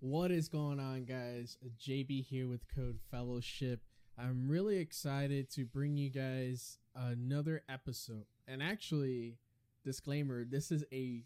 What 0.00 0.30
is 0.30 0.48
going 0.48 0.78
on, 0.78 1.06
guys? 1.06 1.58
JB 1.80 2.24
here 2.24 2.46
with 2.46 2.60
Code 2.72 3.00
Fellowship. 3.10 3.80
I'm 4.16 4.48
really 4.48 4.76
excited 4.76 5.50
to 5.50 5.64
bring 5.64 5.96
you 5.96 6.08
guys 6.08 6.78
another 6.94 7.62
episode. 7.68 8.26
And 8.46 8.62
actually, 8.62 9.38
disclaimer 9.84 10.44
this 10.44 10.70
is 10.70 10.84
a 10.92 11.24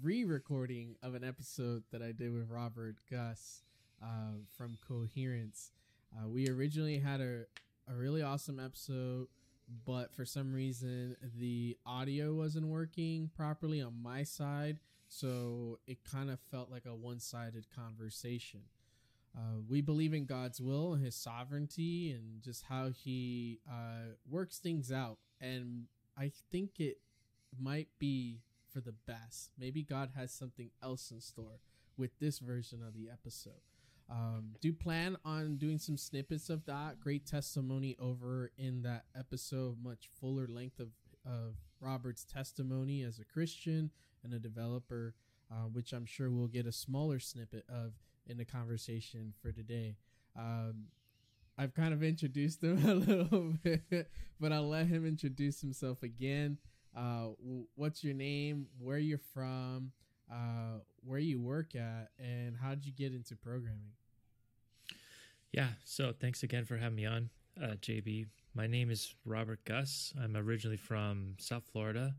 re 0.00 0.22
recording 0.22 0.94
of 1.02 1.16
an 1.16 1.24
episode 1.24 1.82
that 1.90 2.00
I 2.00 2.12
did 2.12 2.32
with 2.32 2.48
Robert 2.48 2.94
Guss 3.10 3.64
uh, 4.00 4.38
from 4.56 4.78
Coherence. 4.86 5.72
Uh, 6.16 6.28
we 6.28 6.48
originally 6.48 7.00
had 7.00 7.20
a, 7.20 7.46
a 7.90 7.94
really 7.96 8.22
awesome 8.22 8.60
episode, 8.60 9.26
but 9.84 10.14
for 10.14 10.24
some 10.24 10.52
reason, 10.52 11.16
the 11.36 11.76
audio 11.84 12.34
wasn't 12.34 12.68
working 12.68 13.32
properly 13.36 13.82
on 13.82 14.00
my 14.00 14.22
side 14.22 14.78
so 15.08 15.78
it 15.86 15.98
kind 16.04 16.30
of 16.30 16.38
felt 16.50 16.70
like 16.70 16.86
a 16.86 16.94
one 16.94 17.20
sided 17.20 17.66
conversation. 17.74 18.60
Uh, 19.36 19.60
we 19.68 19.80
believe 19.80 20.14
in 20.14 20.24
God's 20.24 20.60
will 20.60 20.94
and 20.94 21.04
His 21.04 21.14
sovereignty 21.14 22.10
and 22.10 22.42
just 22.42 22.64
how 22.68 22.88
He 22.90 23.60
uh, 23.68 24.14
works 24.28 24.58
things 24.58 24.90
out. 24.90 25.18
And 25.40 25.84
I 26.16 26.32
think 26.50 26.80
it 26.80 26.98
might 27.58 27.88
be 27.98 28.40
for 28.72 28.80
the 28.80 28.94
best. 29.06 29.50
Maybe 29.58 29.82
God 29.82 30.10
has 30.16 30.32
something 30.32 30.70
else 30.82 31.10
in 31.10 31.20
store 31.20 31.60
with 31.96 32.18
this 32.18 32.38
version 32.38 32.82
of 32.86 32.94
the 32.94 33.10
episode. 33.10 33.60
Um, 34.08 34.52
do 34.60 34.72
plan 34.72 35.16
on 35.24 35.56
doing 35.56 35.78
some 35.78 35.96
snippets 35.96 36.48
of 36.48 36.64
that 36.66 37.00
great 37.00 37.26
testimony 37.26 37.96
over 37.98 38.52
in 38.56 38.82
that 38.82 39.04
episode, 39.18 39.78
much 39.82 40.08
fuller 40.20 40.46
length 40.46 40.78
of, 40.78 40.88
of 41.24 41.56
Robert's 41.86 42.24
testimony 42.24 43.02
as 43.02 43.20
a 43.20 43.24
Christian 43.24 43.90
and 44.24 44.34
a 44.34 44.38
developer, 44.40 45.14
uh, 45.50 45.68
which 45.72 45.92
I'm 45.92 46.04
sure 46.04 46.30
we'll 46.30 46.48
get 46.48 46.66
a 46.66 46.72
smaller 46.72 47.20
snippet 47.20 47.64
of 47.68 47.92
in 48.26 48.38
the 48.38 48.44
conversation 48.44 49.32
for 49.40 49.52
today. 49.52 49.96
Um, 50.36 50.86
I've 51.56 51.74
kind 51.74 51.94
of 51.94 52.02
introduced 52.02 52.62
him 52.62 52.84
a 52.88 52.94
little 52.94 53.54
bit, 53.62 54.10
but 54.40 54.52
I'll 54.52 54.68
let 54.68 54.88
him 54.88 55.06
introduce 55.06 55.60
himself 55.60 56.02
again. 56.02 56.58
Uh, 56.94 57.28
what's 57.76 58.02
your 58.02 58.14
name? 58.14 58.66
Where 58.80 58.98
you're 58.98 59.20
from? 59.32 59.92
Uh, 60.30 60.80
where 61.04 61.20
you 61.20 61.40
work 61.40 61.76
at? 61.76 62.08
And 62.18 62.56
how 62.56 62.70
did 62.70 62.84
you 62.84 62.92
get 62.92 63.12
into 63.12 63.36
programming? 63.36 63.92
Yeah, 65.52 65.68
so 65.84 66.12
thanks 66.18 66.42
again 66.42 66.64
for 66.64 66.76
having 66.76 66.96
me 66.96 67.06
on, 67.06 67.30
uh, 67.62 67.76
JB. 67.80 68.26
My 68.56 68.66
name 68.66 68.90
is 68.90 69.14
Robert 69.26 69.62
Guss. 69.66 70.14
I'm 70.18 70.34
originally 70.34 70.78
from 70.78 71.34
South 71.36 71.64
Florida. 71.70 72.14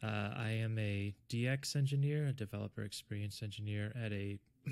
Uh, 0.00 0.30
I 0.36 0.50
am 0.50 0.78
a 0.78 1.12
DX 1.28 1.74
engineer, 1.74 2.28
a 2.28 2.32
developer 2.32 2.82
experience 2.84 3.42
engineer 3.42 3.92
at 4.00 4.12
a 4.12 4.38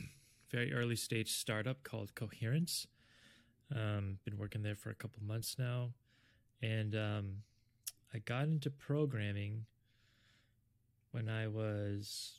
very 0.53 0.73
early 0.73 0.95
stage 0.95 1.33
startup 1.33 1.83
called 1.83 2.15
Coherence. 2.15 2.87
Um, 3.75 4.19
been 4.25 4.39
working 4.39 4.63
there 4.63 4.77
for 4.77 4.91
a 4.91 4.95
couple 4.95 5.21
months 5.21 5.57
now, 5.59 5.91
and 6.63 6.95
um, 6.95 7.33
I 8.15 8.19
got 8.19 8.45
into 8.45 8.71
programming 8.71 9.67
when 11.11 11.29
I 11.29 11.49
was 11.49 12.35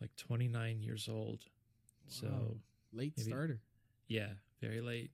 like 0.00 0.10
29 0.16 0.82
years 0.82 1.08
old. 1.08 1.44
Wow. 1.44 2.08
So 2.08 2.56
late 2.92 3.14
maybe, 3.16 3.30
starter. 3.30 3.60
Yeah, 4.08 4.30
very 4.60 4.80
late. 4.80 5.12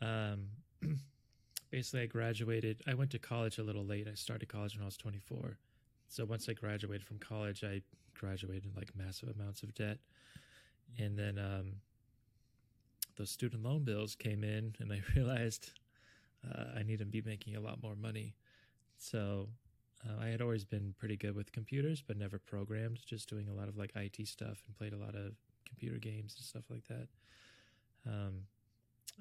Um, 0.00 0.46
basically, 1.76 2.02
I 2.02 2.06
graduated. 2.06 2.82
I 2.86 2.94
went 2.94 3.10
to 3.12 3.18
college 3.18 3.58
a 3.58 3.62
little 3.62 3.84
late. 3.84 4.08
I 4.10 4.14
started 4.14 4.48
college 4.48 4.74
when 4.74 4.82
I 4.82 4.86
was 4.86 4.96
24 4.96 5.58
so 6.08 6.24
once 6.24 6.48
I 6.48 6.52
graduated 6.52 7.06
from 7.06 7.18
college, 7.18 7.64
I 7.64 7.82
graduated 8.14 8.76
like 8.76 8.90
massive 8.96 9.28
amounts 9.28 9.62
of 9.62 9.74
debt, 9.74 9.98
and 10.98 11.18
then 11.18 11.38
um, 11.38 11.72
those 13.16 13.30
student 13.30 13.62
loan 13.62 13.84
bills 13.84 14.14
came 14.14 14.44
in, 14.44 14.74
and 14.78 14.92
I 14.92 15.02
realized 15.16 15.72
uh, 16.48 16.64
I 16.76 16.82
need 16.82 17.00
to 17.00 17.04
be 17.04 17.22
making 17.22 17.56
a 17.56 17.60
lot 17.60 17.82
more 17.82 17.96
money. 17.96 18.34
So 18.98 19.48
uh, 20.06 20.22
I 20.22 20.28
had 20.28 20.40
always 20.40 20.64
been 20.64 20.94
pretty 20.98 21.16
good 21.16 21.34
with 21.34 21.52
computers, 21.52 22.02
but 22.06 22.16
never 22.16 22.38
programmed. 22.38 23.00
Just 23.04 23.28
doing 23.28 23.48
a 23.48 23.54
lot 23.54 23.68
of 23.68 23.76
like 23.76 23.90
IT 23.96 24.26
stuff 24.28 24.62
and 24.66 24.76
played 24.78 24.92
a 24.92 24.98
lot 24.98 25.14
of 25.14 25.32
computer 25.66 25.98
games 25.98 26.34
and 26.36 26.44
stuff 26.44 26.64
like 26.70 26.86
that. 26.88 27.08
Um, 28.06 28.42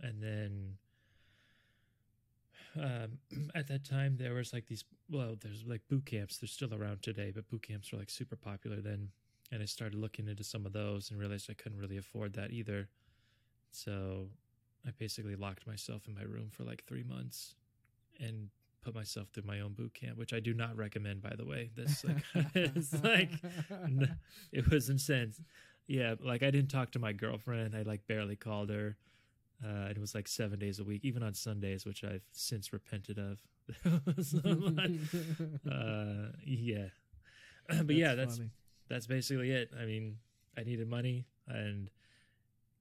and 0.04 0.22
then 0.22 0.78
um, 2.80 3.20
at 3.56 3.68
that 3.68 3.84
time 3.84 4.18
there 4.18 4.34
was 4.34 4.54
like 4.54 4.68
these 4.68 4.84
well 5.10 5.36
there's 5.42 5.64
like 5.66 5.82
boot 5.90 6.06
camps. 6.06 6.38
They're 6.38 6.48
still 6.48 6.74
around 6.74 7.02
today 7.02 7.32
but 7.34 7.48
boot 7.50 7.64
camps 7.68 7.92
were 7.92 8.00
like 8.00 8.10
super 8.10 8.36
popular 8.36 8.82
then 8.82 9.10
and 9.52 9.62
i 9.62 9.66
started 9.66 10.00
looking 10.00 10.28
into 10.28 10.44
some 10.44 10.66
of 10.66 10.74
those 10.74 11.12
and 11.12 11.20
realized 11.20 11.50
i 11.52 11.54
couldn't 11.54 11.80
really 11.80 11.98
afford 11.98 12.34
that 12.34 12.52
either. 12.52 12.88
So 13.72 14.28
i 14.88 14.92
basically 14.98 15.36
locked 15.36 15.68
myself 15.68 16.04
in 16.08 16.14
my 16.14 16.24
room 16.24 16.50
for 16.50 16.64
like 16.64 16.84
three 16.86 17.04
months 17.04 17.56
and 18.20 18.50
put 18.82 18.94
myself 18.96 19.28
through 19.34 19.44
my 19.46 19.60
own 19.62 19.74
boot 19.74 19.94
camp 19.96 20.18
which 20.18 20.32
i 20.32 20.40
do 20.40 20.54
not 20.54 20.76
recommend 20.78 21.22
by 21.22 21.34
the 21.36 21.46
way. 21.46 21.70
This 21.76 22.04
like 22.04 22.24
it's 22.56 23.04
like 23.04 23.32
it 24.52 24.70
was 24.70 24.90
insane 24.90 25.34
yeah 25.88 26.16
like 26.20 26.42
i 26.42 26.50
didn't 26.50 26.72
talk 26.72 26.92
to 26.92 27.00
my 27.00 27.14
girlfriend. 27.14 27.76
I 27.76 27.82
like 27.84 28.08
barely 28.08 28.36
called 28.36 28.70
her 28.70 28.98
uh, 29.64 29.88
it 29.90 29.98
was 29.98 30.14
like 30.14 30.28
seven 30.28 30.60
days 30.60 30.80
a 30.80 30.84
week, 30.84 31.04
even 31.04 31.24
on 31.24 31.34
Sundays, 31.34 31.86
which 31.86 32.04
I've 32.04 32.24
since 32.32 32.74
repented 32.74 33.18
of. 33.18 33.40
uh, 35.72 36.32
yeah, 36.46 36.88
but 37.68 37.88
that's 37.88 37.92
yeah, 37.92 38.16
that's 38.16 38.38
funny. 38.38 38.52
that's 38.90 39.08
basically 39.08 39.52
it. 39.52 39.72
I 39.80 39.86
mean, 39.86 40.18
I 40.58 40.64
needed 40.64 40.90
money, 40.90 41.26
and 41.48 41.90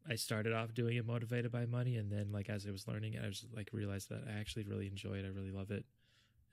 I 0.09 0.17
started 0.17 0.53
off 0.53 0.75
doing 0.75 0.97
it 0.97 1.07
motivated 1.07 1.51
by 1.51 1.67
money, 1.67 1.97
and 1.97 2.11
then 2.11 2.33
like 2.33 2.51
as 2.51 2.67
I 2.67 2.71
was 2.71 2.87
learning, 2.87 3.17
I 3.23 3.27
was 3.27 3.47
like 3.55 3.71
realized 3.73 4.11
that 4.11 4.25
I 4.29 4.39
actually 4.39 4.65
really 4.65 4.87
enjoy 4.87 5.15
it. 5.15 5.25
I 5.25 5.29
really 5.29 5.53
love 5.53 5.71
it, 5.71 5.85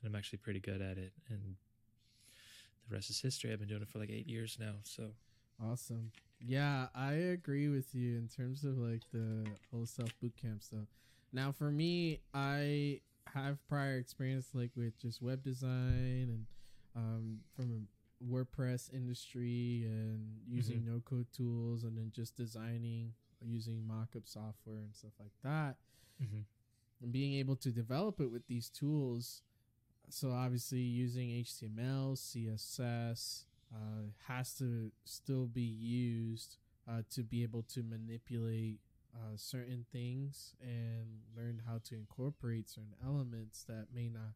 and 0.01 0.07
I'm 0.07 0.15
actually 0.15 0.39
pretty 0.39 0.59
good 0.59 0.81
at 0.81 0.97
it. 0.97 1.11
And 1.29 1.55
the 2.87 2.95
rest 2.95 3.09
is 3.09 3.19
history. 3.19 3.51
I've 3.51 3.59
been 3.59 3.67
doing 3.67 3.81
it 3.81 3.89
for 3.89 3.99
like 3.99 4.09
eight 4.09 4.27
years 4.27 4.57
now. 4.59 4.75
So 4.83 5.09
awesome. 5.61 6.11
Yeah, 6.45 6.87
I 6.95 7.13
agree 7.13 7.67
with 7.67 7.93
you 7.93 8.17
in 8.17 8.27
terms 8.27 8.63
of 8.63 8.77
like 8.77 9.01
the 9.13 9.45
whole 9.71 9.85
self 9.85 10.09
boot 10.19 10.33
camp 10.41 10.63
stuff. 10.63 10.87
Now, 11.33 11.51
for 11.51 11.71
me, 11.71 12.19
I 12.33 13.01
have 13.33 13.65
prior 13.67 13.97
experience 13.97 14.49
like 14.53 14.71
with 14.75 14.99
just 14.99 15.21
web 15.21 15.43
design 15.43 16.27
and 16.29 16.45
um, 16.95 17.39
from 17.55 17.71
a 17.71 18.33
WordPress 18.33 18.93
industry 18.93 19.83
and 19.85 20.27
using 20.47 20.79
mm-hmm. 20.79 20.93
no 20.93 20.99
code 21.05 21.27
tools 21.35 21.83
and 21.83 21.97
then 21.97 22.11
just 22.13 22.35
designing 22.35 23.13
using 23.43 23.83
mockup 23.89 24.27
software 24.27 24.77
and 24.77 24.93
stuff 24.95 25.13
like 25.19 25.31
that. 25.43 25.75
Mm-hmm. 26.21 26.41
And 27.01 27.11
being 27.11 27.33
able 27.35 27.55
to 27.57 27.69
develop 27.69 28.19
it 28.19 28.31
with 28.31 28.45
these 28.47 28.69
tools. 28.69 29.41
So, 30.09 30.31
obviously, 30.31 30.79
using 30.79 31.29
HTML, 31.29 32.17
CSS, 32.17 33.45
uh, 33.73 34.11
has 34.27 34.53
to 34.55 34.91
still 35.05 35.45
be 35.45 35.61
used 35.61 36.57
uh, 36.89 37.01
to 37.11 37.23
be 37.23 37.43
able 37.43 37.63
to 37.63 37.83
manipulate 37.83 38.79
uh, 39.15 39.35
certain 39.35 39.85
things 39.91 40.53
and 40.61 41.05
learn 41.35 41.61
how 41.67 41.79
to 41.83 41.95
incorporate 41.95 42.69
certain 42.69 42.95
elements 43.05 43.63
that 43.67 43.87
may 43.93 44.09
not 44.09 44.33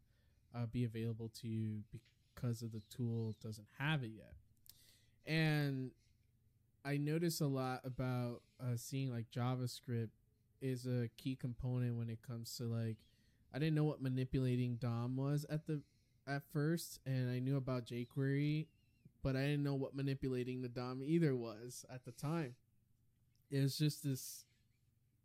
uh, 0.55 0.65
be 0.65 0.83
available 0.83 1.29
to 1.41 1.47
you 1.47 1.81
because 1.91 2.61
of 2.61 2.71
the 2.71 2.81
tool 2.89 3.35
doesn't 3.41 3.67
have 3.79 4.03
it 4.03 4.11
yet. 4.15 4.33
And 5.25 5.91
I 6.83 6.97
notice 6.97 7.41
a 7.41 7.47
lot 7.47 7.81
about 7.83 8.41
uh, 8.61 8.75
seeing 8.75 9.11
like 9.11 9.25
JavaScript 9.31 10.09
is 10.61 10.85
a 10.85 11.09
key 11.17 11.35
component 11.35 11.97
when 11.97 12.09
it 12.09 12.19
comes 12.25 12.55
to 12.57 12.63
like 12.63 12.97
I 13.53 13.59
didn't 13.59 13.75
know 13.75 13.85
what 13.85 14.01
manipulating 14.01 14.75
DOM 14.75 15.15
was 15.15 15.45
at 15.49 15.65
the 15.65 15.81
at 16.27 16.41
first, 16.51 16.99
and 17.05 17.29
I 17.29 17.39
knew 17.39 17.55
about 17.55 17.85
jQuery 17.85 18.65
but 19.25 19.35
I 19.35 19.41
didn't 19.41 19.63
know 19.63 19.73
what 19.73 19.95
manipulating 19.95 20.61
the 20.61 20.69
DOM 20.69 21.01
either 21.03 21.35
was 21.35 21.83
at 21.91 22.05
the 22.05 22.11
time. 22.11 22.53
It 23.49 23.59
was 23.59 23.75
just 23.75 24.03
this 24.03 24.45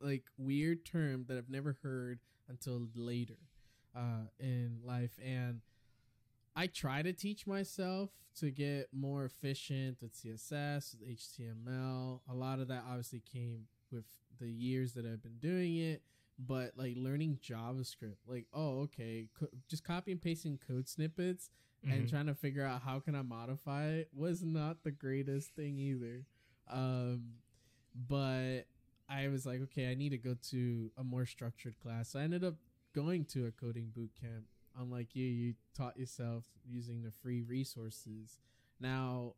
like 0.00 0.22
weird 0.38 0.86
term 0.86 1.26
that 1.28 1.36
I've 1.36 1.50
never 1.50 1.76
heard 1.82 2.20
until 2.48 2.88
later 2.94 3.36
uh, 3.94 4.28
in 4.38 4.78
life, 4.82 5.19
and 5.22 5.60
I 6.56 6.66
try 6.66 7.02
to 7.02 7.12
teach 7.12 7.46
myself 7.46 8.08
to 8.38 8.50
get 8.50 8.88
more 8.90 9.26
efficient 9.26 9.98
with 10.00 10.14
CSS, 10.14 10.96
with 10.98 11.06
HTML. 11.06 12.20
A 12.26 12.34
lot 12.34 12.58
of 12.58 12.69
that 12.69 12.84
obviously 12.88 13.20
came 13.30 13.66
with 13.92 14.06
the 14.40 14.48
years 14.48 14.94
that 14.94 15.04
I've 15.04 15.22
been 15.22 15.38
doing 15.40 15.76
it 15.76 16.00
but 16.46 16.72
like 16.76 16.94
learning 16.96 17.38
JavaScript, 17.42 18.16
like 18.26 18.46
oh 18.52 18.81
okay, 18.82 19.28
co- 19.38 19.48
just 19.69 19.84
copy 19.84 20.12
and 20.12 20.22
pasting 20.22 20.58
code 20.66 20.88
snippets 20.88 21.50
mm-hmm. 21.84 21.96
and 21.96 22.08
trying 22.08 22.26
to 22.26 22.34
figure 22.34 22.64
out 22.64 22.82
how 22.82 23.00
can 23.00 23.14
I 23.14 23.22
modify 23.22 23.87
it 23.87 24.08
was 24.14 24.42
not 24.42 24.82
the 24.84 24.90
greatest 24.90 25.54
thing 25.54 25.78
either. 25.78 26.25
Um, 26.70 27.34
but 28.08 28.62
I 29.08 29.28
was 29.28 29.44
like, 29.44 29.60
okay, 29.62 29.90
I 29.90 29.94
need 29.94 30.10
to 30.10 30.19
go 30.19 30.37
to 30.50 30.92
a 30.96 31.04
more 31.04 31.26
structured 31.26 31.75
class. 31.81 32.10
So 32.10 32.20
I 32.20 32.22
ended 32.22 32.44
up 32.44 32.54
going 32.94 33.25
to 33.26 33.46
a 33.46 33.50
coding 33.50 33.90
boot 33.94 34.10
camp. 34.20 34.44
Unlike 34.78 35.16
you, 35.16 35.26
you 35.26 35.54
taught 35.76 35.98
yourself 35.98 36.44
using 36.64 37.02
the 37.02 37.10
free 37.10 37.42
resources. 37.42 38.38
Now, 38.78 39.34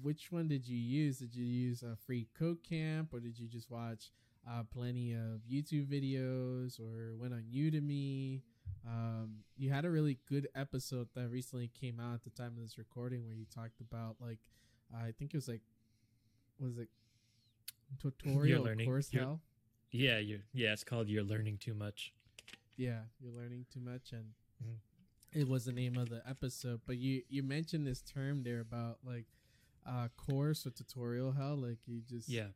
which 0.00 0.30
one 0.30 0.48
did 0.48 0.66
you 0.66 0.78
use? 0.78 1.18
Did 1.18 1.34
you 1.34 1.44
use 1.44 1.82
a 1.82 1.96
free 1.96 2.28
code 2.38 2.62
camp 2.62 3.12
or 3.12 3.20
did 3.20 3.38
you 3.38 3.48
just 3.48 3.70
watch 3.70 4.12
uh, 4.48 4.62
plenty 4.72 5.12
of 5.12 5.42
YouTube 5.50 5.86
videos 5.86 6.80
or 6.80 7.14
went 7.16 7.32
on 7.34 7.44
Udemy? 7.54 8.42
Um, 8.86 9.38
you 9.56 9.70
had 9.70 9.84
a 9.84 9.90
really 9.90 10.18
good 10.28 10.48
episode 10.54 11.08
that 11.14 11.28
recently 11.30 11.68
came 11.78 12.00
out 12.00 12.14
at 12.14 12.24
the 12.24 12.30
time 12.30 12.52
of 12.56 12.62
this 12.62 12.78
recording 12.78 13.24
where 13.26 13.34
you 13.34 13.44
talked 13.54 13.80
about 13.80 14.16
like 14.20 14.38
I 14.96 15.12
think 15.18 15.34
it 15.34 15.36
was 15.36 15.48
like 15.48 15.62
was 16.58 16.78
it 16.78 16.88
tutorial 18.00 18.64
learning- 18.64 18.86
course 18.86 19.10
hell? 19.12 19.40
Yeah, 19.90 20.18
you 20.18 20.40
yeah, 20.52 20.72
it's 20.72 20.84
called 20.84 21.08
you're 21.08 21.24
learning 21.24 21.58
too 21.58 21.74
much. 21.74 22.12
Yeah, 22.76 23.00
you're 23.20 23.32
learning 23.32 23.66
too 23.72 23.80
much, 23.80 24.12
and 24.12 24.34
Mhm. 24.62 24.76
it 25.32 25.48
was 25.48 25.64
the 25.64 25.72
name 25.72 25.96
of 25.96 26.08
the 26.10 26.22
episode. 26.28 26.82
But 26.86 26.98
you 26.98 27.22
you 27.28 27.42
mentioned 27.42 27.86
this 27.86 28.02
term 28.02 28.42
there 28.42 28.60
about 28.60 28.98
like 29.04 29.26
uh 29.86 30.08
course 30.16 30.66
or 30.66 30.70
tutorial 30.70 31.32
hell. 31.32 31.56
Like 31.56 31.78
you 31.86 32.02
just 32.02 32.28
Yeah. 32.28 32.48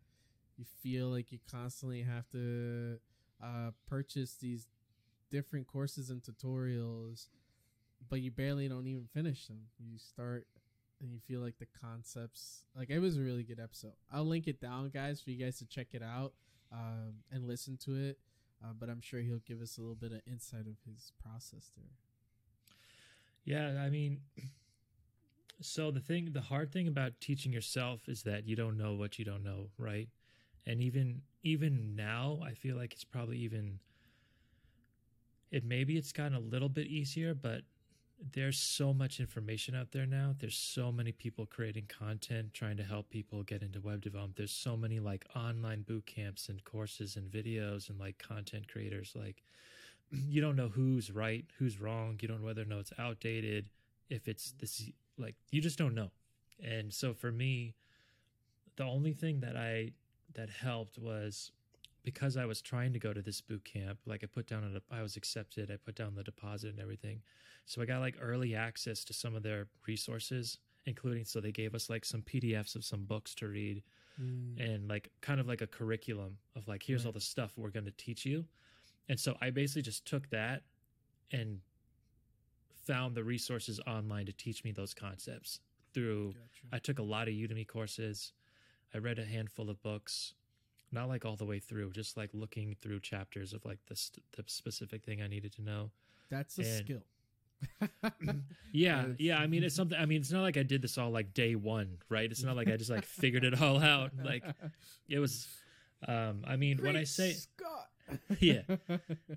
You 0.63 0.67
feel 0.83 1.09
like 1.09 1.33
you 1.33 1.39
constantly 1.51 2.03
have 2.03 2.29
to 2.31 2.99
uh 3.43 3.71
purchase 3.89 4.37
these 4.41 4.69
different 5.31 5.67
courses 5.67 6.11
and 6.11 6.23
tutorials, 6.23 7.27
but 8.09 8.21
you 8.21 8.31
barely 8.31 8.69
don't 8.69 8.87
even 8.87 9.09
finish 9.13 9.47
them. 9.47 9.63
You 9.79 9.99
start 9.99 10.47
and 11.01 11.13
you 11.13 11.19
feel 11.27 11.41
like 11.41 11.59
the 11.59 11.67
concepts 11.81 12.65
like 12.77 12.91
it 12.91 13.01
was 13.01 13.19
a 13.19 13.23
really 13.23 13.43
good 13.43 13.61
episode. 13.61 13.95
I'll 14.13 14.25
link 14.27 14.47
it 14.47 14.61
down, 14.61 14.91
guys, 14.91 15.21
for 15.21 15.31
you 15.31 15.45
guys 15.45 15.59
to 15.59 15.67
check 15.67 15.89
it 15.93 16.03
out 16.03 16.33
um, 16.73 17.15
and 17.33 17.47
listen 17.47 17.77
to 17.85 17.97
it. 17.97 18.19
Uh, 18.63 18.73
but 18.79 18.89
I'm 18.89 19.01
sure 19.01 19.21
he'll 19.21 19.43
give 19.45 19.61
us 19.61 19.77
a 19.77 19.81
little 19.81 19.97
bit 19.97 20.13
of 20.13 20.21
insight 20.25 20.67
of 20.69 20.77
his 20.87 21.11
process 21.21 21.73
there. 21.77 21.97
Yeah, 23.45 23.83
I 23.83 23.91
mean, 23.91 24.21
so 25.61 25.91
the 25.91 25.99
thing, 25.99 26.29
the 26.33 26.43
hard 26.43 26.73
thing 26.73 26.87
about 26.87 27.21
teaching 27.21 27.53
yourself 27.53 28.09
is 28.09 28.23
that 28.23 28.47
you 28.47 28.55
don't 28.55 28.77
know 28.77 28.95
what 28.95 29.19
you 29.19 29.25
don't 29.25 29.43
know, 29.43 29.71
right? 29.79 30.09
And 30.67 30.81
even 30.81 31.23
even 31.43 31.97
now, 31.97 32.39
I 32.45 32.55
feel 32.55 32.77
like 32.77 32.93
it's 32.93 33.05
probably 33.05 33.39
even 33.39 33.79
it 35.51 35.65
maybe 35.65 35.97
it's 35.97 36.13
gotten 36.13 36.35
a 36.35 36.41
little 36.41 36.69
bit 36.69 36.87
easier, 36.87 37.35
but 37.35 37.63
there's 38.33 38.59
so 38.59 38.95
much 38.95 39.19
information 39.19 39.75
out 39.75 39.91
there 39.91 40.07
now. 40.07 40.35
There's 40.39 40.57
so 40.57 40.93
many 40.93 41.11
people 41.11 41.45
creating 41.45 41.87
content 41.89 42.55
trying 42.55 42.77
to 42.77 42.85
help 42.85 43.11
people 43.11 43.43
get 43.43 43.63
into 43.63 43.81
web 43.81 44.01
development. 44.01 44.37
There's 44.37 44.53
so 44.53 44.77
many 44.77 45.01
like 45.01 45.27
online 45.35 45.83
boot 45.83 46.07
camps 46.07 46.49
and 46.49 46.63
courses 46.65 47.17
and 47.17 47.31
videos 47.31 47.91
and 47.91 47.99
like 47.99 48.19
content 48.19 48.69
creators 48.69 49.13
like 49.17 49.43
you 50.11 50.41
don't 50.41 50.57
know 50.57 50.69
who's 50.69 51.11
right, 51.11 51.45
who's 51.59 51.81
wrong. 51.81 52.19
You 52.23 52.29
don't 52.29 52.41
know 52.41 52.47
whether 52.47 52.63
or 52.63 52.67
not 52.67 52.81
it's 52.81 52.93
outdated, 52.99 53.69
if 54.09 54.29
it's 54.29 54.53
this 54.59 54.89
like 55.19 55.35
you 55.51 55.61
just 55.61 55.79
don't 55.79 55.95
know. 55.95 56.11
And 56.63 56.93
so 56.93 57.13
for 57.13 57.33
me, 57.33 57.75
the 58.77 58.85
only 58.85 59.13
thing 59.13 59.41
that 59.41 59.57
I 59.57 59.93
that 60.35 60.51
helped 60.51 60.99
was 60.99 61.53
because 62.03 62.37
I 62.37 62.45
was 62.47 62.61
trying 62.61 62.93
to 62.93 62.99
go 62.99 63.13
to 63.13 63.23
this 63.23 63.41
boot 63.41 63.65
camp. 63.65 63.99
Like 64.07 64.25
I 64.25 64.27
put 64.27 64.47
down 64.47 64.65
a, 64.65 64.95
I 64.95 65.03
was 65.03 65.17
accepted. 65.17 65.71
I 65.71 65.77
put 65.77 65.95
down 65.95 66.15
the 66.15 66.25
deposit 66.25 66.71
and 66.71 66.81
everything. 66.81 67.23
So 67.67 67.81
I 67.81 67.85
got 67.85 68.01
like 68.01 68.17
early 68.21 68.55
access 68.55 69.05
to 69.05 69.13
some 69.13 69.37
of 69.37 69.43
their 69.43 69.69
resources, 69.87 70.59
including 70.87 71.25
so 71.25 71.41
they 71.41 71.53
gave 71.53 71.75
us 71.75 71.89
like 71.89 72.05
some 72.05 72.23
PDFs 72.23 72.75
of 72.75 72.85
some 72.85 73.05
books 73.05 73.35
to 73.37 73.47
read 73.47 73.83
mm. 74.21 74.59
and 74.61 74.89
like 74.89 75.11
kind 75.21 75.41
of 75.41 75.47
like 75.47 75.61
a 75.61 75.67
curriculum 75.67 76.37
of 76.57 76.67
like 76.69 76.83
here's 76.83 77.03
Right. 77.03 77.07
all 77.09 77.13
the 77.13 77.21
stuff 77.21 77.53
we're 77.57 77.71
going 77.71 77.87
to 77.87 77.93
teach 77.93 78.25
you 78.25 78.45
and 79.09 79.19
so 79.19 79.37
i 79.41 79.51
basically 79.51 79.83
just 79.83 80.07
took 80.07 80.29
that 80.31 80.63
and 81.33 81.61
found 82.87 83.15
the 83.15 83.25
resources 83.25 83.81
online 83.87 84.27
to 84.27 84.33
teach 84.33 84.65
me 84.65 84.73
those 84.73 84.95
concepts 84.95 85.61
through 85.95 86.35
i 86.73 86.79
took 86.79 86.99
a 86.99 87.03
lot 87.03 87.29
of 87.29 87.35
udemy 87.35 87.67
courses 87.67 88.33
i 88.95 88.99
read 88.99 89.19
a 89.19 89.25
handful 89.25 89.69
of 89.71 89.83
books 89.83 90.35
not 90.91 91.09
like 91.09 91.25
all 91.25 91.37
the 91.37 91.45
way 91.45 91.59
through 91.59 91.91
just 91.91 92.17
like 92.17 92.31
looking 92.35 92.77
through 92.83 93.01
chapters 93.01 93.53
of 93.53 93.65
like 93.65 93.79
the, 93.87 93.97
st- 93.97 94.25
the 94.37 94.45
specific 94.47 95.03
thing 95.05 95.23
i 95.23 95.27
needed 95.27 95.53
to 95.53 95.63
know 95.63 95.91
That's 96.31 96.59
a 96.59 96.63
and- 96.63 96.85
skill. 96.85 97.03
yeah, 98.73 99.05
yeah. 99.19 99.39
I 99.39 99.47
mean, 99.47 99.63
it's 99.63 99.77
something. 99.77 99.97
I 99.97 100.05
mean, 100.05 100.21
it's 100.21 100.33
not 100.33 100.43
like 100.43 100.57
I 100.57 100.65
did 100.65 100.83
this 100.83 100.99
all 100.99 101.11
like 101.11 101.33
day 101.33 101.55
one, 101.55 101.99
right? 102.09 102.29
It's 102.29 102.43
not 102.43 102.57
like 102.57 102.69
I 102.69 102.77
just 102.77 102.91
like 102.91 103.05
figured 103.05 103.45
it 103.45 103.63
all 103.63 103.81
out. 103.81 104.11
Like 104.25 104.43
it 105.09 105.21
was. 105.21 105.47
Um, 106.09 106.43
I 106.45 106.57
mean, 106.57 106.79
when 106.83 106.97
I 106.97 107.05
say 107.05 107.33
Scott. 107.35 107.89
Yeah. 108.41 108.63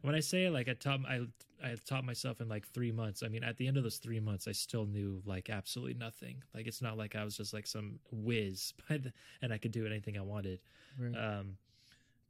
when 0.01 0.15
I 0.15 0.19
say 0.19 0.49
like 0.49 0.67
I 0.69 0.73
taught 0.73 1.01
I 1.07 1.21
I 1.63 1.75
taught 1.85 2.03
myself 2.03 2.41
in 2.41 2.49
like 2.49 2.67
three 2.67 2.91
months. 2.91 3.23
I 3.23 3.27
mean, 3.27 3.43
at 3.43 3.57
the 3.57 3.67
end 3.67 3.77
of 3.77 3.83
those 3.83 3.97
three 3.97 4.19
months, 4.19 4.47
I 4.47 4.51
still 4.51 4.85
knew 4.85 5.21
like 5.25 5.49
absolutely 5.49 5.93
nothing. 5.95 6.43
Like 6.53 6.67
it's 6.67 6.81
not 6.81 6.97
like 6.97 7.15
I 7.15 7.23
was 7.23 7.37
just 7.37 7.53
like 7.53 7.67
some 7.67 7.99
whiz 8.11 8.73
by 8.89 8.97
the, 8.97 9.13
and 9.41 9.53
I 9.53 9.57
could 9.57 9.71
do 9.71 9.85
anything 9.85 10.17
I 10.17 10.21
wanted. 10.21 10.59
Right. 10.99 11.15
Um, 11.15 11.57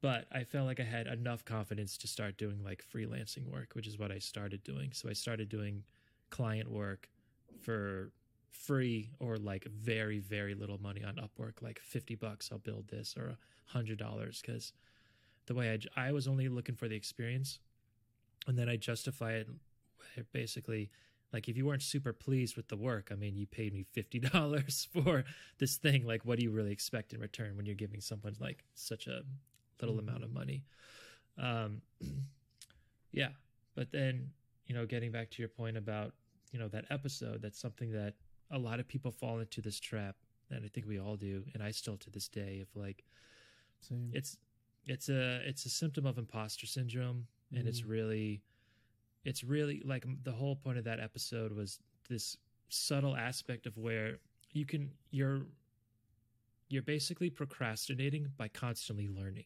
but 0.02 0.26
I 0.32 0.44
felt 0.44 0.68
like 0.68 0.80
I 0.80 0.84
had 0.84 1.08
enough 1.08 1.46
confidence 1.46 1.98
to 1.98 2.08
start 2.08 2.38
doing 2.38 2.64
like 2.64 2.84
freelancing 2.94 3.50
work, 3.52 3.70
which 3.74 3.88
is 3.88 3.98
what 3.98 4.12
I 4.12 4.20
started 4.20 4.64
doing. 4.64 4.92
So 4.94 5.10
I 5.10 5.14
started 5.14 5.50
doing 5.50 5.84
client 6.30 6.70
work 6.70 7.10
for 7.62 8.12
free 8.52 9.10
or 9.20 9.38
like 9.38 9.66
very 9.66 10.20
very 10.20 10.54
little 10.54 10.78
money 10.82 11.04
on 11.04 11.16
Upwork, 11.16 11.62
like 11.62 11.80
fifty 11.80 12.16
bucks. 12.16 12.50
I'll 12.52 12.60
build 12.60 12.88
this 12.88 13.16
or 13.18 13.28
a 13.30 13.38
hundred 13.66 13.98
dollars 13.98 14.42
because 14.46 14.74
the 15.48 15.54
way 15.54 15.80
I, 15.98 16.08
I 16.08 16.12
was 16.12 16.28
only 16.28 16.48
looking 16.48 16.76
for 16.76 16.88
the 16.88 16.96
experience, 16.96 17.60
and 18.48 18.58
then 18.58 18.70
I 18.70 18.78
justify 18.78 19.34
it 19.34 19.48
basically 20.32 20.90
like 21.34 21.50
if 21.50 21.58
you 21.58 21.66
weren't 21.66 21.82
super 21.82 22.14
pleased 22.14 22.56
with 22.56 22.68
the 22.70 22.78
work 22.78 23.10
i 23.12 23.16
mean 23.16 23.36
you 23.36 23.46
paid 23.46 23.74
me 23.74 23.86
$50 23.96 24.88
for 24.94 25.24
this 25.58 25.76
thing 25.76 26.06
like 26.06 26.24
what 26.24 26.38
do 26.38 26.44
you 26.44 26.52
really 26.52 26.72
expect 26.72 27.14
in 27.14 27.20
return 27.20 27.58
when 27.58 27.66
you're 27.66 27.76
giving 27.76 28.00
someone 28.00 28.36
like 28.40 28.64
such 28.74 29.08
a 29.08 29.22
little 29.82 30.00
amount 30.00 30.24
of 30.24 30.32
money 30.32 30.64
um 31.38 31.82
yeah 33.12 33.30
but 33.76 33.92
then 33.92 34.30
you 34.68 34.74
know 34.74 34.86
getting 34.86 35.12
back 35.12 35.30
to 35.30 35.42
your 35.42 35.50
point 35.50 35.76
about 35.76 36.14
you 36.52 36.60
know 36.60 36.70
that 36.70 36.86
episode 36.90 37.42
that's 37.42 37.60
something 37.60 37.92
that 37.92 38.14
a 38.52 38.58
lot 38.58 38.80
of 38.80 38.88
people 38.88 39.12
fall 39.12 39.40
into 39.40 39.62
this 39.62 39.80
trap 39.80 40.16
and 40.50 40.64
i 40.64 40.68
think 40.70 40.88
we 40.88 41.00
all 41.00 41.18
do 41.18 41.44
and 41.54 41.62
i 41.62 41.70
still 41.70 41.98
to 41.98 42.10
this 42.10 42.30
day 42.30 42.62
of 42.62 42.82
like 42.82 43.04
Same. 43.82 44.10
it's 44.14 44.38
it's 44.86 45.10
a 45.10 45.42
it's 45.48 45.66
a 45.66 45.70
symptom 45.70 46.06
of 46.06 46.18
imposter 46.18 46.66
syndrome. 46.68 47.28
And 47.56 47.68
it's 47.68 47.82
Mm. 47.82 47.90
really 47.90 48.42
it's 49.24 49.44
really 49.44 49.82
like 49.86 50.06
the 50.24 50.32
whole 50.32 50.56
point 50.56 50.78
of 50.78 50.84
that 50.86 51.00
episode 51.00 51.52
was 51.52 51.80
this 52.10 52.38
subtle 52.70 53.16
aspect 53.16 53.66
of 53.66 53.78
where 53.78 54.20
you 54.54 54.66
can 54.66 54.92
you're 55.12 55.46
you're 56.70 56.82
basically 56.82 57.30
procrastinating 57.30 58.28
by 58.38 58.48
constantly 58.48 59.08
learning 59.08 59.46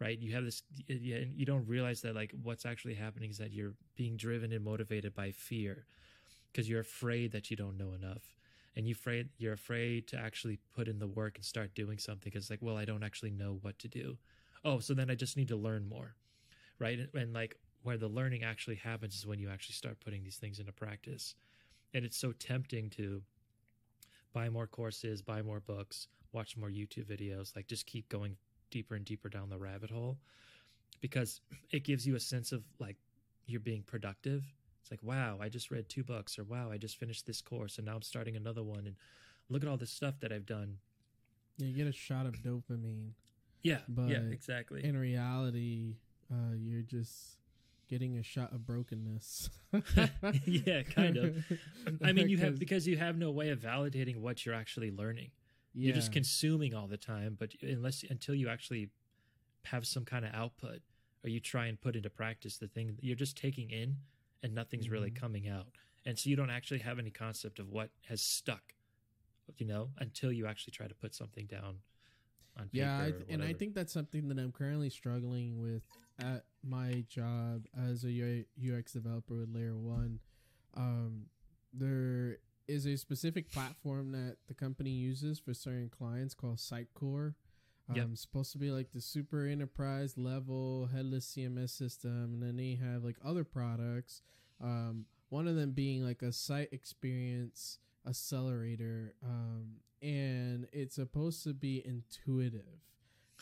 right? 0.00 0.18
You 0.18 0.32
have 0.34 0.44
this 0.44 0.62
you, 0.88 1.30
you 1.36 1.46
don't 1.46 1.66
realize 1.66 2.02
that 2.02 2.14
like 2.14 2.32
what's 2.42 2.66
actually 2.66 2.94
happening 2.94 3.30
is 3.30 3.38
that 3.38 3.52
you're 3.52 3.74
being 3.96 4.16
driven 4.16 4.52
and 4.52 4.64
motivated 4.64 5.14
by 5.14 5.30
fear 5.30 5.86
because 6.52 6.68
you're 6.68 6.80
afraid 6.80 7.32
that 7.32 7.50
you 7.50 7.56
don't 7.56 7.78
know 7.78 7.92
enough. 7.92 8.36
And 8.76 8.86
you 8.88 8.92
afraid 8.92 9.30
you're 9.38 9.52
afraid 9.54 10.08
to 10.08 10.18
actually 10.18 10.58
put 10.74 10.88
in 10.88 10.98
the 11.00 11.06
work 11.06 11.36
and 11.36 11.44
start 11.44 11.74
doing 11.74 11.98
something 11.98 12.30
because 12.32 12.50
like 12.50 12.60
well 12.62 12.76
i 12.76 12.84
don't 12.84 13.02
actually 13.04 13.30
know 13.30 13.58
what 13.62 13.78
to 13.80 13.88
do 13.88 14.18
oh 14.64 14.78
so 14.78 14.94
then 14.94 15.10
i 15.10 15.14
just 15.14 15.36
need 15.36 15.48
to 15.48 15.56
learn 15.56 15.88
more 15.88 16.14
right? 16.80 16.98
And, 16.98 17.08
and 17.14 17.32
like 17.32 17.56
where 17.82 17.96
the 17.96 18.08
learning 18.08 18.42
actually 18.42 18.76
happens 18.76 19.14
is 19.14 19.26
when 19.26 19.38
you 19.38 19.48
actually 19.48 19.74
start 19.74 20.00
putting 20.00 20.24
these 20.24 20.36
things 20.36 20.58
into 20.58 20.72
practice. 20.72 21.36
And 21.94 22.04
it's 22.04 22.16
so 22.16 22.32
tempting 22.32 22.90
to 22.90 23.22
buy 24.32 24.48
more 24.48 24.68
courses 24.68 25.20
buy 25.22 25.42
more 25.42 25.58
books 25.58 26.06
watch 26.32 26.56
more 26.56 26.68
youtube 26.68 27.04
videos 27.04 27.56
like 27.56 27.66
just 27.66 27.84
keep 27.84 28.08
going 28.08 28.36
deeper 28.70 28.94
and 28.94 29.04
deeper 29.04 29.28
down 29.28 29.48
the 29.48 29.58
rabbit 29.58 29.90
hole 29.90 30.18
because 31.00 31.40
it 31.72 31.82
gives 31.82 32.06
you 32.06 32.14
a 32.14 32.20
sense 32.20 32.52
of 32.52 32.62
like 32.78 32.94
you're 33.46 33.58
being 33.58 33.82
productive. 33.82 34.44
It's 34.80 34.92
like 34.92 35.02
wow 35.02 35.38
i 35.40 35.48
just 35.48 35.72
read 35.72 35.88
two 35.88 36.04
books 36.04 36.38
or 36.38 36.44
wow 36.44 36.70
i 36.70 36.76
just 36.76 36.96
finished 36.96 37.26
this 37.26 37.42
course 37.42 37.78
and 37.78 37.86
now 37.86 37.96
i'm 37.96 38.02
starting 38.02 38.36
another 38.36 38.62
one. 38.62 38.86
And 38.86 38.94
look 39.48 39.64
at 39.64 39.68
all 39.68 39.76
this 39.76 39.90
stuff 39.90 40.20
that 40.20 40.32
i've 40.32 40.46
done. 40.46 40.76
Yeah, 41.58 41.66
you 41.66 41.74
get 41.74 41.88
a 41.88 41.92
shot 41.92 42.26
of 42.26 42.34
dopamine. 42.34 43.14
Yeah 43.62 43.78
yeah 44.08 44.18
exactly 44.30 44.82
In 44.84 44.96
reality, 44.96 45.96
uh, 46.32 46.54
you're 46.56 46.82
just 46.82 47.36
getting 47.88 48.16
a 48.18 48.22
shot 48.22 48.52
of 48.52 48.64
brokenness. 48.66 49.50
Yeah, 50.46 50.82
kind 50.82 51.16
of. 51.16 51.34
I 52.04 52.12
mean, 52.12 52.28
you 52.28 52.38
have 52.38 52.58
because 52.58 52.86
you 52.86 52.96
have 52.96 53.16
no 53.18 53.30
way 53.32 53.50
of 53.50 53.58
validating 53.60 54.18
what 54.18 54.44
you're 54.46 54.54
actually 54.54 54.90
learning. 54.90 55.30
yeah, 55.74 55.86
You're 55.86 55.94
just 55.96 56.12
consuming 56.12 56.74
all 56.74 56.86
the 56.86 56.96
time, 56.96 57.36
but 57.38 57.50
unless 57.62 58.04
until 58.08 58.34
you 58.34 58.48
actually 58.48 58.90
have 59.64 59.86
some 59.86 60.04
kind 60.04 60.24
of 60.24 60.32
output 60.34 60.80
or 61.24 61.28
you 61.30 61.40
try 61.40 61.66
and 61.66 61.80
put 61.80 61.96
into 61.96 62.08
practice 62.10 62.56
the 62.58 62.68
thing 62.68 62.96
you're 63.00 63.16
just 63.16 63.36
taking 63.36 63.70
in 63.70 63.96
and 64.42 64.54
nothing's 64.54 64.88
really 64.88 65.10
Mhm. 65.10 65.16
coming 65.16 65.48
out. 65.48 65.68
And 66.06 66.18
so 66.18 66.30
you 66.30 66.36
don't 66.36 66.48
actually 66.50 66.80
have 66.80 66.98
any 66.98 67.10
concept 67.10 67.58
of 67.58 67.68
what 67.68 67.90
has 68.06 68.22
stuck, 68.22 68.74
you 69.58 69.66
know, 69.66 69.90
until 69.98 70.32
you 70.32 70.46
actually 70.46 70.72
try 70.72 70.86
to 70.88 70.94
put 70.94 71.14
something 71.14 71.46
down. 71.46 71.80
Yeah, 72.72 72.98
I 72.98 73.10
th- 73.10 73.24
and 73.30 73.42
I 73.42 73.52
think 73.54 73.74
that's 73.74 73.92
something 73.92 74.28
that 74.28 74.38
I'm 74.38 74.52
currently 74.52 74.90
struggling 74.90 75.60
with 75.60 75.82
at 76.18 76.44
my 76.62 77.04
job 77.08 77.66
as 77.76 78.04
a 78.04 78.44
UX 78.60 78.92
developer 78.92 79.34
with 79.34 79.48
Layer 79.54 79.76
One. 79.76 80.20
Um, 80.76 81.26
there 81.72 82.38
is 82.68 82.86
a 82.86 82.96
specific 82.96 83.50
platform 83.50 84.12
that 84.12 84.36
the 84.48 84.54
company 84.54 84.90
uses 84.90 85.38
for 85.38 85.54
certain 85.54 85.88
clients 85.88 86.34
called 86.34 86.58
Sitecore. 86.58 87.34
Um, 87.88 87.96
Yep. 87.96 88.08
supposed 88.14 88.52
to 88.52 88.58
be 88.58 88.70
like 88.70 88.92
the 88.92 89.00
super 89.00 89.44
enterprise 89.46 90.16
level 90.16 90.88
headless 90.92 91.26
CMS 91.26 91.70
system, 91.70 92.34
and 92.34 92.42
then 92.42 92.56
they 92.56 92.76
have 92.76 93.02
like 93.02 93.16
other 93.24 93.42
products. 93.44 94.22
Um, 94.62 95.06
one 95.30 95.48
of 95.48 95.56
them 95.56 95.72
being 95.72 96.04
like 96.04 96.22
a 96.22 96.32
site 96.32 96.72
experience 96.72 97.78
accelerator, 98.08 99.14
um, 99.24 99.76
and 100.02 100.66
it's 100.72 100.94
supposed 100.96 101.44
to 101.44 101.52
be 101.54 101.82
intuitive, 101.84 102.80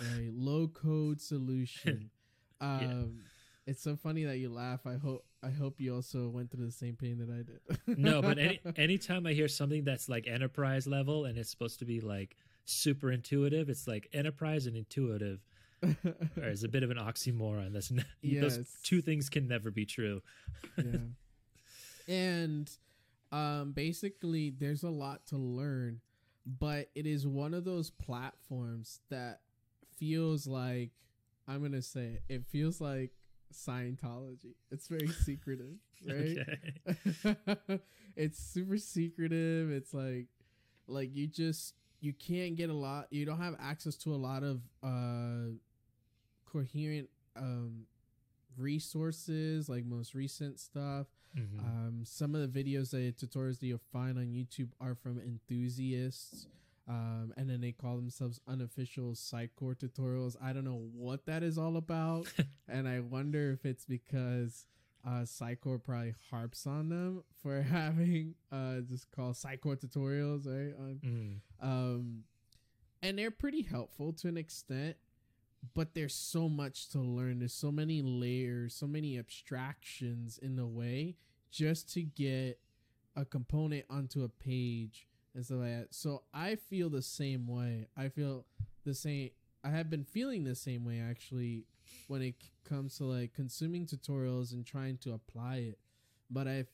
a 0.00 0.30
low 0.32 0.68
code 0.68 1.20
solution. 1.20 2.10
um, 2.60 3.20
It's 3.66 3.82
so 3.82 3.96
funny 3.96 4.24
that 4.24 4.38
you 4.38 4.48
laugh. 4.48 4.86
I 4.86 4.94
hope 4.96 5.24
I 5.42 5.50
hope 5.50 5.78
you 5.80 5.94
also 5.94 6.28
went 6.28 6.50
through 6.50 6.66
the 6.66 6.72
same 6.72 6.96
pain 6.96 7.18
that 7.18 7.30
I 7.30 7.42
did. 7.42 7.98
no, 7.98 8.20
but 8.22 8.38
any 8.38 8.60
anytime 8.76 9.26
I 9.26 9.32
hear 9.34 9.46
something 9.48 9.84
that's 9.84 10.08
like 10.08 10.26
enterprise 10.26 10.86
level 10.86 11.26
and 11.26 11.36
it's 11.38 11.50
supposed 11.50 11.78
to 11.80 11.84
be 11.84 12.00
like 12.00 12.36
super 12.64 13.12
intuitive, 13.12 13.68
it's 13.68 13.86
like 13.86 14.08
enterprise 14.12 14.66
and 14.66 14.76
intuitive 14.76 15.40
or 15.82 16.48
is 16.48 16.64
a 16.64 16.68
bit 16.68 16.82
of 16.82 16.90
an 16.90 16.96
oxymoron. 16.96 17.72
That's 17.72 17.90
n- 17.92 18.04
those 18.40 18.56
Yes. 18.58 18.76
two 18.82 19.00
things 19.00 19.28
can 19.30 19.46
never 19.46 19.70
be 19.70 19.84
true. 19.86 20.22
yeah. 20.76 20.96
And 22.08 22.70
um 23.32 23.72
basically 23.72 24.50
there's 24.50 24.82
a 24.82 24.90
lot 24.90 25.26
to 25.26 25.36
learn, 25.36 26.00
but 26.46 26.88
it 26.94 27.06
is 27.06 27.26
one 27.26 27.54
of 27.54 27.64
those 27.64 27.90
platforms 27.90 29.00
that 29.10 29.40
feels 29.96 30.46
like 30.46 30.90
I'm 31.46 31.70
to 31.72 31.82
say 31.82 32.20
it, 32.28 32.34
it 32.34 32.46
feels 32.46 32.80
like 32.80 33.12
Scientology. 33.52 34.54
It's 34.70 34.88
very 34.88 35.08
secretive, 35.08 35.76
right? 36.06 37.80
It's 38.16 38.38
super 38.40 38.78
secretive. 38.78 39.70
It's 39.70 39.94
like 39.94 40.26
like 40.88 41.14
you 41.14 41.28
just 41.28 41.74
you 42.00 42.12
can't 42.12 42.56
get 42.56 42.70
a 42.70 42.74
lot 42.74 43.06
you 43.10 43.24
don't 43.24 43.40
have 43.40 43.56
access 43.60 43.96
to 43.96 44.14
a 44.14 44.16
lot 44.16 44.42
of 44.42 44.60
uh 44.82 45.52
coherent 46.50 47.08
um 47.36 47.82
resources 48.58 49.68
like 49.68 49.84
most 49.84 50.14
recent 50.14 50.58
stuff 50.58 51.06
Mhm. 51.36 51.58
um, 51.60 52.00
some 52.04 52.34
of 52.34 52.40
the 52.52 52.64
videos 52.64 52.90
that 52.90 53.16
tutorials 53.16 53.58
that 53.60 53.66
you'll 53.66 53.78
find 53.92 54.16
on 54.18 54.26
YouTube 54.32 54.70
are 54.80 54.94
from 54.94 55.18
enthusiasts, 55.20 56.46
um, 56.88 57.34
and 57.36 57.50
then 57.50 57.60
they 57.60 57.70
call 57.70 57.96
themselves 57.96 58.40
unofficial 58.48 59.12
Sitecore 59.12 59.76
tutorials. 59.76 60.36
I 60.40 60.54
don't 60.54 60.64
know 60.64 60.88
what 60.94 61.26
that 61.26 61.42
is 61.42 61.58
all 61.58 61.76
about, 61.76 62.32
and 62.68 62.88
I 62.88 63.00
wonder 63.00 63.52
if 63.52 63.66
it's 63.66 63.84
because 63.84 64.66
uh, 65.04 65.20
Sitecore 65.22 65.82
probably 65.84 66.14
harps 66.30 66.66
on 66.66 66.88
them 66.88 67.22
for 67.42 67.60
having 67.76 68.34
uh, 68.50 68.80
just 68.80 69.10
called 69.12 69.34
Sitecore 69.34 69.76
tutorials, 69.78 70.46
right? 70.46 70.74
On, 70.78 71.00
Mm. 71.04 71.40
um, 71.60 72.24
and 73.02 73.18
they're 73.18 73.30
pretty 73.30 73.62
helpful 73.62 74.12
to 74.14 74.28
an 74.28 74.36
extent 74.38 74.96
but 75.74 75.94
there's 75.94 76.14
so 76.14 76.48
much 76.48 76.88
to 76.90 77.00
learn. 77.00 77.40
There's 77.40 77.54
so 77.54 77.72
many 77.72 78.02
layers 78.02 78.74
so 78.74 78.86
many 78.86 79.18
abstractions 79.18 80.38
in 80.38 80.56
the 80.56 80.66
way 80.66 81.16
just 81.50 81.92
to 81.94 82.02
get 82.02 82.58
a 83.16 83.24
component 83.24 83.84
onto 83.90 84.22
a 84.22 84.28
page 84.28 85.08
and 85.34 85.44
stuff 85.44 85.58
like 85.58 85.70
that. 85.70 85.88
So 85.90 86.22
i 86.32 86.56
feel 86.56 86.90
the 86.90 87.02
same 87.02 87.46
way. 87.46 87.88
I 87.96 88.08
feel 88.08 88.44
the 88.84 88.94
same 88.94 89.30
i 89.64 89.70
have 89.70 89.90
been 89.90 90.04
feeling 90.04 90.44
the 90.44 90.54
same 90.54 90.84
way 90.84 91.00
actually 91.00 91.64
when 92.06 92.22
it 92.22 92.36
comes 92.64 92.96
to 92.98 93.04
like 93.04 93.34
consuming 93.34 93.86
tutorials 93.86 94.52
and 94.52 94.64
trying 94.64 94.98
to 94.98 95.12
apply 95.12 95.56
it. 95.56 95.78
But 96.30 96.46
i 96.46 96.64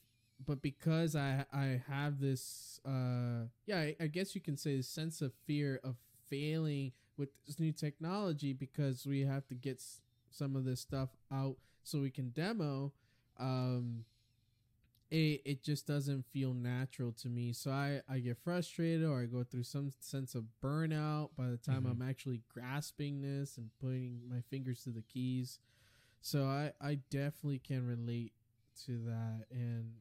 but 0.44 0.60
because 0.62 1.14
i 1.14 1.44
i 1.52 1.80
have 1.88 2.20
this 2.20 2.80
uh 2.84 3.46
yeah 3.66 3.78
I, 3.78 3.96
I 4.00 4.06
guess 4.08 4.34
you 4.34 4.40
can 4.40 4.56
say 4.56 4.80
sense 4.82 5.22
of 5.22 5.32
fear 5.46 5.80
of 5.84 5.96
failing 6.28 6.92
with 7.16 7.28
this 7.46 7.58
new 7.58 7.72
technology 7.72 8.52
because 8.52 9.06
we 9.06 9.20
have 9.22 9.46
to 9.48 9.54
get 9.54 9.76
s- 9.76 10.00
some 10.30 10.56
of 10.56 10.64
this 10.64 10.80
stuff 10.80 11.10
out 11.32 11.56
so 11.82 12.00
we 12.00 12.10
can 12.10 12.30
demo 12.30 12.92
um 13.38 14.04
it, 15.10 15.42
it 15.44 15.62
just 15.62 15.86
doesn't 15.86 16.24
feel 16.32 16.52
natural 16.54 17.12
to 17.12 17.28
me. 17.28 17.52
So 17.52 17.70
i 17.70 18.00
i 18.08 18.18
get 18.18 18.38
frustrated 18.42 19.04
or 19.06 19.20
i 19.22 19.26
go 19.26 19.44
through 19.44 19.64
some 19.64 19.90
sense 20.00 20.34
of 20.34 20.44
burnout 20.62 21.30
by 21.36 21.48
the 21.48 21.56
time 21.56 21.84
Mhm. 21.84 21.90
i'm 21.90 22.02
actually 22.02 22.42
grasping 22.52 23.20
this 23.22 23.56
and 23.56 23.70
putting 23.80 24.20
my 24.28 24.40
fingers 24.50 24.82
to 24.84 24.90
the 24.90 25.02
keys. 25.02 25.58
So 26.20 26.44
i 26.46 26.72
i 26.80 26.96
definitely 27.10 27.60
can 27.60 27.86
relate 27.86 28.32
to 28.86 28.98
that 29.06 29.46
and 29.50 29.92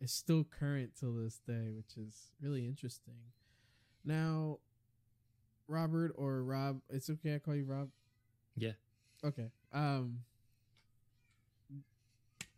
it's 0.00 0.12
still 0.12 0.44
current 0.44 0.92
till 0.98 1.14
this 1.14 1.40
day 1.46 1.70
which 1.74 1.96
is 1.96 2.30
really 2.40 2.66
interesting. 2.66 3.32
Now 4.04 4.58
robert 5.68 6.12
or 6.16 6.42
rob 6.42 6.80
it's 6.90 7.08
okay 7.10 7.34
i 7.34 7.38
call 7.38 7.54
you 7.54 7.64
rob 7.64 7.88
Yeah. 8.56 8.72
okay 9.24 9.50
um 9.72 10.20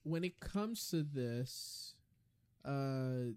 when 0.03 0.25
it 0.25 0.41
comes 0.41 0.89
to 0.91 1.03
this 1.03 1.95
uh 2.65 3.33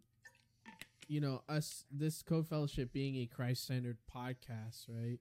you 1.08 1.20
know 1.20 1.42
us 1.50 1.86
this 1.92 2.22
Code 2.22 2.48
Fellowship 2.48 2.94
being 2.94 3.16
a 3.18 3.26
christ-centered 3.26 3.98
podcast 4.14 4.86
right 4.88 5.20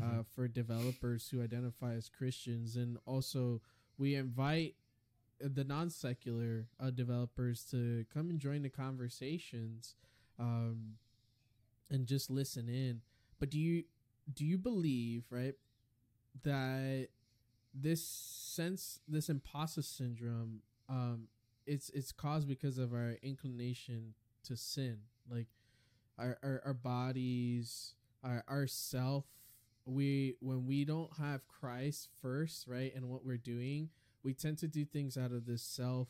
uh, 0.00 0.04
Mhm. 0.22 0.26
for 0.26 0.48
developers 0.48 1.28
who 1.28 1.40
identify 1.40 1.92
as 1.94 2.08
Christians, 2.08 2.74
and 2.74 2.98
also 3.06 3.60
we 3.96 4.16
invite 4.16 4.74
the 5.38 5.62
non-secular 5.62 6.66
uh, 6.80 6.90
developers 6.90 7.62
to 7.66 8.04
come 8.12 8.28
and 8.28 8.40
join 8.40 8.62
the 8.62 8.68
conversations, 8.70 9.94
um, 10.36 10.96
and 11.90 12.06
just 12.08 12.28
listen 12.28 12.68
in. 12.68 13.02
But 13.38 13.50
do 13.50 13.60
you 13.60 13.84
do 14.32 14.44
you 14.44 14.58
believe 14.58 15.24
right 15.30 15.54
that 16.42 17.08
this 17.74 18.04
sense, 18.04 19.00
this 19.08 19.28
imposter 19.28 19.82
syndrome, 19.82 20.60
um, 20.88 21.28
it's 21.66 21.90
it's 21.90 22.12
caused 22.12 22.48
because 22.48 22.78
of 22.78 22.92
our 22.92 23.16
inclination 23.22 24.14
to 24.44 24.56
sin, 24.56 24.98
like 25.30 25.48
our 26.18 26.38
our, 26.42 26.62
our 26.64 26.74
bodies, 26.74 27.94
our 28.22 28.44
our 28.48 28.66
self 28.66 29.24
we 29.86 30.36
when 30.40 30.66
we 30.66 30.84
don't 30.84 31.10
have 31.18 31.46
Christ 31.46 32.08
first, 32.22 32.66
right, 32.66 32.92
and 32.94 33.08
what 33.08 33.24
we're 33.24 33.36
doing, 33.36 33.90
we 34.22 34.32
tend 34.34 34.58
to 34.58 34.68
do 34.68 34.84
things 34.84 35.16
out 35.16 35.32
of 35.32 35.46
this 35.46 35.62
self 35.62 36.08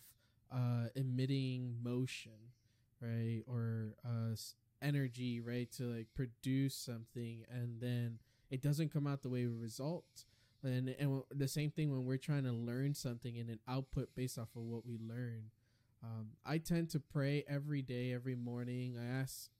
uh 0.52 0.88
emitting 0.94 1.76
motion, 1.82 2.52
right, 3.00 3.42
or 3.46 3.94
uh 4.04 4.34
energy, 4.82 5.40
right, 5.40 5.70
to 5.72 5.84
like 5.84 6.06
produce 6.14 6.74
something 6.74 7.44
and 7.50 7.80
then 7.80 8.18
it 8.50 8.62
doesn't 8.62 8.92
come 8.92 9.06
out 9.06 9.22
the 9.22 9.28
way 9.28 9.46
we 9.46 9.54
result. 9.54 10.24
And 10.62 10.88
and 10.98 11.22
the 11.30 11.48
same 11.48 11.70
thing 11.70 11.90
when 11.90 12.06
we're 12.06 12.16
trying 12.16 12.44
to 12.44 12.52
learn 12.52 12.94
something 12.94 13.36
and 13.38 13.50
an 13.50 13.60
output 13.68 14.08
based 14.14 14.38
off 14.38 14.48
of 14.56 14.62
what 14.62 14.86
we 14.86 14.98
learn. 14.98 15.50
Um, 16.02 16.28
I 16.44 16.58
tend 16.58 16.90
to 16.90 17.00
pray 17.00 17.44
every 17.48 17.82
day, 17.82 18.12
every 18.12 18.34
morning. 18.34 18.96
I 18.98 19.06
ask 19.20 19.50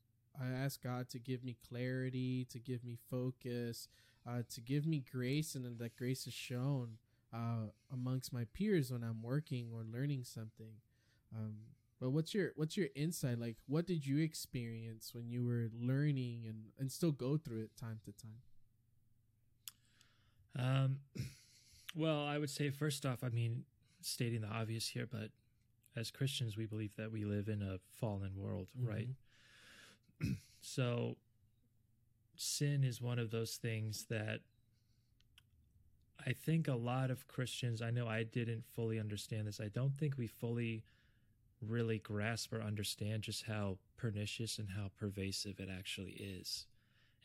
I 0.40 0.48
ask 0.48 0.82
God 0.82 1.08
to 1.10 1.18
give 1.18 1.44
me 1.44 1.56
clarity, 1.68 2.46
to 2.50 2.58
give 2.58 2.84
me 2.84 2.98
focus, 3.10 3.88
uh, 4.26 4.42
to 4.54 4.60
give 4.60 4.86
me 4.86 5.04
grace, 5.10 5.54
and 5.54 5.78
that 5.78 5.96
grace 5.96 6.26
is 6.26 6.34
shown 6.34 6.98
uh, 7.32 7.70
amongst 7.92 8.32
my 8.32 8.44
peers 8.54 8.90
when 8.90 9.02
I'm 9.02 9.22
working 9.22 9.68
or 9.74 9.84
learning 9.84 10.24
something. 10.24 10.74
Um, 11.36 11.56
but 12.04 12.10
what's 12.10 12.34
your 12.34 12.52
what's 12.56 12.76
your 12.76 12.88
insight? 12.94 13.40
Like, 13.40 13.56
what 13.66 13.86
did 13.86 14.06
you 14.06 14.18
experience 14.18 15.12
when 15.14 15.30
you 15.30 15.42
were 15.42 15.70
learning 15.74 16.42
and 16.46 16.64
and 16.78 16.92
still 16.92 17.12
go 17.12 17.38
through 17.38 17.62
it 17.62 17.70
time 17.80 17.98
to 18.04 18.12
time? 18.12 18.42
Um, 20.58 20.98
well, 21.96 22.26
I 22.26 22.36
would 22.36 22.50
say 22.50 22.68
first 22.68 23.06
off, 23.06 23.24
I 23.24 23.30
mean, 23.30 23.64
stating 24.02 24.42
the 24.42 24.48
obvious 24.48 24.86
here, 24.86 25.08
but 25.10 25.30
as 25.96 26.10
Christians, 26.10 26.58
we 26.58 26.66
believe 26.66 26.94
that 26.96 27.10
we 27.10 27.24
live 27.24 27.48
in 27.48 27.62
a 27.62 27.78
fallen 27.98 28.32
world, 28.36 28.68
right? 28.78 29.08
so, 30.60 31.16
sin 32.36 32.84
is 32.84 33.00
one 33.00 33.18
of 33.18 33.30
those 33.30 33.56
things 33.56 34.04
that 34.10 34.40
I 36.26 36.34
think 36.34 36.68
a 36.68 36.74
lot 36.74 37.10
of 37.10 37.26
Christians, 37.28 37.80
I 37.80 37.90
know 37.90 38.06
I 38.06 38.24
didn't 38.24 38.66
fully 38.74 39.00
understand 39.00 39.46
this. 39.46 39.58
I 39.58 39.68
don't 39.68 39.96
think 39.96 40.18
we 40.18 40.26
fully 40.26 40.84
really 41.68 41.98
grasp 41.98 42.52
or 42.52 42.62
understand 42.62 43.22
just 43.22 43.44
how 43.44 43.78
pernicious 43.96 44.58
and 44.58 44.70
how 44.70 44.90
pervasive 44.98 45.60
it 45.60 45.68
actually 45.70 46.12
is, 46.12 46.66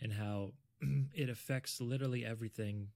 and 0.02 0.14
how 0.14 0.54
it 1.14 1.30
affects 1.30 1.82
literally 1.82 2.26
everything 2.26 2.90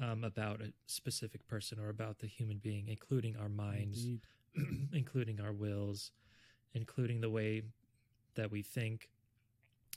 um, 0.00 0.24
about 0.24 0.60
a 0.60 0.72
specific 0.86 1.46
person 1.46 1.78
or 1.78 1.88
about 1.88 2.18
the 2.18 2.26
human 2.26 2.58
being, 2.58 2.88
including 2.88 3.36
our 3.36 3.48
minds, 3.48 4.06
including 4.92 5.40
our 5.40 5.52
wills, 5.52 6.10
including 6.74 7.20
the 7.20 7.30
way 7.30 7.62
that 8.34 8.50
we 8.50 8.62
think, 8.62 9.10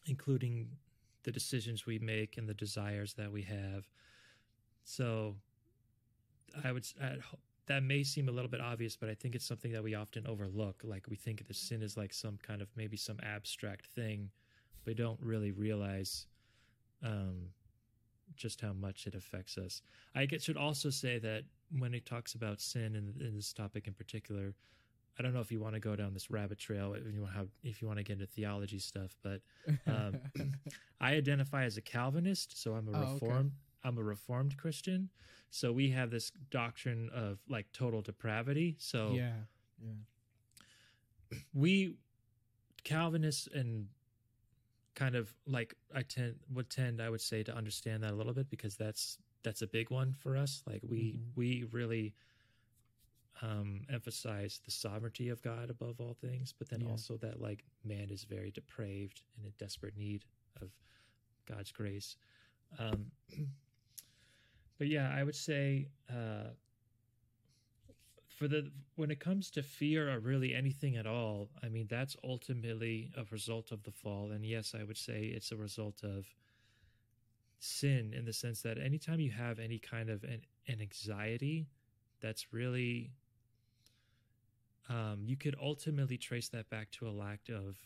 including 0.07 0.67
the 1.23 1.31
decisions 1.31 1.85
we 1.85 1.97
make 1.97 2.37
and 2.37 2.47
the 2.47 2.53
desires 2.53 3.13
that 3.13 3.31
we 3.31 3.43
have. 3.43 3.89
So, 4.83 5.35
I 6.63 6.71
would, 6.71 6.85
at, 7.01 7.19
that 7.67 7.83
may 7.83 8.03
seem 8.03 8.29
a 8.29 8.31
little 8.31 8.49
bit 8.49 8.61
obvious, 8.61 8.95
but 8.95 9.09
I 9.09 9.15
think 9.15 9.35
it's 9.35 9.45
something 9.45 9.71
that 9.71 9.83
we 9.83 9.95
often 9.95 10.27
overlook. 10.27 10.81
Like 10.83 11.07
we 11.09 11.15
think 11.15 11.45
the 11.47 11.53
sin 11.53 11.81
is 11.81 11.97
like 11.97 12.13
some 12.13 12.37
kind 12.41 12.61
of 12.61 12.69
maybe 12.75 12.97
some 12.97 13.19
abstract 13.23 13.87
thing, 13.87 14.29
but 14.83 14.95
don't 14.97 15.19
really 15.19 15.51
realize 15.51 16.27
um, 17.03 17.49
just 18.35 18.61
how 18.61 18.73
much 18.73 19.07
it 19.07 19.15
affects 19.15 19.57
us. 19.57 19.81
I 20.15 20.27
should 20.39 20.57
also 20.57 20.89
say 20.89 21.17
that 21.19 21.43
when 21.77 21.93
it 21.93 22.05
talks 22.05 22.35
about 22.35 22.61
sin 22.61 22.95
in, 22.95 23.13
in 23.25 23.35
this 23.35 23.53
topic 23.53 23.87
in 23.87 23.93
particular, 23.93 24.53
I 25.17 25.23
don't 25.23 25.33
know 25.33 25.39
if 25.39 25.51
you 25.51 25.59
want 25.59 25.75
to 25.75 25.79
go 25.79 25.95
down 25.95 26.13
this 26.13 26.29
rabbit 26.29 26.59
trail 26.59 26.93
if 26.93 27.13
you 27.13 27.21
want 27.21 27.49
if 27.63 27.81
you 27.81 27.87
want 27.87 27.99
to 27.99 28.03
get 28.03 28.13
into 28.13 28.25
theology 28.25 28.79
stuff, 28.79 29.15
but 29.23 29.41
um, 29.87 30.19
I 30.99 31.13
identify 31.13 31.63
as 31.63 31.77
a 31.77 31.81
Calvinist, 31.81 32.61
so 32.61 32.73
I'm 32.73 32.87
a 32.87 32.91
Oh, 32.91 33.15
okay. 33.15 33.49
I'm 33.85 33.97
a 33.97 34.03
reformed 34.03 34.57
Christian, 34.57 35.09
so 35.51 35.71
we 35.71 35.89
have 35.91 36.09
this 36.09 36.31
doctrine 36.49 37.09
of 37.13 37.39
like 37.47 37.71
total 37.71 38.01
depravity. 38.01 38.75
So 38.79 39.11
yeah, 39.13 39.33
yeah, 39.79 39.93
we 41.53 41.95
Calvinists 42.83 43.47
and 43.53 43.87
kind 44.95 45.15
of 45.15 45.33
like 45.45 45.75
I 45.93 46.03
tend 46.03 46.35
would 46.53 46.69
tend 46.69 47.01
I 47.01 47.09
would 47.09 47.21
say 47.21 47.43
to 47.43 47.55
understand 47.55 48.03
that 48.03 48.11
a 48.11 48.15
little 48.15 48.33
bit 48.33 48.49
because 48.49 48.75
that's 48.77 49.17
that's 49.43 49.61
a 49.61 49.67
big 49.67 49.89
one 49.91 50.13
for 50.13 50.37
us. 50.37 50.63
Like 50.67 50.81
we 50.87 51.13
Mhm. 51.15 51.35
we 51.35 51.63
really 51.71 52.13
um 53.41 53.81
emphasize 53.89 54.61
the 54.63 54.71
sovereignty 54.71 55.29
of 55.29 55.41
God 55.41 55.69
above 55.69 55.99
all 55.99 56.13
things, 56.13 56.53
but 56.57 56.69
then 56.69 56.83
Yeah. 56.83 56.89
also 56.91 57.17
that 57.17 57.41
like 57.41 57.65
man 57.83 58.09
is 58.09 58.23
very 58.23 58.51
depraved 58.51 59.21
and 59.37 59.45
in 59.45 59.53
desperate 59.57 59.97
need 59.97 60.25
of 60.61 60.69
God's 61.45 61.71
grace. 61.71 62.17
Um 62.79 63.11
but 64.77 64.87
yeah, 64.87 65.13
I 65.15 65.23
would 65.23 65.35
say 65.35 65.89
uh 66.09 66.49
for 68.27 68.47
the 68.47 68.69
when 68.95 69.11
it 69.11 69.19
comes 69.19 69.49
to 69.51 69.63
fear 69.63 70.13
or 70.13 70.19
really 70.19 70.53
anything 70.53 70.97
at 70.97 71.07
all, 71.07 71.49
I 71.63 71.69
mean 71.69 71.87
that's 71.89 72.15
ultimately 72.23 73.11
a 73.17 73.23
result 73.31 73.71
of 73.71 73.83
the 73.83 73.91
fall. 73.91 74.31
And 74.31 74.45
yes, 74.45 74.75
I 74.79 74.83
would 74.83 74.97
say 74.97 75.25
it's 75.25 75.51
a 75.51 75.57
result 75.57 76.03
of 76.03 76.25
sin 77.59 78.13
in 78.13 78.25
the 78.25 78.33
sense 78.33 78.61
that 78.61 78.77
anytime 78.77 79.19
you 79.19 79.31
have 79.31 79.59
any 79.59 79.79
kind 79.79 80.09
of 80.09 80.23
an, 80.23 80.41
an 80.67 80.81
anxiety, 80.81 81.67
that's 82.21 82.53
really 82.53 83.11
um, 84.89 85.21
you 85.23 85.35
could 85.35 85.55
ultimately 85.61 86.17
trace 86.17 86.49
that 86.49 86.69
back 86.69 86.91
to 86.91 87.07
a 87.07 87.09
lack 87.09 87.39
of 87.49 87.77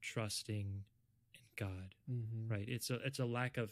trusting 0.00 0.84
in 1.34 1.40
God 1.56 1.94
mm-hmm. 2.10 2.52
right 2.52 2.64
it's 2.66 2.90
a 2.90 2.94
it's 3.04 3.20
a 3.20 3.24
lack 3.24 3.56
of 3.56 3.70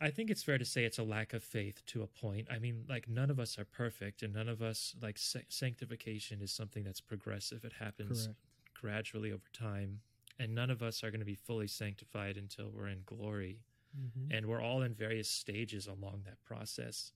i 0.00 0.10
think 0.10 0.30
it's 0.30 0.42
fair 0.42 0.58
to 0.58 0.64
say 0.64 0.84
it's 0.84 0.98
a 0.98 1.02
lack 1.02 1.32
of 1.32 1.42
faith 1.42 1.82
to 1.86 2.02
a 2.02 2.06
point 2.06 2.46
i 2.50 2.58
mean 2.58 2.84
like 2.88 3.08
none 3.08 3.30
of 3.30 3.38
us 3.40 3.58
are 3.58 3.64
perfect 3.64 4.22
and 4.22 4.32
none 4.34 4.48
of 4.48 4.62
us 4.62 4.94
like 5.02 5.18
sa- 5.18 5.38
sanctification 5.48 6.40
is 6.40 6.52
something 6.52 6.84
that's 6.84 7.00
progressive 7.00 7.64
it 7.64 7.72
happens 7.80 8.26
correct. 8.26 8.38
gradually 8.80 9.32
over 9.32 9.48
time 9.52 10.00
and 10.38 10.54
none 10.54 10.70
of 10.70 10.82
us 10.82 11.02
are 11.02 11.10
going 11.10 11.18
to 11.20 11.26
be 11.26 11.34
fully 11.34 11.66
sanctified 11.66 12.36
until 12.36 12.70
we're 12.70 12.88
in 12.88 13.02
glory 13.06 13.60
Mm-hmm. 13.98 14.36
and 14.36 14.44
we're 14.46 14.60
all 14.60 14.82
in 14.82 14.92
various 14.92 15.30
stages 15.30 15.86
along 15.86 16.20
that 16.26 16.44
process 16.44 17.12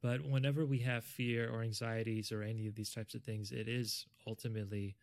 but 0.00 0.20
whenever 0.24 0.64
we 0.64 0.78
have 0.78 1.02
fear 1.02 1.50
or 1.50 1.62
anxieties 1.62 2.30
or 2.30 2.40
any 2.42 2.68
of 2.68 2.76
these 2.76 2.90
types 2.94 3.14
of 3.16 3.22
things 3.24 3.50
it 3.50 3.66
is 3.66 4.06
ultimately 4.28 4.94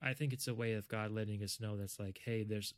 i 0.00 0.14
think 0.14 0.32
it's 0.32 0.48
a 0.48 0.54
way 0.54 0.72
of 0.72 0.88
god 0.88 1.10
letting 1.12 1.42
us 1.42 1.60
know 1.60 1.76
that's 1.76 2.00
like 2.00 2.18
hey 2.24 2.44
there's 2.44 2.72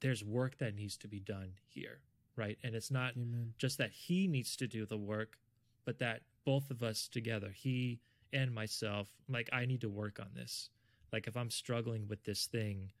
there's 0.00 0.24
work 0.24 0.58
that 0.58 0.74
needs 0.74 0.96
to 0.96 1.08
be 1.08 1.20
done 1.20 1.52
here 1.68 2.00
right 2.36 2.58
and 2.62 2.74
it's 2.74 2.90
not 2.90 3.12
Amen. 3.16 3.54
just 3.58 3.78
that 3.78 3.90
he 3.90 4.26
needs 4.28 4.56
to 4.56 4.66
do 4.66 4.86
the 4.86 4.96
work 4.98 5.38
but 5.84 5.98
that 5.98 6.22
both 6.44 6.70
of 6.70 6.82
us 6.82 7.08
together 7.08 7.50
he 7.54 8.00
and 8.32 8.54
myself 8.54 9.08
like 9.28 9.48
i 9.52 9.64
need 9.66 9.80
to 9.80 9.88
work 9.88 10.18
on 10.20 10.28
this 10.34 10.70
like 11.12 11.26
if 11.26 11.36
i'm 11.36 11.50
struggling 11.50 12.06
with 12.08 12.22
this 12.24 12.46
thing 12.46 12.92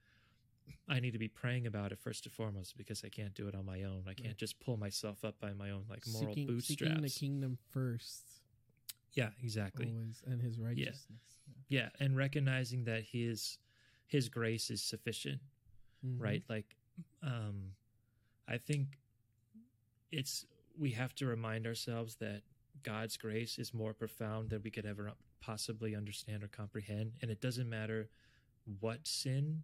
i 0.88 0.98
need 1.00 1.12
to 1.12 1.18
be 1.18 1.28
praying 1.28 1.66
about 1.66 1.92
it 1.92 1.98
first 1.98 2.24
and 2.26 2.32
foremost 2.32 2.76
because 2.76 3.02
i 3.04 3.08
can't 3.08 3.34
do 3.34 3.46
it 3.48 3.54
on 3.54 3.64
my 3.64 3.82
own 3.84 4.02
i 4.08 4.14
can't 4.14 4.28
Right. 4.30 4.36
just 4.36 4.58
pull 4.60 4.76
myself 4.76 5.24
up 5.24 5.38
by 5.40 5.52
my 5.52 5.70
own 5.70 5.84
like 5.88 6.06
moral 6.06 6.30
seeking, 6.34 6.46
bootstraps 6.46 6.78
seeking 6.78 7.02
the 7.02 7.10
kingdom 7.10 7.58
first, 7.70 8.22
yeah 9.12 9.30
exactly 9.42 9.86
always, 9.86 10.22
and 10.26 10.40
His 10.42 10.58
righteousness. 10.58 11.22
yeah 11.68 11.88
and 12.00 12.16
recognizing 12.16 12.84
that 12.84 13.04
his 13.04 13.58
his 14.06 14.28
grace 14.28 14.70
is 14.70 14.82
sufficient 14.82 15.40
Mhm. 16.06 16.20
right 16.20 16.42
like 16.48 16.76
um 17.22 17.72
i 18.48 18.56
think 18.56 18.98
it's 20.12 20.46
we 20.78 20.90
have 20.92 21.14
to 21.14 21.26
remind 21.26 21.66
ourselves 21.66 22.16
that 22.16 22.42
god's 22.82 23.16
grace 23.16 23.58
is 23.58 23.74
more 23.74 23.92
profound 23.92 24.50
than 24.50 24.62
we 24.62 24.70
could 24.70 24.86
ever 24.86 25.12
possibly 25.40 25.94
understand 25.94 26.42
or 26.42 26.48
comprehend 26.48 27.12
and 27.22 27.30
it 27.30 27.40
doesn't 27.40 27.68
matter 27.68 28.08
what 28.80 29.06
sin 29.06 29.62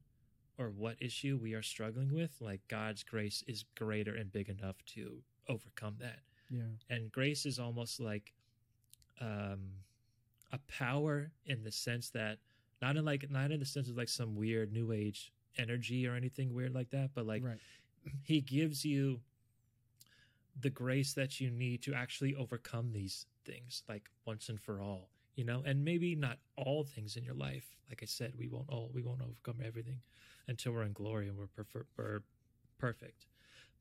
or 0.59 0.71
what 0.71 0.97
issue 1.01 1.39
we 1.41 1.55
are 1.55 1.63
struggling 1.63 2.13
with 2.13 2.33
like 2.41 2.61
god's 2.69 3.03
grace 3.03 3.43
is 3.47 3.65
greater 3.77 4.15
and 4.15 4.33
big 4.33 4.49
enough 4.49 4.77
to 4.87 5.19
overcome 5.49 5.97
that 6.01 6.21
Yeah. 6.51 6.63
and 6.91 7.11
grace 7.13 7.45
is 7.47 7.59
almost 7.59 8.01
like 8.01 8.33
um 9.21 9.61
a 10.53 10.59
power 10.69 11.31
in 11.47 11.63
the 11.65 11.73
sense 11.73 12.11
that 12.11 12.39
not 12.81 12.97
in 12.97 13.05
like 13.05 13.29
not 13.31 13.51
in 13.51 13.61
the 13.61 13.67
sense 13.67 13.89
of 13.89 13.97
like 13.97 14.09
some 14.09 14.37
weird 14.37 14.73
new 14.73 14.93
age 14.93 15.33
energy 15.59 16.07
or 16.07 16.15
anything 16.15 16.55
weird 16.55 16.75
like 16.75 16.91
that 16.91 17.11
but 17.15 17.27
like 17.27 17.45
right. 17.45 17.59
he 18.23 18.41
gives 18.41 18.85
you 18.85 19.21
the 20.61 20.71
grace 20.71 21.15
that 21.15 21.41
you 21.41 21.51
need 21.51 21.83
to 21.83 21.95
actually 21.95 22.35
overcome 22.35 22.93
these 22.93 23.27
things 23.45 23.83
like 23.89 24.09
once 24.25 24.49
and 24.49 24.61
for 24.61 24.81
all 24.81 25.09
you 25.37 25.45
know? 25.45 25.63
And 25.65 25.85
maybe 25.85 26.15
not 26.15 26.39
all 26.57 26.85
things 26.85 27.17
in 27.17 27.25
your 27.25 27.35
life. 27.35 27.65
Like 27.89 28.01
i 28.03 28.07
said 28.07 28.33
we 28.39 28.49
won't 28.49 28.69
all 28.69 28.91
we 28.93 29.03
won't 29.03 29.21
overcome 29.21 29.63
everything 29.65 30.01
until 30.49 30.73
we're 30.73 30.83
in 30.83 30.93
glory 30.93 31.29
and 31.29 31.37
we're, 31.39 31.49
we're 31.97 32.23
perfect. 32.79 33.27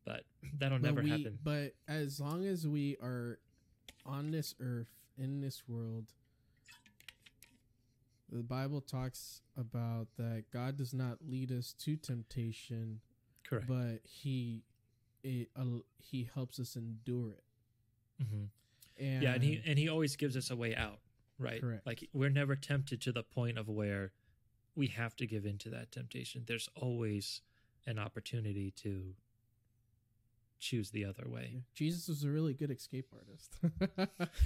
But 0.06 0.24
that'll 0.58 0.80
But 0.80 0.86
never 0.86 1.02
we- 1.02 1.10
happen. 1.10 1.40
But 1.44 1.74
as 1.88 2.20
long 2.20 2.46
as 2.46 2.68
we 2.68 2.98
are 3.02 3.40
on 4.06 4.32
this 4.32 4.54
earth, 4.60 4.90
in 5.18 5.40
this 5.40 5.64
world, 5.68 6.06
the 8.34 8.44
Bible 8.44 8.82
talks 8.82 9.42
about 9.58 10.08
that 10.18 10.46
God 10.52 10.78
does 10.78 10.94
not 10.94 11.18
lead 11.28 11.52
us 11.52 11.74
to 11.80 11.96
temptation, 11.96 13.00
correct 13.48 13.68
but 13.68 14.00
He 14.04 14.64
it, 15.24 15.50
uh, 15.56 15.80
He 16.00 16.30
helps 16.34 16.60
us 16.60 16.76
endure 16.76 17.32
it. 17.32 17.44
hmm 18.26 18.46
And 19.00 19.24
yeah 19.24 19.34
and 19.34 19.44
he 19.44 19.62
and 19.66 19.78
he 19.80 19.88
always 19.90 20.16
gives 20.16 20.36
us 20.38 20.50
a 20.52 20.56
way 20.56 20.76
out 20.76 21.00
right 21.40 21.62
Correct. 21.62 21.86
like 21.86 22.10
we're 22.14 22.30
never 22.30 22.56
tempted 22.56 23.02
to 23.02 23.12
the 23.12 23.24
point 23.24 23.58
of 23.58 23.68
where 23.68 24.12
we 24.76 24.88
have 24.88 25.16
to 25.18 25.26
give 25.28 25.46
in 25.46 25.58
to 25.60 25.70
that 25.72 25.92
temptation 25.92 26.44
there's 26.48 26.70
always 26.76 27.42
an 27.88 27.98
opportunity 28.00 28.72
to 28.72 29.16
choose 30.60 30.92
the 30.92 31.04
other 31.06 31.26
way 31.28 31.50
Yeah. 31.54 31.60
Jesus 31.74 32.08
was 32.08 32.24
a 32.24 32.30
really 32.30 32.54
good 32.54 32.72
escape 32.72 33.08
artist. 33.14 33.58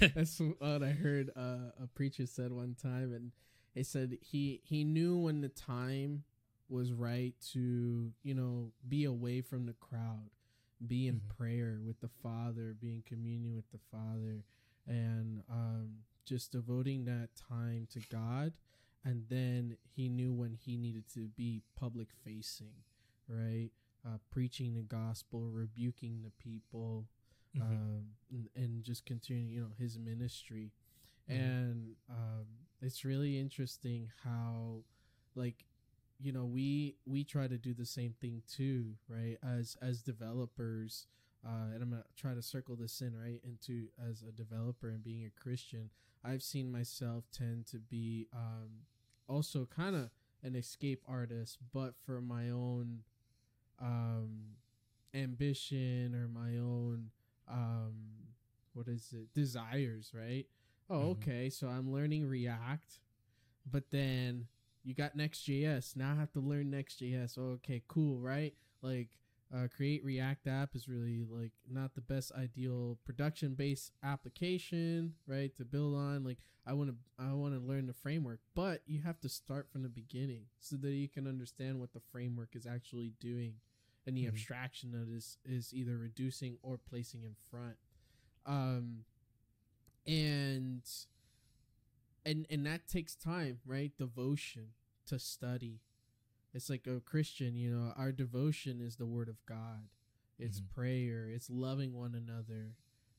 That's 0.14 0.40
what 0.58 0.82
I 0.82 0.90
heard 0.90 1.30
uh, 1.36 1.70
a 1.82 1.86
preacher 1.94 2.26
said 2.26 2.50
one 2.52 2.74
time, 2.80 3.12
and 3.14 3.30
he 3.74 3.82
said 3.82 4.18
he 4.20 4.60
he 4.64 4.84
knew 4.84 5.16
when 5.18 5.40
the 5.40 5.48
time 5.48 6.24
was 6.68 6.92
right 6.92 7.34
to 7.52 8.12
you 8.22 8.34
know 8.34 8.72
be 8.88 9.04
away 9.04 9.40
from 9.40 9.66
the 9.66 9.72
crowd, 9.74 10.30
be 10.86 11.06
in 11.08 11.20
Mhm. 11.20 11.28
prayer 11.36 11.80
with 11.82 12.00
the 12.00 12.08
Father, 12.22 12.74
be 12.74 12.94
in 12.94 13.02
communion 13.02 13.54
with 13.54 13.70
the 13.70 13.78
Father, 13.90 14.44
and 14.86 15.42
um, 15.50 16.04
just 16.24 16.52
devoting 16.52 17.04
that 17.06 17.30
time 17.36 17.86
to 17.92 18.00
God. 18.10 18.52
And 19.04 19.26
then 19.28 19.76
he 19.94 20.08
knew 20.08 20.32
when 20.32 20.52
he 20.54 20.76
needed 20.76 21.08
to 21.14 21.28
be 21.28 21.62
public 21.76 22.08
facing, 22.24 22.74
right? 23.28 23.70
Uh, 24.04 24.18
preaching 24.30 24.74
the 24.74 24.82
gospel, 24.82 25.50
rebuking 25.50 26.22
the 26.22 26.30
people, 26.32 27.06
Mhm. 27.56 27.62
um, 27.62 28.16
and, 28.30 28.48
and 28.54 28.84
just 28.84 29.06
continuing, 29.06 29.48
you 29.50 29.60
know, 29.62 29.72
his 29.78 29.98
ministry. 29.98 30.72
Mhm. 31.28 31.34
And 31.34 31.96
um, 32.10 32.46
it's 32.80 33.04
really 33.04 33.38
interesting 33.38 34.10
how, 34.24 34.82
like, 35.34 35.64
you 36.20 36.32
know, 36.32 36.44
we 36.44 36.96
we 37.06 37.24
try 37.24 37.46
to 37.46 37.58
do 37.58 37.74
the 37.74 37.86
same 37.86 38.14
thing 38.20 38.42
too, 38.48 38.94
right? 39.08 39.36
As 39.42 39.76
as 39.80 40.02
developers, 40.02 41.06
uh, 41.46 41.72
and 41.72 41.82
I'm 41.82 41.90
gonna 41.90 42.04
try 42.16 42.34
to 42.34 42.42
circle 42.42 42.76
this 42.76 43.00
in 43.00 43.16
right 43.16 43.40
into 43.44 43.86
as 44.08 44.22
a 44.22 44.32
developer 44.32 44.88
and 44.88 45.02
being 45.02 45.24
a 45.26 45.40
Christian. 45.40 45.90
I've 46.24 46.42
seen 46.42 46.72
myself 46.72 47.24
tend 47.32 47.66
to 47.68 47.78
be 47.78 48.26
um, 48.34 48.86
also 49.28 49.66
kind 49.66 49.94
of 49.94 50.10
an 50.42 50.56
escape 50.56 51.02
artist, 51.06 51.58
but 51.72 51.94
for 52.04 52.20
my 52.20 52.50
own 52.50 53.00
um, 53.80 54.56
ambition 55.14 56.14
or 56.14 56.28
my 56.28 56.58
own 56.58 57.10
um, 57.48 57.94
what 58.74 58.88
is 58.88 59.12
it 59.12 59.32
desires, 59.34 60.12
right? 60.14 60.46
Oh, 60.90 61.10
Mhm. 61.10 61.10
okay. 61.10 61.50
So 61.50 61.68
I'm 61.68 61.92
learning 61.92 62.26
React, 62.26 63.00
but 63.70 63.90
then 63.90 64.46
you 64.84 64.94
got 64.94 65.16
Next.js. 65.16 65.96
Now 65.96 66.12
I 66.12 66.16
have 66.16 66.32
to 66.32 66.40
learn 66.40 66.70
Next.js. 66.70 67.36
Okay, 67.38 67.82
cool, 67.88 68.20
right? 68.20 68.54
Like 68.82 69.18
uh, 69.54 69.66
create 69.74 70.04
react 70.04 70.46
app 70.46 70.74
is 70.74 70.88
really 70.88 71.24
like 71.28 71.52
not 71.70 71.94
the 71.94 72.00
best 72.02 72.32
ideal 72.32 72.98
production 73.04 73.54
based 73.54 73.92
application 74.02 75.14
right 75.26 75.56
to 75.56 75.64
build 75.64 75.94
on 75.94 76.22
like 76.22 76.36
i 76.66 76.72
want 76.74 76.90
to 76.90 76.96
i 77.18 77.32
want 77.32 77.54
to 77.54 77.60
learn 77.60 77.86
the 77.86 77.94
framework 77.94 78.40
but 78.54 78.82
you 78.86 79.00
have 79.00 79.18
to 79.20 79.28
start 79.28 79.66
from 79.70 79.82
the 79.82 79.88
beginning 79.88 80.42
so 80.60 80.76
that 80.76 80.90
you 80.90 81.08
can 81.08 81.26
understand 81.26 81.80
what 81.80 81.92
the 81.94 82.00
framework 82.12 82.50
is 82.54 82.66
actually 82.66 83.12
doing 83.20 83.54
and 84.06 84.16
the 84.16 84.26
Mhm. 84.26 84.28
abstraction 84.28 84.90
that 84.92 85.08
is 85.08 85.38
is 85.44 85.72
either 85.72 85.96
reducing 85.96 86.58
or 86.62 86.76
placing 86.76 87.22
in 87.22 87.34
front 87.50 87.76
um 88.46 89.04
and 90.08 90.82
and 92.26 92.46
and 92.50 92.66
that 92.66 92.88
takes 92.88 93.14
time 93.14 93.58
right? 93.66 93.92
Devotion 93.98 94.68
to 95.06 95.18
study. 95.18 95.80
It's 96.54 96.70
like 96.70 96.86
a 96.86 97.00
christian 97.00 97.56
you 97.56 97.70
know 97.70 97.92
our 97.96 98.12
devotion 98.12 98.80
is 98.80 98.96
the 98.96 99.06
word 99.06 99.28
of 99.28 99.44
god. 99.46 99.88
It's 100.38 100.60
Mhm. 100.60 100.70
prayer. 100.74 101.28
It's 101.30 101.50
loving 101.50 101.94
one 101.94 102.14
another 102.14 102.74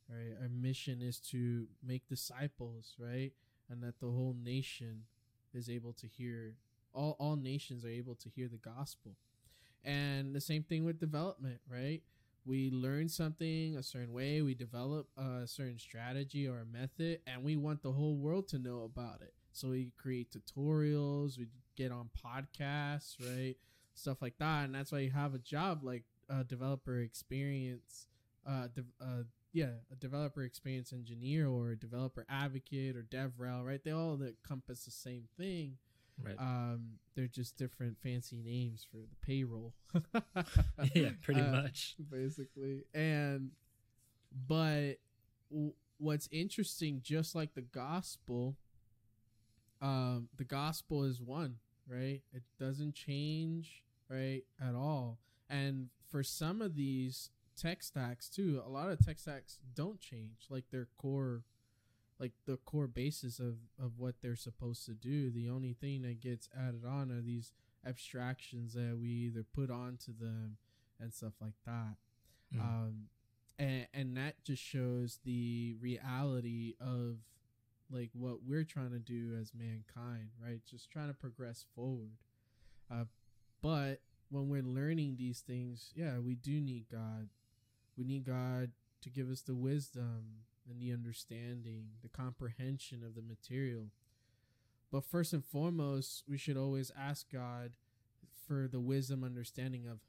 right? 0.10 0.36
Our 0.41 0.49
mission 0.49 1.02
is 1.02 1.19
to 1.32 1.67
make 1.84 2.08
disciples 2.08 2.95
right? 2.99 3.34
And 3.69 3.84
that 3.84 3.99
the 3.99 4.12
whole 4.12 4.34
nation 4.34 5.06
is 5.54 5.69
able 5.69 5.93
to 5.93 6.08
hear 6.08 6.56
all 6.93 7.15
all 7.19 7.36
nations 7.38 7.86
are 7.86 7.89
able 7.89 8.15
to 8.15 8.30
hear 8.30 8.47
the 8.49 8.58
gospel. 8.58 9.15
And 9.84 10.36
the 10.36 10.41
same 10.41 10.63
thing 10.63 10.84
with 10.86 10.99
development 10.99 11.62
right 11.69 12.04
we 12.49 12.71
learn 12.71 13.07
something 13.09 13.77
a 13.77 13.83
certain 13.83 14.13
way 14.13 14.41
we 14.41 14.55
develop 14.55 15.07
a 15.17 15.47
certain 15.47 15.79
strategy 15.79 16.47
or 16.47 16.59
a 16.62 16.65
method 16.65 17.19
and 17.27 17.43
we 17.43 17.55
want 17.55 17.83
the 17.83 17.91
whole 17.91 18.17
world 18.17 18.47
to 18.49 18.59
know 18.59 18.83
about 18.83 19.21
it. 19.21 19.33
So 19.53 19.69
we 19.69 19.91
create 19.97 20.29
tutorials 20.31 21.38
we 21.38 21.47
get 21.77 21.91
on 21.91 22.09
podcasts 22.25 23.15
right? 23.19 23.55
Stuff 23.93 24.21
like 24.21 24.38
that 24.39 24.65
and 24.65 24.75
that's 24.75 24.91
why 24.91 24.99
you 24.99 25.12
have 25.12 25.35
a 25.35 25.39
job 25.39 25.83
like 25.83 26.03
a 26.29 26.43
developer 26.43 26.99
experience 26.99 28.07
uh, 28.47 28.67
de- 28.73 28.83
uh 29.05 29.23
yeah 29.53 29.71
a 29.91 29.95
developer 29.95 30.43
experience 30.43 30.93
engineer 30.93 31.47
or 31.47 31.71
a 31.71 31.77
developer 31.79 32.25
advocate 32.29 32.95
or 32.95 33.03
devrel 33.03 33.65
right? 33.65 33.83
They 33.83 33.91
all 33.91 34.19
encompass 34.21 34.85
the 34.85 34.91
same 34.91 35.25
thing 35.38 35.77
Right. 36.23 36.36
um 36.38 36.93
they're 37.15 37.27
just 37.27 37.55
different 37.58 37.97
fancy 38.01 38.38
names 38.43 38.86
for 38.89 38.97
the 38.97 39.15
payroll 39.25 39.73
yeah, 40.93 41.10
pretty 41.21 41.41
Uh, 41.41 41.62
much. 41.63 41.95
basically 42.12 42.84
and 42.93 43.51
but 44.47 44.95
w- 45.49 45.73
what's 45.97 46.27
interesting 46.32 47.01
just 47.03 47.36
like 47.36 47.53
the 47.55 47.62
gospel 47.62 48.55
um 49.82 50.27
the 50.38 50.43
gospel 50.43 51.03
is 51.03 51.21
one 51.21 51.55
right 51.88 52.21
it 52.34 52.43
doesn't 52.60 52.93
change 52.95 53.84
right 54.10 54.43
at 54.62 54.75
all 54.75 55.19
and 55.49 55.88
for 56.10 56.21
some 56.23 56.62
of 56.62 56.75
these 56.75 57.29
tech 57.58 57.82
stacks 57.84 58.29
too 58.29 58.62
a 58.65 58.69
lot 58.69 58.89
of 58.89 58.99
tech 59.05 59.17
stacks 59.19 59.60
don't 59.75 59.99
change 59.99 60.47
like 60.49 60.65
their 60.71 60.88
core 60.97 61.43
like 62.19 62.34
the 62.45 62.58
core 62.58 62.88
basis 62.88 63.39
of 63.39 63.55
of 63.82 63.97
what 63.97 64.15
they're 64.21 64.36
supposed 64.36 64.86
to 64.86 64.93
do. 64.93 65.32
The 65.32 65.49
only 65.49 65.73
thing 65.73 66.01
that 66.01 66.19
gets 66.19 66.49
added 66.58 66.84
on 66.86 67.12
are 67.12 67.21
these 67.21 67.53
abstractions 67.86 68.73
that 68.73 68.97
we 68.99 69.08
either 69.10 69.45
put 69.55 69.71
onto 69.71 70.12
them 70.17 70.58
and 70.99 71.13
stuff 71.13 71.34
like 71.41 71.55
that. 71.65 71.95
Mm. 72.55 72.62
um 72.62 72.93
and 73.58 73.88
and 73.93 74.17
that 74.17 74.43
just 74.43 74.63
shows 74.63 75.19
the 75.23 75.75
reality 75.79 76.73
of 76.82 77.17
like 77.91 78.10
what 78.13 78.43
we're 78.45 78.63
trying 78.63 78.91
to 78.91 78.99
do 78.99 79.36
as 79.39 79.51
mankind 79.53 80.29
right? 80.43 80.62
Just 80.69 80.91
trying 80.91 81.08
to 81.08 81.13
progress 81.13 81.65
forward. 81.75 82.17
Uh 82.91 83.05
but 83.62 84.01
when 84.29 84.49
we're 84.49 84.62
learning 84.62 85.15
these 85.17 85.39
things 85.39 85.91
yeah 85.95 86.19
we 86.19 86.36
do 86.36 86.60
need 86.60 86.86
god. 86.91 87.29
We 87.97 88.03
need 88.03 88.25
god 88.25 88.71
to 89.01 89.10
give 89.10 89.29
us 89.29 89.41
the 89.41 89.55
wisdom 89.55 90.43
and 90.69 90.82
the 90.82 90.91
understanding 90.91 91.86
the 92.01 92.10
comprehension 92.10 93.03
of 93.03 93.15
the 93.15 93.21
material. 93.21 93.88
But 94.91 95.05
first 95.05 95.34
and 95.34 95.45
foremost 95.45 96.23
we 96.27 96.38
should 96.38 96.58
always 96.58 96.91
ask 96.97 97.32
god 97.32 97.71
for 98.47 98.67
the 98.67 98.79
wisdom 98.79 99.23
understanding 99.23 99.86
of 99.88 99.99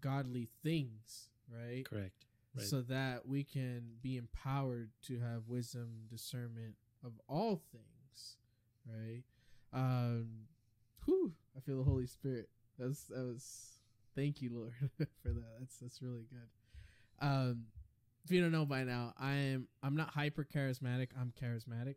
godly 0.00 0.48
things 0.62 1.28
right? 1.52 1.84
Correct. 1.84 2.26
Right. 2.56 2.66
so 2.66 2.82
that 2.82 3.28
we 3.28 3.44
can 3.44 3.82
be 4.02 4.16
empowered 4.16 4.90
to 5.06 5.20
have 5.20 5.42
wisdom 5.46 5.88
discernment 6.10 6.74
of 7.04 7.12
all 7.28 7.62
things 7.72 8.36
right? 8.86 9.22
Um 9.72 10.46
whew, 11.04 11.32
i 11.56 11.60
feel 11.60 11.78
the 11.78 11.84
holy 11.84 12.06
spirit. 12.06 12.48
That's 12.78 13.04
that 13.04 13.24
was 13.24 13.78
thank 14.14 14.42
you 14.42 14.50
lord 14.52 14.72
for 15.22 15.28
that. 15.28 15.58
That's 15.60 15.76
that's 15.76 16.02
really 16.02 16.26
good. 16.28 16.48
Um 17.26 17.64
if 18.24 18.30
you 18.30 18.40
don't 18.40 18.52
know 18.52 18.64
by 18.66 18.84
now 18.84 19.12
i 19.18 19.32
am 19.34 19.68
i'm 19.82 19.96
not 19.96 20.10
hyper 20.10 20.44
charismatic 20.44 21.08
i'm 21.20 21.32
charismatic 21.42 21.96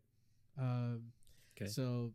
um 0.60 1.02
Okay. 1.56 1.70
so 1.70 2.12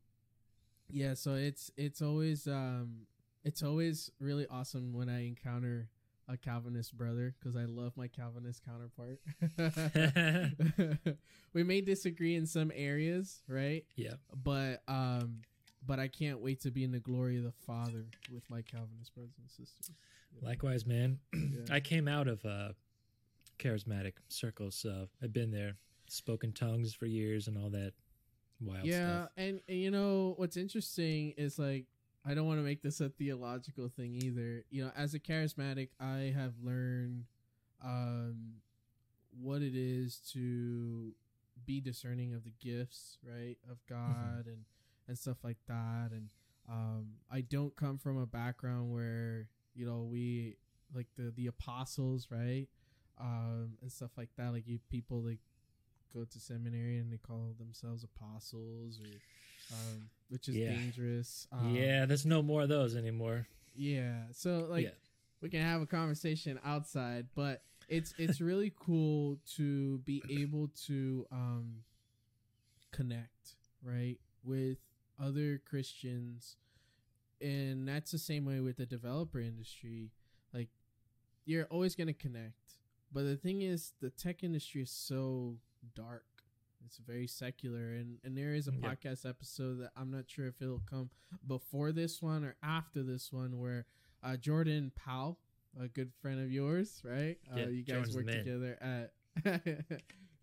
yeah 0.90 1.14
so 1.14 1.34
it's 1.34 1.70
it's 1.76 2.02
always 2.02 2.46
um 2.48 3.06
it's 3.44 3.62
always 3.62 4.10
really 4.20 4.46
awesome 4.50 4.92
when 4.92 5.08
i 5.08 5.26
encounter 5.26 5.88
a 6.28 6.36
calvinist 6.36 6.96
brother 6.96 7.34
because 7.38 7.56
i 7.56 7.64
love 7.64 7.92
my 7.96 8.08
calvinist 8.08 8.62
counterpart 8.64 9.20
we 11.54 11.62
may 11.62 11.80
disagree 11.80 12.34
in 12.34 12.46
some 12.46 12.72
areas 12.74 13.42
right 13.48 13.84
yeah. 13.96 14.14
but 14.44 14.82
um 14.88 15.38
but 15.86 15.98
i 16.00 16.08
can't 16.08 16.40
wait 16.40 16.60
to 16.60 16.70
be 16.70 16.82
in 16.84 16.90
the 16.90 17.00
glory 17.00 17.38
of 17.38 17.44
the 17.44 17.52
father 17.66 18.06
with 18.32 18.42
my 18.50 18.60
calvinist 18.62 19.14
brothers 19.14 19.34
and 19.38 19.48
sisters? 19.50 19.90
Likewise, 20.42 20.84
man. 20.84 21.18
Yeah. 21.32 21.60
I 21.70 21.80
came 21.80 22.06
out 22.06 22.28
of 22.28 22.44
uh, 22.44 22.70
charismatic 23.58 24.14
circles, 24.28 24.74
so 24.74 25.08
I've 25.22 25.32
been 25.32 25.50
there, 25.50 25.76
spoken 26.08 26.52
tongues 26.52 26.94
for 26.94 27.06
years 27.06 27.48
and 27.48 27.58
all 27.58 27.70
that 27.70 27.92
wild 28.60 28.84
yeah 28.86 29.20
stuff. 29.20 29.30
and, 29.36 29.60
and 29.68 29.78
you 29.78 29.90
know 29.90 30.34
what's 30.36 30.56
interesting 30.56 31.32
is 31.36 31.58
like 31.60 31.86
i 32.26 32.34
don't 32.34 32.46
want 32.46 32.58
to 32.58 32.64
make 32.64 32.82
this 32.82 33.00
a 33.00 33.08
theological 33.08 33.88
thing 33.88 34.14
either. 34.16 34.64
You 34.70 34.84
know 34.84 34.90
as 34.96 35.14
a 35.14 35.20
charismatic 35.20 35.90
i 36.00 36.32
have 36.36 36.54
learned 36.62 37.24
um 37.84 38.54
what 39.40 39.62
it 39.62 39.76
is 39.76 40.16
to 40.32 41.12
be 41.66 41.80
discerning 41.80 42.34
of 42.34 42.42
the 42.44 42.52
gifts 42.60 43.18
right 43.22 43.56
of 43.70 43.78
god 43.88 44.46
and 44.46 44.64
and 45.06 45.16
stuff 45.16 45.38
like 45.44 45.58
that. 45.68 46.08
And 46.10 46.28
um 46.68 47.10
i 47.30 47.40
don't 47.40 47.74
come 47.76 47.96
from 47.98 48.18
a 48.18 48.26
background 48.26 48.92
where 48.92 49.46
you 49.74 49.86
know 49.86 50.02
we 50.10 50.56
like 50.94 51.06
the 51.16 51.32
the 51.36 51.46
apostles 51.46 52.28
right 52.30 52.66
um 53.20 53.72
and 53.82 53.90
stuff 53.90 54.10
like 54.16 54.28
that 54.36 54.52
like 54.52 54.66
you 54.66 54.78
people 54.90 55.20
like 55.22 55.40
go 56.14 56.24
to 56.24 56.38
seminary 56.40 56.98
and 56.98 57.12
they 57.12 57.18
call 57.18 57.54
themselves 57.58 58.04
apostles 58.04 59.00
or 59.00 59.74
um 59.74 60.08
which 60.30 60.48
is 60.48 60.56
Yeah. 60.56 60.70
dangerous 60.70 61.46
um, 61.52 61.74
yeah, 61.74 62.06
there's 62.06 62.24
no 62.26 62.42
more 62.42 62.62
of 62.62 62.68
those 62.68 62.96
anymore. 62.96 63.46
yeah 63.74 64.22
so 64.32 64.66
like 64.70 64.84
yeah. 64.84 64.90
we 65.40 65.48
can 65.50 65.60
have 65.62 65.80
a 65.82 65.86
conversation 65.86 66.58
outside 66.64 67.26
but 67.34 67.62
it's 67.88 68.14
it's 68.18 68.40
really 68.40 68.72
cool 68.78 69.38
to 69.56 69.98
be 69.98 70.22
able 70.30 70.68
to 70.86 71.26
um 71.32 71.82
connect 72.92 73.56
right 73.82 74.18
with 74.44 74.78
other 75.22 75.60
christians 75.68 76.56
and 77.40 77.86
that's 77.86 78.10
the 78.10 78.18
same 78.18 78.44
way 78.44 78.60
with 78.60 78.76
the 78.76 78.86
developer 78.86 79.38
industry 79.40 80.10
like 80.52 80.68
you're 81.44 81.66
always 81.66 81.94
going 81.94 82.06
to 82.06 82.12
connect 82.12 82.54
but 83.12 83.24
the 83.24 83.36
thing 83.36 83.62
is 83.62 83.92
the 84.00 84.10
tech 84.10 84.42
industry 84.44 84.82
is 84.82 84.90
so 84.90 85.56
dark 85.94 86.24
it's 86.86 86.98
very 86.98 87.26
secular 87.26 87.90
and 87.92 88.18
and 88.24 88.36
there 88.36 88.54
is 88.54 88.68
a 88.68 88.72
Yeah. 88.72 88.88
podcast 88.90 89.28
episode 89.28 89.80
that 89.80 89.90
i'm 89.96 90.10
not 90.10 90.24
sure 90.28 90.46
if 90.46 90.60
it'll 90.60 90.82
come 90.88 91.10
before 91.46 91.92
this 91.92 92.20
one 92.22 92.44
or 92.44 92.56
after 92.62 93.02
this 93.02 93.32
one 93.32 93.58
where 93.58 93.86
uh, 94.22 94.36
Jordan 94.36 94.90
Powell, 94.96 95.38
a 95.80 95.86
good 95.86 96.10
friend 96.20 96.40
of 96.40 96.50
yours, 96.50 97.00
right? 97.04 97.38
Yeah, 97.56 97.64
uh, 97.64 97.68
you 97.68 97.84
guys 97.84 98.12
Jordan's 98.12 98.16
work 98.16 98.26
together 98.26 98.76
at. 98.80 99.12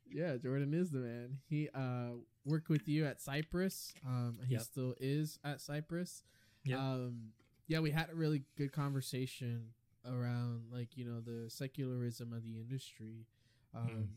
yeah, 0.09 0.37
Jordan 0.37 0.73
is 0.73 0.91
the 0.91 0.99
man. 0.99 1.39
He 1.49 1.67
uh, 1.75 2.11
worked 2.45 2.69
with 2.69 2.87
you 2.87 3.05
at 3.05 3.21
Cypress. 3.21 3.93
Um, 4.07 4.39
he 4.47 4.53
Yep. 4.53 4.61
still 4.61 4.95
is 4.99 5.39
at 5.43 5.59
Cypress. 5.59 6.23
Yep. 6.63 6.79
Um, 6.79 7.31
yeah, 7.67 7.79
we 7.79 7.91
had 7.91 8.09
a 8.09 8.15
really 8.15 8.43
good 8.57 8.71
conversation 8.71 9.73
around 10.07 10.63
like 10.71 10.95
you 10.95 11.05
know 11.05 11.19
the 11.21 11.49
secularism 11.49 12.33
of 12.33 12.43
the 12.43 12.57
industry. 12.59 13.25
Um, 13.73 13.89
Mm. 13.89 14.07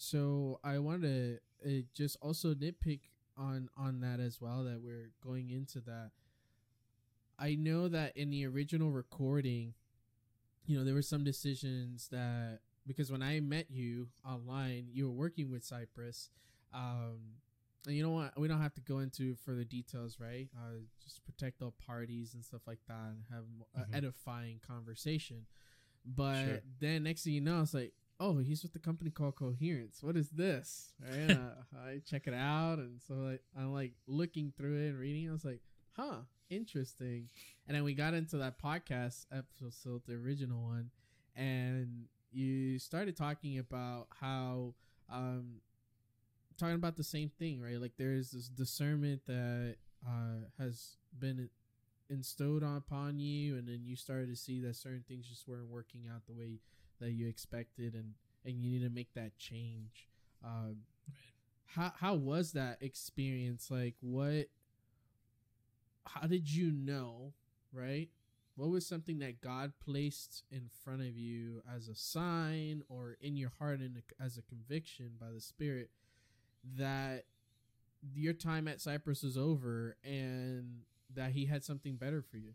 So 0.00 0.60
I 0.62 0.78
wanted 0.78 1.40
to 1.64 1.78
uh, 1.80 1.82
just 1.92 2.16
also 2.22 2.54
nitpick 2.54 3.00
on 3.36 3.68
on 3.76 4.00
that 4.00 4.20
as 4.20 4.40
well. 4.40 4.64
That 4.64 4.80
we're 4.82 5.10
going 5.22 5.50
into 5.50 5.80
that. 5.80 6.10
I 7.38 7.54
know 7.54 7.88
that 7.88 8.16
in 8.16 8.30
the 8.30 8.46
original 8.46 8.90
recording, 8.90 9.74
you 10.66 10.76
know, 10.76 10.84
there 10.84 10.94
were 10.94 11.02
some 11.02 11.24
decisions 11.24 12.08
that 12.08 12.60
because 12.86 13.10
when 13.10 13.22
I 13.22 13.40
met 13.40 13.66
you 13.70 14.08
online, 14.24 14.88
you 14.92 15.06
were 15.06 15.14
working 15.14 15.50
with 15.50 15.64
Cypress. 15.64 16.30
Um, 16.72 17.18
and 17.88 17.96
you 17.96 18.02
know 18.04 18.10
what? 18.10 18.38
We 18.38 18.46
don't 18.48 18.60
have 18.62 18.74
to 18.74 18.80
go 18.80 19.00
into 19.00 19.34
further 19.36 19.64
details, 19.64 20.18
right? 20.20 20.48
Uh, 20.56 20.78
just 21.02 21.24
protect 21.24 21.62
all 21.62 21.74
parties 21.84 22.34
and 22.34 22.44
stuff 22.44 22.62
like 22.66 22.78
that, 22.86 23.08
and 23.14 23.24
have 23.30 23.44
a 23.74 23.86
Mhm. 23.88 23.94
edifying 23.96 24.60
conversation. 24.60 25.46
But 26.04 26.44
Sure. 26.44 26.60
then 26.80 27.02
next 27.02 27.24
thing 27.24 27.32
you 27.32 27.40
know, 27.40 27.62
it's 27.62 27.74
like, 27.74 27.94
oh, 28.20 28.38
he's 28.38 28.62
with 28.62 28.72
the 28.72 28.78
company 28.78 29.10
called 29.10 29.36
Coherence. 29.36 30.02
What 30.02 30.16
is 30.16 30.30
this? 30.30 30.92
Right? 31.00 31.30
uh, 31.30 31.54
I 31.76 31.98
check 32.04 32.26
it 32.26 32.34
out, 32.34 32.78
and 32.78 33.00
so 33.02 33.14
like 33.14 33.42
I'm 33.56 33.72
like 33.72 33.94
looking 34.06 34.52
through 34.56 34.76
it 34.84 34.88
and 34.90 34.98
reading. 34.98 35.28
I 35.28 35.32
was 35.32 35.44
like, 35.44 35.62
huh, 35.96 36.22
interesting. 36.50 37.30
And 37.66 37.76
then 37.76 37.84
we 37.84 37.94
got 37.94 38.14
into 38.14 38.36
that 38.38 38.58
podcast 38.60 39.26
episode, 39.32 40.02
the 40.06 40.14
original 40.14 40.62
one, 40.62 40.90
and 41.34 42.08
you 42.30 42.78
started 42.78 43.16
talking 43.16 43.58
about 43.58 44.08
how 44.20 44.74
um 45.10 45.60
talking 46.58 46.74
about 46.74 46.96
the 46.96 47.04
same 47.04 47.30
thing, 47.38 47.60
right? 47.60 47.80
Like 47.80 47.92
there's 47.96 48.32
this 48.32 48.48
discernment 48.48 49.22
that 49.26 49.76
uh 50.06 50.46
has 50.58 50.96
been 51.18 51.48
instilled 52.10 52.62
upon 52.62 53.18
you 53.18 53.56
and 53.56 53.66
then 53.68 53.80
you 53.84 53.96
started 53.96 54.28
to 54.28 54.36
see 54.36 54.60
that 54.60 54.76
certain 54.76 55.04
things 55.08 55.26
just 55.28 55.46
weren't 55.48 55.68
working 55.68 56.02
out 56.12 56.22
the 56.26 56.32
way 56.32 56.60
that 57.00 57.10
you 57.10 57.28
expected 57.28 57.94
and 57.94 58.14
and 58.44 58.62
you 58.62 58.70
need 58.70 58.84
to 58.84 58.90
make 58.90 59.12
that 59.14 59.36
change. 59.38 60.08
Um 60.44 60.78
how 61.66 61.92
how 61.96 62.14
was 62.14 62.52
that 62.52 62.78
experience? 62.80 63.70
Like 63.70 63.94
what 64.00 64.48
how 66.06 66.26
did 66.26 66.50
you 66.50 66.72
know, 66.72 67.32
right? 67.72 68.08
What 68.56 68.70
was 68.70 68.86
something 68.86 69.20
that 69.20 69.40
God 69.40 69.72
placed 69.84 70.42
in 70.50 70.68
front 70.82 71.02
of 71.02 71.16
you 71.16 71.62
as 71.72 71.86
a 71.86 71.94
sign 71.94 72.82
or 72.88 73.16
in 73.20 73.36
your 73.36 73.52
heart 73.58 73.78
and 73.78 74.02
as 74.20 74.36
a 74.36 74.42
conviction 74.42 75.12
by 75.20 75.30
the 75.32 75.40
Spirit 75.40 75.90
that 76.76 77.24
your 78.14 78.32
time 78.32 78.68
at 78.68 78.80
Cypress 78.80 79.24
is 79.24 79.36
over 79.36 79.96
and 80.04 80.80
that 81.14 81.32
He 81.32 81.46
had 81.46 81.64
something 81.64 81.96
better 81.96 82.22
for 82.22 82.36
you? 82.36 82.52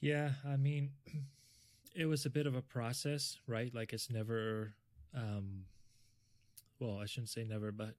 Yeah, 0.00 0.32
I 0.46 0.56
mean, 0.56 0.90
it 1.94 2.06
was 2.06 2.26
a 2.26 2.30
bit 2.30 2.46
of 2.46 2.54
a 2.54 2.62
process, 2.62 3.38
right? 3.46 3.74
Like 3.74 3.92
it's 3.92 4.10
never, 4.10 4.74
um, 5.14 5.64
well, 6.78 6.98
I 7.02 7.06
shouldn't 7.06 7.30
say 7.30 7.44
never, 7.44 7.72
but 7.72 7.94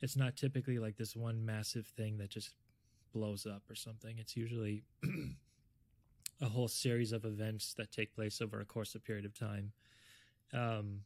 it's 0.00 0.16
not 0.16 0.36
typically 0.36 0.78
like 0.78 0.96
this 0.96 1.16
one 1.16 1.44
massive 1.44 1.86
thing 1.86 2.18
that 2.18 2.30
just 2.30 2.52
blows 3.12 3.46
up 3.46 3.62
or 3.70 3.74
something. 3.74 4.16
It's 4.18 4.36
usually 4.36 4.82
a 6.40 6.48
whole 6.48 6.68
series 6.68 7.12
of 7.12 7.24
events 7.24 7.74
that 7.74 7.90
take 7.90 8.14
place 8.14 8.40
over 8.40 8.60
a 8.60 8.64
course 8.64 8.94
of 8.94 9.04
period 9.04 9.24
of 9.24 9.38
time. 9.38 9.72
Um, 10.52 11.00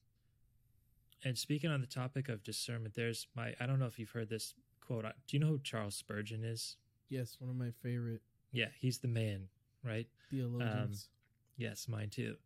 and 1.25 1.37
speaking 1.39 1.71
on 1.71 1.81
the 1.81 1.87
topic 1.87 2.29
of 2.29 2.43
discernment, 2.43 2.95
there's 2.95 3.27
my, 3.37 3.55
I 3.61 3.67
don't 3.67 3.79
know 3.79 3.87
if 3.87 3.99
you've 3.99 4.11
heard 4.11 4.29
this 4.29 4.55
quote. 4.81 5.05
Do 5.05 5.37
you 5.37 5.39
know 5.39 5.47
who 5.49 5.59
Charles 5.61 5.95
Spurgeon 5.95 6.45
is? 6.45 6.77
Yes, 7.09 7.37
one 7.39 7.51
of 7.51 7.57
my 7.57 7.71
favorite 7.83 8.23
Yeah, 8.53 8.69
he's 8.81 8.99
the 8.99 9.09
man, 9.09 9.49
right? 9.85 10.09
theologians. 10.31 11.09
Yes, 11.57 11.87
mine 11.89 12.11
too. 12.11 12.37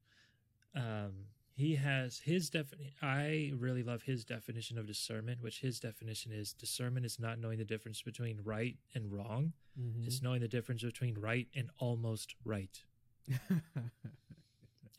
Um, 0.74 1.12
he 1.54 1.76
has 1.76 2.18
his 2.18 2.50
definition. 2.50 2.92
I 3.00 3.52
really 3.56 3.82
love 3.82 4.02
his 4.02 4.24
definition 4.24 4.76
of 4.76 4.86
discernment, 4.86 5.40
which 5.42 5.60
his 5.60 5.80
definition 5.80 6.32
is 6.32 6.52
discernment 6.52 7.06
is 7.06 7.18
not 7.18 7.38
knowing 7.38 7.58
the 7.58 7.64
difference 7.64 8.02
between 8.02 8.40
right 8.44 8.76
and 8.94 9.10
wrong. 9.10 9.52
Mhm. 9.80 10.06
It's 10.06 10.20
knowing 10.20 10.40
the 10.40 10.48
difference 10.48 10.82
between 10.82 11.14
right 11.14 11.48
and 11.54 11.70
almost 11.78 12.34
right. 12.44 12.82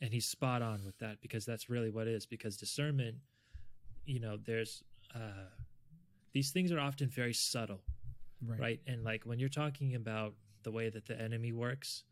And 0.00 0.12
he's 0.12 0.26
spot 0.26 0.62
on 0.62 0.84
with 0.84 0.96
that 0.98 1.20
because 1.20 1.44
that's 1.44 1.68
really 1.68 1.90
what 1.90 2.06
it 2.06 2.14
is. 2.14 2.24
Because 2.24 2.56
discernment, 2.56 3.16
you 4.08 4.20
know, 4.20 4.38
there's 4.44 4.82
uh, 5.14 5.50
these 6.32 6.50
things 6.50 6.72
are 6.72 6.80
often 6.80 7.08
very 7.08 7.34
subtle, 7.34 7.80
right. 8.46 8.60
right? 8.60 8.80
And 8.86 9.04
like 9.04 9.24
when 9.24 9.38
you're 9.38 9.48
talking 9.48 9.94
about 9.94 10.34
the 10.62 10.70
way 10.70 10.88
that 10.90 11.06
the 11.06 11.20
enemy 11.20 11.52
works 11.52 12.04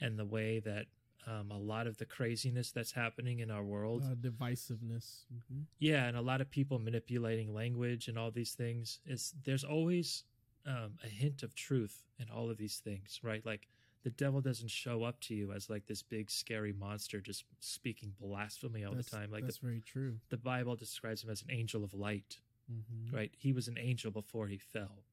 and 0.00 0.18
the 0.18 0.24
way 0.24 0.60
that 0.60 0.86
um, 1.26 1.50
a 1.52 1.58
lot 1.58 1.86
of 1.86 1.96
the 1.98 2.04
craziness 2.04 2.72
that's 2.72 2.92
happening 2.92 3.40
in 3.40 3.50
our 3.50 3.62
world, 3.62 4.02
Uh, 4.04 4.14
divisiveness. 4.14 5.26
Mhm. 5.32 5.66
yeah, 5.78 6.06
and 6.08 6.16
a 6.16 6.20
lot 6.20 6.40
of 6.40 6.50
people 6.50 6.78
manipulating 6.80 7.52
language 7.54 8.08
and 8.08 8.18
all 8.18 8.30
these 8.32 8.54
things, 8.54 9.00
is 9.06 9.34
there's 9.44 9.64
always 9.64 10.24
um, 10.66 10.96
a 11.02 11.08
hint 11.08 11.42
of 11.42 11.54
truth 11.54 12.04
in 12.18 12.28
all 12.30 12.50
of 12.50 12.56
these 12.56 12.78
things, 12.78 13.20
right? 13.22 13.44
Like 13.44 13.68
the 14.02 14.10
devil 14.10 14.40
doesn't 14.40 14.70
show 14.70 15.04
up 15.04 15.20
to 15.20 15.34
you 15.34 15.52
as 15.52 15.70
like 15.70 15.86
this 15.86 16.02
big 16.02 16.30
scary 16.30 16.72
monster 16.72 17.20
just 17.20 17.44
speaking 17.60 18.12
blasphemy 18.20 18.84
all 18.84 18.94
That's, 18.94 19.08
the 19.10 19.16
time. 19.16 19.30
Like 19.30 19.44
that's 19.44 19.58
the, 19.58 19.66
very 19.66 19.80
true. 19.80 20.18
the 20.30 20.36
Bible 20.36 20.74
describes 20.76 21.22
him 21.22 21.30
as 21.30 21.42
an 21.42 21.50
angel 21.50 21.84
of 21.84 21.94
light, 21.94 22.40
Mhm. 22.70 23.12
right? 23.12 23.32
He 23.38 23.52
was 23.52 23.68
an 23.68 23.78
angel 23.78 24.10
before 24.10 24.48
he 24.48 24.58
fell. 24.58 25.04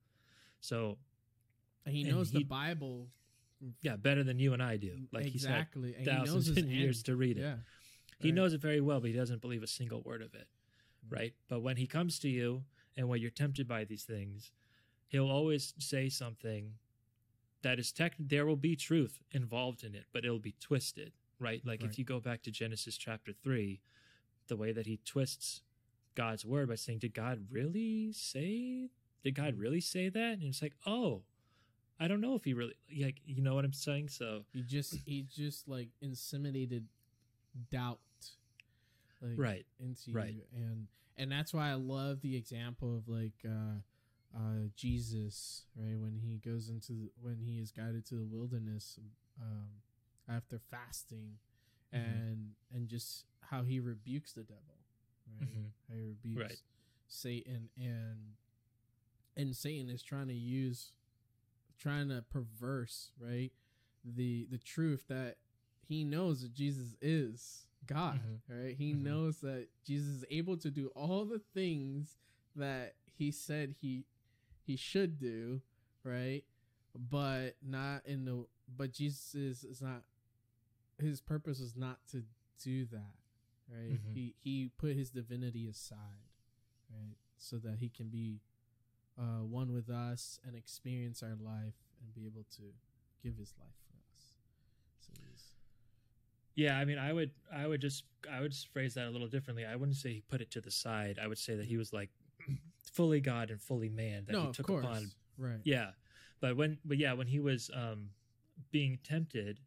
So 0.59 0.97
And 1.85 1.95
he 1.95 2.01
And 2.01 2.11
knows 2.11 2.31
the 2.31 2.43
Bible 2.43 3.09
yeah, 3.81 3.95
better 3.95 4.23
than 4.23 4.39
you 4.39 4.53
and 4.53 4.61
I 4.63 4.77
do. 4.77 5.07
Like 5.11 5.25
exactly. 5.27 5.89
he's 5.89 5.97
and 5.97 6.07
had 6.07 6.13
he 6.13 6.19
knows 6.19 6.27
thousands 6.29 6.47
his 6.47 6.57
of 6.65 6.71
years 6.71 6.97
end. 6.99 7.05
to 7.05 7.15
read 7.15 7.37
it. 7.37 7.41
Yeah. 7.41 7.57
He 8.19 8.29
Right. 8.29 8.35
knows 8.35 8.53
it 8.53 8.61
very 8.61 8.81
well, 8.81 8.99
but 8.99 9.09
he 9.09 9.15
doesn't 9.15 9.41
believe 9.41 9.63
a 9.63 9.67
single 9.67 10.01
word 10.01 10.21
of 10.21 10.33
it. 10.33 10.47
Mm. 11.07 11.11
Right? 11.15 11.35
But 11.47 11.59
when 11.61 11.77
he 11.77 11.85
comes 11.87 12.19
to 12.19 12.29
you 12.29 12.65
and 12.97 13.07
when 13.07 13.21
you're 13.21 13.31
tempted 13.31 13.67
by 13.67 13.85
these 13.85 14.03
things, 14.03 14.51
he'll 15.07 15.29
always 15.29 15.73
say 15.77 16.09
something 16.09 16.77
that 17.61 17.79
is 17.79 17.91
tech 17.91 18.13
there 18.19 18.45
will 18.45 18.55
be 18.55 18.75
truth 18.75 19.19
involved 19.31 19.83
in 19.83 19.95
it, 19.95 20.05
but 20.13 20.23
it'll 20.25 20.39
be 20.39 20.55
twisted, 20.59 21.13
right? 21.39 21.61
Like 21.65 21.81
Right. 21.81 21.89
if 21.89 21.99
you 21.99 22.05
go 22.05 22.19
back 22.19 22.41
to 22.43 22.51
Genesis 22.51 22.97
chapter 22.97 23.33
3, 23.33 23.81
the 24.47 24.55
way 24.55 24.71
that 24.71 24.85
he 24.85 24.97
twists 25.05 25.61
God's 26.15 26.45
word 26.45 26.69
by 26.69 26.75
saying, 26.75 26.99
"Did 26.99 27.13
God 27.13 27.47
really 27.49 28.11
say? 28.13 28.89
Did 29.23 29.35
God 29.35 29.57
really 29.57 29.81
say 29.81 30.09
that?" 30.09 30.33
And 30.33 30.43
it's 30.43 30.61
like, 30.61 30.75
"Oh, 30.85 31.23
I 31.99 32.07
don't 32.07 32.21
know 32.21 32.35
if 32.35 32.45
he 32.45 32.53
really 32.53 32.75
like, 32.99 33.21
you 33.25 33.41
know 33.41 33.55
what 33.55 33.65
I'm 33.65 33.73
saying?" 33.73 34.09
So, 34.09 34.45
He 34.53 34.63
just 34.63 34.95
he 35.05 35.23
just 35.23 35.67
like 35.67 35.89
inseminated 36.03 36.83
doubt 37.69 37.99
like 39.21 39.37
right. 39.37 39.65
into 39.79 40.11
right. 40.11 40.33
you 40.33 40.41
and 40.55 40.87
and 41.17 41.31
that's 41.31 41.53
why 41.53 41.69
I 41.69 41.73
love 41.73 42.21
the 42.21 42.35
example 42.37 42.95
of 42.95 43.07
like 43.09 43.33
uh 43.45 43.79
uh 44.35 44.67
Jesus 44.75 45.63
right 45.75 45.97
when 45.99 46.19
he 46.23 46.37
goes 46.37 46.69
into 46.69 46.93
the, 46.93 47.11
when 47.19 47.39
he 47.39 47.59
is 47.59 47.71
guided 47.71 48.05
to 48.07 48.15
the 48.15 48.25
wilderness 48.25 48.99
um 49.41 49.69
after 50.27 50.59
fasting 50.59 51.37
Mhm. 51.93 51.99
and 51.99 52.51
and 52.71 52.87
just 52.87 53.25
how 53.41 53.63
he 53.63 53.79
rebukes 53.79 54.33
the 54.33 54.43
devil 54.43 54.77
right 55.39 55.49
Mhm. 55.49 55.71
how 55.87 55.95
he 55.95 56.01
rebukes 56.01 56.39
Right. 56.49 56.61
Satan 57.07 57.69
and 57.77 58.35
and 59.35 59.55
Satan 59.55 59.89
is 59.89 60.03
trying 60.03 60.27
to 60.27 60.33
use 60.35 60.91
trying 61.79 62.09
to 62.09 62.21
perverse 62.29 63.11
right 63.19 63.51
the 64.03 64.45
the 64.51 64.57
truth 64.59 65.07
that 65.07 65.37
he 65.87 66.03
knows 66.03 66.41
that 66.41 66.53
Jesus 66.53 66.95
is 67.01 67.65
God 67.87 68.19
Mhm. 68.21 68.41
right 68.47 68.75
he 68.77 68.93
Mhm. 68.93 69.01
knows 69.01 69.39
that 69.41 69.69
Jesus 69.83 70.09
is 70.17 70.25
able 70.29 70.57
to 70.57 70.69
do 70.69 70.87
all 70.89 71.25
the 71.25 71.39
things 71.39 72.17
that 72.55 72.95
he 73.05 73.31
said 73.31 73.73
he 73.81 74.05
he 74.69 74.75
should 74.75 75.17
do 75.19 75.61
right 76.03 76.43
but 77.09 77.55
not 77.65 78.05
in 78.05 78.23
the 78.25 78.45
but 78.77 78.91
Jesus 78.93 79.33
is, 79.33 79.63
is 79.63 79.81
not 79.81 80.03
his 80.99 81.21
purpose 81.21 81.59
is 81.59 81.75
not 81.75 81.97
to 82.11 82.23
do 82.63 82.85
that 82.85 83.15
right 83.67 83.99
Mhm. 83.99 84.13
he 84.13 84.35
he 84.37 84.69
put 84.77 84.95
his 84.95 85.09
divinity 85.09 85.67
aside 85.67 86.29
right 86.91 87.17
so 87.37 87.57
that 87.57 87.79
he 87.79 87.89
can 87.89 88.09
be 88.09 88.41
uh 89.17 89.43
one 89.43 89.73
with 89.73 89.89
us 89.89 90.39
and 90.45 90.55
experience 90.55 91.23
our 91.23 91.35
life 91.35 91.75
and 92.01 92.13
be 92.13 92.25
able 92.27 92.45
to 92.57 92.63
give 93.23 93.37
his 93.37 93.53
life 93.59 93.75
for 93.89 93.97
us 94.15 94.33
so 94.99 95.11
he's 95.31 95.53
Yeah, 96.55 96.77
I 96.77 96.83
mean, 96.85 96.97
I 96.97 97.13
would, 97.13 97.31
I 97.53 97.65
would 97.67 97.79
just, 97.79 98.03
I 98.29 98.41
would 98.41 98.51
just 98.51 98.67
phrase 98.73 98.93
that 98.95 99.07
a 99.07 99.09
little 99.11 99.29
differently. 99.29 99.65
I 99.65 99.75
wouldn't 99.77 99.95
say 99.95 100.09
he 100.13 100.21
put 100.27 100.41
it 100.41 100.51
to 100.51 100.61
the 100.61 100.71
side. 100.71 101.17
I 101.23 101.27
would 101.27 101.37
say 101.37 101.55
that 101.55 101.65
he 101.65 101.77
was 101.77 101.93
like 101.93 102.09
fully 102.89 103.21
God 103.21 103.49
and 103.49 103.61
fully 103.61 103.89
man. 103.89 104.25
That 104.25 104.33
no 104.33 104.41
he 104.41 104.47
of 104.47 104.55
took 104.55 104.67
course 104.67 104.85
upon. 104.85 105.11
right 105.37 105.59
Yeah, 105.63 105.91
but 106.39 106.57
when, 106.57 106.77
but 106.85 106.97
yeah, 106.97 107.13
when 107.13 107.27
he 107.27 107.39
was 107.39 107.69
um 107.73 108.09
being 108.71 108.99
tempted, 109.03 109.59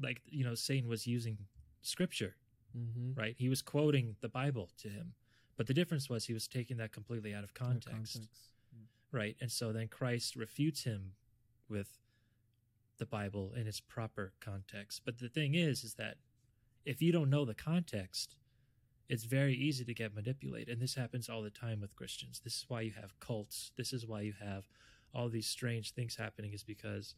like 0.00 0.20
you 0.26 0.44
know, 0.44 0.54
Satan 0.54 0.88
was 0.88 1.06
using 1.06 1.38
scripture, 1.82 2.36
mm-hmm. 2.76 3.18
right? 3.18 3.34
He 3.38 3.48
was 3.48 3.62
quoting 3.62 4.16
the 4.20 4.28
Bible 4.28 4.70
to 4.78 4.88
him, 4.88 5.14
but 5.56 5.66
the 5.66 5.74
difference 5.74 6.08
was 6.08 6.26
he 6.26 6.34
was 6.34 6.48
taking 6.48 6.76
that 6.78 6.92
completely 6.92 7.34
out 7.34 7.44
of 7.44 7.54
context, 7.54 8.28
right? 9.12 9.36
And 9.40 9.50
so 9.50 9.72
then 9.72 9.88
Christ 9.88 10.36
refutes 10.36 10.84
him 10.84 11.12
with 11.68 11.88
the 12.98 13.06
Bible 13.06 13.52
in 13.56 13.66
its 13.66 13.80
proper 13.80 14.32
context. 14.40 15.02
But 15.04 15.18
the 15.18 15.28
thing 15.28 15.54
is, 15.54 15.84
is 15.84 15.94
that 15.94 16.16
if 16.84 17.02
you 17.02 17.12
don't 17.12 17.30
know 17.30 17.44
the 17.44 17.54
context, 17.54 18.36
it's 19.08 19.24
very 19.24 19.54
easy 19.54 19.84
to 19.84 19.94
get 19.94 20.14
manipulated. 20.14 20.68
And 20.72 20.82
this 20.82 20.94
happens 20.94 21.28
all 21.28 21.42
the 21.42 21.50
time 21.50 21.80
with 21.80 21.94
Christians. 21.96 22.40
This 22.42 22.56
is 22.56 22.64
why 22.68 22.80
you 22.82 22.92
have 23.00 23.18
cults. 23.20 23.70
This 23.76 23.92
is 23.92 24.06
why 24.06 24.22
you 24.22 24.34
have 24.40 24.68
all 25.14 25.28
these 25.28 25.46
strange 25.46 25.92
things 25.92 26.16
happening, 26.16 26.52
is 26.52 26.62
because, 26.64 27.14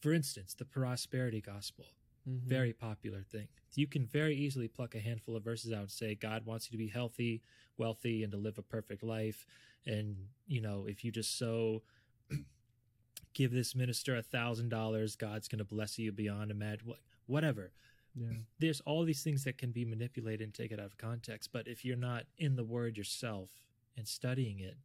for 0.00 0.12
instance, 0.12 0.54
the 0.54 0.64
prosperity 0.64 1.40
gospel, 1.40 1.86
Mhm. 2.26 2.40
very 2.42 2.72
popular 2.72 3.22
thing. 3.22 3.48
You 3.74 3.86
can 3.86 4.06
very 4.06 4.36
easily 4.36 4.68
pluck 4.68 4.94
a 4.94 5.00
handful 5.00 5.36
of 5.36 5.42
verses 5.44 5.72
out 5.72 5.82
and 5.82 5.90
say, 5.90 6.14
God 6.14 6.46
wants 6.46 6.66
you 6.66 6.72
to 6.72 6.78
be 6.78 6.88
healthy, 6.88 7.42
wealthy, 7.76 8.22
and 8.22 8.30
to 8.32 8.38
live 8.38 8.56
a 8.56 8.62
perfect 8.62 9.02
life. 9.02 9.44
And, 9.84 10.28
you 10.46 10.60
know, 10.60 10.86
if 10.86 11.04
you 11.04 11.10
just 11.10 11.36
so 11.36 11.82
give 13.34 13.50
this 13.50 13.74
minister 13.74 14.16
a 14.16 14.22
thousand 14.22 14.68
dollars, 14.68 15.16
God's 15.16 15.48
going 15.48 15.58
to 15.58 15.64
bless 15.64 15.98
you 15.98 16.12
beyond 16.12 16.50
imagine. 16.50 16.94
Whatever. 17.26 17.72
Yeah. 18.14 18.28
There's 18.60 18.80
all 18.82 19.04
these 19.04 19.22
things 19.22 19.44
that 19.44 19.58
can 19.58 19.72
be 19.72 19.84
manipulated 19.84 20.42
and 20.42 20.54
taken 20.54 20.78
out 20.78 20.86
of 20.86 20.98
context. 20.98 21.50
But 21.52 21.66
if 21.66 21.84
you're 21.84 21.96
not 21.96 22.24
in 22.38 22.56
the 22.56 22.64
word 22.64 22.96
yourself 22.96 23.50
and 23.96 24.06
studying 24.06 24.60
it, 24.60 24.76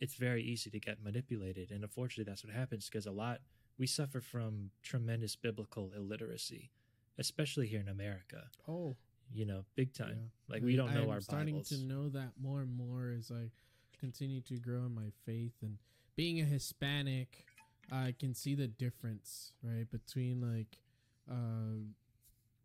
it's 0.00 0.14
very 0.14 0.42
easy 0.42 0.70
to 0.70 0.78
get 0.78 1.02
manipulated. 1.02 1.70
And 1.70 1.82
unfortunately, 1.82 2.30
that's 2.30 2.44
what 2.44 2.52
happens 2.54 2.88
because 2.88 3.06
a 3.06 3.10
lot, 3.10 3.40
we 3.78 3.86
suffer 3.86 4.20
from 4.20 4.70
tremendous 4.82 5.34
biblical 5.36 5.92
illiteracy, 5.96 6.70
especially 7.18 7.66
here 7.66 7.80
in 7.80 7.88
America, 7.88 8.44
Oh, 8.68 8.96
you 9.32 9.44
know, 9.46 9.64
big 9.76 9.92
time. 9.92 10.30
Yeah. 10.48 10.54
Like 10.54 10.62
we 10.62 10.76
don't 10.76 10.94
know 10.94 11.02
I'm 11.04 11.10
our 11.10 11.20
starting 11.20 11.54
Bibles. 11.54 11.68
to 11.70 11.78
know 11.78 12.08
that 12.10 12.32
more 12.40 12.60
and 12.60 12.76
more 12.76 13.14
as 13.18 13.30
I 13.30 13.50
continue 13.98 14.40
to 14.42 14.54
grow 14.56 14.84
in 14.86 14.94
my 14.94 15.10
faith 15.26 15.52
and 15.62 15.78
being 16.16 16.40
a 16.40 16.44
Hispanic, 16.44 17.44
I 17.90 18.14
can 18.18 18.34
see 18.34 18.54
the 18.54 18.66
difference 18.68 19.52
right 19.62 19.90
between 19.90 20.40
like 20.40 20.78
uh, 21.30 21.78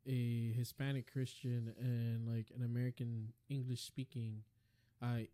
a 0.07 0.51
Hispanic 0.53 1.11
Christian 1.11 1.73
and 1.79 2.27
like 2.27 2.51
an 2.55 2.63
American 2.63 3.33
English 3.49 3.81
speaking. 3.81 4.43
I 5.01 5.27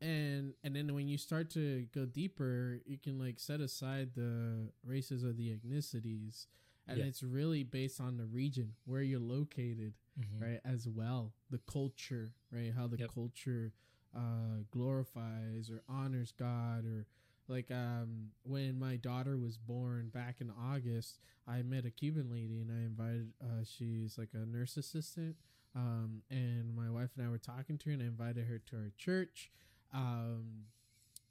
and 0.00 0.54
and 0.62 0.74
then 0.76 0.94
when 0.94 1.08
you 1.08 1.18
start 1.18 1.50
to 1.50 1.86
go 1.94 2.04
deeper, 2.04 2.80
you 2.86 2.98
can 2.98 3.18
like 3.18 3.38
set 3.40 3.60
aside 3.60 4.14
the 4.14 4.70
races 4.84 5.24
or 5.24 5.32
the 5.32 5.54
ethnicities, 5.56 6.46
and 6.88 6.98
Yeah. 6.98 7.04
it's 7.04 7.22
really 7.22 7.62
based 7.62 8.00
on 8.00 8.16
the 8.16 8.26
region 8.26 8.74
where 8.84 9.02
you're 9.02 9.20
located 9.20 9.94
Mhm. 10.18 10.40
right 10.40 10.60
as 10.64 10.88
well 10.88 11.32
the 11.50 11.58
culture 11.66 12.32
right 12.50 12.72
how 12.76 12.86
the 12.86 12.98
Yep. 12.98 13.10
culture 13.12 13.72
uh 14.14 14.62
glorifies 14.70 15.70
or 15.70 15.82
honors 15.88 16.32
god 16.32 16.84
or 16.84 17.06
like 17.48 17.70
um 17.70 18.28
when 18.42 18.78
my 18.78 18.96
daughter 18.96 19.36
was 19.36 19.56
born 19.56 20.10
back 20.12 20.36
in 20.40 20.50
august 20.50 21.18
i 21.46 21.62
met 21.62 21.84
a 21.84 21.90
cuban 21.90 22.30
lady 22.30 22.60
and 22.60 22.70
i 22.70 22.84
invited 22.84 23.30
uh 23.42 23.64
she's 23.64 24.16
like 24.18 24.30
a 24.34 24.46
nurse 24.46 24.76
assistant 24.76 25.36
um 25.74 26.22
and 26.30 26.74
my 26.74 26.90
wife 26.90 27.10
and 27.16 27.26
i 27.26 27.30
were 27.30 27.38
talking 27.38 27.76
to 27.76 27.90
her 27.90 27.92
and 27.92 28.02
i 28.02 28.06
invited 28.06 28.46
her 28.46 28.58
to 28.58 28.76
our 28.76 28.92
church 28.96 29.50
um 29.92 30.64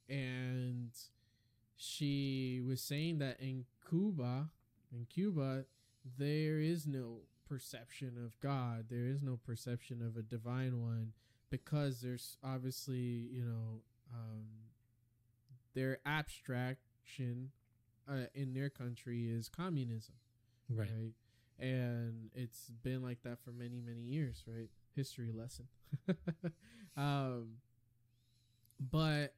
and 0.10 0.92
she 1.76 2.62
was 2.66 2.82
saying 2.82 3.18
that 3.20 3.40
in 3.40 3.66
cuba 3.90 4.50
in 4.92 5.06
cuba 5.10 5.66
there 6.18 6.60
is 6.60 6.86
no 6.86 7.20
perception 7.48 8.14
of 8.26 8.40
God. 8.40 8.86
There 8.90 9.06
is 9.06 9.22
no 9.22 9.40
perception 9.46 10.02
of 10.02 10.18
a 10.18 10.22
divine 10.22 10.82
one 10.82 11.14
because 11.50 12.02
there's 12.02 12.38
obviously, 12.44 13.30
you 13.32 13.44
know, 13.46 13.82
um, 14.12 14.46
their 15.74 16.00
abstraction 16.06 17.52
uh, 18.10 18.26
in 18.34 18.54
their 18.54 18.70
country 18.70 19.28
is 19.28 19.50
communism, 19.50 20.16
right. 20.70 20.90
right. 20.90 21.14
And 21.60 22.30
it's 22.34 22.70
been 22.84 23.02
like 23.02 23.20
that 23.24 23.40
for 23.44 23.52
many, 23.52 23.80
many 23.80 24.02
years, 24.02 24.44
right? 24.48 24.70
History 24.96 25.32
lesson. 25.32 25.68
um, 26.98 27.58
but 28.80 29.34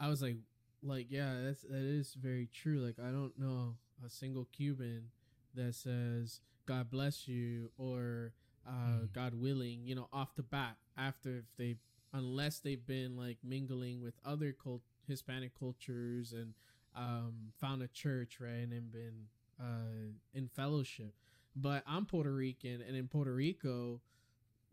I 0.00 0.08
was 0.08 0.22
like, 0.22 0.36
like, 0.82 1.06
yeah, 1.10 1.34
that's 1.44 1.62
that 1.62 1.76
is 1.82 2.14
very 2.14 2.48
true. 2.52 2.80
Like, 2.80 2.98
I 2.98 3.10
don't 3.10 3.38
know 3.38 3.76
a 4.04 4.10
single 4.10 4.46
Cuban 4.52 5.10
that 5.54 5.74
says 5.74 6.40
God 6.66 6.90
bless 6.90 7.28
you 7.28 7.70
or 7.78 8.32
uh, 8.66 8.70
Mhm. 9.06 9.12
God 9.12 9.34
willing, 9.34 9.86
you 9.86 9.94
know, 9.94 10.08
off 10.12 10.34
the 10.34 10.42
bat 10.42 10.76
after 10.96 11.38
if 11.38 11.44
they 11.56 11.76
unless 12.12 12.58
they've 12.58 12.86
been 12.86 13.16
like 13.16 13.38
mingling 13.42 14.02
with 14.02 14.14
other 14.24 14.52
cult 14.52 14.82
Hispanic 15.06 15.58
cultures 15.58 16.32
and 16.32 16.54
um, 16.96 17.52
found 17.60 17.82
a 17.82 17.88
church, 17.88 18.38
right, 18.40 18.50
and 18.50 18.72
then 18.72 18.88
been 18.92 19.26
uh, 19.60 20.12
in 20.34 20.48
fellowship. 20.48 21.14
But 21.54 21.82
I'm 21.86 22.06
Puerto 22.06 22.32
Rican, 22.32 22.82
and 22.86 22.96
in 22.96 23.08
Puerto 23.08 23.32
Rico, 23.34 24.00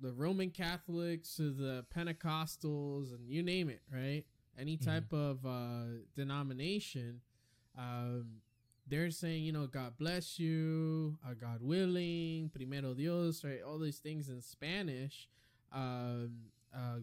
the 0.01 0.13
Roman 0.13 0.49
Catholics 0.49 1.35
to 1.35 1.51
the 1.51 1.85
Pentecostals 1.95 3.13
and 3.13 3.27
you 3.29 3.43
name 3.43 3.69
it, 3.69 3.81
right? 3.93 4.23
Any 4.57 4.77
Mhm. 4.77 4.85
type 4.85 5.13
of 5.13 5.45
uh, 5.45 6.03
denomination, 6.15 7.21
um, 7.77 8.41
they're 8.87 9.11
saying, 9.11 9.43
you 9.43 9.51
know, 9.51 9.67
God 9.67 9.97
bless 9.97 10.39
you, 10.39 11.17
uh, 11.25 11.33
God 11.33 11.61
willing, 11.61 12.49
primero 12.49 12.93
Dios, 12.93 13.43
right? 13.43 13.61
All 13.61 13.77
these 13.77 13.99
things 13.99 14.29
in 14.29 14.41
Spanish, 14.41 15.27
um, 15.71 16.51
uh, 16.73 16.99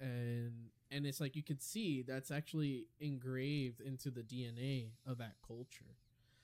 and 0.00 0.70
and 0.90 1.06
it's 1.06 1.20
like 1.20 1.36
you 1.36 1.42
could 1.42 1.62
see 1.62 2.02
that's 2.02 2.30
actually 2.30 2.86
engraved 3.00 3.80
into 3.80 4.10
the 4.10 4.22
DNA 4.22 4.92
of 5.06 5.18
that 5.18 5.36
culture. 5.46 5.96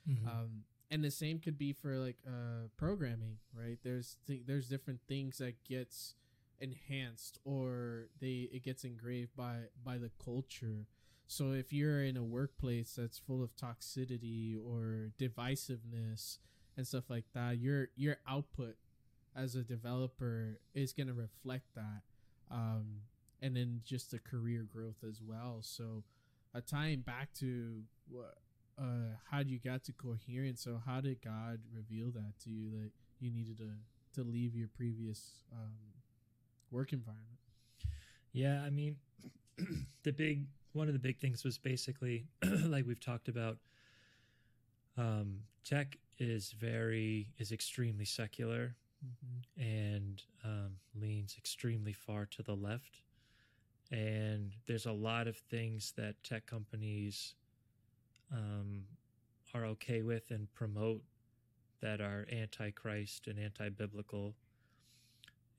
Mhm. 0.07 0.27
Um, 0.27 0.63
and 0.91 1.03
the 1.03 1.11
same 1.11 1.39
could 1.39 1.57
be 1.57 1.73
for 1.73 1.97
like 1.97 2.17
uh, 2.27 2.67
programming, 2.77 3.37
right? 3.53 3.79
There's 3.83 4.17
th- 4.27 4.43
there's 4.45 4.67
different 4.69 5.01
things 5.07 5.39
that 5.39 5.63
gets 5.63 6.15
enhanced 6.59 7.37
or 7.43 8.07
they 8.21 8.47
it 8.51 8.63
gets 8.63 8.83
engraved 8.83 9.35
by 9.35 9.63
by 9.83 9.97
the 9.97 10.11
culture. 10.23 10.87
So 11.27 11.51
if 11.53 11.73
you're 11.73 12.03
in 12.03 12.17
a 12.17 12.23
workplace 12.23 12.93
that's 12.95 13.17
full 13.17 13.43
of 13.43 13.55
toxicity 13.55 14.55
or 14.63 15.11
divisiveness 15.19 16.37
and 16.77 16.87
stuff 16.87 17.09
like 17.09 17.25
that, 17.33 17.57
your 17.57 17.89
your 17.95 18.17
output 18.27 18.77
as 19.35 19.55
a 19.55 19.63
developer 19.63 20.59
is 20.73 20.93
going 20.93 21.07
to 21.07 21.13
reflect 21.13 21.65
that. 21.75 22.03
Um, 22.51 23.01
and 23.45 23.55
then 23.55 23.81
just 23.85 24.09
the 24.09 24.17
career 24.17 24.65
growth 24.67 25.03
as 25.07 25.21
well. 25.21 25.59
So, 25.61 26.03
uh, 26.55 26.61
tying 26.65 27.01
back 27.01 27.31
to 27.35 27.83
what, 28.09 28.37
uh, 28.79 29.13
how 29.29 29.39
you 29.41 29.59
got 29.59 29.83
to 29.83 29.93
coherence. 29.93 30.63
So, 30.63 30.81
how 30.83 30.99
did 30.99 31.21
God 31.21 31.59
reveal 31.71 32.09
that 32.11 32.33
to 32.45 32.49
you 32.49 32.71
that 32.71 32.89
you 33.19 33.31
needed 33.31 33.57
to 33.59 33.69
to 34.15 34.23
leave 34.23 34.55
your 34.55 34.69
previous 34.69 35.43
um, 35.53 35.75
work 36.71 36.91
environment? 36.91 37.39
Yeah, 38.33 38.63
I 38.65 38.71
mean, 38.71 38.95
the 40.03 40.11
big 40.11 40.47
one 40.73 40.87
of 40.87 40.93
the 40.93 40.99
big 40.99 41.19
things 41.19 41.43
was 41.43 41.59
basically 41.59 42.25
like 42.65 42.87
we've 42.87 42.99
talked 42.99 43.27
about. 43.27 43.57
Um, 44.97 45.41
tech 45.63 45.97
is 46.17 46.55
very 46.57 47.29
is 47.37 47.51
extremely 47.51 48.05
secular 48.05 48.75
Mm-hmm. 49.05 49.61
and 49.61 50.23
um, 50.43 50.71
leans 50.99 51.35
extremely 51.37 51.93
far 51.93 52.25
to 52.25 52.41
the 52.43 52.55
left, 52.55 53.01
and 53.95 54.51
there's 54.67 54.85
a 54.85 54.91
lot 54.91 55.27
of 55.27 55.37
things 55.37 55.93
that 55.95 56.15
tech 56.21 56.45
companies 56.45 57.35
um, 58.31 58.83
are 59.53 59.65
okay 59.65 60.01
with 60.01 60.31
and 60.31 60.53
promote 60.53 61.01
that 61.81 62.01
are 62.01 62.25
anti-Christ 62.29 63.27
and 63.27 63.39
anti-biblical, 63.39 64.35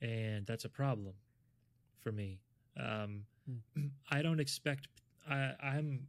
and 0.03 0.45
that's 0.47 0.67
a 0.67 0.69
problem 0.69 1.15
for 2.01 2.13
me. 2.13 2.39
Um, 2.79 3.23
I 4.11 4.21
don't 4.21 4.41
expect. 4.41 4.89
I, 5.29 5.53
I'm 5.63 6.07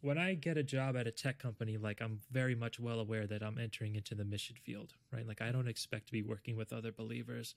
when 0.00 0.18
I 0.18 0.34
get 0.34 0.56
a 0.56 0.62
job 0.62 0.96
at 0.96 1.06
a 1.06 1.10
tech 1.12 1.38
company, 1.38 1.76
like 1.76 2.00
I'm 2.00 2.20
very 2.32 2.54
much 2.54 2.80
well 2.80 2.98
aware 2.98 3.26
that 3.26 3.42
I'm 3.42 3.58
entering 3.58 3.94
into 3.94 4.14
the 4.14 4.24
mission 4.24 4.56
field, 4.64 4.94
right? 5.12 5.26
Like 5.26 5.42
I 5.42 5.52
don't 5.52 5.68
expect 5.68 6.06
to 6.06 6.12
be 6.12 6.22
working 6.22 6.56
with 6.56 6.72
other 6.72 6.90
believers. 6.90 7.54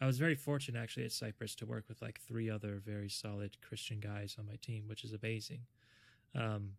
I 0.00 0.06
was 0.06 0.18
very 0.18 0.34
fortunate 0.34 0.78
actually 0.78 1.04
at 1.04 1.12
Cypress 1.12 1.54
to 1.56 1.66
work 1.66 1.84
with 1.88 2.02
like 2.02 2.20
three 2.20 2.50
other 2.50 2.80
very 2.84 3.08
solid 3.08 3.56
Christian 3.62 3.98
guys 3.98 4.36
on 4.38 4.46
my 4.46 4.56
team, 4.56 4.84
which 4.86 5.04
is 5.04 5.12
amazing. 5.12 5.60
Um, 6.34 6.72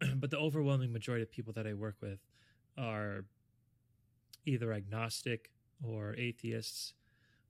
but 0.16 0.30
the 0.30 0.38
overwhelming 0.38 0.92
majority 0.92 1.22
of 1.22 1.30
people 1.30 1.52
that 1.52 1.66
I 1.66 1.74
work 1.74 1.96
with 2.00 2.20
are 2.78 3.26
either 4.46 4.72
agnostic 4.72 5.50
or 5.82 6.14
atheists 6.16 6.94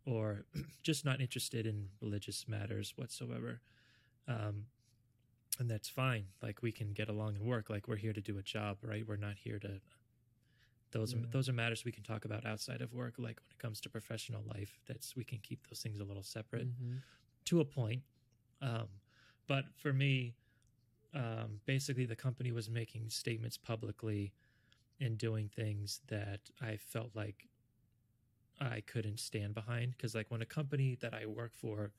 or 0.07 0.45
just 0.83 1.05
not 1.05 1.21
interested 1.21 1.67
in 1.67 1.89
religious 2.01 2.47
matters 2.49 2.95
whatsoever. 2.97 3.61
Um, 4.27 4.67
and 5.59 5.71
that's 5.71 5.89
fine. 5.89 6.27
Like 6.43 6.63
we 6.63 6.73
can 6.73 6.93
get 6.93 7.09
along 7.09 7.37
and 7.37 7.45
work. 7.45 7.71
Like 7.71 7.87
we're 7.87 7.97
here 7.97 8.13
to 8.13 8.21
do 8.21 8.39
a 8.39 8.43
job, 8.43 8.79
right? 8.83 9.07
We're 9.07 9.17
not 9.17 9.37
here 9.43 9.59
to. 9.61 9.81
Those 10.95 11.13
are 11.13 11.19
those 11.33 11.49
are 11.49 11.53
matters 11.53 11.85
we 11.85 11.91
can 11.93 12.05
talk 12.05 12.25
about 12.25 12.47
outside 12.47 12.81
of 12.81 12.93
work. 12.95 13.15
Like 13.19 13.41
when 13.41 13.51
it 13.51 13.59
comes 13.59 13.81
to 13.81 13.91
professional 13.91 14.43
life, 14.45 14.79
that's 14.87 15.17
we 15.17 15.25
can 15.25 15.39
keep 15.39 15.67
those 15.69 15.83
things 15.83 15.99
a 15.99 16.05
little 16.05 16.23
separate 16.23 16.69
Mhm. 16.69 17.03
to 17.47 17.61
a 17.61 17.65
point. 17.65 18.05
Um, 18.61 18.89
but 19.49 19.65
for 19.77 19.93
me, 19.93 20.35
um, 21.13 21.61
basically, 21.67 22.07
the 22.07 22.17
company 22.17 22.53
was 22.53 22.71
making 22.71 23.11
statements 23.11 23.57
publicly 23.59 24.33
and 25.01 25.19
doing 25.19 25.49
things 25.49 26.01
that 26.07 26.49
I 26.61 26.77
felt 26.77 27.15
like 27.17 27.49
I 28.61 28.81
couldn't 28.83 29.19
stand 29.19 29.53
behind. 29.55 29.93
Because, 29.97 30.15
like, 30.15 30.31
when 30.31 30.43
a 30.43 30.47
company 30.47 30.95
that 30.97 31.13
I 31.13 31.27
work 31.27 31.55
for 31.55 31.93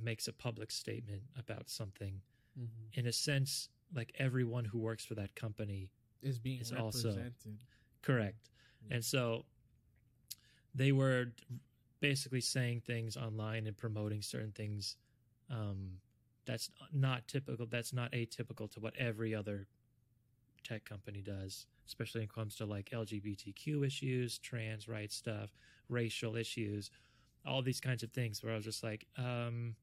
makes 0.00 0.26
a 0.28 0.32
public 0.32 0.70
statement 0.70 1.22
about 1.36 1.68
something, 1.68 2.22
Mhm. 2.58 2.94
in 2.94 3.06
a 3.06 3.12
sense, 3.12 3.68
like 3.92 4.12
everyone 4.18 4.64
who 4.64 4.78
works 4.78 5.04
for 5.04 5.14
that 5.14 5.34
company 5.34 5.90
Is 6.22 6.38
being 6.38 6.60
also- 6.74 7.08
represented. 7.16 7.58
Correct. 8.04 8.50
Yeah. 8.82 8.96
And 8.96 9.04
so 9.04 9.46
they 10.74 10.92
were 10.92 11.32
basically 12.00 12.40
saying 12.40 12.82
things 12.86 13.16
online 13.16 13.66
and 13.66 13.76
promoting 13.76 14.22
certain 14.22 14.52
things 14.52 14.96
um, 15.50 15.98
that's 16.46 16.70
not 16.92 17.28
typical. 17.28 17.66
That's 17.66 17.92
not 17.92 18.12
atypical 18.12 18.70
to 18.72 18.80
what 18.80 18.94
every 18.98 19.34
other 19.34 19.68
tech 20.64 20.84
company 20.84 21.22
does. 21.22 21.66
especially 21.86 22.20
when 22.20 22.26
it 22.26 22.34
comes 22.34 22.56
to 22.56 22.66
like 22.66 22.90
LGBTQ 22.92 23.84
issues, 23.84 24.38
trans 24.38 24.88
rights 24.88 25.16
stuff, 25.16 25.54
racial 25.88 26.36
issues, 26.36 26.90
all 27.46 27.62
these 27.62 27.80
kinds 27.80 28.02
of 28.04 28.12
things 28.12 28.42
where 28.42 28.52
I 28.52 28.56
was 28.56 28.64
just 28.64 28.84
like, 28.84 29.06
um, 29.18 29.76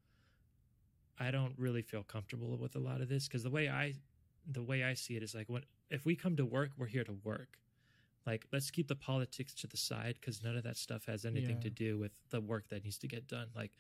I 1.19 1.31
don't 1.31 1.53
really 1.57 1.81
feel 1.81 2.03
comfortable 2.03 2.57
with 2.57 2.75
a 2.75 2.79
lot 2.79 3.01
of 3.01 3.09
this 3.09 3.27
because 3.27 3.43
the 3.43 3.49
way 3.49 3.69
I 3.69 3.95
the 4.49 4.63
way 4.63 4.83
I 4.83 4.93
see 4.95 5.15
it 5.15 5.23
is 5.23 5.35
like 5.35 5.49
when 5.49 5.63
if 5.89 6.05
we 6.05 6.15
come 6.15 6.35
to 6.37 6.45
work, 6.45 6.71
we're 6.77 6.87
here 6.87 7.03
to 7.03 7.13
work. 7.23 7.57
Like 8.25 8.45
let's 8.51 8.69
keep 8.69 8.87
the 8.87 8.95
politics 8.95 9.53
to 9.55 9.67
the 9.67 9.77
side 9.77 10.15
because 10.19 10.43
none 10.43 10.55
of 10.55 10.63
that 10.63 10.77
stuff 10.77 11.05
has 11.05 11.25
anything 11.25 11.55
Yeah. 11.57 11.63
to 11.63 11.69
do 11.69 11.97
with 11.97 12.11
the 12.29 12.39
work 12.41 12.67
that 12.69 12.83
needs 12.83 12.97
to 12.99 13.07
get 13.07 13.27
done. 13.27 13.47
Like 13.55 13.71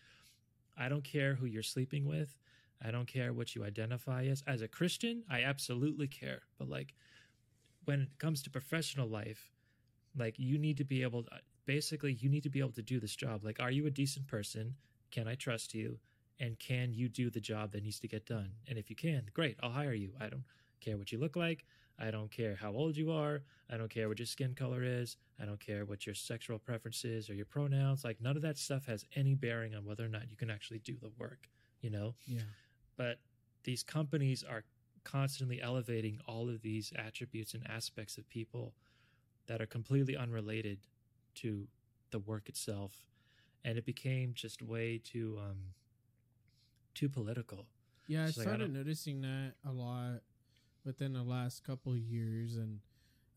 I 0.77 0.89
don't 0.89 1.03
care 1.03 1.35
who 1.35 1.45
you're 1.45 1.63
sleeping 1.63 2.05
with. 2.07 2.37
I 2.83 2.89
don't 2.89 3.07
care 3.07 3.33
what 3.33 3.55
you 3.55 3.63
identify 3.63 4.25
as. 4.25 4.43
As 4.47 4.61
a 4.61 4.67
Christian, 4.67 5.23
I 5.29 5.43
absolutely 5.43 6.07
care. 6.07 6.41
But 6.57 6.69
like 6.69 6.95
when 7.85 8.01
it 8.01 8.17
comes 8.17 8.41
to 8.43 8.49
professional 8.49 9.07
life, 9.07 9.51
like 10.17 10.39
you 10.39 10.57
need 10.57 10.77
to 10.77 10.83
be 10.83 11.03
able 11.03 11.23
to 11.23 11.29
basically 11.65 12.13
you 12.13 12.29
need 12.29 12.43
to 12.43 12.49
be 12.49 12.59
able 12.59 12.71
to 12.71 12.81
do 12.81 12.99
this 12.99 13.15
job. 13.15 13.43
Like 13.43 13.59
are 13.59 13.71
you 13.71 13.85
a 13.85 13.91
decent 13.91 14.27
person? 14.27 14.75
Can 15.11 15.27
I 15.27 15.35
trust 15.35 15.73
you? 15.75 15.99
And 16.39 16.57
can 16.57 16.91
you 16.93 17.07
do 17.07 17.29
the 17.29 17.39
job 17.39 17.71
that 17.73 17.83
needs 17.83 17.99
to 17.99 18.07
get 18.07 18.25
done? 18.25 18.53
And 18.67 18.79
if 18.79 18.89
you 18.89 18.95
can, 18.95 19.25
great, 19.35 19.57
I'll 19.61 19.69
hire 19.69 19.93
you. 19.93 20.13
I 20.19 20.27
don't 20.27 20.43
care 20.79 20.97
what 20.97 21.11
you 21.11 21.19
look 21.19 21.35
like. 21.35 21.65
I 22.01 22.09
don't 22.09 22.31
care 22.31 22.55
how 22.55 22.71
old 22.71 22.97
you 22.97 23.11
are. 23.11 23.43
I 23.69 23.77
don't 23.77 23.89
care 23.89 24.09
what 24.09 24.17
your 24.19 24.25
skin 24.25 24.55
color 24.55 24.83
is. 24.83 25.17
I 25.39 25.45
don't 25.45 25.59
care 25.59 25.85
what 25.85 26.05
your 26.05 26.15
sexual 26.15 26.57
preferences 26.57 27.29
or 27.29 27.35
your 27.35 27.45
pronouns. 27.45 28.03
Like 28.03 28.19
none 28.19 28.35
of 28.35 28.41
that 28.41 28.57
stuff 28.57 28.85
has 28.87 29.05
any 29.15 29.35
bearing 29.35 29.75
on 29.75 29.85
whether 29.85 30.03
or 30.03 30.09
not 30.09 30.29
you 30.29 30.35
can 30.35 30.49
actually 30.49 30.79
do 30.79 30.97
the 30.99 31.11
work, 31.17 31.47
you 31.81 31.91
know? 31.91 32.15
Yeah. 32.25 32.41
But 32.97 33.19
these 33.63 33.83
companies 33.83 34.43
are 34.43 34.63
constantly 35.03 35.61
elevating 35.61 36.19
all 36.27 36.49
of 36.49 36.61
these 36.61 36.91
attributes 36.97 37.53
and 37.53 37.65
aspects 37.69 38.17
of 38.17 38.27
people 38.29 38.73
that 39.47 39.61
are 39.61 39.67
completely 39.67 40.17
unrelated 40.17 40.79
to 41.35 41.67
the 42.11 42.19
work 42.19 42.49
itself. 42.49 42.93
And 43.63 43.77
it 43.77 43.85
became 43.85 44.33
just 44.33 44.61
way 44.61 44.99
too 45.03 45.37
um 45.39 45.57
too 46.93 47.09
political. 47.09 47.67
Yeah, 48.07 48.23
I 48.23 48.27
It's 48.27 48.37
like, 48.37 48.47
I 48.47 48.49
started 48.49 48.73
noticing 48.73 49.21
that 49.21 49.53
a 49.67 49.71
lot 49.71 50.21
within 50.85 51.13
the 51.13 51.23
last 51.23 51.63
couple 51.63 51.93
of 51.93 51.99
years, 51.99 52.55
and 52.55 52.79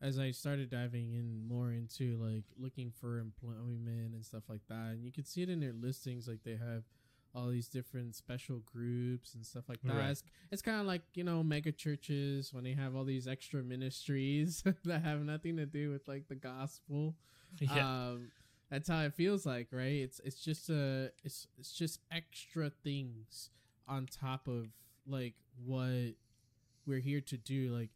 as 0.01 0.19
I 0.19 0.31
started 0.31 0.69
diving 0.69 1.13
in 1.13 1.47
more 1.47 1.71
into 1.71 2.17
like 2.17 2.43
looking 2.57 2.91
for 2.91 3.19
employment 3.19 4.13
and 4.13 4.25
stuff 4.25 4.43
like 4.49 4.61
that, 4.69 4.91
and 4.91 5.03
you 5.05 5.11
can 5.11 5.25
see 5.25 5.41
it 5.41 5.49
in 5.49 5.59
their 5.59 5.73
listings, 5.73 6.27
like 6.27 6.43
they 6.43 6.57
have 6.57 6.83
all 7.35 7.49
these 7.49 7.67
different 7.67 8.15
special 8.15 8.61
groups 8.71 9.35
and 9.35 9.45
stuff 9.45 9.65
like 9.67 9.81
that. 9.83 9.93
Right. 9.93 10.09
It's, 10.11 10.23
it's 10.51 10.61
kind 10.61 10.79
of 10.79 10.87
like 10.87 11.01
you 11.13 11.23
know 11.23 11.43
mega 11.43 11.71
churches 11.71 12.53
when 12.53 12.63
they 12.63 12.73
have 12.73 12.95
all 12.95 13.03
these 13.03 13.27
extra 13.27 13.61
ministries 13.61 14.63
that 14.85 15.03
have 15.03 15.19
nothing 15.21 15.57
to 15.57 15.65
do 15.65 15.91
with 15.91 16.07
like 16.07 16.27
the 16.27 16.35
gospel. 16.35 17.15
yeah. 17.59 18.07
Um, 18.09 18.31
that's 18.71 18.89
how 18.89 19.01
it 19.01 19.13
feels 19.13 19.45
like, 19.45 19.67
right? 19.71 20.01
It's 20.01 20.19
it's 20.23 20.43
just 20.43 20.69
a 20.69 21.11
it's 21.23 21.47
it's 21.59 21.71
just 21.71 21.99
extra 22.11 22.71
things 22.83 23.49
on 23.87 24.07
top 24.07 24.47
of 24.47 24.67
like 25.05 25.35
what 25.63 26.15
we're 26.85 26.99
here 26.99 27.21
to 27.21 27.37
do. 27.37 27.69
Like 27.73 27.89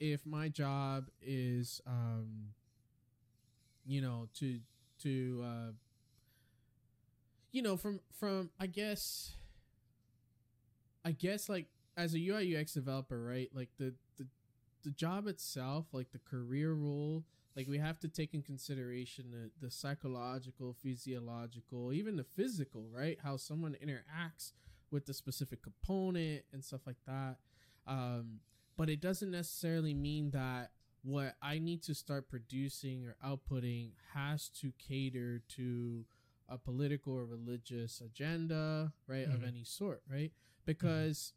if 0.00 0.24
my 0.26 0.48
job 0.48 1.08
is 1.20 1.80
um 1.86 2.50
you 3.84 4.00
know 4.00 4.28
to 4.34 4.60
to 5.02 5.44
uh 5.44 5.72
you 7.52 7.62
know 7.62 7.76
from 7.76 8.00
from 8.12 8.50
I 8.60 8.66
guess 8.66 9.36
I 11.04 11.12
guess 11.12 11.48
like 11.48 11.66
as 11.96 12.14
a 12.14 12.18
UI 12.18 12.56
UX 12.56 12.74
developer, 12.74 13.22
right? 13.22 13.48
Like 13.52 13.70
the 13.78 13.94
the 14.16 14.26
the 14.84 14.90
job 14.90 15.26
itself, 15.26 15.86
like 15.92 16.12
the 16.12 16.20
career 16.20 16.72
role, 16.72 17.24
like 17.58 17.66
we 17.66 17.78
have 17.78 17.98
to 17.98 18.08
take 18.08 18.34
in 18.34 18.42
consideration 18.42 19.26
the, 19.32 19.66
the 19.66 19.70
psychological 19.70 20.76
physiological 20.80 21.92
even 21.92 22.16
the 22.16 22.24
physical 22.24 22.86
right 22.94 23.18
how 23.24 23.36
someone 23.36 23.76
interacts 23.84 24.52
with 24.92 25.06
the 25.06 25.12
specific 25.12 25.60
component 25.60 26.44
and 26.52 26.64
stuff 26.64 26.82
like 26.86 26.96
that 27.04 27.36
um, 27.88 28.40
but 28.76 28.88
it 28.88 29.00
doesn't 29.00 29.30
necessarily 29.32 29.94
mean 29.94 30.30
that 30.30 30.70
what 31.02 31.34
i 31.42 31.58
need 31.58 31.82
to 31.82 31.94
start 31.94 32.28
producing 32.28 33.04
or 33.06 33.16
outputting 33.24 33.90
has 34.14 34.48
to 34.50 34.72
cater 34.78 35.40
to 35.48 36.04
a 36.48 36.58
political 36.58 37.12
or 37.14 37.24
religious 37.24 38.00
agenda 38.00 38.92
right 39.06 39.26
of 39.26 39.40
Mhm. 39.40 39.48
any 39.48 39.64
sort 39.64 40.02
right 40.10 40.32
because 40.66 41.32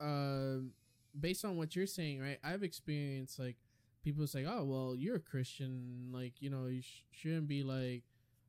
um, 0.00 0.72
based 1.18 1.44
on 1.44 1.56
what 1.56 1.76
you're 1.76 1.86
saying 1.86 2.20
right 2.20 2.38
i've 2.42 2.62
experienced 2.62 3.38
like 3.38 3.56
people 4.04 4.26
say, 4.26 4.44
"Oh, 4.44 4.64
well, 4.64 4.96
you're 4.96 5.14
a 5.14 5.20
Christian. 5.20 6.08
Like, 6.10 6.32
you 6.42 6.50
know, 6.50 6.66
you 6.66 6.82
sh- 6.82 7.04
shouldn't 7.12 7.46
be 7.46 7.62
like, 7.62 8.02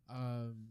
um, 0.10 0.70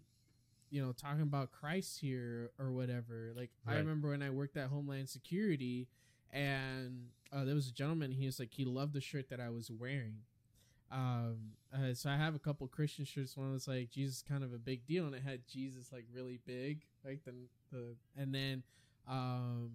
you 0.71 0.85
know, 0.85 0.91
talking 0.91 1.23
about 1.23 1.53
Christ 1.53 2.01
here 2.01 2.51
or 2.59 2.73
whatever." 2.73 3.33
Like, 3.37 3.53
I 3.65 3.77
remember 3.77 4.09
when 4.09 4.23
I 4.23 4.31
worked 4.31 4.57
at 4.57 4.71
Homeland 4.71 5.09
Security, 5.09 5.87
and 6.33 7.09
uh, 7.33 7.45
there 7.45 7.55
was 7.55 7.69
a 7.69 7.73
gentleman. 7.73 8.13
He 8.13 8.27
was 8.27 8.39
like, 8.39 8.53
he 8.53 8.65
loved 8.65 8.95
the 8.95 9.01
shirt 9.01 9.29
that 9.31 9.41
I 9.41 9.51
was 9.51 9.71
wearing. 9.71 10.19
Um, 10.91 11.53
uh, 11.75 11.95
so 11.95 12.11
I 12.11 12.17
have 12.17 12.35
a 12.35 12.39
couple 12.39 12.67
Christian 12.69 13.05
shirts. 13.05 13.37
One 13.37 13.53
was 13.53 13.67
like 13.67 13.91
Jesus, 13.91 14.17
is 14.17 14.23
kind 14.23 14.45
of 14.45 14.53
a 14.53 14.59
big 14.59 14.87
deal, 14.87 15.07
and 15.07 15.15
it 15.15 15.23
had 15.23 15.47
Jesus 15.49 15.91
like 15.93 16.05
really 16.15 16.39
big, 16.47 16.83
like 17.05 17.25
the 17.25 17.33
the, 17.71 17.97
and 18.17 18.35
then, 18.35 18.63
um, 19.09 19.71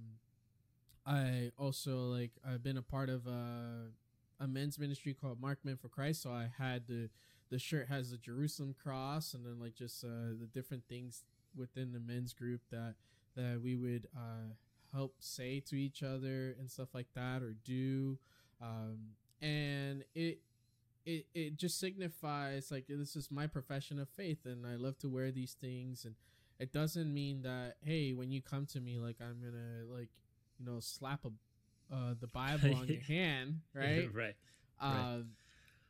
I 1.08 1.51
also 1.58 2.01
like 2.05 2.32
I've 2.47 2.62
been 2.62 2.78
a 2.78 2.84
part 2.84 3.10
of 3.10 3.26
a 3.26 3.88
a 4.39 4.47
men's 4.47 4.78
ministry 4.78 5.16
called 5.16 5.41
Marked 5.41 5.66
Men 5.66 5.78
for 5.78 5.89
Christ. 5.89 6.22
So 6.22 6.30
I 6.30 6.51
had 6.60 6.88
the 6.88 7.10
the 7.49 7.58
shirt 7.58 7.88
has 7.88 8.12
the 8.12 8.18
Jerusalem 8.18 8.76
cross 8.82 9.34
and 9.34 9.45
then 9.45 9.60
like 9.60 9.74
just 9.74 10.03
uh, 10.03 10.36
the 10.39 10.47
different 10.53 10.84
things 10.88 11.24
within 11.55 11.93
the 11.93 11.99
men's 11.99 12.34
group 12.34 12.62
that 12.72 12.95
that 13.36 13.62
we 13.64 13.76
would 13.76 14.08
uh, 14.16 14.53
help 14.97 15.15
say 15.19 15.59
to 15.61 15.75
each 15.75 16.03
other 16.03 16.55
and 16.59 16.69
stuff 16.69 16.89
like 16.93 17.07
that 17.15 17.41
or 17.41 17.55
do, 17.63 18.17
um, 18.61 18.97
and 19.41 20.03
it. 20.15 20.39
It, 21.09 21.25
it 21.33 21.55
just 21.55 21.79
signifies 21.79 22.69
like 22.69 22.87
this 22.89 23.15
is 23.15 23.31
my 23.31 23.47
profession 23.47 23.97
of 23.97 24.09
faith 24.09 24.39
and 24.43 24.67
I 24.67 24.75
love 24.75 24.97
to 24.97 25.07
wear 25.07 25.31
these 25.31 25.53
things 25.53 26.03
and 26.03 26.15
it 26.59 26.73
doesn't 26.73 27.13
mean 27.13 27.43
that 27.43 27.77
hey 27.81 28.11
when 28.11 28.29
you 28.29 28.41
come 28.41 28.65
to 28.73 28.81
me 28.81 28.99
like 28.99 29.15
I'm 29.21 29.39
gonna 29.39 29.85
like 29.89 30.09
you 30.59 30.65
know 30.65 30.81
slap 30.81 31.23
a 31.23 31.29
uh, 31.91 32.13
the 32.19 32.27
Bible 32.27 32.75
on 32.75 32.87
your 32.87 33.01
hand, 33.07 33.61
right? 33.73 34.09
right. 34.13 34.35
Um, 34.79 35.29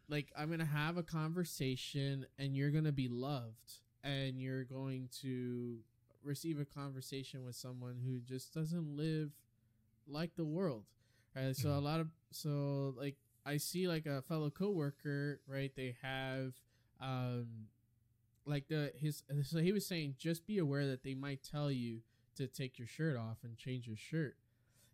like 0.10 0.32
I'm 0.38 0.50
gonna 0.50 0.66
have 0.66 0.98
a 0.98 1.04
conversation, 1.04 2.26
and 2.38 2.56
you're 2.56 2.72
gonna 2.72 2.92
be 2.92 3.08
loved, 3.08 3.82
and 4.04 4.40
you're 4.40 4.64
going 4.64 5.10
to 5.22 5.78
receive 6.28 6.60
a 6.60 6.66
conversation 6.66 7.46
with 7.46 7.56
someone 7.56 8.00
who 8.06 8.20
just 8.20 8.54
doesn't 8.54 8.98
live 8.98 9.32
like 10.08 10.36
the 10.36 10.46
world, 10.46 10.86
right? 11.36 11.56
So 11.56 11.70
a 11.72 11.80
Mhm. 11.80 11.84
lot 11.84 12.00
of 12.02 12.10
so 12.32 12.94
like 12.98 13.18
I 13.46 13.58
see 13.58 13.88
like 13.88 14.06
a 14.06 14.22
fellow 14.24 14.50
coworker, 14.52 15.42
right? 15.48 15.72
They 15.76 15.96
have 16.02 16.54
um 17.02 17.68
like 18.46 18.68
the 18.68 18.92
his 18.98 19.24
so 19.44 19.60
he 19.60 19.72
was 19.72 19.86
saying 19.86 20.16
just 20.18 20.48
be 20.48 20.58
aware 20.58 20.88
that 20.88 21.04
they 21.04 21.14
might 21.16 21.44
tell 21.44 21.72
you 21.72 22.02
to 22.36 22.48
take 22.48 22.78
your 22.80 22.88
shirt 22.88 23.18
off 23.18 23.38
and 23.44 23.58
change 23.58 23.88
your 23.88 23.98
shirt 23.98 24.36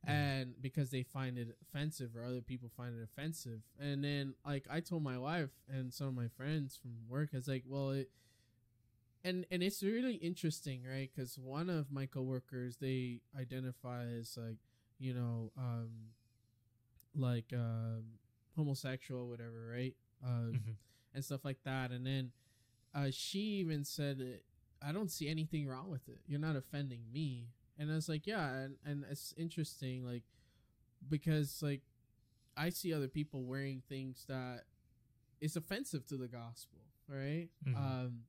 Mhm. 0.04 0.14
and 0.14 0.56
because 0.62 0.92
they 0.92 1.04
find 1.04 1.38
it 1.38 1.56
offensive 1.62 2.16
or 2.16 2.24
other 2.26 2.42
people 2.42 2.70
find 2.76 2.96
it 2.98 3.04
offensive 3.04 3.62
and 3.80 4.04
then 4.04 4.34
like 4.46 4.66
i 4.70 4.80
told 4.80 5.04
my 5.04 5.18
wife 5.18 5.50
and 5.70 5.94
some 5.94 6.08
of 6.08 6.16
my 6.16 6.28
friends 6.38 6.78
from 6.82 6.92
work 7.08 7.30
i 7.34 7.38
was 7.38 7.48
like 7.48 7.64
well 7.68 7.92
it 7.92 8.10
and 9.24 9.46
and 9.52 9.64
it's 9.64 9.82
really 9.84 10.16
interesting 10.16 10.84
right? 10.90 11.10
Because 11.14 11.38
one 11.38 11.70
of 11.70 11.92
my 11.92 12.06
coworkers 12.06 12.78
they 12.78 13.22
identify 13.40 14.06
as 14.06 14.38
like 14.38 14.58
you 15.00 15.14
know 15.14 15.52
um 15.58 15.90
like 17.16 17.52
um 17.54 18.04
homosexual 18.56 19.28
whatever 19.30 19.70
right? 19.74 19.96
Uh 20.24 20.52
Mhm. 20.54 20.76
and 21.14 21.24
stuff 21.24 21.46
like 21.46 21.62
that. 21.64 21.92
And 21.92 22.06
then 22.06 22.32
uh 22.96 23.10
she 23.12 23.40
even 23.62 23.84
said 23.84 24.40
i 24.82 24.92
don't 24.92 25.12
see 25.12 25.28
anything 25.30 25.68
wrong 25.68 25.90
with 25.90 26.08
it. 26.10 26.20
You're 26.28 26.40
not 26.40 26.56
offending 26.56 27.02
me. 27.12 27.50
And 27.78 27.92
i 27.92 27.96
was 27.96 28.10
like 28.10 28.28
yeah 28.28 28.50
and, 28.54 28.76
and 28.86 29.06
it's 29.10 29.34
interesting 29.38 30.06
like 30.06 30.24
because 31.10 31.62
like 31.64 31.82
i 32.58 32.70
see 32.70 32.94
other 32.94 33.08
people 33.08 33.44
wearing 33.44 33.82
things 33.90 34.26
that 34.28 34.64
is 35.42 35.56
offensive 35.56 36.06
to 36.08 36.18
the 36.18 36.28
gospel 36.28 36.80
right? 37.08 37.50
Mhm. 37.68 37.76
um 37.76 38.20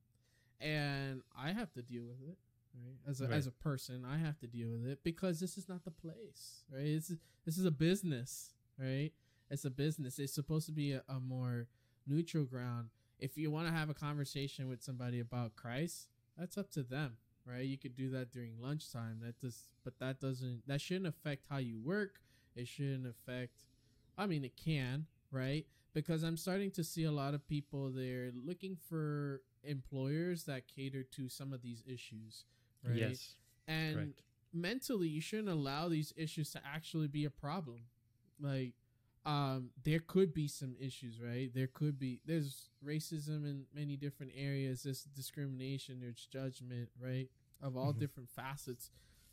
and 0.59 1.21
i 1.37 1.51
have 1.51 1.71
to 1.73 1.81
deal 1.81 2.03
with 2.03 2.21
it 2.27 2.37
right? 2.75 2.97
As 3.09 3.21
a, 3.21 3.25
Right. 3.27 3.33
as 3.37 3.47
a 3.47 3.51
person 3.51 4.05
i 4.05 4.17
have 4.17 4.37
to 4.39 4.47
deal 4.47 4.69
with 4.69 4.85
it 4.85 4.99
because 5.03 5.39
this 5.39 5.57
is 5.57 5.67
not 5.69 5.83
the 5.85 5.91
place 5.91 6.63
right? 6.73 6.83
This 6.83 7.09
is 7.09 7.17
this 7.45 7.57
is 7.57 7.65
a 7.65 7.71
business 7.71 8.51
right? 8.77 9.11
It's 9.49 9.63
a 9.63 9.69
business. 9.69 10.17
It's 10.19 10.33
supposed 10.33 10.65
to 10.65 10.71
be 10.73 10.91
a, 10.93 11.03
a 11.07 11.19
more 11.19 11.67
neutral 12.07 12.43
ground. 12.45 12.89
If 13.19 13.37
you 13.37 13.49
want 13.51 13.67
to 13.67 13.73
have 13.73 13.89
a 13.89 13.93
conversation 13.93 14.67
with 14.67 14.81
somebody 14.81 15.19
about 15.19 15.55
christ 15.55 16.07
that's 16.37 16.57
up 16.57 16.69
to 16.71 16.83
them 16.83 17.17
right? 17.47 17.65
You 17.65 17.77
could 17.77 17.95
do 17.95 18.09
that 18.09 18.31
during 18.31 18.59
lunchtime. 18.59 19.19
That 19.21 19.39
does 19.39 19.69
but 19.83 19.99
that 19.99 20.19
doesn't 20.19 20.63
that 20.67 20.81
shouldn't 20.81 21.07
affect 21.07 21.45
how 21.49 21.57
you 21.57 21.79
work. 21.79 22.19
It 22.55 22.67
shouldn't 22.67 23.05
affect 23.07 23.63
i 24.17 24.25
mean 24.25 24.43
it 24.43 24.55
can 24.57 25.05
right? 25.31 25.65
Because 25.93 26.23
I'm 26.23 26.37
starting 26.37 26.71
to 26.71 26.83
see 26.83 27.03
a 27.05 27.11
lot 27.11 27.33
of 27.33 27.45
people 27.47 27.89
they're 27.89 28.31
looking 28.45 28.77
for 28.89 29.41
employers 29.65 30.43
that 30.45 30.67
cater 30.67 31.03
to 31.03 31.29
some 31.29 31.53
of 31.53 31.61
these 31.61 31.83
issues, 31.87 32.45
right? 32.83 32.95
Yes. 32.95 33.35
and 33.67 33.95
correct. 33.95 34.21
mentally 34.53 35.07
you 35.07 35.21
shouldn't 35.21 35.49
allow 35.49 35.89
these 35.89 36.13
issues 36.15 36.51
to 36.51 36.61
actually 36.65 37.07
be 37.07 37.25
a 37.25 37.29
problem 37.29 37.81
like 38.39 38.73
um 39.25 39.69
there 39.83 39.99
could 39.99 40.33
be 40.33 40.47
some 40.47 40.75
issues 40.79 41.19
right 41.19 41.51
there 41.55 41.67
could 41.67 41.97
be 41.97 42.19
there's 42.25 42.69
racism 42.85 43.43
in 43.43 43.65
many 43.73 43.95
different 43.97 44.31
areas 44.37 44.83
there's 44.83 45.03
discrimination 45.15 45.99
there's 45.99 46.27
judgment 46.31 46.89
right 47.01 47.29
of 47.61 47.75
all 47.75 47.91
Mhm. 47.91 47.99
different 47.99 48.29
facets 48.29 48.91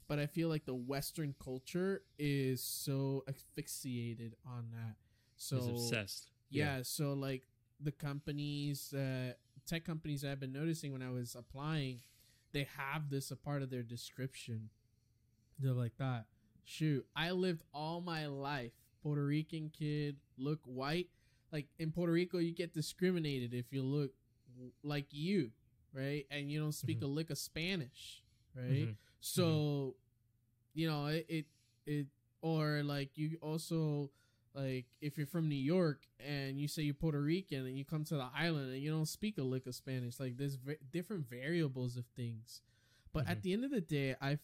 but 0.08 0.18
i 0.18 0.26
feel 0.26 0.48
like 0.48 0.64
the 0.64 0.74
western 0.74 1.34
culture 1.38 2.02
is 2.18 2.62
so 2.62 3.22
asphyxiated 3.28 4.34
on 4.46 4.70
that 4.70 4.96
so 5.36 5.56
He's 5.56 5.68
obsessed. 5.68 6.30
yeah, 6.50 6.82
so 6.82 7.12
like 7.12 7.42
the 7.80 7.92
companies, 7.92 8.94
uh, 8.94 9.32
tech 9.66 9.84
companies 9.84 10.24
I've 10.24 10.40
been 10.40 10.52
noticing 10.52 10.92
when 10.92 11.02
I 11.02 11.10
was 11.10 11.34
applying, 11.34 12.00
they 12.52 12.66
have 12.76 13.10
this 13.10 13.30
a 13.30 13.36
part 13.36 13.62
of 13.62 13.70
their 13.70 13.82
description. 13.82 14.70
They're 15.58 15.72
like 15.72 15.96
that. 15.98 16.26
Shoot, 16.64 17.06
I 17.16 17.30
lived 17.32 17.62
all 17.74 18.00
my 18.00 18.26
life 18.26 18.72
Puerto 19.02 19.24
Rican 19.24 19.70
kid, 19.76 20.16
look 20.38 20.60
white. 20.64 21.08
Like 21.52 21.66
in 21.78 21.90
Puerto 21.92 22.12
Rico, 22.12 22.38
you 22.38 22.52
get 22.54 22.72
discriminated 22.72 23.52
if 23.52 23.72
you 23.72 23.82
look 23.82 24.12
like 24.82 25.06
you, 25.10 25.50
right? 25.92 26.24
And 26.30 26.50
you 26.50 26.60
don't 26.60 26.72
speak 26.72 27.00
Mhm. 27.00 27.04
a 27.04 27.06
lick 27.06 27.30
of 27.30 27.38
Spanish, 27.38 28.22
right? 28.54 28.88
Mhm. 28.88 28.96
So, 29.20 29.96
you 30.74 30.88
know, 30.88 31.06
it, 31.06 31.26
it 31.28 31.46
it 31.86 32.06
or 32.42 32.82
like 32.82 33.16
you 33.18 33.38
also 33.42 34.10
like 34.54 34.86
if 35.00 35.16
you're 35.16 35.26
from 35.26 35.48
New 35.48 35.54
York 35.54 36.02
and 36.18 36.58
you 36.60 36.68
say 36.68 36.82
you're 36.82 36.94
Puerto 36.94 37.20
Rican 37.20 37.66
and 37.66 37.76
you 37.76 37.84
come 37.84 38.04
to 38.04 38.14
the 38.16 38.28
island 38.36 38.72
and 38.72 38.82
you 38.82 38.90
don't 38.90 39.06
speak 39.06 39.38
a 39.38 39.42
lick 39.42 39.66
of 39.66 39.74
Spanish, 39.74 40.20
like 40.20 40.36
there's 40.36 40.56
v- 40.56 40.76
different 40.92 41.28
variables 41.28 41.96
of 41.96 42.04
things. 42.16 42.60
But 43.12 43.26
at 43.28 43.38
Mhm. 43.38 43.42
the 43.42 43.52
end 43.54 43.64
of 43.64 43.70
the 43.70 43.80
day, 43.80 44.14
I 44.20 44.38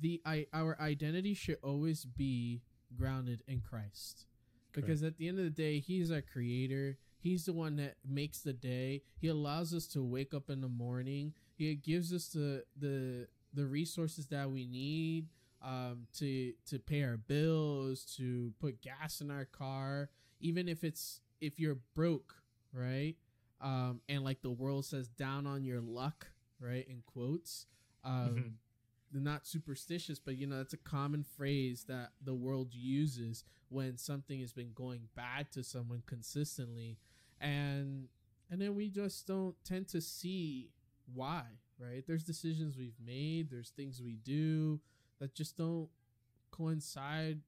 the 0.00 0.20
I 0.24 0.46
our 0.52 0.80
identity 0.80 1.34
should 1.34 1.58
always 1.62 2.04
be 2.04 2.62
grounded 2.96 3.42
in 3.46 3.60
Christ. 3.60 4.26
Because 4.72 5.02
at 5.04 5.18
the 5.18 5.28
end 5.28 5.38
of 5.38 5.44
the 5.44 5.50
day, 5.50 5.78
he's 5.78 6.10
our 6.10 6.22
creator. 6.22 6.98
He's 7.18 7.44
the 7.44 7.52
one 7.52 7.76
that 7.76 7.96
makes 8.04 8.40
the 8.40 8.52
day. 8.52 9.02
He 9.18 9.28
allows 9.28 9.72
us 9.72 9.86
to 9.88 10.02
wake 10.02 10.34
up 10.34 10.50
in 10.50 10.60
the 10.60 10.68
morning. 10.68 11.32
He 11.54 11.74
gives 11.76 12.12
us 12.12 12.28
the 12.28 12.64
the 12.76 13.28
the 13.52 13.66
resources 13.66 14.26
that 14.28 14.50
we 14.50 14.66
need 14.66 15.28
um, 15.64 16.06
to 16.18 16.52
to 16.66 16.78
pay 16.78 17.02
our 17.04 17.16
bills, 17.16 18.04
to 18.16 18.52
put 18.60 18.82
gas 18.82 19.20
in 19.20 19.30
our 19.30 19.46
car, 19.46 20.10
even 20.40 20.68
if 20.68 20.84
it's 20.84 21.20
if 21.40 21.58
you're 21.60 21.78
broke, 21.94 22.34
right? 22.72 23.16
Um, 23.60 24.00
and 24.08 24.24
like 24.24 24.42
the 24.42 24.50
world 24.50 24.84
says, 24.86 25.08
down 25.08 25.46
on 25.46 25.64
your 25.64 25.80
luck, 25.80 26.28
right? 26.60 26.86
In 26.88 27.02
quotes. 27.06 27.66
Um, 28.04 28.34
Mhm. 28.36 28.52
they're 29.12 29.22
not 29.22 29.46
superstitious, 29.46 30.18
but 30.18 30.36
you 30.36 30.46
know 30.46 30.58
that's 30.58 30.74
a 30.74 30.78
common 30.78 31.22
phrase 31.24 31.84
that 31.88 32.12
the 32.22 32.34
world 32.34 32.74
uses 32.74 33.44
when 33.68 33.96
something 33.96 34.40
has 34.40 34.52
been 34.52 34.72
going 34.74 35.08
bad 35.14 35.50
to 35.52 35.62
someone 35.64 36.02
consistently, 36.06 36.98
and 37.40 38.08
and 38.50 38.60
then 38.60 38.74
we 38.74 38.88
just 38.90 39.26
don't 39.26 39.56
tend 39.64 39.88
to 39.88 40.00
see 40.00 40.70
why, 41.12 41.44
right? 41.78 42.04
There's 42.06 42.24
decisions 42.24 42.76
we've 42.76 42.98
made, 43.04 43.50
there's 43.50 43.70
things 43.70 44.02
we 44.02 44.16
do 44.16 44.80
that 45.24 45.34
just 45.34 45.56
don't 45.56 45.88
coincide 46.50 47.40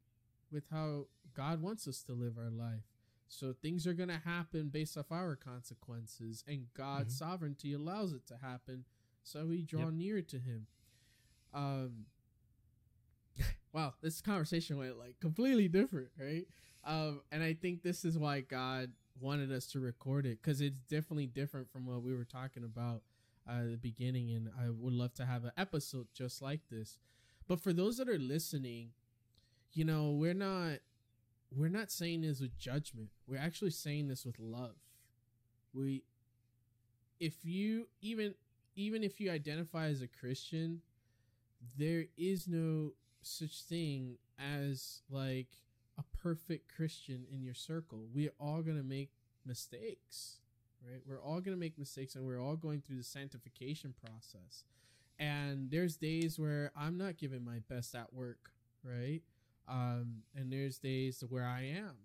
with 0.51 0.65
how 0.71 1.09
God 1.35 1.61
wants 1.61 1.87
us 1.87 2.03
to 2.05 2.15
live 2.15 2.39
our 2.39 2.49
life. 2.51 2.85
So 3.29 3.53
things 3.53 3.87
are 3.87 3.93
going 3.93 4.09
to 4.09 4.19
happen 4.25 4.71
based 4.71 4.97
off 4.97 5.13
our 5.13 5.37
consequences, 5.37 6.43
and 6.49 6.73
God's 6.73 7.15
Mhm. 7.15 7.19
sovereignty 7.19 7.73
allows 7.75 8.15
it 8.15 8.27
to 8.29 8.39
happen. 8.39 8.87
So 9.23 9.45
we 9.47 9.61
draw 9.63 9.91
Yep. 9.91 9.93
near 9.93 10.23
to 10.23 10.39
Him. 10.39 10.67
Um, 11.53 12.07
wow, 13.73 13.95
this 14.01 14.21
conversation 14.23 14.79
went 14.79 14.99
like 14.99 15.21
completely 15.21 15.69
different, 15.69 16.09
right? 16.19 16.47
Um, 16.85 17.21
and 17.31 17.43
I 17.43 17.53
think 17.55 17.83
this 17.83 18.05
is 18.05 18.17
why 18.17 18.41
God 18.41 18.93
wanted 19.21 19.53
us 19.53 19.67
to 19.69 19.81
record 19.81 20.25
it 20.25 20.41
because 20.41 20.61
it's 20.61 20.81
definitely 20.81 21.27
different 21.27 21.71
from 21.71 21.85
what 21.87 22.03
we 22.03 22.15
were 22.15 22.25
talking 22.25 22.65
about 22.65 23.03
uh, 23.49 23.61
at 23.63 23.71
the 23.71 23.77
beginning. 23.77 24.31
And 24.31 24.51
I 24.59 24.71
would 24.71 24.93
love 24.95 25.13
to 25.15 25.27
have 25.27 25.45
an 25.45 25.53
episode 25.57 26.07
just 26.15 26.41
like 26.41 26.61
this. 26.71 26.99
But 27.49 27.61
for 27.61 27.73
those 27.73 27.97
that 27.99 28.09
are 28.09 28.19
listening, 28.19 28.91
you 29.73 29.85
know, 29.85 30.11
we're 30.11 30.35
not 30.35 30.79
we're 31.55 31.69
not 31.69 31.91
saying 31.91 32.23
this 32.23 32.41
with 32.41 32.59
judgment. 32.59 33.11
We're 33.27 33.41
actually 33.41 33.71
saying 33.71 34.09
this 34.09 34.25
with 34.25 34.39
love. 34.39 34.77
We 35.73 36.03
if 37.21 37.45
you 37.45 37.89
even 38.01 38.35
even 38.75 39.03
if 39.03 39.21
you 39.21 39.31
identify 39.31 39.87
as 39.87 40.03
a 40.03 40.09
Christian, 40.09 40.83
there 41.79 42.07
is 42.17 42.47
no 42.49 42.93
such 43.23 43.63
thing 43.63 44.19
as 44.39 45.03
like 45.11 45.49
a 45.99 46.05
perfect 46.23 46.75
Christian 46.75 47.25
in 47.33 47.43
your 47.43 47.55
circle. 47.55 48.07
We're 48.15 48.35
all 48.39 48.63
going 48.63 48.77
to 48.77 48.83
make 48.83 49.11
mistakes, 49.47 50.41
right? 50.87 51.01
We're 51.07 51.23
all 51.23 51.41
going 51.41 51.57
to 51.57 51.61
make 51.61 51.79
mistakes 51.79 52.15
and 52.15 52.27
we're 52.27 52.41
all 52.41 52.57
going 52.57 52.83
through 52.83 52.99
the 52.99 53.05
sanctification 53.05 53.95
process. 54.05 54.65
And 55.19 55.71
there's 55.71 55.97
days 55.97 56.39
where 56.39 56.73
I'm 56.77 56.99
not 56.99 57.17
giving 57.17 57.45
my 57.45 57.61
best 57.69 57.95
at 57.95 58.13
work, 58.13 58.51
right? 58.85 59.23
Um, 59.69 60.23
and 60.35 60.53
there's 60.53 60.79
days 60.79 61.25
where 61.29 61.45
I 61.45 61.63
am. 61.63 61.97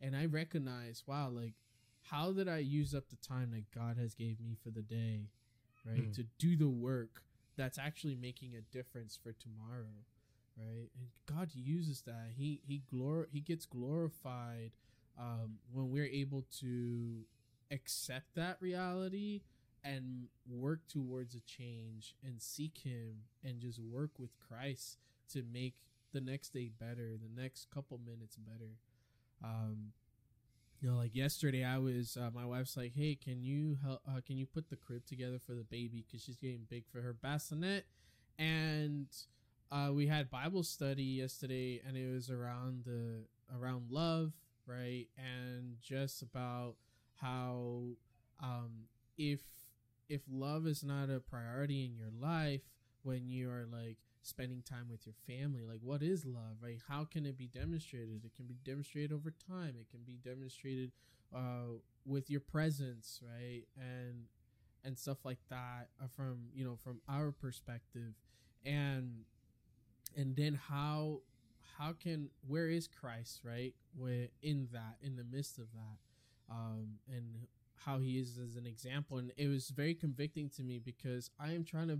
And 0.00 0.16
I 0.16 0.26
recognize, 0.26 1.02
wow, 1.06 1.28
like 1.28 1.54
how 2.02 2.32
did 2.32 2.48
I 2.48 2.58
use 2.58 2.94
up 2.94 3.08
the 3.08 3.16
time 3.16 3.50
that 3.52 3.70
God 3.70 3.96
has 3.98 4.14
gave 4.14 4.40
me 4.40 4.56
for 4.62 4.70
the 4.70 4.82
day, 4.82 5.28
right? 5.86 6.04
Hmm. 6.04 6.12
To 6.12 6.24
do 6.38 6.56
the 6.56 6.68
work 6.68 7.22
that's 7.56 7.78
actually 7.78 8.14
making 8.14 8.52
a 8.54 8.60
difference 8.76 9.18
for 9.20 9.32
tomorrow, 9.32 10.04
right? 10.58 10.88
And 10.98 11.08
God 11.26 11.50
uses 11.54 12.02
that. 12.02 12.32
He 12.36 12.60
he 12.66 12.82
glor 12.92 13.26
he 13.30 13.40
gets 13.40 13.66
glorified 13.66 14.72
um, 15.18 15.58
when 15.72 15.90
we're 15.90 16.06
able 16.06 16.44
to 16.60 17.24
accept 17.70 18.34
that 18.34 18.58
reality 18.60 19.42
and 19.84 20.28
work 20.48 20.80
towards 20.88 21.34
a 21.34 21.40
change 21.40 22.14
and 22.24 22.40
seek 22.40 22.78
Him 22.78 23.24
and 23.44 23.60
just 23.60 23.78
work 23.78 24.10
with 24.18 24.30
Christ 24.48 24.98
to 25.32 25.42
make 25.52 25.74
the 26.12 26.20
next 26.20 26.54
day 26.54 26.70
better, 26.78 27.12
the 27.16 27.42
next 27.42 27.68
couple 27.70 27.98
minutes 27.98 28.36
better. 28.36 28.78
Um, 29.42 29.92
you 30.80 30.90
know, 30.90 30.96
like 30.96 31.14
yesterday, 31.14 31.64
I 31.64 31.78
was 31.78 32.16
uh, 32.16 32.30
my 32.34 32.44
wife's 32.44 32.76
like, 32.76 32.92
"Hey, 32.94 33.14
can 33.14 33.42
you 33.42 33.78
help? 33.82 34.00
Uh, 34.08 34.20
can 34.24 34.36
you 34.36 34.46
put 34.46 34.68
the 34.70 34.76
crib 34.76 35.04
together 35.06 35.38
for 35.44 35.54
the 35.54 35.64
baby 35.64 36.04
because 36.06 36.22
she's 36.24 36.36
getting 36.36 36.66
big 36.68 36.84
for 36.90 37.00
her 37.00 37.12
bassinet?" 37.12 37.86
And 38.38 39.06
uh, 39.72 39.90
we 39.92 40.06
had 40.06 40.30
Bible 40.30 40.62
study 40.62 41.04
yesterday, 41.04 41.80
and 41.86 41.96
it 41.96 42.12
was 42.12 42.30
around 42.30 42.84
the 42.84 43.24
around 43.58 43.90
love, 43.90 44.32
right? 44.66 45.06
And 45.16 45.76
just 45.80 46.22
about 46.22 46.74
how 47.16 47.84
um, 48.42 48.88
if 49.16 49.40
if 50.08 50.22
love 50.30 50.66
is 50.66 50.82
not 50.84 51.10
a 51.10 51.20
priority 51.20 51.84
in 51.84 51.96
your 51.96 52.10
life 52.20 52.62
when 53.02 53.28
you 53.28 53.50
are 53.50 53.66
like 53.70 53.98
spending 54.22 54.62
time 54.62 54.86
with 54.90 55.06
your 55.06 55.14
family 55.26 55.62
like 55.68 55.80
what 55.82 56.02
is 56.02 56.24
love 56.24 56.56
right? 56.62 56.80
How 56.88 57.04
can 57.04 57.26
it 57.26 57.36
be 57.36 57.46
demonstrated? 57.46 58.24
It 58.24 58.34
can 58.34 58.46
be 58.46 58.56
demonstrated 58.64 59.12
over 59.12 59.32
time. 59.48 59.74
It 59.80 59.90
can 59.90 60.00
be 60.06 60.16
demonstrated 60.22 60.92
uh, 61.34 61.78
with 62.06 62.30
your 62.30 62.40
presence 62.40 63.20
right? 63.22 63.62
And 63.78 64.24
and 64.84 64.98
stuff 64.98 65.18
like 65.24 65.38
that 65.50 65.88
uh, 66.02 66.06
from 66.14 66.48
you 66.54 66.64
know 66.64 66.76
from 66.82 67.00
our 67.08 67.32
perspective. 67.32 68.14
And 68.64 69.24
and 70.16 70.36
then 70.36 70.60
how 70.68 71.20
how 71.78 71.92
can 71.92 72.28
where 72.46 72.68
is 72.68 72.88
christ 72.88 73.40
right? 73.44 73.74
Where 73.96 74.28
in 74.42 74.68
that 74.72 74.96
in 75.02 75.16
the 75.16 75.24
midst 75.24 75.58
of 75.58 75.66
that 75.72 75.98
um 76.50 76.98
and 77.08 77.46
how 77.84 77.98
he 77.98 78.18
is 78.18 78.38
as 78.38 78.56
an 78.56 78.66
example 78.66 79.18
and 79.18 79.32
it 79.36 79.48
was 79.48 79.70
very 79.70 79.94
convicting 79.94 80.48
to 80.48 80.62
me 80.62 80.78
because 80.78 81.30
i 81.38 81.52
am 81.52 81.64
trying 81.64 81.88
to 81.88 81.98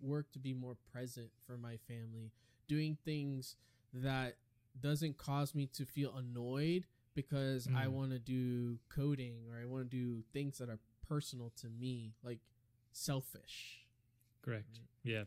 work 0.00 0.30
to 0.32 0.38
be 0.38 0.52
more 0.52 0.76
present 0.92 1.28
for 1.46 1.56
my 1.56 1.76
family 1.88 2.30
doing 2.68 2.96
things 3.04 3.56
that 3.92 4.36
doesn't 4.80 5.16
cause 5.16 5.54
me 5.54 5.66
to 5.66 5.84
feel 5.84 6.14
annoyed 6.16 6.84
because 7.14 7.68
i 7.76 7.86
Mm. 7.86 7.90
want 7.92 8.10
to 8.10 8.18
do 8.18 8.78
coding 8.88 9.36
or 9.50 9.58
i 9.60 9.64
want 9.64 9.90
to 9.90 9.96
do 9.96 10.22
things 10.32 10.58
that 10.58 10.68
are 10.68 10.78
personal 11.08 11.50
to 11.60 11.68
me 11.68 12.14
like 12.22 12.40
selfish 12.92 13.80
Correct. 14.42 14.80
Yeah. 15.02 15.24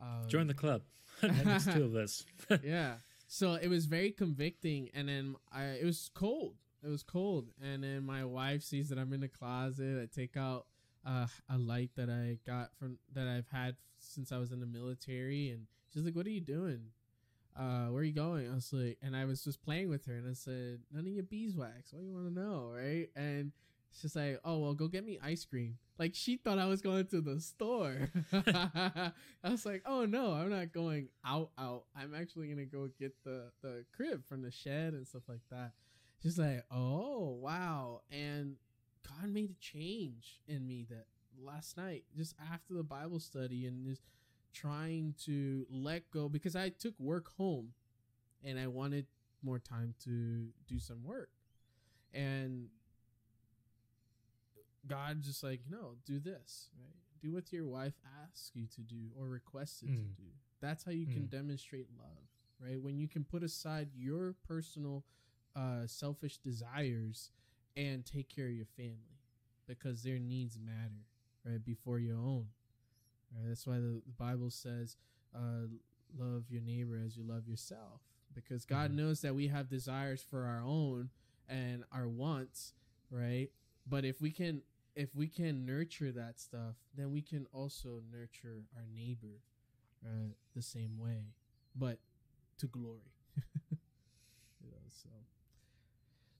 um, 0.00 0.28
Join 0.28 0.46
the 0.46 0.54
club. 0.54 0.82
There's 1.22 1.64
two 1.66 1.82
of 1.84 1.96
us. 1.96 2.24
yeah. 2.62 2.94
So 3.26 3.54
it 3.54 3.66
was 3.66 3.86
very 3.86 4.12
convicting, 4.12 4.90
and 4.94 5.08
then 5.08 5.34
I 5.52 5.64
it 5.82 5.84
was 5.84 6.08
cold. 6.14 6.54
It 6.82 6.88
was 6.88 7.02
cold, 7.02 7.48
and 7.62 7.84
then 7.84 8.04
my 8.04 8.24
wife 8.24 8.62
sees 8.62 8.88
that 8.88 8.98
I'm 8.98 9.12
in 9.12 9.20
the 9.20 9.28
closet. 9.28 10.00
I 10.02 10.06
take 10.14 10.36
out 10.36 10.66
uh, 11.06 11.26
a 11.48 11.58
light 11.58 11.90
that 11.96 12.08
I 12.08 12.38
got 12.46 12.70
from 12.78 12.98
that 13.14 13.28
I've 13.28 13.48
had 13.48 13.76
since 13.98 14.32
I 14.32 14.38
was 14.38 14.50
in 14.50 14.60
the 14.60 14.66
military, 14.66 15.50
and 15.50 15.66
she's 15.92 16.04
like, 16.04 16.16
"What 16.16 16.26
are 16.26 16.30
you 16.30 16.40
doing?" 16.40 16.86
uh, 17.58 17.86
where 17.86 18.00
are 18.00 18.04
you 18.04 18.12
going? 18.12 18.50
I 18.50 18.54
was 18.54 18.72
like, 18.72 18.98
and 19.02 19.16
I 19.16 19.24
was 19.24 19.44
just 19.44 19.62
playing 19.62 19.90
with 19.90 20.06
her, 20.06 20.14
and 20.14 20.28
I 20.28 20.34
said, 20.34 20.80
none 20.92 21.06
of 21.06 21.12
your 21.12 21.24
beeswax. 21.24 21.92
What 21.92 22.00
do 22.00 22.06
you 22.06 22.14
want 22.14 22.34
to 22.34 22.40
know, 22.40 22.72
right? 22.74 23.08
And 23.16 23.52
she's 23.98 24.16
like, 24.16 24.40
oh 24.44 24.58
well, 24.58 24.74
go 24.74 24.88
get 24.88 25.04
me 25.04 25.18
ice 25.22 25.44
cream. 25.44 25.76
Like 25.98 26.14
she 26.14 26.36
thought 26.36 26.58
I 26.58 26.66
was 26.66 26.80
going 26.80 27.06
to 27.08 27.20
the 27.20 27.40
store. 27.40 28.10
I 28.32 29.12
was 29.44 29.66
like, 29.66 29.82
oh 29.84 30.06
no, 30.06 30.32
I'm 30.32 30.50
not 30.50 30.72
going 30.72 31.08
out. 31.24 31.50
Out. 31.58 31.84
I'm 31.94 32.14
actually 32.14 32.48
gonna 32.48 32.64
go 32.64 32.88
get 32.98 33.14
the 33.24 33.50
the 33.62 33.84
crib 33.94 34.26
from 34.26 34.42
the 34.42 34.50
shed 34.50 34.94
and 34.94 35.06
stuff 35.06 35.22
like 35.28 35.42
that. 35.50 35.72
She's 36.22 36.38
like, 36.38 36.64
oh 36.70 37.38
wow, 37.40 38.02
and 38.10 38.56
God 39.08 39.30
made 39.30 39.50
a 39.50 39.60
change 39.60 40.40
in 40.46 40.66
me 40.66 40.86
that 40.90 41.06
last 41.42 41.76
night, 41.76 42.04
just 42.16 42.34
after 42.52 42.74
the 42.74 42.82
Bible 42.82 43.20
study, 43.20 43.66
and 43.66 43.86
just 43.86 44.02
trying 44.52 45.14
to 45.24 45.66
let 45.70 46.10
go 46.10 46.28
because 46.28 46.56
I 46.56 46.70
took 46.70 46.94
work 46.98 47.28
home 47.36 47.72
and 48.44 48.58
I 48.58 48.66
wanted 48.66 49.06
more 49.42 49.58
time 49.58 49.94
to 50.04 50.48
do 50.68 50.78
some 50.78 51.04
work. 51.04 51.30
And 52.12 52.68
God 54.86 55.22
just 55.22 55.42
like, 55.42 55.60
no, 55.70 55.94
do 56.04 56.18
this, 56.18 56.70
right? 56.78 56.96
Do 57.22 57.32
what 57.32 57.52
your 57.52 57.66
wife 57.66 57.94
asks 58.24 58.50
you 58.54 58.66
to 58.74 58.80
do 58.80 59.10
or 59.18 59.28
requested 59.28 59.90
mm. 59.90 59.96
to 59.96 60.22
do. 60.22 60.28
That's 60.60 60.84
how 60.84 60.92
you 60.92 61.06
mm. 61.06 61.12
can 61.12 61.26
demonstrate 61.26 61.86
love, 61.98 62.28
right? 62.58 62.80
When 62.80 62.98
you 62.98 63.08
can 63.08 63.24
put 63.24 63.42
aside 63.42 63.88
your 63.94 64.34
personal 64.46 65.04
uh 65.56 65.86
selfish 65.86 66.38
desires 66.38 67.30
and 67.76 68.04
take 68.04 68.34
care 68.34 68.46
of 68.46 68.52
your 68.52 68.66
family 68.76 69.20
because 69.66 70.02
their 70.02 70.18
needs 70.18 70.58
matter, 70.58 71.06
right? 71.44 71.64
Before 71.64 71.98
your 71.98 72.16
own. 72.16 72.46
Right? 73.32 73.48
That's 73.48 73.66
why 73.66 73.76
the, 73.76 74.02
the 74.04 74.12
Bible 74.18 74.50
says, 74.50 74.96
uh, 75.34 75.68
love 76.18 76.44
your 76.48 76.62
neighbor 76.62 77.00
as 77.04 77.16
you 77.16 77.24
love 77.24 77.46
yourself. 77.46 78.00
Because 78.34 78.64
God 78.64 78.88
mm-hmm. 78.90 78.98
knows 78.98 79.20
that 79.20 79.34
we 79.34 79.48
have 79.48 79.68
desires 79.68 80.24
for 80.28 80.44
our 80.44 80.62
own 80.64 81.10
and 81.48 81.84
our 81.92 82.08
wants, 82.08 82.74
right? 83.10 83.48
But 83.88 84.04
if 84.04 84.20
we 84.20 84.30
can 84.30 84.62
if 84.96 85.14
we 85.14 85.28
can 85.28 85.64
nurture 85.64 86.10
that 86.12 86.40
stuff, 86.40 86.74
then 86.96 87.12
we 87.12 87.22
can 87.22 87.46
also 87.52 88.02
nurture 88.12 88.62
our 88.76 88.84
neighbor 88.92 89.40
uh, 90.04 90.32
the 90.54 90.62
same 90.62 90.98
way, 90.98 91.26
but 91.76 91.98
to 92.58 92.66
glory. 92.66 93.12
you 93.70 94.70
know, 94.70 94.78
so, 94.88 95.08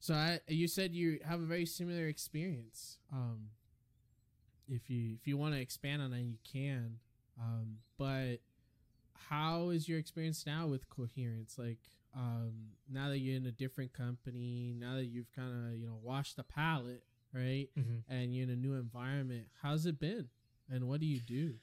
so 0.00 0.14
I 0.14 0.40
you 0.48 0.66
said 0.66 0.94
you 0.94 1.20
have 1.24 1.40
a 1.40 1.44
very 1.46 1.66
similar 1.66 2.06
experience. 2.08 2.96
Um, 3.12 3.50
if 4.66 4.88
you 4.88 5.14
if 5.20 5.26
you 5.26 5.36
want 5.36 5.54
to 5.54 5.60
expand 5.60 6.00
on 6.00 6.10
that, 6.10 6.20
you 6.20 6.38
can. 6.50 6.96
Um, 7.38 7.76
but 7.98 8.36
how 9.28 9.68
is 9.68 9.88
your 9.88 9.98
experience 9.98 10.44
now 10.46 10.66
with 10.66 10.88
coherence? 10.88 11.56
Like 11.58 11.78
um, 12.16 12.52
now 12.90 13.10
that 13.10 13.18
you're 13.18 13.36
in 13.36 13.46
a 13.46 13.52
different 13.52 13.92
company, 13.92 14.74
now 14.76 14.94
that 14.94 15.04
you've 15.04 15.30
kind 15.36 15.68
of 15.68 15.78
you 15.78 15.86
know 15.86 15.98
washed 16.02 16.36
the 16.36 16.44
palette, 16.44 17.04
right, 17.34 17.68
mm-hmm. 17.78 18.12
and 18.12 18.34
you're 18.34 18.44
in 18.44 18.50
a 18.50 18.56
new 18.56 18.74
environment, 18.74 19.48
how's 19.62 19.84
it 19.84 20.00
been? 20.00 20.28
And 20.70 20.88
what 20.88 21.00
do 21.00 21.06
you 21.06 21.20
do? 21.20 21.54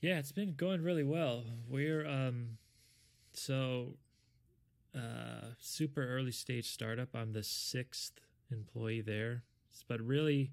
Yeah, 0.00 0.18
it's 0.18 0.32
been 0.32 0.54
going 0.54 0.82
really 0.82 1.04
well. 1.04 1.44
We're 1.68 2.06
um, 2.06 2.58
so 3.32 3.96
uh, 4.94 5.48
super 5.60 6.06
early 6.06 6.32
stage 6.32 6.70
startup. 6.70 7.08
I'm 7.14 7.32
the 7.32 7.42
sixth 7.42 8.12
employee 8.50 9.00
there, 9.00 9.42
but 9.88 10.00
really 10.00 10.52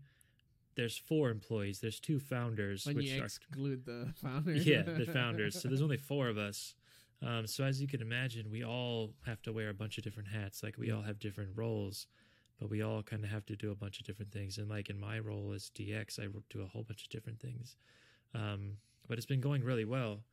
there's 0.76 0.98
four 0.98 1.30
employees. 1.30 1.80
There's 1.80 2.00
two 2.00 2.20
founders. 2.20 2.86
When 2.86 3.02
you 3.02 3.24
exclude 3.24 3.88
are, 3.88 4.06
the 4.06 4.14
founders. 4.22 4.66
yeah, 4.66 4.84
the 4.84 5.06
founders. 5.14 5.62
So 5.62 5.68
there's 5.68 5.82
only 5.82 5.98
four 5.98 6.28
of 6.28 6.38
us. 6.38 6.76
Um, 7.26 7.46
so 7.46 7.64
as 7.64 7.82
you 7.82 7.88
can 7.88 8.02
imagine, 8.02 8.50
we 8.50 8.64
all 8.64 9.12
have 9.26 9.42
to 9.44 9.54
wear 9.54 9.70
a 9.70 9.74
bunch 9.74 9.98
of 9.98 10.04
different 10.04 10.30
hats. 10.30 10.64
Like 10.64 10.78
we 10.78 10.92
all 10.92 11.04
have 11.04 11.20
different 11.20 11.52
roles, 11.56 12.08
but 12.60 12.70
we 12.70 12.82
all 12.82 13.04
kind 13.04 13.24
of 13.24 13.30
have 13.30 13.46
to 13.48 13.56
do 13.56 13.72
a 13.72 13.76
bunch 13.76 14.00
of 14.00 14.06
different 14.06 14.32
things. 14.32 14.58
And 14.58 14.70
like 14.70 14.90
in 14.90 15.00
my 15.00 15.20
role 15.20 15.52
as 15.54 15.70
DX, 15.76 16.20
I 16.20 16.28
do 16.50 16.62
a 16.62 16.68
whole 16.68 16.84
bunch 16.84 17.04
of 17.04 17.10
different 17.10 17.40
things. 17.40 17.76
Um, 18.34 18.78
but 19.08 19.18
it's 19.18 19.28
been 19.28 19.42
going 19.42 19.64
really 19.64 19.86
well 19.86 20.24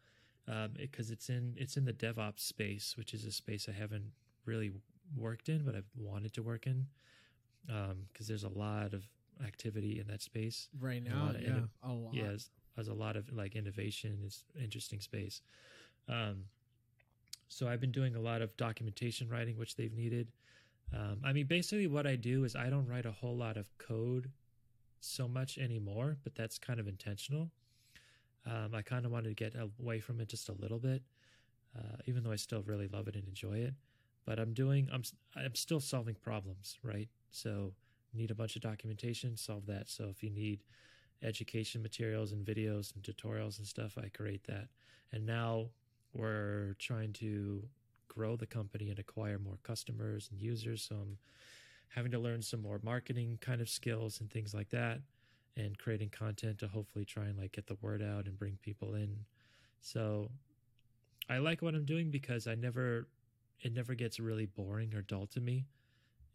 because 0.49 1.09
um, 1.09 1.13
it, 1.13 1.13
it's 1.13 1.29
in 1.29 1.55
it's 1.57 1.77
in 1.77 1.85
the 1.85 1.93
DevOps 1.93 2.41
space, 2.41 2.95
which 2.97 3.13
is 3.13 3.25
a 3.25 3.33
space 3.33 3.69
I 3.69 3.79
haven't 3.79 4.13
really 4.47 4.73
worked 5.17 5.49
in, 5.49 5.65
but 5.65 5.75
I've 5.75 5.91
wanted 5.97 6.33
to 6.35 6.43
work 6.43 6.67
in 6.67 6.87
because 7.67 7.91
um, 7.91 8.27
there's 8.27 8.45
a 8.45 8.49
lot 8.49 8.95
of 8.95 9.05
activity 9.47 10.01
in 10.01 10.07
that 10.07 10.23
space 10.23 10.69
right 10.81 11.03
now. 11.03 11.33
A 11.37 11.41
yeah, 11.41 11.59
a 11.83 11.93
lot. 11.93 12.15
Yeah, 12.15 12.23
there's, 12.77 12.89
a 12.89 12.95
lot 12.95 13.17
of 13.17 13.31
like 13.33 13.57
innovation. 13.57 14.19
It's 14.25 14.45
interesting 14.61 15.01
space. 15.01 15.43
Um, 16.09 16.45
so 17.49 17.67
I've 17.67 17.81
been 17.81 17.93
doing 17.93 18.15
a 18.15 18.21
lot 18.21 18.41
of 18.41 18.57
documentation 18.57 19.29
writing, 19.29 19.59
which 19.59 19.77
they've 19.77 19.93
needed. 19.93 20.29
Um, 20.95 21.19
I 21.25 21.33
mean, 21.33 21.47
basically, 21.47 21.89
what 21.89 22.07
I 22.07 22.17
do 22.17 22.45
is 22.45 22.57
I 22.57 22.71
don't 22.71 22.87
write 22.87 23.05
a 23.05 23.11
whole 23.11 23.37
lot 23.37 23.57
of 23.57 23.69
code 23.79 24.31
so 25.01 25.29
much 25.29 25.59
anymore, 25.59 26.17
but 26.23 26.35
that's 26.35 26.59
kind 26.59 26.81
of 26.81 26.89
intentional. 26.89 27.51
Um, 28.47 28.75
I 28.75 28.83
kind 28.83 29.05
of 29.05 29.13
wanted 29.13 29.29
to 29.29 29.35
get 29.35 29.55
away 29.57 30.01
from 30.01 30.21
it 30.21 30.29
just 30.29 30.49
a 30.49 30.53
little 30.53 30.79
bit, 30.79 31.03
uh, 31.77 31.97
even 32.07 32.23
though 32.23 32.33
I 32.33 32.37
still 32.37 32.63
really 32.63 32.89
love 32.89 33.09
it 33.09 33.15
and 33.15 33.27
enjoy 33.27 33.59
it. 33.59 33.75
But 34.25 34.39
I'm 34.39 34.53
doing, 34.53 34.89
I'm, 34.93 35.03
I'm 35.37 35.55
still 35.55 35.81
solving 35.81 36.15
problems, 36.15 36.79
right? 36.83 37.09
So 37.31 37.73
need 38.15 38.31
a 38.31 38.35
bunch 38.35 38.57
of 38.57 38.63
documentation, 38.63 39.37
solve 39.37 39.67
that. 39.67 39.89
So 39.89 40.09
if 40.11 40.23
you 40.23 40.31
need 40.31 40.61
education 41.23 41.83
materials 41.83 42.33
and 42.33 42.45
videos 42.45 42.95
and 42.95 43.03
tutorials 43.03 43.59
and 43.59 43.67
stuff, 43.67 43.99
I 43.99 44.09
create 44.09 44.45
that. 44.47 44.69
And 45.13 45.27
now 45.27 45.71
we're 46.13 46.75
trying 46.79 47.13
to 47.15 47.65
grow 48.09 48.37
the 48.37 48.47
company 48.47 48.91
and 48.91 48.99
acquire 48.99 49.39
more 49.39 49.59
customers 49.63 50.29
and 50.31 50.41
users. 50.41 50.83
So 50.83 50.97
I'm 50.97 51.19
having 51.89 52.13
to 52.13 52.19
learn 52.19 52.43
some 52.43 52.61
more 52.61 52.81
marketing 52.83 53.39
kind 53.41 53.61
of 53.61 53.69
skills 53.69 54.21
and 54.21 54.31
things 54.31 54.55
like 54.55 54.71
that 54.71 55.01
and 55.57 55.79
creating 55.79 56.11
content 56.11 56.59
to 56.59 56.69
hopefully 56.69 57.05
try 57.05 57.25
and 57.25 57.39
like 57.39 57.53
get 57.53 57.67
the 57.67 57.77
word 57.81 58.03
out 58.03 58.27
and 58.27 58.39
bring 58.39 58.59
people 58.63 58.95
in. 58.95 59.17
So 59.81 60.31
I 61.29 61.39
like 61.39 61.63
what 61.63 61.75
I'm 61.75 61.85
doing 61.85 62.11
because 62.11 62.47
I 62.47 62.55
never 62.55 63.09
it 63.61 63.75
never 63.75 63.95
gets 63.95 64.21
really 64.21 64.47
boring 64.47 64.95
or 64.95 65.03
dull 65.03 65.27
to 65.29 65.41
me. 65.41 65.67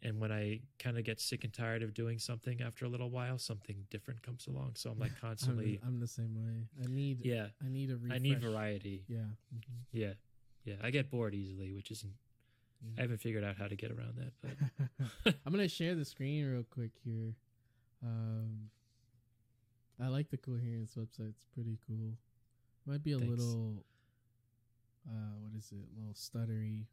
And 0.02 0.20
when 0.20 0.30
I 0.30 0.60
kind 0.78 0.98
of 0.98 1.04
get 1.04 1.18
sick 1.18 1.44
and 1.44 1.52
tired 1.52 1.82
of 1.82 1.94
doing 1.94 2.18
something 2.18 2.60
after 2.60 2.84
a 2.84 2.88
little 2.88 3.08
while, 3.08 3.38
something 3.38 3.86
different 3.88 4.22
comes 4.22 4.46
along. 4.46 4.72
So 4.74 4.90
I'm 4.90 4.98
like 4.98 5.18
constantly. 5.20 5.80
I'm, 5.82 5.94
I'm 5.94 6.00
the 6.00 6.06
same 6.06 6.34
way. 6.34 6.68
I 6.82 6.86
need. 6.92 7.24
Yeah. 7.24 7.46
I 7.64 7.68
need 7.70 7.90
a. 7.90 7.96
Refresh. 7.96 8.16
I 8.16 8.18
need 8.18 8.40
variety. 8.40 9.04
Yeah. 9.08 9.18
Mm-hmm. 9.18 9.72
Yeah. 9.92 10.12
Yeah. 10.66 10.74
I 10.82 10.90
get 10.90 11.10
bored 11.10 11.34
easily, 11.34 11.72
which 11.72 11.90
isn't. 11.90 12.12
Yeah. 12.82 12.98
I 12.98 13.00
haven't 13.02 13.22
figured 13.22 13.44
out 13.44 13.56
how 13.56 13.66
to 13.66 13.76
get 13.76 13.90
around 13.90 14.16
that, 14.18 14.32
but 14.42 15.34
I'm 15.46 15.52
gonna 15.52 15.68
share 15.68 15.94
the 15.94 16.04
screen 16.04 16.46
real 16.50 16.66
quick 16.68 16.90
here. 17.02 17.34
Um, 18.04 18.68
I 20.02 20.08
like 20.08 20.30
the 20.30 20.36
coherence 20.36 20.94
website. 20.96 21.30
It's 21.30 21.46
pretty 21.54 21.78
cool. 21.86 22.14
Might 22.86 23.02
be 23.02 23.12
a 23.12 23.18
Thanks. 23.18 23.30
little. 23.30 23.84
Uh, 25.08 25.34
what 25.40 25.52
is 25.56 25.70
it? 25.72 25.86
A 25.96 25.98
little 25.98 26.14
stuttery. 26.14 26.86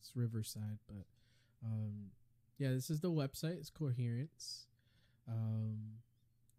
It's 0.00 0.12
Riverside, 0.14 0.78
but 0.88 1.04
um, 1.64 2.10
yeah, 2.58 2.70
this 2.70 2.90
is 2.90 3.00
the 3.00 3.10
website. 3.10 3.58
It's 3.58 3.70
Coherence. 3.70 4.66
Um, 5.28 5.78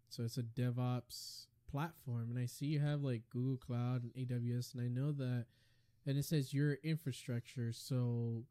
so 0.08 0.22
it's 0.24 0.38
a 0.38 0.42
DevOps 0.42 1.46
platform, 1.70 2.28
and 2.30 2.38
I 2.38 2.46
see 2.46 2.66
you 2.66 2.80
have 2.80 3.02
like 3.02 3.22
Google 3.30 3.56
Cloud 3.56 4.02
and 4.04 4.12
AWS, 4.14 4.74
and 4.74 4.82
I 4.82 4.88
know 4.88 5.12
that, 5.12 5.46
and 6.06 6.18
it 6.18 6.24
says 6.24 6.54
your 6.54 6.74
infrastructure. 6.84 7.72
So, 7.72 8.44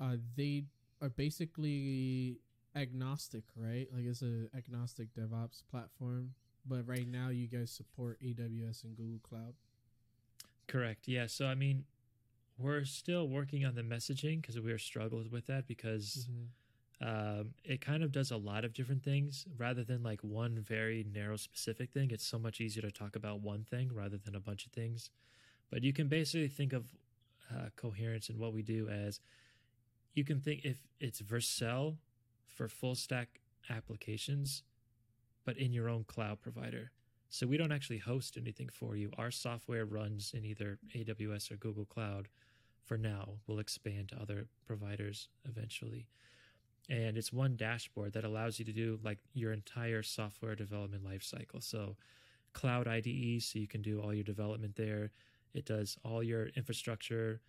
uh, 0.00 0.16
they 0.36 0.64
are 1.00 1.08
basically 1.08 2.38
agnostic, 2.74 3.44
right? 3.56 3.88
Like 3.92 4.04
it's 4.04 4.22
an 4.22 4.50
agnostic 4.56 5.08
DevOps 5.14 5.62
platform. 5.70 6.34
But 6.68 6.86
right 6.86 7.08
now, 7.08 7.28
you 7.30 7.46
guys 7.46 7.70
support 7.70 8.20
AWS 8.22 8.84
and 8.84 8.96
Google 8.96 9.20
Cloud. 9.22 9.54
Correct. 10.66 11.08
Yeah. 11.08 11.26
So 11.26 11.46
I 11.46 11.54
mean, 11.54 11.84
we're 12.58 12.84
still 12.84 13.28
working 13.28 13.64
on 13.64 13.74
the 13.74 13.82
messaging 13.82 14.42
because 14.42 14.60
we 14.60 14.72
are 14.72 14.78
struggled 14.78 15.30
with 15.30 15.46
that 15.46 15.66
because. 15.66 16.28
Mm-hmm 16.30 16.44
um, 17.00 17.50
it 17.64 17.80
kind 17.80 18.02
of 18.02 18.10
does 18.10 18.32
a 18.32 18.36
lot 18.36 18.64
of 18.64 18.72
different 18.74 19.04
things 19.04 19.46
rather 19.56 19.84
than 19.84 20.02
like 20.02 20.20
one 20.22 20.58
very 20.58 21.06
narrow 21.14 21.36
specific 21.36 21.92
thing. 21.92 22.10
It's 22.10 22.26
so 22.26 22.38
much 22.38 22.60
easier 22.60 22.82
to 22.82 22.90
talk 22.90 23.14
about 23.14 23.40
one 23.40 23.62
thing 23.62 23.90
rather 23.94 24.16
than 24.16 24.34
a 24.34 24.40
bunch 24.40 24.66
of 24.66 24.72
things. 24.72 25.10
But 25.70 25.84
you 25.84 25.92
can 25.92 26.08
basically 26.08 26.48
think 26.48 26.72
of 26.72 26.86
uh, 27.54 27.68
coherence 27.76 28.28
and 28.28 28.38
what 28.38 28.52
we 28.52 28.62
do 28.62 28.88
as 28.88 29.20
you 30.14 30.24
can 30.24 30.40
think 30.40 30.64
if 30.64 30.78
it's 30.98 31.22
Vercel 31.22 31.96
for 32.46 32.68
full 32.68 32.96
stack 32.96 33.40
applications, 33.70 34.64
but 35.44 35.56
in 35.56 35.72
your 35.72 35.88
own 35.88 36.04
cloud 36.04 36.40
provider. 36.40 36.90
So 37.30 37.46
we 37.46 37.56
don't 37.56 37.72
actually 37.72 37.98
host 37.98 38.36
anything 38.36 38.70
for 38.72 38.96
you. 38.96 39.10
Our 39.18 39.30
software 39.30 39.84
runs 39.84 40.32
in 40.34 40.44
either 40.44 40.78
AWS 40.94 41.50
or 41.50 41.56
Google 41.56 41.84
Cloud 41.84 42.28
for 42.84 42.96
now. 42.96 43.34
We'll 43.46 43.58
expand 43.58 44.08
to 44.10 44.20
other 44.20 44.46
providers 44.66 45.28
eventually 45.44 46.06
and 46.88 47.18
it's 47.18 47.32
one 47.32 47.56
dashboard 47.56 48.14
that 48.14 48.24
allows 48.24 48.58
you 48.58 48.64
to 48.64 48.72
do 48.72 48.98
like 49.04 49.18
your 49.34 49.52
entire 49.52 50.02
software 50.02 50.54
development 50.54 51.04
lifecycle. 51.04 51.62
So, 51.62 51.96
cloud 52.54 52.88
IDE, 52.88 53.42
so 53.42 53.58
you 53.58 53.68
can 53.68 53.82
do 53.82 54.00
all 54.00 54.14
your 54.14 54.24
development 54.24 54.76
there. 54.76 55.10
It 55.52 55.66
does 55.66 55.98
all 56.02 56.22
your 56.22 56.46
infrastructure 56.56 57.40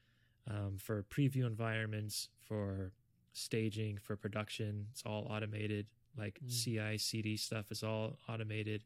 um, 0.50 0.78
for 0.78 1.04
preview 1.04 1.46
environments, 1.46 2.30
for 2.46 2.92
staging, 3.34 3.98
for 4.02 4.18
production. 4.18 4.88
It's 4.92 5.04
all 5.06 5.28
automated. 5.30 5.88
Like 6.18 6.39
Mm. 6.43 6.49
CI, 6.49 6.97
CD 6.97 7.38
stuff 7.38 7.72
is 7.72 7.84
all 7.84 8.18
automated, 8.28 8.84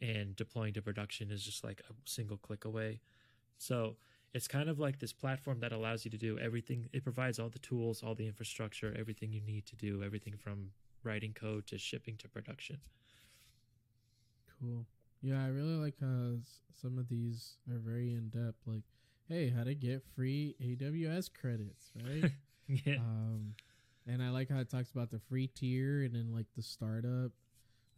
and 0.00 0.34
deploying 0.36 0.74
to 0.74 0.82
production 0.82 1.30
is 1.30 1.44
just 1.44 1.62
like 1.64 1.80
a 1.88 1.92
single 2.04 2.36
click 2.36 2.64
away. 2.64 3.00
So 3.58 3.96
it's 4.34 4.48
kind 4.48 4.68
of 4.68 4.78
like 4.78 4.98
this 4.98 5.12
platform 5.12 5.60
that 5.60 5.72
allows 5.72 6.04
you 6.04 6.10
to 6.10 6.18
do 6.18 6.38
everything. 6.38 6.88
It 6.92 7.04
provides 7.04 7.38
all 7.38 7.50
the 7.50 7.58
tools, 7.58 8.02
all 8.02 8.14
the 8.14 8.26
infrastructure, 8.26 8.94
everything 8.98 9.32
you 9.32 9.40
need 9.40 9.66
to 9.66 9.76
do 9.76 10.02
everything 10.02 10.36
from 10.36 10.70
writing 11.04 11.32
code 11.34 11.66
to 11.68 11.78
shipping 11.78 12.16
to 12.18 12.28
production. 12.28 12.80
Cool. 14.60 14.86
Yeah, 15.20 15.44
I 15.44 15.48
really 15.48 15.74
like 15.76 15.94
how 16.00 16.36
some 16.80 16.98
of 16.98 17.08
these 17.08 17.56
are 17.70 17.78
very 17.78 18.12
in 18.12 18.28
depth. 18.30 18.58
Like, 18.66 18.82
hey, 19.28 19.50
how 19.50 19.64
to 19.64 19.74
get 19.74 20.02
free 20.16 20.56
AWS 20.60 21.30
credits, 21.32 21.90
right? 22.04 22.30
yeah. 22.66 22.96
um, 22.96 23.54
and 24.06 24.22
I 24.22 24.30
like 24.30 24.48
how 24.50 24.58
it 24.58 24.70
talks 24.70 24.90
about 24.90 25.10
the 25.10 25.18
free 25.18 25.46
tier 25.48 26.02
and 26.02 26.14
then 26.14 26.32
like 26.34 26.46
the 26.56 26.62
startup. 26.62 27.32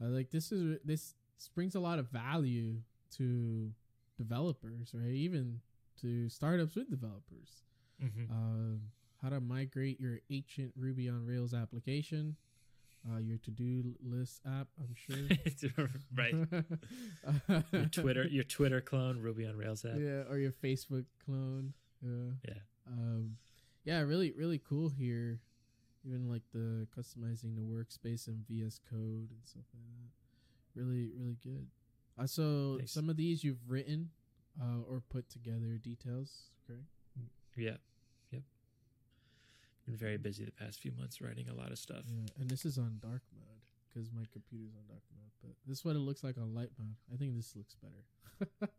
I 0.03 0.07
like 0.07 0.31
this 0.31 0.53
is 0.53 0.79
this 0.85 1.15
brings 1.55 1.75
a 1.75 1.81
lot 1.81 1.99
of 1.99 2.09
value 2.09 2.77
to 3.17 3.71
developers, 4.19 4.93
right? 4.95 5.15
Even 5.15 5.61
to 6.01 6.29
startups 6.29 6.75
with 6.77 6.91
developers. 6.91 7.63
Mhm. 8.03 8.31
Um, 8.31 8.81
how 9.23 9.29
to 9.31 9.41
migrate 9.41 10.01
your 10.01 10.21
ancient 10.31 10.73
Ruby 10.77 11.09
on 11.09 11.25
Rails 11.25 11.55
application, 11.55 12.37
uh, 13.11 13.19
your 13.19 13.39
to 13.39 13.51
do 13.51 13.95
list 14.03 14.41
app. 14.47 14.69
I'm 14.79 14.95
sure. 14.95 15.89
right. 16.17 16.35
Your 17.73 17.87
Twitter, 17.87 18.25
your 18.27 18.45
Twitter 18.45 18.81
clone, 18.81 19.21
Ruby 19.21 19.47
on 19.47 19.57
Rails 19.57 19.85
app. 19.85 19.97
yeah, 19.99 20.23
or 20.29 20.39
your 20.39 20.53
Facebook 20.53 21.05
clone. 21.25 21.73
Yeah. 22.03 22.33
Yeah. 22.49 22.55
Um, 22.87 23.37
yeah, 23.85 24.01
really, 24.01 24.33
really 24.33 24.59
cool 24.59 24.89
here. 24.91 25.41
Even 26.07 26.29
like 26.29 26.43
the 26.53 26.87
customizing 26.97 27.55
the 27.57 27.63
workspace 27.63 28.29
in 28.29 28.45
VS 28.49 28.79
Code 28.91 29.31
and 29.31 29.41
stuff 29.45 29.65
like 29.73 29.85
that. 29.87 30.81
Really, 30.81 31.11
really 31.17 31.37
good. 31.43 31.69
Uh, 32.19 32.27
so 32.27 32.77
Nice. 32.79 32.93
some 32.93 33.09
of 33.09 33.17
these 33.17 33.43
you've 33.43 33.69
written 33.71 34.11
uh, 34.61 34.81
or 34.89 35.03
put 35.09 35.29
together 35.31 35.79
details, 35.83 36.51
correct? 36.67 36.85
Yeah. 37.57 37.77
Yep. 38.33 38.43
Been 39.87 39.97
very 39.97 40.17
busy 40.17 40.45
the 40.45 40.51
past 40.53 40.81
few 40.81 40.93
months 40.99 41.21
writing 41.21 41.49
a 41.49 41.55
lot 41.55 41.71
of 41.71 41.79
stuff. 41.79 42.05
Yeah, 42.09 42.27
and 42.41 42.49
this 42.51 42.65
is 42.65 42.79
on 42.79 42.99
dark 43.03 43.23
mode 43.33 43.61
because 43.89 44.11
my 44.13 44.25
computer's 44.33 44.73
on 44.77 44.83
dark 44.89 45.03
mode. 45.15 45.31
But 45.43 45.51
this 45.67 45.79
is 45.79 45.85
what 45.85 45.95
it 45.97 46.01
looks 46.01 46.25
like 46.25 46.37
on 46.39 46.55
light 46.55 46.71
mode. 46.79 46.97
I 47.13 47.17
think 47.17 47.35
this 47.37 47.55
looks 47.57 47.75
better. 47.77 48.71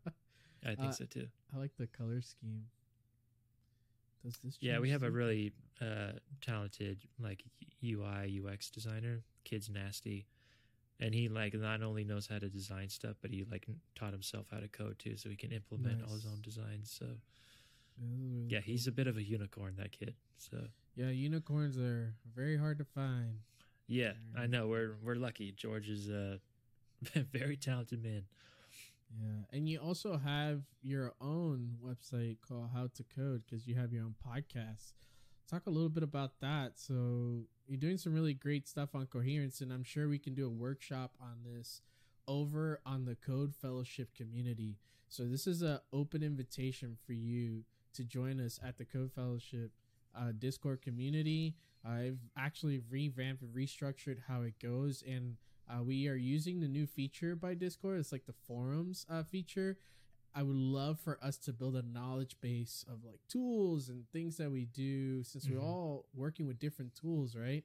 I 0.64 0.74
think 0.74 0.88
Uh, 0.90 0.92
so 0.92 1.04
too. 1.04 1.28
I 1.54 1.58
like 1.58 1.72
the 1.78 1.86
color 1.86 2.20
scheme. 2.22 2.66
Does 4.26 4.38
this? 4.42 4.56
Yeah, 4.60 4.80
we 4.80 4.90
have 4.90 5.04
a 5.04 5.10
really 5.10 5.52
uh, 5.80 6.12
talented 6.40 6.98
like 7.20 7.44
UI 7.84 8.42
UX 8.44 8.70
designer. 8.70 9.22
Kid's 9.44 9.70
nasty, 9.70 10.26
and 10.98 11.14
he 11.14 11.28
like 11.28 11.54
not 11.54 11.82
only 11.82 12.02
knows 12.02 12.26
how 12.26 12.38
to 12.40 12.48
design 12.48 12.88
stuff, 12.88 13.16
but 13.22 13.30
he 13.30 13.44
like 13.50 13.66
taught 13.94 14.12
himself 14.12 14.46
how 14.50 14.58
to 14.58 14.66
code 14.68 14.98
too, 14.98 15.16
so 15.16 15.28
he 15.28 15.36
can 15.36 15.52
implement 15.52 16.02
all 16.02 16.14
his 16.14 16.26
own 16.26 16.40
designs. 16.42 16.90
So 16.98 17.06
Yeah, 17.96 18.06
really 18.08 18.46
yeah, 18.48 18.58
cool. 18.58 18.64
he's 18.72 18.86
a 18.88 18.92
bit 18.92 19.06
of 19.06 19.16
a 19.16 19.22
unicorn. 19.22 19.74
That 19.78 19.92
kid. 19.92 20.14
So 20.38 20.56
Yeah, 20.96 21.10
unicorns 21.10 21.78
are 21.78 22.14
very 22.34 22.56
hard 22.56 22.78
to 22.78 22.84
find. 22.84 23.38
yeah, 23.86 24.14
I 24.36 24.48
know 24.48 24.66
we're 24.66 24.96
we're 25.04 25.14
lucky. 25.14 25.52
George 25.52 25.88
is 25.88 26.08
a 26.08 26.40
very 27.32 27.56
talented 27.56 28.02
man. 28.02 28.24
Yeah, 29.10 29.44
and 29.52 29.68
you 29.68 29.78
also 29.78 30.18
have 30.18 30.62
your 30.82 31.14
own 31.20 31.76
website 31.84 32.38
called 32.46 32.70
How 32.74 32.88
to 32.94 33.04
Code 33.04 33.42
because 33.48 33.66
you 33.66 33.74
have 33.76 33.92
your 33.92 34.04
own 34.04 34.14
podcast. 34.26 34.92
Talk 35.48 35.66
a 35.66 35.70
little 35.70 35.88
bit 35.88 36.02
about 36.02 36.40
that. 36.40 36.72
So 36.74 37.46
you're 37.66 37.78
doing 37.78 37.98
some 37.98 38.12
really 38.12 38.34
great 38.34 38.66
stuff 38.68 38.94
on 38.94 39.06
coherence, 39.06 39.60
and 39.60 39.72
I'm 39.72 39.84
sure 39.84 40.08
we 40.08 40.18
can 40.18 40.34
do 40.34 40.46
a 40.46 40.50
workshop 40.50 41.12
on 41.20 41.36
this 41.44 41.82
over 42.28 42.80
on 42.84 43.04
the 43.04 43.14
Code 43.14 43.54
Fellowship 43.54 44.14
community. 44.14 44.76
So 45.08 45.24
this 45.24 45.46
is 45.46 45.62
an 45.62 45.78
open 45.92 46.22
invitation 46.22 46.96
for 47.06 47.12
you 47.12 47.62
to 47.94 48.04
join 48.04 48.40
us 48.40 48.58
at 48.66 48.76
the 48.76 48.84
Code 48.84 49.12
Fellowship 49.12 49.70
uh, 50.18 50.32
Discord 50.36 50.82
community. 50.82 51.54
I've 51.84 52.18
actually 52.36 52.80
revamped 52.90 53.42
and 53.42 53.54
restructured 53.54 54.18
how 54.26 54.42
it 54.42 54.54
goes, 54.60 55.04
and 55.06 55.36
uh, 55.68 55.82
we 55.82 56.08
are 56.08 56.14
using 56.16 56.60
the 56.60 56.68
new 56.68 56.86
feature 56.86 57.34
by 57.34 57.54
Discord. 57.54 57.98
It's 57.98 58.12
like 58.12 58.26
the 58.26 58.32
forums 58.46 59.04
uh, 59.10 59.22
feature. 59.22 59.78
I 60.34 60.42
would 60.42 60.56
love 60.56 61.00
for 61.00 61.18
us 61.22 61.38
to 61.38 61.52
build 61.52 61.76
a 61.76 61.82
knowledge 61.82 62.36
base 62.40 62.84
of 62.88 63.04
like 63.04 63.20
tools 63.28 63.88
and 63.88 64.04
things 64.12 64.36
that 64.36 64.50
we 64.50 64.66
do 64.66 65.22
since 65.22 65.48
we're 65.48 65.56
Mhm. 65.58 65.62
all 65.64 66.06
working 66.14 66.46
with 66.46 66.58
different 66.58 66.94
tools, 66.94 67.34
right? 67.34 67.64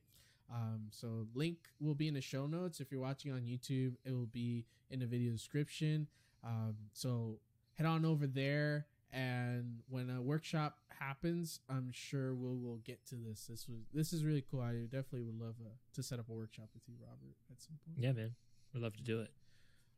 Um, 0.49 0.87
so 0.89 1.27
link 1.33 1.69
will 1.79 1.95
be 1.95 2.07
in 2.07 2.13
the 2.13 2.21
show 2.21 2.47
notes. 2.47 2.79
If 2.79 2.91
you're 2.91 3.01
watching 3.01 3.31
on 3.31 3.41
YouTube, 3.41 3.95
it 4.05 4.11
will 4.13 4.25
be 4.25 4.65
in 4.89 4.99
the 4.99 5.05
video 5.05 5.31
description. 5.31 6.07
Um, 6.43 6.75
so 6.93 7.39
head 7.73 7.85
on 7.85 8.05
over 8.05 8.25
there, 8.25 8.87
and 9.13 9.79
when 9.89 10.09
a 10.09 10.21
workshop 10.21 10.77
happens, 10.99 11.59
I'm 11.69 11.91
sure 11.91 12.33
we'll 12.33 12.55
we'll 12.55 12.81
get 12.85 13.05
to 13.07 13.15
this. 13.15 13.47
This 13.49 13.67
was 13.67 13.79
this 13.93 14.13
is 14.13 14.23
really 14.23 14.43
cool. 14.49 14.61
I 14.61 14.73
definitely 14.83 15.23
would 15.23 15.39
love 15.39 15.55
uh, 15.63 15.69
to 15.93 16.03
set 16.03 16.19
up 16.19 16.29
a 16.29 16.33
workshop 16.33 16.69
with 16.73 16.83
you, 16.87 16.95
Robert, 17.01 17.35
at 17.51 17.61
some 17.61 17.77
point. 17.85 17.97
Yeah, 17.99 18.13
man, 18.13 18.35
we'd 18.73 18.83
love 18.83 18.95
to 18.97 19.03
do 19.03 19.19
it. 19.19 19.31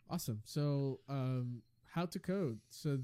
Awesome. 0.10 0.42
So, 0.46 1.00
um, 1.08 1.62
how 1.94 2.06
to 2.06 2.20
code. 2.20 2.60
So, 2.70 3.00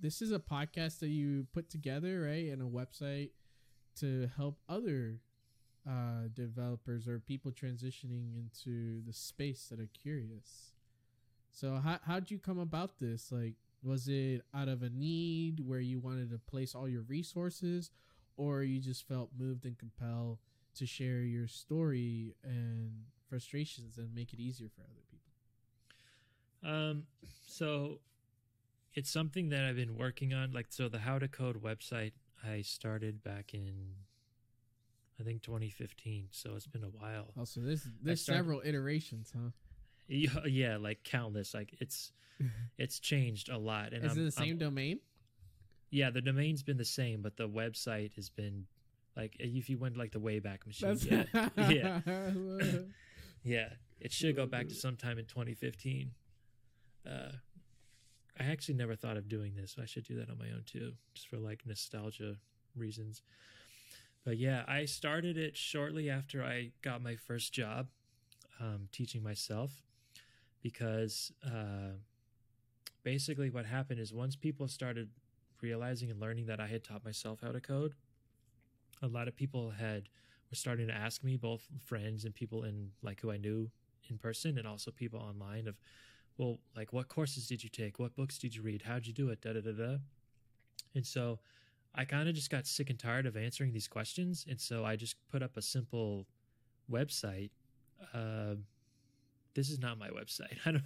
this 0.00 0.22
is 0.22 0.32
a 0.32 0.38
podcast 0.38 1.00
that 1.00 1.08
you 1.08 1.46
put 1.52 1.68
together, 1.68 2.22
right, 2.22 2.50
and 2.50 2.62
a 2.62 2.64
website 2.64 3.30
to 4.00 4.30
help 4.36 4.58
other 4.68 5.20
uh, 5.88 6.28
developers 6.34 7.08
or 7.08 7.18
people 7.18 7.50
transitioning 7.50 8.36
into 8.36 9.02
the 9.06 9.12
space 9.12 9.66
that 9.70 9.80
are 9.80 9.90
curious. 10.00 10.72
So, 11.50 11.80
how 11.82 11.98
how'd 12.06 12.30
you 12.30 12.38
come 12.38 12.58
about 12.58 12.98
this? 13.00 13.32
Like, 13.32 13.54
was 13.82 14.08
it 14.08 14.42
out 14.54 14.68
of 14.68 14.82
a 14.82 14.90
need 14.90 15.60
where 15.60 15.80
you 15.80 15.98
wanted 16.00 16.30
to 16.30 16.38
place 16.38 16.74
all 16.74 16.88
your 16.88 17.02
resources, 17.02 17.90
or 18.36 18.62
you 18.62 18.80
just 18.80 19.06
felt 19.08 19.30
moved 19.38 19.64
and 19.64 19.78
compelled 19.78 20.38
to 20.76 20.86
share 20.86 21.20
your 21.22 21.46
story 21.46 22.34
and 22.44 22.92
frustrations 23.28 23.98
and 23.98 24.14
make 24.14 24.32
it 24.32 24.40
easier 24.40 24.68
for 24.74 24.82
other 24.82 25.02
people? 25.10 26.70
Um, 26.70 27.04
so 27.46 28.00
it's 28.94 29.10
something 29.10 29.48
that 29.50 29.64
I've 29.64 29.76
been 29.76 29.96
working 29.96 30.34
on. 30.34 30.52
Like, 30.52 30.66
so 30.70 30.88
the 30.88 30.98
How 30.98 31.18
to 31.18 31.28
Code 31.28 31.62
website 31.62 32.12
I 32.46 32.62
started 32.62 33.22
back 33.22 33.54
in, 33.54 33.94
I 35.18 35.22
think 35.22 35.42
2015. 35.42 36.28
So 36.32 36.54
it's 36.54 36.66
been 36.66 36.84
a 36.84 36.88
while. 36.88 37.32
Also, 37.38 37.60
there's 37.60 37.86
there's 38.02 38.20
started- 38.20 38.38
several 38.40 38.60
iterations, 38.64 39.32
huh? 39.34 39.50
Yeah, 40.12 40.44
yeah, 40.46 40.76
like 40.76 41.04
countless. 41.04 41.54
Like 41.54 41.74
it's 41.80 42.10
it's 42.78 42.98
changed 42.98 43.48
a 43.48 43.56
lot. 43.56 43.92
And 43.92 44.04
Is 44.04 44.12
I'm, 44.12 44.18
it 44.18 44.24
the 44.24 44.32
same 44.32 44.48
I'm- 44.48 44.58
domain? 44.58 45.00
yeah, 45.92 46.10
the 46.10 46.20
domain's 46.20 46.62
been 46.62 46.76
the 46.76 46.84
same, 46.84 47.22
but 47.22 47.36
the 47.36 47.48
website 47.48 48.14
has 48.14 48.28
been 48.28 48.66
like 49.16 49.36
if 49.38 49.70
you 49.70 49.78
went 49.78 49.96
like 49.96 50.12
the 50.12 50.20
Wayback 50.20 50.66
Machine. 50.66 50.98
yeah, 51.32 51.48
yeah, 51.70 52.00
yeah. 53.44 53.68
It 54.00 54.12
should 54.12 54.34
go 54.34 54.46
back 54.46 54.68
to 54.68 54.74
sometime 54.74 55.18
in 55.18 55.26
2015. 55.26 56.10
Uh, 57.06 57.32
I 58.38 58.44
actually 58.44 58.74
never 58.76 58.96
thought 58.96 59.16
of 59.18 59.28
doing 59.28 59.54
this. 59.54 59.76
I 59.80 59.84
should 59.84 60.04
do 60.04 60.16
that 60.16 60.30
on 60.30 60.38
my 60.38 60.46
own 60.46 60.62
too, 60.64 60.92
just 61.14 61.28
for 61.28 61.36
like 61.36 61.62
nostalgia 61.66 62.36
reasons. 62.74 63.22
But 64.24 64.38
yeah, 64.38 64.64
I 64.66 64.86
started 64.86 65.36
it 65.36 65.56
shortly 65.56 66.08
after 66.10 66.42
I 66.42 66.72
got 66.82 67.02
my 67.02 67.16
first 67.16 67.52
job 67.52 67.88
um, 68.60 68.88
teaching 68.92 69.22
myself 69.22 69.82
because 70.62 71.32
uh, 71.44 71.94
basically 73.02 73.50
what 73.50 73.66
happened 73.66 74.00
is 74.00 74.12
once 74.12 74.36
people 74.36 74.68
started 74.68 75.08
realizing 75.62 76.10
and 76.10 76.20
learning 76.20 76.46
that 76.46 76.60
I 76.60 76.66
had 76.66 76.84
taught 76.84 77.04
myself 77.04 77.40
how 77.42 77.52
to 77.52 77.60
code, 77.60 77.94
a 79.02 79.06
lot 79.06 79.28
of 79.28 79.36
people 79.36 79.70
had 79.70 80.08
were 80.50 80.56
starting 80.56 80.88
to 80.88 80.94
ask 80.94 81.22
me, 81.22 81.36
both 81.36 81.68
friends 81.78 82.24
and 82.24 82.34
people 82.34 82.64
in 82.64 82.90
like 83.02 83.20
who 83.20 83.30
I 83.30 83.36
knew 83.36 83.70
in 84.08 84.18
person 84.18 84.58
and 84.58 84.66
also 84.66 84.90
people 84.90 85.20
online 85.20 85.68
of 85.68 85.76
well 86.38 86.58
like 86.76 86.92
what 86.92 87.08
courses 87.08 87.46
did 87.46 87.62
you 87.62 87.70
take? 87.70 87.98
What 87.98 88.16
books 88.16 88.38
did 88.38 88.54
you 88.54 88.62
read? 88.62 88.82
How'd 88.82 89.06
you 89.06 89.12
do 89.12 89.30
it? 89.30 89.40
Da 89.40 89.52
da 89.52 89.60
da 89.60 89.72
da. 89.72 89.96
And 90.94 91.06
so 91.06 91.38
i 91.92 92.04
kind 92.04 92.28
of 92.28 92.36
just 92.36 92.50
got 92.50 92.66
sick 92.68 92.88
and 92.88 92.98
tired 92.98 93.26
of 93.26 93.36
answering 93.36 93.72
these 93.72 93.88
questions. 93.88 94.44
And 94.48 94.60
so 94.60 94.84
i 94.84 94.96
just 94.96 95.16
put 95.30 95.42
up 95.42 95.56
a 95.56 95.62
simple 95.62 96.26
website 96.90 97.50
uh, 98.12 98.54
this 99.54 99.70
is 99.70 99.78
not 99.78 99.98
my 99.98 100.08
website 100.08 100.58
i 100.66 100.72
don't 100.72 100.82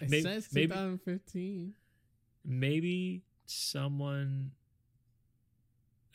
It 0.00 0.10
Maybe- 0.10 0.22
says 0.22 0.48
maybe- 0.52 0.68
2015. 0.74 1.74
maybe 2.44 3.22
someone 3.46 4.52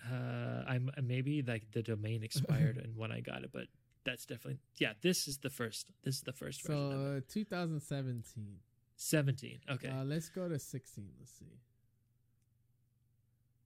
uh 0.09 0.63
i'm 0.67 0.89
maybe 1.03 1.41
like 1.41 1.69
the 1.71 1.81
domain 1.83 2.23
expired 2.23 2.77
and 2.83 2.95
when 2.95 3.11
i 3.11 3.19
got 3.19 3.43
it 3.43 3.51
but 3.51 3.67
that's 4.05 4.25
definitely 4.25 4.59
yeah 4.77 4.93
this 5.01 5.27
is 5.27 5.37
the 5.39 5.49
first 5.49 5.91
this 6.03 6.15
is 6.15 6.21
the 6.21 6.31
first 6.33 6.61
version 6.65 6.85
of 6.85 6.91
it. 7.17 7.23
So, 7.27 7.41
uh, 7.41 7.43
2017. 7.45 8.59
17 8.95 9.59
okay 9.69 9.87
Uh, 9.89 10.03
let's 10.05 10.29
go 10.29 10.47
to 10.49 10.57
16. 10.59 11.09
Let's 11.19 11.31
see. 11.31 11.59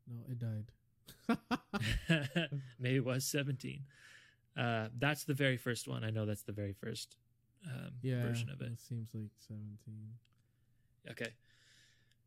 No, 0.08 0.24
it 0.30 0.40
died. 0.40 0.72
Maybe 2.80 2.98
it 2.98 3.06
was 3.06 3.26
17. 3.26 3.84
Uh, 4.58 4.90
that's 4.98 5.24
the 5.24 5.34
very 5.34 5.58
first 5.58 5.88
one. 5.88 6.04
I 6.04 6.10
know 6.12 6.26
that's 6.26 6.44
the 6.44 6.52
very 6.52 6.74
first 6.74 7.16
um, 7.66 7.91
yeah, 8.01 8.22
version 8.24 8.49
of 8.49 8.61
it. 8.61 8.80
seems 8.80 9.09
like 9.14 9.30
17. 9.47 9.78
Okay. 11.11 11.34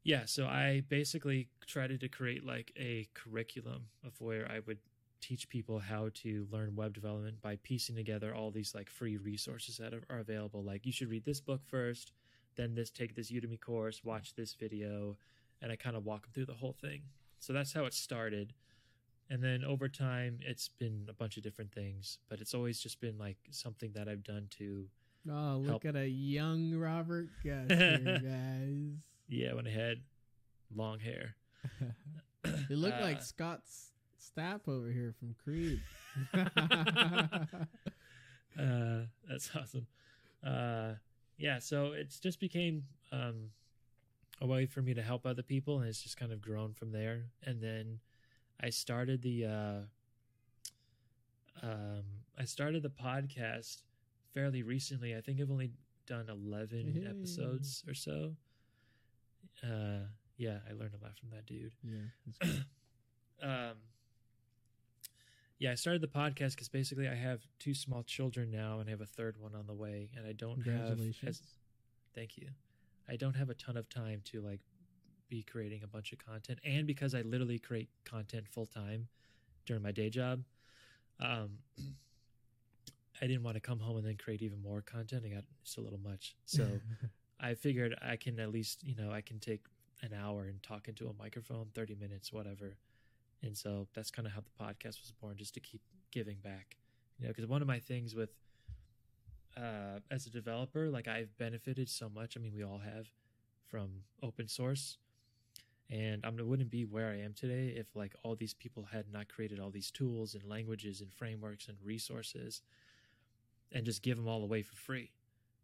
Yeah, 0.05 0.23
so 0.25 0.47
I 0.47 0.83
basically 0.89 1.49
tried 1.67 1.99
to 1.99 2.09
create 2.09 2.45
like 2.45 2.73
a 2.79 3.09
curriculum 3.15 3.87
of 4.05 4.13
where 4.21 4.51
I 4.51 4.61
would 4.67 4.79
teach 5.21 5.49
people 5.49 5.81
how 5.81 6.11
to 6.15 6.47
learn 6.53 6.77
web 6.77 6.95
development 6.95 7.43
by 7.43 7.57
piecing 7.63 7.97
together 7.97 8.35
all 8.35 8.51
these 8.51 8.75
like 8.75 8.89
free 8.89 9.17
resources 9.17 9.79
that 9.79 9.93
are, 9.93 10.05
are 10.09 10.21
available. 10.21 10.63
Like 10.63 10.87
you 10.87 10.93
should 10.93 11.11
read 11.11 11.25
this 11.25 11.41
book 11.41 11.61
first, 11.67 12.13
then 12.57 12.75
this 12.75 12.91
take 12.91 13.17
this 13.17 13.33
Udemy 13.33 13.61
course, 13.61 14.05
watch 14.05 14.35
this 14.35 14.55
video, 14.55 15.17
and 15.61 15.73
I 15.73 15.77
kind 15.77 15.97
of 15.97 16.05
walk 16.05 16.23
them 16.23 16.31
through 16.33 16.47
the 16.47 16.55
whole 16.55 16.77
thing. 16.81 17.03
So 17.41 17.53
that's 17.53 17.73
how 17.73 17.85
it 17.85 17.95
started. 17.95 18.53
And 19.29 19.43
then 19.43 19.65
over 19.65 19.89
time, 19.89 20.39
it's 20.43 20.69
been 20.69 21.07
a 21.09 21.13
bunch 21.13 21.37
of 21.37 21.43
different 21.43 21.73
things, 21.73 22.19
but 22.29 22.41
it's 22.41 22.55
always 22.55 22.79
just 22.79 23.01
been 23.01 23.19
like 23.19 23.39
something 23.51 23.91
that 23.95 24.09
I've 24.09 24.23
done 24.23 24.47
to 24.59 24.87
Oh, 25.31 25.57
look 25.59 25.83
Help. 25.83 25.85
at 25.87 25.97
a 25.97 26.07
young 26.09 26.75
Robert 26.75 27.29
Guss 27.45 27.69
here, 27.69 28.21
guys. 28.23 28.93
yeah, 29.29 29.55
when 29.55 29.67
I 29.67 29.71
had 29.71 29.99
long 30.75 30.99
hair. 31.01 31.35
You 32.71 32.77
look 32.77 32.95
like 33.01 33.17
Uh, 33.19 33.21
Scott 33.21 33.61
S- 33.67 33.91
Stapp 34.21 34.69
over 34.69 34.89
here 34.91 35.15
from 35.19 35.35
Creed. 35.43 35.81
Uh, 38.59 39.03
that's 39.29 39.51
awesome. 39.55 39.87
Uh, 40.43 40.93
yeah, 41.37 41.59
so 41.59 41.93
it's 41.93 42.19
just 42.19 42.41
became 42.41 42.85
um, 43.13 43.51
a 44.41 44.47
way 44.47 44.65
for 44.65 44.81
me 44.81 44.95
to 44.95 45.03
help 45.03 45.27
other 45.27 45.43
people, 45.43 45.79
and 45.81 45.89
it's 45.89 46.01
just 46.03 46.17
kind 46.17 46.33
of 46.33 46.41
grown 46.41 46.73
from 46.73 46.91
there. 46.91 47.25
And 47.45 47.61
then 47.61 48.01
I 48.59 48.71
started 48.71 49.21
the 49.21 49.45
uh, 49.45 49.81
um, 51.63 52.03
I 52.39 52.45
started 52.47 52.83
the 52.83 52.89
podcast 52.89 53.83
fairly 54.37 54.63
recently. 54.63 55.17
I 55.17 55.21
think 55.23 55.41
I've 55.41 55.51
only 55.51 55.71
done 56.07 56.27
eleven 56.29 57.01
Hey. 57.03 57.09
episodes 57.09 57.83
or 57.89 57.95
so. 57.95 58.37
Uh, 59.65 60.07
yeah, 60.37 60.59
I 60.69 60.75
learned 60.75 60.95
a 61.01 61.03
lot 61.03 61.17
from 61.19 61.31
that 61.31 61.47
dude 61.47 61.73
yeah, 61.83 62.51
um 63.43 63.77
yeah 65.59 65.71
i 65.71 65.75
started 65.75 66.03
the 66.03 66.07
podcast 66.09 66.51
because 66.53 66.69
basically 66.69 67.09
i 67.09 67.15
have 67.15 67.41
two 67.59 67.75
small 67.75 68.03
children 68.03 68.51
now 68.51 68.79
and 68.81 68.89
i 68.89 68.91
have 68.91 69.01
a 69.01 69.07
third 69.07 69.37
one 69.39 69.55
on 69.55 69.67
the 69.67 69.75
way 69.75 70.11
and 70.17 70.27
i 70.27 70.33
don't 70.33 70.61
have 70.67 70.99
as, 71.27 71.41
thank 72.15 72.37
you 72.37 72.49
i 73.09 73.17
don't 73.17 73.35
have 73.37 73.51
a 73.51 73.55
ton 73.55 73.77
of 73.77 73.89
time 73.89 74.21
to 74.25 74.41
like 74.41 74.61
be 75.29 75.43
creating 75.43 75.83
a 75.83 75.87
bunch 75.87 76.13
of 76.13 76.19
content 76.19 76.59
and 76.65 76.87
because 76.87 77.15
i 77.15 77.23
literally 77.23 77.59
create 77.59 77.89
content 78.05 78.47
full 78.49 78.67
time 78.67 79.09
during 79.67 79.83
my 79.83 79.93
day 79.93 80.11
job 80.11 80.43
um 81.21 81.59
i 83.21 83.27
didn't 83.27 83.43
want 83.43 83.55
to 83.57 83.61
come 83.61 83.79
home 83.79 83.97
and 83.97 84.07
then 84.07 84.17
create 84.17 84.43
even 84.43 84.61
more 84.63 84.83
content 84.83 85.23
i 85.25 85.29
got 85.29 85.45
just 85.65 85.79
a 85.79 85.81
little 85.81 86.01
much 86.01 86.35
so 86.45 86.65
I 87.41 87.55
figured 87.55 87.95
I 88.03 88.17
can 88.17 88.41
at 88.41 88.51
least, 88.51 88.83
you 88.83 88.95
know, 88.95 89.13
I 89.13 89.21
can 89.21 89.39
take 89.39 89.61
an 90.03 90.13
hour 90.15 90.45
and 90.45 90.63
talk 90.63 90.89
into 90.89 91.09
a 91.09 91.13
microphone, 91.19 91.69
30 91.75 91.95
minutes, 91.97 92.33
whatever. 92.33 92.77
And 93.43 93.57
so 93.57 93.87
that's 93.95 94.11
kind 94.11 94.27
of 94.27 94.33
how 94.33 94.41
the 94.41 94.65
podcast 94.65 95.01
was 95.01 95.13
born, 95.21 95.37
just 95.37 95.55
to 95.55 95.61
keep 95.61 95.83
giving 96.11 96.39
back. 96.43 96.77
You 97.19 97.27
know, 97.27 97.33
because 97.33 97.47
one 97.47 97.63
of 97.63 97.69
my 97.69 97.79
things 97.79 98.15
with, 98.15 98.31
uh, 99.57 100.01
as 100.11 100.27
a 100.27 100.31
developer, 100.31 100.89
like 100.91 101.09
I've 101.09 101.37
benefited 101.39 101.89
so 101.89 102.09
much. 102.09 102.37
I 102.37 102.41
mean, 102.41 102.53
we 102.55 102.63
all 102.63 102.79
have 102.79 103.09
from 103.67 103.91
open 104.23 104.49
source. 104.49 104.99
And 105.89 106.27
I 106.27 106.31
wouldn't 106.31 106.71
be 106.71 106.85
where 106.85 107.11
I 107.11 107.21
am 107.21 107.33
today 107.33 107.69
if 107.77 107.95
like 107.95 108.13
all 108.25 108.35
these 108.35 108.55
people 108.55 108.89
had 108.91 109.05
not 109.13 109.29
created 109.29 109.61
all 109.61 109.71
these 109.71 109.91
tools 109.91 110.35
and 110.35 110.43
languages 110.43 111.01
and 111.01 111.13
frameworks 111.13 111.69
and 111.69 111.77
resources 111.85 112.63
and 113.73 113.85
just 113.85 114.03
give 114.03 114.17
them 114.17 114.29
all 114.29 114.43
away 114.43 114.63
for 114.63 114.77
free. 114.77 115.11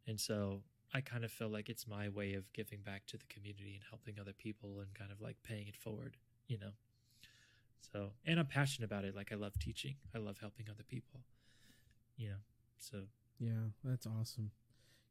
And 0.06 0.20
so 0.20 0.62
I 0.94 1.00
kind 1.00 1.24
of 1.24 1.30
feel 1.30 1.48
like 1.48 1.68
it's 1.68 1.86
my 1.86 2.08
way 2.08 2.34
of 2.34 2.52
giving 2.52 2.80
back 2.80 3.06
to 3.06 3.16
the 3.16 3.24
community 3.28 3.74
and 3.74 3.82
helping 3.88 4.18
other 4.20 4.32
people 4.32 4.80
and 4.80 4.92
kind 4.94 5.10
of 5.12 5.20
like 5.20 5.36
paying 5.42 5.68
it 5.68 5.76
forward, 5.76 6.16
you 6.48 6.58
know. 6.58 6.72
So, 7.92 8.10
and 8.26 8.38
I'm 8.40 8.46
passionate 8.46 8.86
about 8.86 9.04
it. 9.04 9.14
Like 9.14 9.32
I 9.32 9.36
love 9.36 9.58
teaching. 9.58 9.96
I 10.14 10.18
love 10.18 10.38
helping 10.40 10.66
other 10.70 10.82
people. 10.84 11.20
You 12.16 12.30
know. 12.30 12.36
So, 12.78 13.02
yeah, 13.38 13.70
that's 13.84 14.06
awesome. 14.06 14.50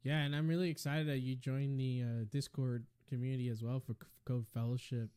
Yeah, 0.02 0.18
and 0.22 0.34
I'm 0.34 0.48
really 0.48 0.68
excited 0.70 1.06
that 1.08 1.18
you 1.18 1.36
joined 1.36 1.78
the 1.78 2.02
uh, 2.02 2.24
Discord 2.30 2.86
community 3.08 3.48
as 3.48 3.62
well 3.62 3.78
for 3.80 3.92
C- 3.92 4.08
Code 4.24 4.46
Fellowship. 4.52 5.10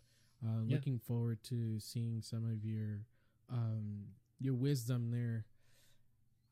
Uh, 0.45 0.61
Yeah. 0.65 0.76
Looking 0.76 0.99
forward 0.99 1.41
to 1.45 1.80
seeing 1.80 2.21
some 2.21 2.45
of 2.49 2.63
your 2.63 3.01
um, 3.49 4.05
your 4.39 4.53
wisdom 4.53 5.11
there. 5.11 5.45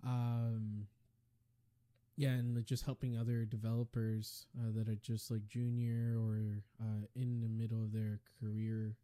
Um, 0.03 0.87
yeah, 2.15 2.29
and 2.29 2.65
just 2.65 2.85
helping 2.85 3.17
other 3.17 3.45
developers 3.45 4.45
uh, 4.59 4.71
that 4.75 4.87
are 4.87 4.95
just 4.95 5.31
like 5.31 5.47
junior 5.47 6.15
or 6.17 6.61
uh, 6.81 7.05
in 7.15 7.41
the 7.41 7.49
middle 7.49 7.81
of 7.83 7.91
their 7.93 8.19
career 8.39 8.95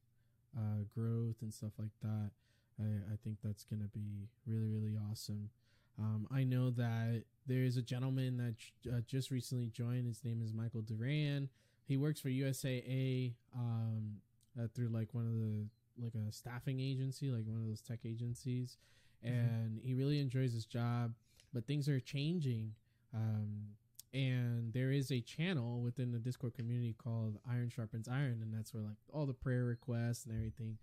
uh, 0.58 0.84
growth 0.94 1.36
and 1.42 1.54
stuff 1.54 1.72
like 1.80 1.92
that. 2.02 2.32
I, 2.80 3.14
I 3.14 3.18
think 3.24 3.38
that's 3.44 3.64
gonna 3.66 3.90
be 3.94 4.28
really 4.46 4.70
really 4.70 4.98
awesome. 5.12 5.50
Um, 5.98 6.28
I 6.32 6.44
know 6.46 6.70
that 6.72 7.24
there 7.46 7.64
is 7.64 7.76
a 7.76 7.82
gentleman 7.82 8.38
that 8.38 8.56
j- 8.58 8.90
uh, 8.92 9.02
just 9.06 9.32
recently 9.32 9.68
joined. 9.68 10.08
His 10.08 10.24
name 10.24 10.42
is 10.42 10.54
Michael 10.54 10.82
Duran. 10.82 11.50
He 11.86 11.98
works 11.98 12.22
for 12.22 12.30
USAA 12.30 13.34
um, 13.54 14.18
uh, 14.58 14.68
through 14.74 14.90
like 14.90 15.14
one 15.14 15.26
of 15.28 15.34
the 15.34 15.66
like 16.02 16.14
a 16.16 16.32
staffing 16.32 16.80
agency, 16.80 17.30
like 17.32 17.44
one 17.46 17.60
of 17.60 17.68
those 17.68 17.82
tech 17.82 18.00
agencies, 18.06 18.78
Mhm. 19.26 19.30
and 19.30 19.80
he 19.84 19.94
really 19.94 20.20
enjoys 20.20 20.54
his 20.54 20.66
job. 20.66 21.14
But 21.52 21.66
things 21.68 21.90
are 21.90 22.00
changing, 22.00 22.76
um, 23.14 23.76
and 24.14 24.74
there 24.74 24.92
is 24.92 25.12
a 25.12 25.22
channel 25.22 25.82
within 25.82 26.12
the 26.12 26.18
Discord 26.18 26.56
community 26.56 26.96
called 26.98 27.38
Iron 27.50 27.70
Sharpens 27.70 28.08
Iron, 28.08 28.40
and 28.42 28.54
that's 28.54 28.74
where 28.74 28.84
like 28.84 28.98
all 29.14 29.26
the 29.26 29.34
prayer 29.34 29.66
requests 29.66 30.26
and 30.26 30.36
everything 30.36 30.78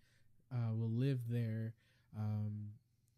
uh, 0.52 0.72
will 0.72 0.90
live 0.90 1.20
there. 1.28 1.74
Um, 2.16 2.70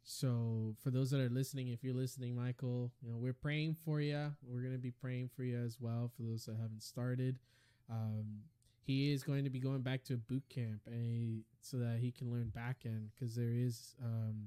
so 0.02 0.74
for 0.82 0.90
those 0.90 1.10
that 1.10 1.20
are 1.20 1.28
listening, 1.28 1.68
if 1.68 1.84
you're 1.84 1.94
listening, 1.94 2.34
Michael, 2.34 2.90
you 3.02 3.10
know 3.10 3.18
we're 3.18 3.34
praying 3.34 3.76
for 3.84 4.00
you. 4.00 4.32
We're 4.46 4.62
gonna 4.62 4.78
be 4.78 4.90
praying 4.90 5.30
for 5.36 5.42
you 5.42 5.58
as 5.58 5.78
well. 5.78 6.10
For 6.16 6.22
those 6.22 6.46
that 6.46 6.56
haven't 6.56 6.82
started, 6.82 7.38
um, 7.90 8.40
he 8.80 9.12
is 9.12 9.22
going 9.22 9.44
to 9.44 9.50
be 9.50 9.60
going 9.60 9.82
back 9.82 10.04
to 10.04 10.14
a 10.14 10.16
boot 10.16 10.44
camp, 10.48 10.80
and 10.86 11.04
he, 11.04 11.44
so 11.60 11.76
that 11.76 11.98
he 12.00 12.10
can 12.10 12.30
learn 12.30 12.48
back 12.48 12.78
end 12.86 13.10
because 13.14 13.34
there 13.34 13.52
is 13.52 13.94
um, 14.02 14.46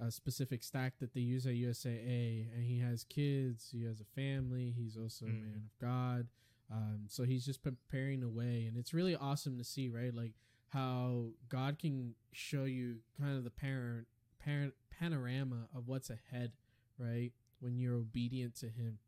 a 0.00 0.10
specific 0.10 0.62
stack 0.62 0.98
that 1.00 1.14
they 1.14 1.20
use 1.20 1.46
at 1.46 1.54
USAA, 1.54 2.52
and 2.54 2.64
he 2.64 2.80
has 2.80 3.04
kids. 3.04 3.70
He 3.72 3.84
has 3.84 4.00
a 4.00 4.04
family. 4.04 4.70
He's 4.76 4.96
also 4.96 5.26
a 5.26 5.28
Mm. 5.28 5.40
man 5.42 5.62
of 5.64 5.78
God. 5.80 6.28
Um, 6.70 7.04
so 7.08 7.22
he's 7.24 7.44
just 7.46 7.62
preparing 7.62 8.20
the 8.20 8.28
way, 8.28 8.66
and 8.66 8.76
it's 8.76 8.92
really 8.92 9.14
awesome 9.16 9.56
to 9.58 9.64
see, 9.64 9.88
right? 9.88 10.12
Like 10.12 10.34
how 10.68 11.30
God 11.48 11.78
can 11.78 12.14
show 12.32 12.64
you 12.64 13.02
kind 13.18 13.36
of 13.38 13.44
the 13.44 13.50
parent 13.50 14.08
parent 14.38 14.74
panorama 14.90 15.68
of 15.74 15.86
what's 15.88 16.10
ahead, 16.10 16.52
right? 16.98 17.32
When 17.60 17.78
you're 17.78 17.94
obedient 17.94 18.54
to 18.56 18.68
Him, 18.68 18.98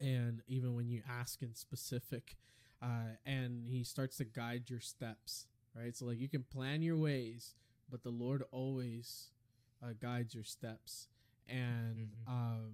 and 0.00 0.42
even 0.46 0.74
when 0.74 0.88
you 0.88 1.02
ask 1.08 1.42
in 1.42 1.54
specific, 1.54 2.36
uh, 2.80 3.16
and 3.26 3.66
He 3.66 3.82
starts 3.82 4.16
to 4.18 4.24
guide 4.24 4.70
your 4.70 4.80
steps, 4.80 5.46
right? 5.74 5.96
So 5.96 6.06
like 6.06 6.18
you 6.20 6.28
can 6.28 6.44
plan 6.44 6.82
your 6.82 6.96
ways, 6.96 7.54
but 7.90 8.02
the 8.02 8.10
Lord 8.10 8.42
always 8.52 9.30
uh, 9.82 9.92
guides 10.00 10.34
your 10.34 10.44
steps. 10.44 11.08
And 11.48 12.14
Mhm. 12.26 12.28
um, 12.28 12.72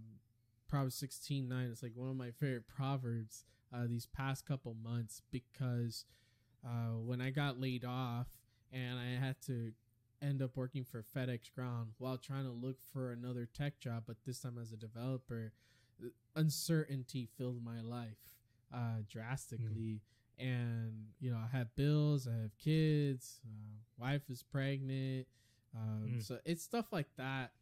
Proverbs 0.69 0.95
sixteen 0.97 1.49
nine 1.49 1.67
is 1.69 1.83
like 1.83 1.93
one 1.95 2.11
of 2.11 2.17
my 2.17 2.31
favorite 2.33 2.67
proverbs 2.67 3.45
uh, 3.73 3.87
these 3.87 4.07
past 4.07 4.45
couple 4.47 4.75
months 4.75 5.23
because 5.31 6.05
uh, 6.65 6.97
when 6.99 7.21
I 7.21 7.31
got 7.31 7.61
laid 7.61 7.85
off 7.85 8.29
and 8.73 8.99
I 8.99 9.11
had 9.25 9.41
to 9.43 9.73
end 10.23 10.43
up 10.43 10.57
working 10.57 10.85
for 10.85 11.03
FedEx 11.03 11.53
Ground 11.55 11.93
while 11.99 12.17
trying 12.19 12.45
to 12.45 12.51
look 12.51 12.81
for 12.93 13.13
another 13.13 13.47
tech 13.47 13.79
job, 13.79 14.05
but 14.07 14.17
this 14.25 14.41
time 14.41 14.59
as 14.59 14.73
a 14.73 14.77
developer, 14.77 15.53
uncertainty 16.35 17.27
filled 17.37 17.63
my 17.65 17.81
life 17.81 18.39
uh, 18.73 19.03
drastically. 19.09 20.01
And 20.39 21.09
you 21.21 21.31
know, 21.31 21.39
I 21.39 21.57
have 21.57 21.75
bills, 21.77 22.27
I 22.27 22.33
have 22.43 22.57
kids, 22.59 23.41
uh, 23.47 23.77
wife 23.99 24.23
is 24.31 24.43
pregnant, 24.43 25.27
um, 25.75 26.09
Mm. 26.15 26.23
so 26.23 26.39
it's 26.45 26.63
stuff 26.63 26.93
like 26.93 27.09
that. 27.17 27.53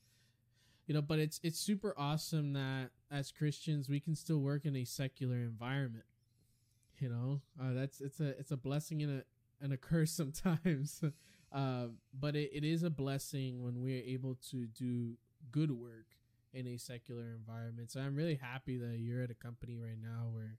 You 0.86 0.94
know, 0.94 1.02
but 1.02 1.18
it's 1.18 1.40
it's 1.42 1.58
super 1.58 1.94
awesome 1.96 2.52
that 2.54 2.90
as 3.10 3.30
Christians 3.32 3.88
we 3.88 4.00
can 4.00 4.14
still 4.14 4.40
work 4.40 4.64
in 4.66 4.74
a 4.76 4.84
secular 4.84 5.36
environment. 5.36 6.04
You 6.98 7.08
know, 7.08 7.40
uh, 7.60 7.72
that's 7.72 8.00
it's 8.00 8.20
a 8.20 8.28
it's 8.38 8.50
a 8.50 8.56
blessing 8.56 9.02
and 9.02 9.20
a 9.20 9.24
and 9.64 9.72
a 9.72 9.76
curse 9.88 10.10
sometimes. 10.12 11.02
uh, 11.52 11.86
but 12.18 12.36
it, 12.36 12.50
it 12.52 12.64
is 12.64 12.82
a 12.82 12.90
blessing 12.90 13.62
when 13.62 13.80
we 13.80 13.98
are 13.98 14.02
able 14.04 14.36
to 14.50 14.66
do 14.66 15.16
good 15.50 15.70
work 15.70 16.06
in 16.52 16.66
a 16.66 16.76
secular 16.76 17.30
environment. 17.32 17.90
So 17.90 18.00
I'm 18.00 18.14
really 18.14 18.34
happy 18.34 18.76
that 18.78 18.98
you're 18.98 19.22
at 19.22 19.30
a 19.30 19.34
company 19.34 19.78
right 19.78 19.98
now 20.00 20.28
where 20.32 20.58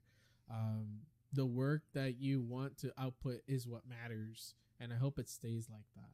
um, 0.50 1.00
the 1.32 1.46
work 1.46 1.82
that 1.94 2.18
you 2.18 2.40
want 2.42 2.78
to 2.78 2.92
output 2.98 3.42
is 3.46 3.66
what 3.68 3.82
matters, 3.88 4.54
and 4.80 4.92
I 4.92 4.96
hope 4.96 5.18
it 5.18 5.28
stays 5.28 5.68
like 5.70 5.86
that. 5.94 6.10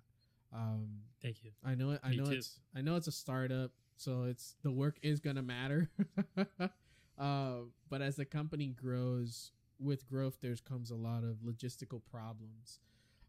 Um, 0.52 0.88
Thank 1.22 1.44
you. 1.44 1.50
I 1.64 1.74
know 1.74 1.92
it. 1.92 2.00
I 2.02 2.10
Me 2.10 2.16
know 2.16 2.24
too. 2.26 2.32
it's. 2.32 2.58
I 2.74 2.80
know 2.80 2.96
it's 2.96 3.06
a 3.08 3.12
startup, 3.12 3.70
so 3.96 4.24
it's 4.24 4.56
the 4.62 4.70
work 4.70 4.96
is 5.02 5.20
gonna 5.20 5.42
matter. 5.42 5.90
uh, 7.18 7.56
but 7.88 8.02
as 8.02 8.16
the 8.16 8.24
company 8.24 8.68
grows, 8.68 9.52
with 9.78 10.06
growth, 10.08 10.38
there 10.40 10.54
comes 10.68 10.90
a 10.90 10.96
lot 10.96 11.24
of 11.24 11.36
logistical 11.44 12.00
problems. 12.10 12.80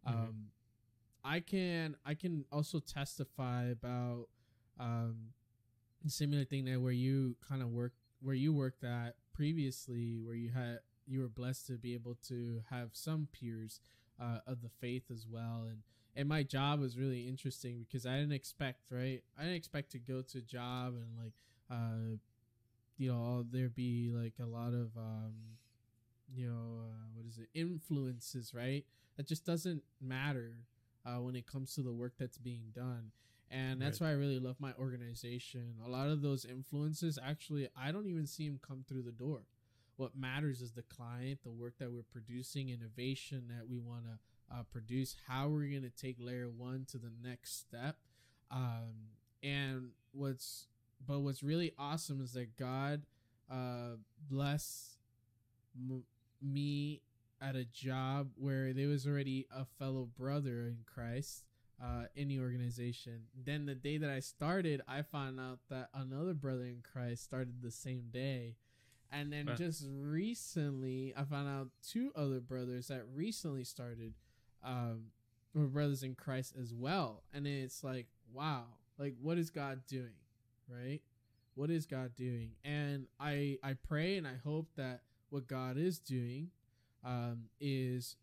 Mhm. 0.07 0.11
Um, 0.13 0.51
I 1.23 1.39
can 1.39 1.95
I 2.05 2.15
can 2.15 2.45
also 2.51 2.79
testify 2.79 3.65
about 3.65 4.27
um, 4.79 5.33
a 6.05 6.09
similar 6.09 6.43
thing 6.45 6.65
that 6.65 6.81
where 6.81 6.91
you 6.91 7.35
kind 7.47 7.61
of 7.61 7.69
work 7.69 7.93
where 8.21 8.35
you 8.35 8.53
worked 8.53 8.83
at 8.83 9.15
previously, 9.33 10.19
where 10.23 10.35
you 10.35 10.49
had 10.49 10.79
you 11.05 11.19
were 11.21 11.29
blessed 11.29 11.67
to 11.67 11.73
be 11.73 11.93
able 11.93 12.15
to 12.27 12.61
have 12.69 12.89
some 12.93 13.27
peers 13.31 13.79
uh, 14.19 14.39
of 14.47 14.61
the 14.61 14.69
faith 14.69 15.03
as 15.11 15.27
well, 15.29 15.65
and 15.69 15.79
and 16.15 16.27
my 16.27 16.43
job 16.43 16.79
was 16.79 16.97
really 16.97 17.27
interesting 17.27 17.85
because 17.87 18.05
I 18.05 18.17
didn't 18.17 18.33
expect 18.33 18.91
right. 18.91 19.23
I 19.37 19.43
didn't 19.43 19.57
expect 19.57 19.91
to 19.91 19.99
go 19.99 20.21
to 20.21 20.37
a 20.39 20.41
job 20.41 20.95
and 20.95 21.17
like 21.17 21.33
uh, 21.71 22.17
you 22.97 23.11
know 23.11 23.43
there'd 23.51 23.75
be 23.75 24.11
like 24.13 24.33
a 24.41 24.45
lot 24.45 24.73
of 24.73 24.95
um, 24.97 25.33
you 26.33 26.47
know 26.47 26.81
uh, 26.81 27.07
what 27.13 27.25
is 27.25 27.37
it? 27.37 27.49
Influences 27.53 28.53
right? 28.53 28.85
That 29.17 29.27
just 29.27 29.45
doesn't 29.45 29.83
matter 30.01 30.53
uh, 31.05 31.19
when 31.21 31.35
it 31.35 31.45
comes 31.47 31.75
to 31.75 31.81
the 31.81 31.91
work 31.91 32.13
that's 32.17 32.37
being 32.37 32.71
done. 32.73 33.11
And 33.49 33.81
that's 33.81 33.99
Right. 33.99 34.07
why 34.07 34.09
i 34.09 34.13
really 34.13 34.39
love 34.39 34.55
my 34.59 34.73
organization. 34.79 35.75
A 35.85 35.89
lot 35.89 36.07
of 36.07 36.21
those 36.21 36.45
influences 36.45 37.19
actually 37.21 37.67
i 37.77 37.91
don't 37.91 38.07
even 38.07 38.25
see 38.25 38.47
them 38.47 38.59
come 38.65 38.83
through 38.87 39.03
the 39.03 39.11
door. 39.11 39.41
What 39.97 40.15
matters 40.15 40.61
is 40.61 40.71
the 40.71 40.83
client 40.83 41.39
the 41.43 41.51
work 41.51 41.73
that 41.79 41.91
we're 41.91 42.03
producing 42.11 42.69
innovation 42.69 43.45
that 43.49 43.67
we 43.69 43.79
want 43.79 44.05
to 44.05 44.17
uh, 44.51 44.63
produce 44.71 45.15
how 45.27 45.47
we're 45.47 45.69
going 45.69 45.81
to 45.81 45.89
take 45.89 46.17
layer 46.19 46.49
one 46.49 46.85
to 46.89 46.97
the 46.97 47.11
next 47.23 47.59
step 47.59 47.97
um, 48.51 48.93
and 49.41 49.89
what's 50.11 50.67
but 51.05 51.19
what's 51.19 51.41
really 51.41 51.73
awesome 51.79 52.21
is 52.21 52.33
that 52.33 52.55
god 52.57 53.03
uh, 53.49 53.95
bless 54.29 54.97
m- 55.75 56.03
me 56.41 57.01
at 57.41 57.55
a 57.55 57.65
job 57.65 58.29
where 58.35 58.71
there 58.73 58.87
was 58.87 59.07
already 59.07 59.47
a 59.55 59.65
fellow 59.79 60.07
brother 60.17 60.67
in 60.67 60.77
Christ 60.85 61.43
uh, 61.83 62.03
in 62.15 62.27
the 62.27 62.39
organization. 62.39 63.23
Then 63.35 63.65
the 63.65 63.73
day 63.73 63.97
that 63.97 64.09
I 64.11 64.19
started, 64.19 64.81
I 64.87 65.01
found 65.01 65.39
out 65.39 65.57
that 65.69 65.89
another 65.93 66.33
brother 66.35 66.65
in 66.65 66.83
Christ 66.83 67.23
started 67.23 67.61
the 67.63 67.71
same 67.71 68.03
day. 68.11 68.57
And 69.11 69.33
then 69.33 69.47
just 69.57 69.85
recently, 69.89 71.13
I 71.17 71.23
found 71.23 71.49
out 71.49 71.69
two 71.85 72.11
other 72.15 72.39
brothers 72.39 72.87
that 72.87 73.03
recently 73.13 73.63
started 73.63 74.13
um, 74.63 75.05
were 75.53 75.65
brothers 75.67 76.03
in 76.03 76.15
Christ 76.15 76.55
as 76.59 76.73
well. 76.73 77.23
And 77.33 77.45
it's 77.45 77.83
like, 77.83 78.07
wow, 78.33 78.65
like 78.97 79.15
what 79.21 79.37
is 79.37 79.49
God 79.49 79.81
doing, 79.87 80.15
right? 80.67 81.01
What 81.55 81.69
is 81.69 81.85
God 81.85 82.15
doing? 82.15 82.51
And 82.63 83.07
I 83.19 83.57
I 83.63 83.73
pray 83.73 84.17
and 84.17 84.27
I 84.27 84.35
hope 84.43 84.67
that 84.77 85.01
what 85.29 85.47
God 85.47 85.77
is 85.77 85.99
doing 85.99 86.49
um, 87.03 87.45
is 87.59 88.15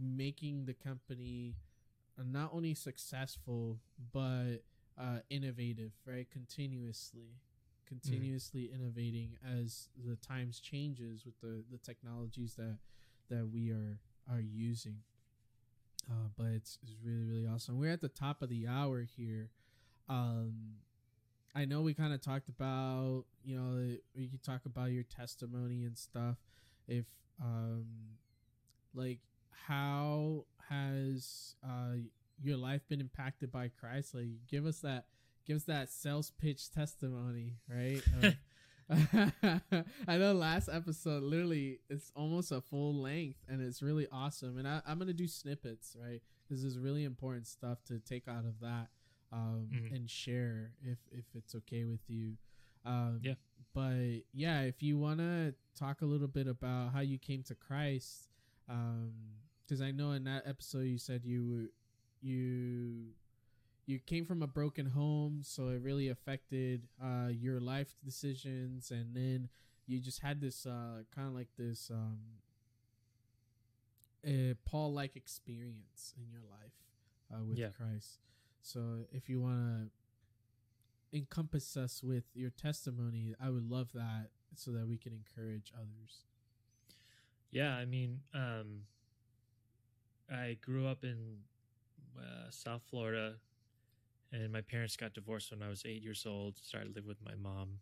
making 0.00 0.66
the 0.66 0.74
company 0.74 1.56
uh, 2.18 2.22
not 2.26 2.50
only 2.52 2.74
successful 2.74 3.78
but 4.12 4.58
uh, 5.00 5.20
innovative, 5.30 5.92
right? 6.04 6.28
Continuously, 6.30 7.36
continuously 7.86 8.70
innovating 8.74 9.36
as 9.44 9.88
the 10.04 10.16
times 10.16 10.60
changes 10.60 11.24
with 11.24 11.40
the 11.40 11.64
the 11.70 11.78
technologies 11.78 12.54
that 12.54 12.78
that 13.30 13.48
we 13.52 13.70
are 13.70 13.98
are 14.30 14.40
using. 14.40 14.98
Uh, 16.10 16.28
but 16.36 16.46
it's, 16.46 16.78
it's 16.82 16.94
really 17.04 17.24
really 17.24 17.46
awesome. 17.46 17.78
We're 17.78 17.92
at 17.92 18.00
the 18.00 18.08
top 18.08 18.42
of 18.42 18.48
the 18.48 18.66
hour 18.66 19.02
here. 19.02 19.50
Um, 20.08 20.76
I 21.54 21.64
know 21.64 21.82
we 21.82 21.92
kind 21.94 22.12
of 22.12 22.20
talked 22.20 22.48
about 22.48 23.24
you 23.44 23.56
know 23.56 23.96
we 24.16 24.28
could 24.28 24.42
talk 24.42 24.62
about 24.64 24.90
your 24.90 25.04
testimony 25.04 25.84
and 25.84 25.96
stuff. 25.98 26.36
If 26.86 27.04
um, 27.42 27.86
like 28.94 29.18
how 29.50 30.44
has 30.68 31.54
uh 31.64 31.96
your 32.40 32.56
life 32.56 32.82
been 32.88 33.00
impacted 33.00 33.50
by 33.50 33.70
Christ? 33.80 34.14
Like 34.14 34.46
give 34.48 34.66
us 34.66 34.80
that 34.80 35.06
give 35.46 35.56
us 35.56 35.64
that 35.64 35.90
sales 35.90 36.32
pitch 36.40 36.70
testimony, 36.70 37.54
right? 37.68 38.02
I 40.08 40.16
know 40.18 40.32
last 40.32 40.68
episode 40.72 41.22
literally 41.22 41.80
it's 41.90 42.10
almost 42.16 42.52
a 42.52 42.60
full 42.60 42.94
length 42.94 43.38
and 43.48 43.60
it's 43.60 43.82
really 43.82 44.06
awesome. 44.10 44.56
And 44.58 44.66
I, 44.66 44.80
I'm 44.86 44.98
gonna 44.98 45.12
do 45.12 45.26
snippets, 45.28 45.96
right? 46.00 46.22
This 46.50 46.62
is 46.62 46.78
really 46.78 47.04
important 47.04 47.46
stuff 47.46 47.82
to 47.88 47.98
take 47.98 48.26
out 48.28 48.44
of 48.46 48.60
that 48.60 48.88
um, 49.32 49.68
Mhm. 49.72 49.94
and 49.94 50.10
share 50.10 50.72
if 50.82 50.98
if 51.12 51.24
it's 51.34 51.54
okay 51.54 51.84
with 51.84 52.00
you. 52.08 52.36
Um, 52.84 53.20
Yeah. 53.22 53.34
But 53.74 54.22
yeah, 54.32 54.62
if 54.62 54.82
you 54.82 54.98
wanna 54.98 55.54
talk 55.76 56.00
a 56.00 56.06
little 56.06 56.28
bit 56.28 56.46
about 56.48 56.92
how 56.92 57.00
you 57.00 57.18
came 57.18 57.42
to 57.44 57.54
Christ, 57.54 58.28
because 58.66 59.82
I 59.82 59.90
know 59.90 60.12
in 60.12 60.24
that 60.24 60.46
episode 60.46 60.86
you 60.86 60.98
said 60.98 61.24
you 61.24 61.68
you 62.22 63.12
you 63.88 63.98
came 63.98 64.26
from 64.26 64.42
a 64.42 64.46
broken 64.46 64.86
home, 64.86 65.40
so 65.42 65.68
it 65.68 65.80
really 65.82 66.08
affected 66.08 66.82
uh, 67.02 67.28
your 67.30 67.58
life 67.58 67.94
decisions, 68.04 68.90
and 68.90 69.14
then 69.16 69.48
you 69.86 69.98
just 69.98 70.20
had 70.20 70.40
this 70.40 70.66
uh, 70.66 71.02
kind 71.14 71.26
of 71.28 71.34
like 71.34 71.48
this 71.56 71.90
um, 71.90 72.18
Paul 74.66 74.92
like 74.92 75.16
experience 75.16 76.14
in 76.18 76.30
your 76.30 76.42
life 76.50 76.74
uh, 77.32 77.42
with 77.44 77.58
Yeah. 77.58 77.68
Christ. 77.68 78.18
So 78.60 79.06
if 79.12 79.28
you 79.28 79.40
want 79.40 79.90
to 81.12 81.16
encompass 81.18 81.76
us 81.76 82.02
with 82.02 82.24
your 82.34 82.50
testimony, 82.50 83.34
I 83.42 83.48
would 83.48 83.68
love 83.70 83.90
that 83.94 84.28
so 84.54 84.72
that 84.72 84.86
we 84.86 84.98
can 84.98 85.12
encourage 85.14 85.72
others. 85.74 86.26
Yeah, 87.50 87.74
I 87.74 87.86
mean, 87.86 88.20
um, 88.34 88.82
I 90.30 90.58
grew 90.60 90.86
up 90.86 91.04
in 91.04 91.38
uh, 92.18 92.50
South 92.50 92.82
Florida, 92.90 93.36
and 94.32 94.52
my 94.52 94.60
parents 94.60 94.96
got 94.96 95.14
divorced 95.14 95.50
when 95.50 95.62
I 95.62 95.68
was 95.68 95.84
eight 95.86 96.02
years 96.02 96.24
old. 96.26 96.58
Started 96.58 96.94
living 96.94 97.08
with 97.08 97.24
my 97.24 97.34
mom, 97.34 97.80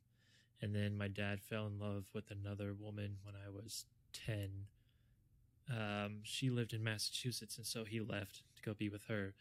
and 0.62 0.74
then 0.74 0.97
my 0.97 1.09
dad 1.09 1.40
fell 1.40 1.66
in 1.66 1.78
love 1.78 2.05
with 2.14 2.30
another 2.30 2.74
woman 2.74 3.16
when 3.22 3.34
I 3.34 3.51
was 3.51 3.84
ten. 4.12 4.66
Um, 5.68 6.20
she 6.22 6.51
lived 6.51 6.72
in 6.72 6.84
Massachusetts, 6.84 7.57
and 7.57 7.66
so 7.66 7.84
he 7.84 8.01
left 8.01 8.42
to 8.57 8.62
go 8.62 8.74
be 8.74 8.88
with 8.88 9.05
her. 9.09 9.34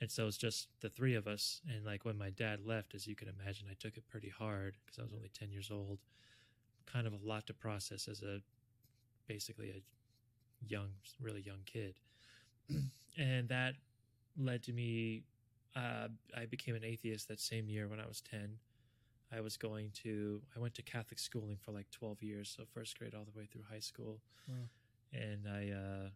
And 0.00 0.10
so 0.10 0.26
it's 0.26 0.36
just 0.36 0.68
the 0.80 0.90
three 0.90 1.14
of 1.14 1.26
us. 1.26 1.60
And 1.68 1.84
like 1.84 2.04
when 2.04 2.18
my 2.18 2.30
dad 2.30 2.60
left, 2.64 2.94
as 2.94 3.06
you 3.06 3.16
can 3.16 3.28
imagine, 3.28 3.66
I 3.70 3.74
took 3.78 3.96
it 3.96 4.08
pretty 4.08 4.28
hard 4.28 4.76
because 4.84 4.98
I 4.98 5.02
was 5.02 5.12
only 5.14 5.30
ten 5.32 5.50
years 5.50 5.70
old. 5.70 5.98
Kind 6.86 7.06
of 7.06 7.12
a 7.14 7.18
lot 7.24 7.46
to 7.48 7.54
process 7.54 8.06
as 8.08 8.22
a 8.22 8.40
basically 9.26 9.70
a 9.70 9.82
young, 10.68 10.90
really 11.20 11.40
young 11.42 11.60
kid. 11.66 11.96
and 13.18 13.48
that 13.48 13.74
led 14.38 14.62
to 14.64 14.72
me. 14.72 15.24
Uh, 15.76 16.08
I 16.36 16.46
became 16.46 16.74
an 16.74 16.84
atheist 16.84 17.28
that 17.28 17.38
same 17.38 17.68
year 17.68 17.86
when 17.86 18.00
I 18.00 18.06
was 18.06 18.22
10. 18.22 18.58
I 19.36 19.40
was 19.40 19.56
going 19.56 19.90
to, 20.02 20.40
I 20.56 20.60
went 20.60 20.74
to 20.74 20.82
Catholic 20.82 21.18
schooling 21.18 21.58
for 21.60 21.72
like 21.72 21.90
12 21.90 22.22
years, 22.22 22.54
so 22.56 22.64
first 22.72 22.98
grade 22.98 23.14
all 23.14 23.24
the 23.24 23.38
way 23.38 23.46
through 23.46 23.64
high 23.70 23.80
school. 23.80 24.20
Wow. 24.48 24.54
And 25.12 25.46
I, 25.48 25.72
uh, 25.72 26.08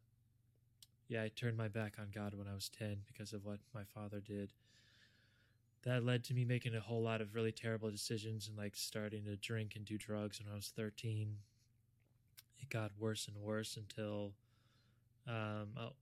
yeah, 1.08 1.22
I 1.22 1.28
turned 1.28 1.56
my 1.56 1.68
back 1.68 1.94
on 1.98 2.06
God 2.14 2.34
when 2.34 2.46
I 2.46 2.54
was 2.54 2.68
10 2.70 2.98
because 3.06 3.32
of 3.32 3.44
what 3.44 3.58
my 3.74 3.82
father 3.84 4.20
did. 4.20 4.52
That 5.82 6.04
led 6.04 6.24
to 6.24 6.34
me 6.34 6.44
making 6.44 6.74
a 6.74 6.80
whole 6.80 7.02
lot 7.02 7.20
of 7.20 7.34
really 7.34 7.52
terrible 7.52 7.90
decisions 7.90 8.48
and 8.48 8.56
like 8.56 8.76
starting 8.76 9.24
to 9.24 9.36
drink 9.36 9.72
and 9.76 9.84
do 9.84 9.98
drugs 9.98 10.40
when 10.40 10.52
I 10.52 10.56
was 10.56 10.72
13 10.76 11.36
it 12.60 12.68
got 12.70 12.90
worse 12.98 13.26
and 13.26 13.36
worse 13.36 13.76
until 13.76 14.32
um 15.26 15.68
oh, 15.78 15.92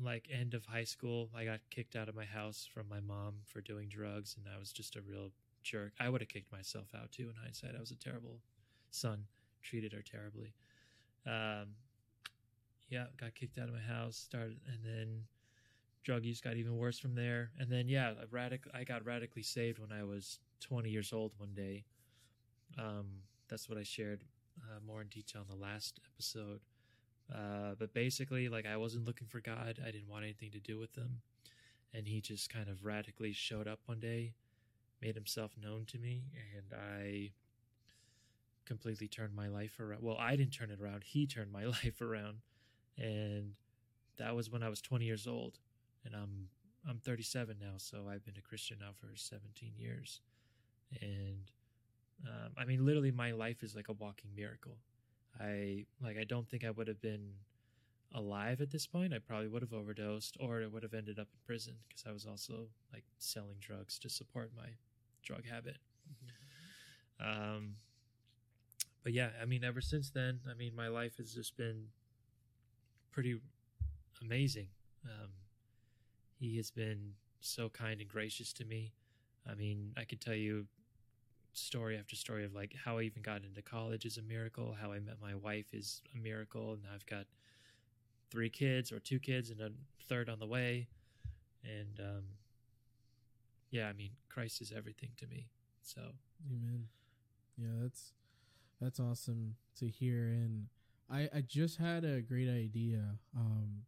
like 0.00 0.28
end 0.32 0.54
of 0.54 0.64
high 0.66 0.84
school 0.84 1.30
i 1.36 1.44
got 1.44 1.60
kicked 1.70 1.96
out 1.96 2.08
of 2.08 2.14
my 2.14 2.24
house 2.24 2.68
from 2.72 2.88
my 2.88 3.00
mom 3.00 3.34
for 3.44 3.60
doing 3.60 3.88
drugs 3.88 4.36
and 4.36 4.46
i 4.54 4.58
was 4.58 4.72
just 4.72 4.96
a 4.96 5.02
real 5.02 5.30
jerk. 5.62 5.92
I 6.00 6.08
would 6.08 6.20
have 6.20 6.28
kicked 6.28 6.52
myself 6.52 6.88
out 6.94 7.12
too 7.12 7.28
in 7.28 7.34
hindsight. 7.40 7.72
I 7.76 7.80
was 7.80 7.90
a 7.90 7.96
terrible 7.96 8.40
son. 8.90 9.24
Treated 9.62 9.92
her 9.92 10.02
terribly. 10.02 10.54
Um 11.26 11.76
yeah 12.88 13.06
got 13.16 13.34
kicked 13.34 13.56
out 13.58 13.68
of 13.68 13.74
my 13.74 13.80
house 13.80 14.16
started 14.16 14.60
and 14.66 14.84
then 14.84 15.22
drug 16.04 16.24
use 16.24 16.40
got 16.40 16.56
even 16.56 16.76
worse 16.76 16.98
from 16.98 17.14
there. 17.14 17.50
And 17.58 17.70
then 17.70 17.88
yeah 17.88 18.12
radic- 18.32 18.68
i 18.74 18.84
got 18.84 19.04
radically 19.04 19.42
saved 19.42 19.78
when 19.78 19.92
i 19.92 20.02
was 20.02 20.40
20 20.60 20.90
years 20.90 21.12
old 21.12 21.32
one 21.38 21.54
day. 21.54 21.84
Um 22.78 23.06
that's 23.48 23.68
what 23.68 23.78
i 23.78 23.82
shared 23.82 24.24
uh, 24.60 24.80
more 24.86 25.00
in 25.00 25.08
detail 25.08 25.42
in 25.48 25.56
the 25.56 25.62
last 25.62 26.00
episode. 26.12 26.60
Uh, 27.32 27.74
but 27.78 27.94
basically, 27.94 28.48
like 28.48 28.66
I 28.66 28.76
wasn't 28.76 29.06
looking 29.06 29.26
for 29.26 29.40
God. 29.40 29.78
I 29.80 29.90
didn't 29.90 30.08
want 30.08 30.24
anything 30.24 30.50
to 30.52 30.60
do 30.60 30.78
with 30.78 30.94
him, 30.94 31.22
and 31.94 32.06
he 32.06 32.20
just 32.20 32.52
kind 32.52 32.68
of 32.68 32.84
radically 32.84 33.32
showed 33.32 33.68
up 33.68 33.80
one 33.86 34.00
day, 34.00 34.34
made 35.00 35.14
himself 35.14 35.52
known 35.60 35.84
to 35.86 35.98
me, 35.98 36.24
and 36.56 36.78
I 36.78 37.30
completely 38.66 39.08
turned 39.08 39.34
my 39.34 39.48
life 39.48 39.78
around. 39.80 40.02
Well, 40.02 40.16
I 40.18 40.36
didn't 40.36 40.52
turn 40.52 40.70
it 40.70 40.80
around. 40.80 41.04
He 41.04 41.26
turned 41.26 41.52
my 41.52 41.64
life 41.84 42.00
around, 42.00 42.38
and 42.98 43.52
that 44.18 44.34
was 44.34 44.50
when 44.50 44.62
I 44.62 44.68
was 44.68 44.80
20 44.80 45.04
years 45.04 45.26
old, 45.26 45.58
and 46.04 46.14
I'm 46.14 46.48
I'm 46.88 46.98
37 46.98 47.56
now, 47.60 47.74
so 47.76 48.08
I've 48.10 48.24
been 48.24 48.36
a 48.36 48.42
Christian 48.42 48.78
now 48.80 48.90
for 48.92 49.14
17 49.14 49.72
years, 49.78 50.20
and 51.00 51.50
um, 52.26 52.52
I 52.56 52.64
mean, 52.64 52.84
literally, 52.84 53.10
my 53.10 53.32
life 53.32 53.62
is 53.62 53.74
like 53.74 53.88
a 53.88 53.92
walking 53.92 54.30
miracle. 54.36 54.76
I 55.40 55.84
like, 56.02 56.16
I 56.18 56.24
don't 56.24 56.48
think 56.48 56.64
I 56.64 56.70
would 56.70 56.88
have 56.88 57.00
been 57.00 57.30
alive 58.14 58.60
at 58.60 58.70
this 58.70 58.86
point. 58.86 59.14
I 59.14 59.18
probably 59.18 59.48
would 59.48 59.62
have 59.62 59.72
overdosed, 59.72 60.36
or 60.40 60.62
I 60.62 60.66
would 60.66 60.82
have 60.82 60.94
ended 60.94 61.18
up 61.18 61.28
in 61.32 61.38
prison 61.46 61.74
because 61.88 62.04
I 62.06 62.12
was 62.12 62.26
also 62.26 62.68
like 62.92 63.04
selling 63.18 63.56
drugs 63.60 63.98
to 64.00 64.08
support 64.08 64.50
my 64.56 64.68
drug 65.22 65.46
habit. 65.46 65.78
Um, 67.20 67.76
but 69.02 69.12
yeah, 69.12 69.30
I 69.40 69.44
mean, 69.44 69.64
ever 69.64 69.80
since 69.80 70.10
then, 70.10 70.40
I 70.50 70.54
mean, 70.54 70.74
my 70.74 70.88
life 70.88 71.16
has 71.18 71.32
just 71.32 71.56
been 71.56 71.86
pretty 73.12 73.40
amazing. 74.20 74.68
Um, 75.04 75.30
he 76.38 76.56
has 76.56 76.70
been 76.70 77.12
so 77.40 77.68
kind 77.68 78.00
and 78.00 78.08
gracious 78.08 78.52
to 78.54 78.64
me. 78.64 78.92
I 79.48 79.54
mean, 79.54 79.92
I 79.96 80.04
could 80.04 80.20
tell 80.20 80.34
you 80.34 80.66
story 81.52 81.96
after 81.98 82.16
story 82.16 82.44
of 82.44 82.54
like 82.54 82.74
how 82.84 82.98
I 82.98 83.02
even 83.02 83.22
got 83.22 83.42
into 83.44 83.62
college 83.62 84.04
is 84.04 84.18
a 84.18 84.22
miracle. 84.22 84.76
How 84.80 84.92
I 84.92 85.00
met 85.00 85.16
my 85.20 85.34
wife 85.34 85.72
is 85.72 86.02
a 86.14 86.18
miracle, 86.18 86.72
and 86.72 86.82
I've 86.92 87.06
got 87.06 87.26
three 88.30 88.50
kids 88.50 88.92
or 88.92 88.98
two 88.98 89.18
kids 89.18 89.50
and 89.50 89.60
a 89.60 89.70
third 90.08 90.28
on 90.28 90.38
the 90.38 90.46
way. 90.46 90.88
And 91.64 92.00
um, 92.00 92.24
yeah, 93.70 93.88
I 93.88 93.92
mean, 93.92 94.10
Christ 94.28 94.60
is 94.60 94.72
everything 94.76 95.10
to 95.18 95.26
me. 95.26 95.48
So, 95.82 96.00
Amen. 96.50 96.86
Yeah, 97.56 97.82
that's 97.82 98.12
that's 98.80 98.98
awesome 98.98 99.56
to 99.78 99.88
hear, 99.88 100.28
and 100.28 100.66
I 101.10 101.28
I 101.34 101.40
just 101.40 101.78
had 101.78 102.04
a 102.04 102.20
great 102.20 102.48
idea. 102.48 103.18
Um, 103.36 103.82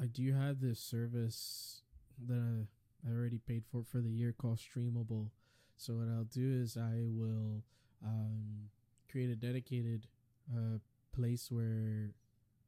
I 0.00 0.06
do 0.06 0.32
have 0.34 0.60
this 0.60 0.80
service 0.80 1.82
that 2.26 2.66
I 3.06 3.10
already 3.10 3.38
paid 3.38 3.64
for 3.70 3.82
for 3.84 3.98
the 3.98 4.10
year 4.10 4.34
called 4.36 4.58
Streamable. 4.58 5.28
So 5.76 5.94
what 5.94 6.08
I'll 6.08 6.24
do 6.24 6.60
is 6.62 6.76
I 6.76 7.04
will 7.08 7.62
um, 8.04 8.70
create 9.10 9.30
a 9.30 9.36
dedicated 9.36 10.06
uh, 10.54 10.78
place 11.14 11.50
where 11.50 12.12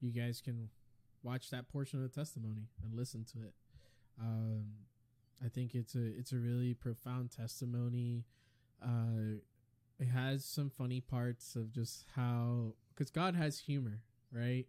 you 0.00 0.10
guys 0.12 0.40
can 0.40 0.68
watch 1.22 1.50
that 1.50 1.68
portion 1.68 2.02
of 2.02 2.10
the 2.10 2.14
testimony 2.20 2.68
and 2.82 2.94
listen 2.94 3.24
to 3.32 3.38
it. 3.38 3.54
Um, 4.20 4.64
I 5.44 5.48
think 5.48 5.74
it's 5.74 5.94
a 5.94 6.04
it's 6.04 6.32
a 6.32 6.36
really 6.38 6.74
profound 6.74 7.30
testimony. 7.30 8.24
Uh, 8.82 9.38
it 9.98 10.06
has 10.08 10.44
some 10.44 10.70
funny 10.70 11.00
parts 11.00 11.56
of 11.56 11.72
just 11.72 12.04
how 12.14 12.74
because 12.94 13.10
God 13.10 13.34
has 13.34 13.58
humor, 13.58 14.00
right? 14.32 14.66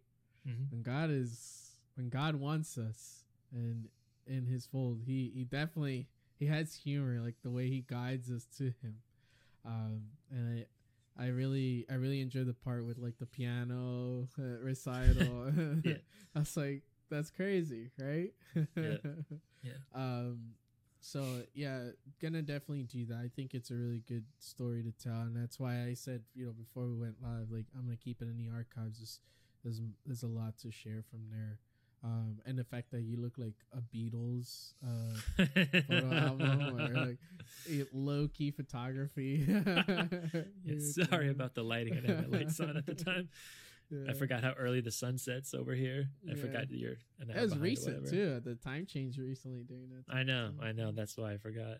mhm. 0.47 0.71
And 0.71 0.83
God 0.83 1.09
is 1.11 1.71
when 1.95 2.09
God 2.09 2.35
wants 2.35 2.77
us 2.77 3.23
and 3.51 3.87
in 4.27 4.45
His 4.45 4.65
fold, 4.65 5.01
He 5.05 5.31
He 5.33 5.43
definitely 5.43 6.07
He 6.39 6.45
has 6.45 6.73
humor, 6.73 7.19
like 7.21 7.35
the 7.43 7.51
way 7.51 7.67
He 7.67 7.81
guides 7.81 8.31
us 8.31 8.45
to 8.57 8.65
Him. 8.81 8.95
Um, 9.65 10.01
and 10.31 10.59
I 10.59 10.65
I 11.23 11.27
really 11.27 11.85
I 11.89 11.95
really 11.95 12.21
enjoy 12.21 12.45
the 12.45 12.53
part 12.53 12.85
with 12.85 12.97
like 12.97 13.19
the 13.19 13.25
piano 13.25 14.27
uh, 14.39 14.63
recital. 14.63 15.51
Yeah. 15.83 15.93
I 16.35 16.39
was 16.39 16.55
like, 16.55 16.83
that's 17.09 17.29
crazy, 17.29 17.91
right? 17.99 18.31
Yeah. 18.55 18.97
Yeah. 19.61 19.73
Um, 19.93 20.53
so 21.01 21.43
yeah, 21.53 21.89
gonna 22.21 22.41
definitely 22.41 22.83
do 22.83 23.05
that. 23.07 23.17
I 23.17 23.29
think 23.35 23.53
it's 23.53 23.71
a 23.71 23.73
really 23.73 24.03
good 24.07 24.23
story 24.39 24.83
to 24.83 24.91
tell, 24.91 25.19
and 25.21 25.35
that's 25.35 25.59
why 25.59 25.83
I 25.83 25.95
said, 25.95 26.23
you 26.33 26.45
know, 26.45 26.53
before 26.53 26.87
we 26.87 26.95
went 26.95 27.15
live, 27.21 27.51
like 27.51 27.65
I'm 27.75 27.83
gonna 27.83 27.97
keep 27.97 28.21
it 28.21 28.29
in 28.29 28.37
the 28.37 28.49
archives. 28.55 28.99
Just 28.99 29.19
there's 29.63 29.81
there's 30.05 30.23
a 30.23 30.27
lot 30.27 30.57
to 30.59 30.71
share 30.71 31.03
from 31.09 31.23
there. 31.29 31.59
Um, 32.03 32.39
and 32.45 32.57
the 32.57 32.63
fact 32.63 32.91
that 32.91 33.01
you 33.01 33.17
look 33.17 33.37
like 33.37 33.55
a 33.73 33.81
Beatles 33.81 34.73
uh, 34.81 35.43
album 36.15 36.79
or 36.79 37.07
like 37.07 37.17
low 37.93 38.27
key 38.29 38.51
photography. 38.51 39.45
Yeah, 40.63 40.75
sorry 40.79 41.29
about 41.29 41.55
the 41.55 41.63
lighting. 41.63 41.93
I 41.93 42.01
didn't 42.01 42.17
have 42.23 42.29
lights 42.31 42.59
on 42.61 42.77
at 42.77 42.85
the 42.85 42.95
time. 42.95 43.29
Yeah. 43.89 44.11
I 44.11 44.13
forgot 44.13 44.43
how 44.43 44.53
early 44.53 44.81
the 44.81 44.91
sun 44.91 45.17
sets 45.17 45.53
over 45.53 45.73
here. 45.73 46.09
I 46.27 46.35
Yeah. 46.35 46.41
forgot 46.41 46.69
that 46.69 46.77
you're 46.77 46.95
an 47.19 47.31
hour 47.31 47.41
was 47.41 47.57
recent 47.57 48.07
too. 48.09 48.39
The 48.39 48.55
time 48.55 48.85
change 48.85 49.17
recently 49.17 49.63
during 49.63 49.89
that. 49.89 50.03
I 50.13 50.23
know, 50.23 50.51
time. 50.57 50.67
I 50.67 50.71
know. 50.71 50.91
That's 50.91 51.17
why 51.17 51.33
I 51.33 51.37
forgot. 51.37 51.77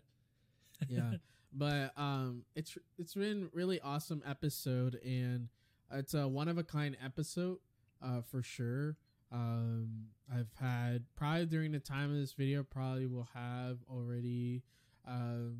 yeah 0.88 1.12
but 1.52 1.90
um 1.96 2.44
it's 2.54 2.78
it's 2.96 3.14
been 3.14 3.48
really 3.52 3.80
awesome 3.80 4.22
episode 4.26 4.94
and 5.04 5.48
it's 5.92 6.14
a 6.14 6.26
one 6.28 6.46
of 6.48 6.58
a 6.58 6.62
kind 6.62 6.96
episode 7.04 7.58
uh 8.02 8.20
for 8.22 8.40
sure 8.42 8.96
um 9.32 9.88
i've 10.34 10.52
had 10.60 11.04
probably 11.16 11.46
during 11.46 11.72
the 11.72 11.78
time 11.78 12.10
of 12.10 12.16
this 12.16 12.32
video 12.32 12.62
probably 12.62 13.06
will 13.06 13.28
have 13.34 13.78
already 13.88 14.62
um 15.06 15.56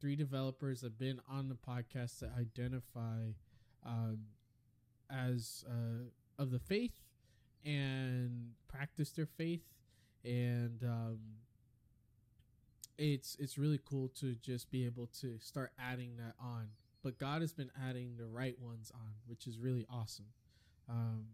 three 0.00 0.16
developers 0.16 0.82
have 0.82 0.98
been 0.98 1.20
on 1.28 1.48
the 1.48 1.54
podcast 1.54 2.20
that 2.20 2.30
identify 2.38 3.28
um 3.84 4.18
as 5.10 5.64
uh 5.68 6.04
of 6.40 6.50
the 6.50 6.58
faith 6.58 7.00
and 7.64 8.52
practice 8.68 9.10
their 9.10 9.26
faith. 9.26 9.62
And 10.24 10.82
um 10.84 11.18
it's 12.98 13.36
it's 13.38 13.56
really 13.56 13.80
cool 13.84 14.08
to 14.20 14.34
just 14.42 14.70
be 14.70 14.84
able 14.84 15.06
to 15.20 15.38
start 15.38 15.72
adding 15.78 16.16
that 16.16 16.34
on. 16.40 16.68
But 17.02 17.18
god 17.18 17.40
has 17.40 17.52
been 17.52 17.70
adding 17.88 18.16
the 18.18 18.26
right 18.26 18.58
ones 18.60 18.92
on 18.94 19.12
which 19.26 19.46
is 19.46 19.58
really 19.58 19.86
awesome. 19.90 20.26
Um 20.88 21.26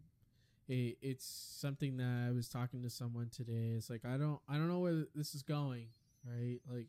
it, 0.69 0.97
it's 1.01 1.27
something 1.61 1.97
that 1.97 2.27
i 2.29 2.33
was 2.33 2.49
talking 2.49 2.83
to 2.83 2.91
someone 2.91 3.29
today. 3.31 3.75
It's 3.77 3.91
like 3.91 4.05
i 4.05 4.17
don't 4.17 4.41
i 4.49 4.55
don't 4.55 4.69
know 4.69 4.81
where 4.81 5.05
this 5.15 5.35
is 5.35 5.43
going 5.43 5.89
right? 6.25 6.59
Like 6.71 6.89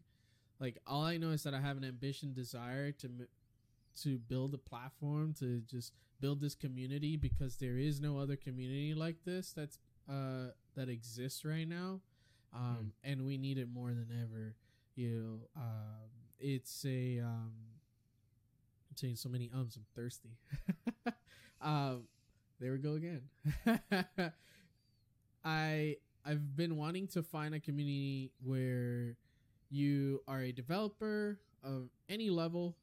like 0.59 0.78
all 0.88 1.03
i 1.03 1.17
know 1.17 1.30
is 1.30 1.43
that 1.43 1.53
i 1.53 1.59
have 1.61 1.78
an 1.78 1.84
ambition 1.84 2.34
desire 2.34 2.91
to 2.91 3.09
to 4.01 4.17
build 4.17 4.53
a 4.53 4.57
platform 4.57 5.34
to 5.39 5.61
just 5.61 5.93
build 6.19 6.41
this 6.41 6.55
community 6.55 7.15
because 7.15 7.57
there 7.57 7.78
is 7.78 7.99
no 8.01 8.17
other 8.17 8.36
community 8.36 8.93
like 8.93 9.17
this 9.25 9.53
that's 9.53 9.78
uh 10.09 10.47
that 10.75 10.89
exists 10.89 11.43
right 11.43 11.67
now. 11.67 11.99
Um 12.53 12.93
and 13.03 13.25
we 13.25 13.38
need 13.38 13.57
it 13.57 13.67
more 13.71 13.89
than 13.89 14.07
ever 14.23 14.55
you 14.95 15.09
know 15.09 15.61
um 15.61 16.09
it's 16.39 16.86
a 16.86 17.19
um 17.19 17.51
i'm 18.89 18.95
saying 18.95 19.15
so 19.15 19.30
many 19.30 19.51
ums 19.53 19.75
i'm 19.75 19.86
thirsty. 19.95 20.38
Um 21.59 22.03
there 22.60 22.72
we 22.72 22.78
go 22.80 22.93
again. 22.93 23.22
I 25.45 25.97
i've 26.26 26.55
been 26.58 26.76
wanting 26.76 27.08
to 27.08 27.24
find 27.24 27.55
a 27.55 27.60
community 27.60 28.32
where 28.43 29.16
you 29.70 30.22
are 30.28 30.41
a 30.41 30.51
developer 30.51 31.39
of 31.64 31.89
any 32.10 32.30
level 32.30 32.76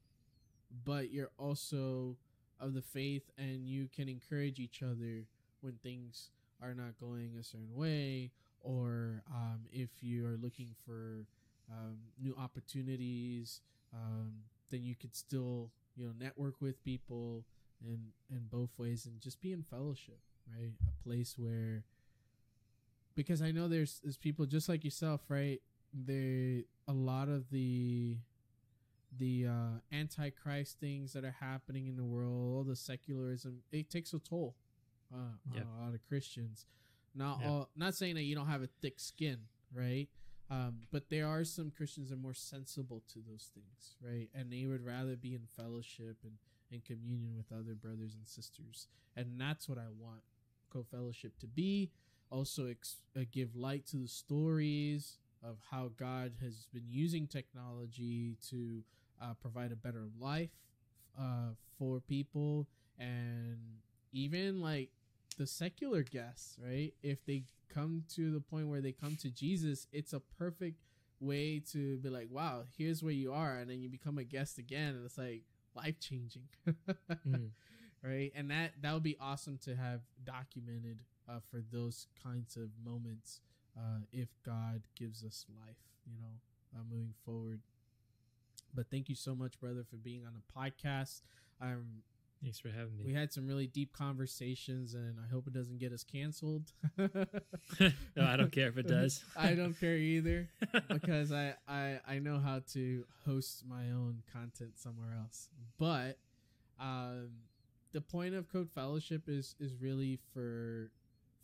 but 0.83 1.11
you're 1.11 1.31
also 1.37 2.15
of 2.59 2.73
the 2.73 2.81
faith 2.81 3.23
and 3.37 3.67
you 3.67 3.87
can 3.95 4.09
encourage 4.09 4.59
each 4.59 4.81
other 4.81 5.25
when 5.61 5.73
things 5.83 6.29
are 6.61 6.73
not 6.73 6.97
going 6.99 7.31
a 7.39 7.43
certain 7.43 7.73
way 7.75 8.31
or 8.61 9.21
um, 9.31 9.59
if 9.71 9.89
you 10.01 10.25
are 10.25 10.37
looking 10.41 10.73
for 10.85 11.25
um, 11.71 11.97
new 12.21 12.35
opportunities 12.39 13.61
um, 13.93 14.33
then 14.71 14.81
you 14.83 14.95
could 14.95 15.15
still 15.15 15.69
you 15.95 16.05
know 16.05 16.13
network 16.19 16.55
with 16.61 16.83
people 16.83 17.43
in 17.83 18.11
in 18.29 18.47
both 18.49 18.69
ways 18.77 19.05
and 19.05 19.19
just 19.21 19.41
be 19.41 19.51
in 19.51 19.63
fellowship 19.63 20.19
right? 20.47 20.73
A 20.87 21.03
place 21.03 21.35
where 21.37 21.83
because 23.15 23.41
i 23.41 23.51
know 23.51 23.67
there's 23.67 23.99
there's 24.03 24.17
people 24.17 24.45
just 24.45 24.69
like 24.69 24.83
yourself 24.83 25.21
right? 25.29 25.61
There 25.93 26.63
a 26.87 26.93
lot 26.93 27.29
of 27.29 27.49
the 27.49 28.17
the 29.17 29.47
uh 29.47 29.79
antichrist 29.95 30.79
things 30.79 31.13
that 31.13 31.23
are 31.23 31.35
happening 31.39 31.87
in 31.87 31.95
the 31.95 32.03
world 32.03 32.57
all 32.57 32.63
the 32.63 32.75
secularism 32.75 33.61
it 33.71 33.89
takes 33.89 34.13
a 34.13 34.19
toll 34.19 34.55
uh, 35.13 35.17
Yeah. 35.53 35.61
on 35.61 35.67
a 35.67 35.85
lot 35.85 35.93
of 35.93 36.01
christians. 36.07 36.65
Not 37.13 37.39
Yeah. 37.41 37.49
all 37.49 37.69
not 37.75 37.95
saying 37.95 38.15
that 38.15 38.23
you 38.23 38.35
don't 38.35 38.47
have 38.47 38.61
a 38.63 38.69
thick 38.81 38.99
skin 38.99 39.39
right? 39.73 40.09
Um, 40.49 40.81
but 40.91 41.09
there 41.09 41.27
are 41.27 41.43
some 41.43 41.71
christians 41.71 42.09
that 42.09 42.15
are 42.15 42.21
more 42.21 42.33
sensible 42.33 43.01
to 43.13 43.19
those 43.19 43.49
things 43.53 43.95
right? 44.01 44.29
And 44.33 44.51
they 44.51 44.65
would 44.65 44.83
rather 44.83 45.15
be 45.15 45.33
in 45.33 45.47
fellowship 45.55 46.17
and 46.23 46.33
in 46.71 46.81
communion 46.81 47.35
with 47.35 47.51
other 47.51 47.75
brothers 47.75 48.15
and 48.15 48.27
sisters. 48.27 48.87
And 49.15 49.39
that's 49.39 49.69
what 49.69 49.77
i 49.77 49.87
want 49.99 50.21
Code 50.71 50.87
Fellowship 50.91 51.37
to 51.39 51.47
be. 51.47 51.91
Also 52.29 52.67
ex- 52.67 52.97
uh, 53.15 53.21
give 53.31 53.55
light 53.55 53.85
to 53.87 53.97
the 53.97 54.07
stories 54.07 55.17
of 55.43 55.57
how 55.69 55.91
god 55.97 56.33
has 56.41 56.67
been 56.73 56.85
using 56.89 57.27
technology 57.27 58.35
to 58.49 58.81
uh, 59.21 59.33
provide 59.41 59.71
a 59.71 59.75
better 59.75 60.05
life 60.19 60.49
uh, 61.19 61.51
for 61.77 61.99
people. 62.01 62.67
And 62.99 63.57
even 64.11 64.61
like 64.61 64.89
the 65.37 65.47
secular 65.47 66.03
guests 66.03 66.57
right? 66.63 66.93
If 67.03 67.23
they 67.25 67.43
come 67.73 68.03
to 68.15 68.31
the 68.31 68.39
point 68.39 68.67
where 68.69 68.79
they 68.79 68.91
come 68.93 69.17
to 69.17 69.29
jesus 69.29 69.87
it's 69.91 70.13
a 70.13 70.21
perfect 70.37 70.77
way 71.19 71.59
to 71.59 71.97
be 71.97 72.09
like 72.09 72.27
wow 72.29 72.63
here's 72.77 73.03
where 73.03 73.11
you 73.11 73.33
are. 73.33 73.57
And 73.57 73.69
then 73.69 73.81
you 73.81 73.89
become 73.89 74.17
a 74.17 74.23
guest 74.23 74.57
again 74.57 74.95
and 74.95 75.05
it's 75.05 75.17
like 75.17 75.43
life 75.75 75.99
changing 75.99 76.47
Mm. 77.27 77.49
right 78.03 78.31
and 78.35 78.49
that 78.51 78.71
that 78.81 78.93
would 78.93 79.03
be 79.03 79.17
awesome 79.19 79.57
to 79.63 79.75
have 79.75 80.01
documented 80.23 80.99
uh, 81.27 81.39
for 81.49 81.61
those 81.71 82.07
kinds 82.21 82.55
of 82.55 82.69
moments 82.83 83.41
uh, 83.77 83.99
if 84.11 84.29
God 84.45 84.83
gives 84.97 85.23
us 85.23 85.45
life, 85.59 85.75
you 86.05 86.17
know, 86.17 86.39
uh, 86.75 86.83
moving 86.89 87.13
forward. 87.25 87.61
But 88.73 88.87
thank 88.91 89.09
you 89.09 89.15
so 89.15 89.35
much, 89.35 89.59
brother, 89.59 89.83
for 89.89 89.95
being 89.97 90.25
on 90.25 90.33
the 90.33 90.43
podcast. 90.53 91.21
Um, 91.61 92.03
Thanks 92.41 92.59
for 92.59 92.69
having 92.69 92.97
me. 92.97 93.05
we 93.05 93.13
had 93.13 93.33
some 93.33 93.47
really 93.47 93.67
deep 93.67 93.93
conversations, 93.93 94.93
and 94.93 95.15
I 95.19 95.31
hope 95.31 95.47
it 95.47 95.53
doesn't 95.53 95.79
get 95.79 95.91
us 95.91 96.03
canceled. 96.03 96.71
no, 96.97 97.09
I 98.19 98.35
don't 98.37 98.51
care 98.51 98.67
if 98.67 98.77
it 98.77 98.87
does. 98.87 99.23
I 99.37 99.53
don't 99.53 99.79
care 99.79 99.95
either 99.95 100.49
because 100.89 101.31
I, 101.31 101.55
I 101.67 101.99
I 102.07 102.19
know 102.19 102.39
how 102.39 102.61
to 102.73 103.05
host 103.25 103.63
my 103.67 103.91
own 103.91 104.21
content 104.31 104.77
somewhere 104.77 105.15
else. 105.19 105.49
But 105.79 106.17
um, 106.79 107.29
the 107.93 108.01
point 108.01 108.35
of 108.35 108.51
Code 108.51 108.69
Fellowship 108.69 109.23
is 109.27 109.55
is 109.59 109.75
really 109.79 110.19
for 110.33 110.91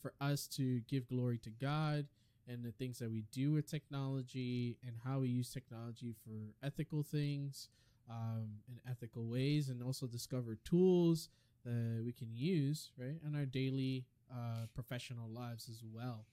for 0.01 0.13
us 0.19 0.47
to 0.47 0.81
give 0.81 1.07
glory 1.07 1.37
to 1.39 1.49
God 1.49 2.07
and 2.47 2.63
the 2.63 2.71
things 2.71 2.99
that 2.99 3.09
we 3.09 3.23
do 3.31 3.51
with 3.51 3.69
technology 3.69 4.77
and 4.85 4.95
how 5.05 5.19
we 5.19 5.29
use 5.29 5.51
technology 5.51 6.15
for 6.25 6.53
ethical 6.65 7.03
things 7.03 7.69
um, 8.09 8.59
in 8.67 8.79
ethical 8.89 9.25
ways 9.25 9.69
and 9.69 9.81
also 9.83 10.07
discover 10.07 10.57
tools 10.63 11.29
that 11.65 12.01
we 12.03 12.11
can 12.11 12.29
use 12.33 12.91
right 12.97 13.19
in 13.25 13.35
our 13.35 13.45
daily 13.45 14.05
uh, 14.31 14.65
professional 14.73 15.29
lives 15.29 15.69
as 15.69 15.83
well. 15.93 16.25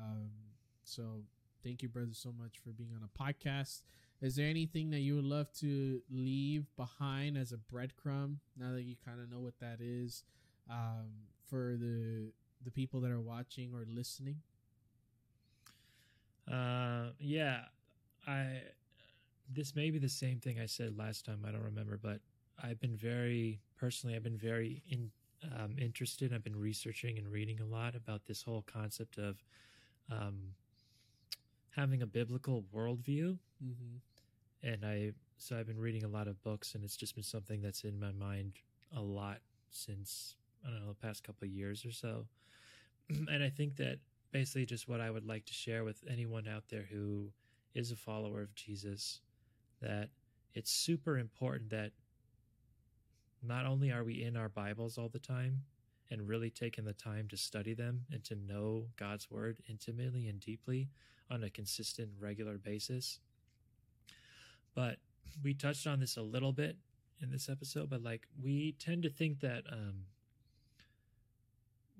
Um, 0.00 0.30
so 0.84 1.22
thank 1.62 1.82
you, 1.82 1.88
brother, 1.88 2.12
so 2.12 2.32
much 2.32 2.58
for 2.58 2.70
being 2.70 2.90
on 2.94 3.02
a 3.02 3.22
podcast. 3.22 3.82
Is 4.20 4.36
there 4.36 4.46
anything 4.48 4.90
that 4.90 5.00
you 5.00 5.16
would 5.16 5.24
love 5.24 5.52
to 5.54 6.00
leave 6.10 6.66
behind 6.76 7.36
as 7.36 7.52
a 7.52 7.56
breadcrumb 7.56 8.36
now 8.56 8.72
that 8.72 8.82
you 8.82 8.96
kind 9.04 9.20
of 9.20 9.30
know 9.30 9.40
what 9.40 9.58
that 9.60 9.78
is 9.80 10.24
um, 10.70 11.10
for 11.48 11.76
the 11.78 12.30
the 12.64 12.70
people 12.70 13.00
that 13.00 13.10
are 13.10 13.20
watching 13.20 13.72
or 13.74 13.84
listening? 13.88 14.36
Uh, 16.50 17.10
yeah, 17.18 17.62
I. 18.26 18.62
This 19.52 19.74
may 19.74 19.90
be 19.90 19.98
the 19.98 20.08
same 20.08 20.38
thing 20.40 20.58
I 20.60 20.66
said 20.66 20.96
last 20.96 21.24
time. 21.26 21.44
I 21.46 21.50
don't 21.52 21.62
remember, 21.64 21.98
but 22.02 22.20
I've 22.62 22.80
been 22.80 22.96
very 22.96 23.60
personally. 23.76 24.16
I've 24.16 24.22
been 24.22 24.38
very 24.38 24.82
in, 24.88 25.10
um, 25.58 25.76
interested. 25.78 26.32
I've 26.32 26.44
been 26.44 26.58
researching 26.58 27.18
and 27.18 27.28
reading 27.28 27.60
a 27.60 27.64
lot 27.66 27.94
about 27.94 28.24
this 28.26 28.42
whole 28.42 28.62
concept 28.62 29.18
of 29.18 29.42
um, 30.10 30.54
having 31.76 32.02
a 32.02 32.06
biblical 32.06 32.64
worldview, 32.74 33.38
Mm-hmm. 33.64 34.66
and 34.68 34.84
I. 34.84 35.12
So 35.38 35.58
I've 35.58 35.66
been 35.66 35.78
reading 35.78 36.04
a 36.04 36.08
lot 36.08 36.28
of 36.28 36.40
books, 36.42 36.74
and 36.74 36.84
it's 36.84 36.96
just 36.96 37.14
been 37.14 37.24
something 37.24 37.60
that's 37.60 37.82
in 37.84 37.98
my 37.98 38.12
mind 38.12 38.54
a 38.96 39.00
lot 39.00 39.38
since 39.70 40.36
I 40.64 40.70
don't 40.70 40.82
know 40.82 40.88
the 40.88 41.06
past 41.06 41.24
couple 41.24 41.46
of 41.46 41.50
years 41.52 41.84
or 41.84 41.92
so. 41.92 42.26
and 43.08 43.42
I 43.42 43.48
think 43.50 43.76
that 43.76 43.98
basically 44.30 44.66
just 44.66 44.88
what 44.88 45.00
I 45.00 45.10
would 45.10 45.26
like 45.26 45.44
to 45.46 45.52
share 45.52 45.84
with 45.84 46.02
anyone 46.08 46.46
out 46.48 46.64
there 46.68 46.86
who 46.90 47.32
is 47.74 47.90
a 47.90 47.96
follower 47.96 48.40
of 48.42 48.54
Jesus 48.54 49.20
that 49.82 50.08
it's 50.54 50.70
super 50.70 51.18
important 51.18 51.70
that 51.70 51.92
not 53.42 53.66
only 53.66 53.90
are 53.90 54.04
we 54.04 54.22
in 54.22 54.36
our 54.36 54.48
Bibles 54.48 54.96
all 54.96 55.08
the 55.08 55.18
time 55.18 55.62
and 56.10 56.28
really 56.28 56.50
taking 56.50 56.84
the 56.84 56.92
time 56.92 57.26
to 57.28 57.36
study 57.36 57.74
them 57.74 58.04
and 58.10 58.22
to 58.24 58.34
know 58.34 58.86
God's 58.96 59.30
word 59.30 59.58
intimately 59.68 60.28
and 60.28 60.40
deeply 60.40 60.88
on 61.30 61.42
a 61.42 61.50
consistent 61.50 62.10
regular 62.20 62.58
basis 62.58 63.18
but 64.74 64.96
we 65.42 65.54
touched 65.54 65.86
on 65.86 66.00
this 66.00 66.16
a 66.16 66.22
little 66.22 66.52
bit 66.52 66.76
in 67.20 67.30
this 67.30 67.48
episode 67.48 67.88
but 67.88 68.02
like 68.02 68.26
we 68.42 68.74
tend 68.78 69.02
to 69.02 69.10
think 69.10 69.40
that 69.40 69.64
um 69.70 70.04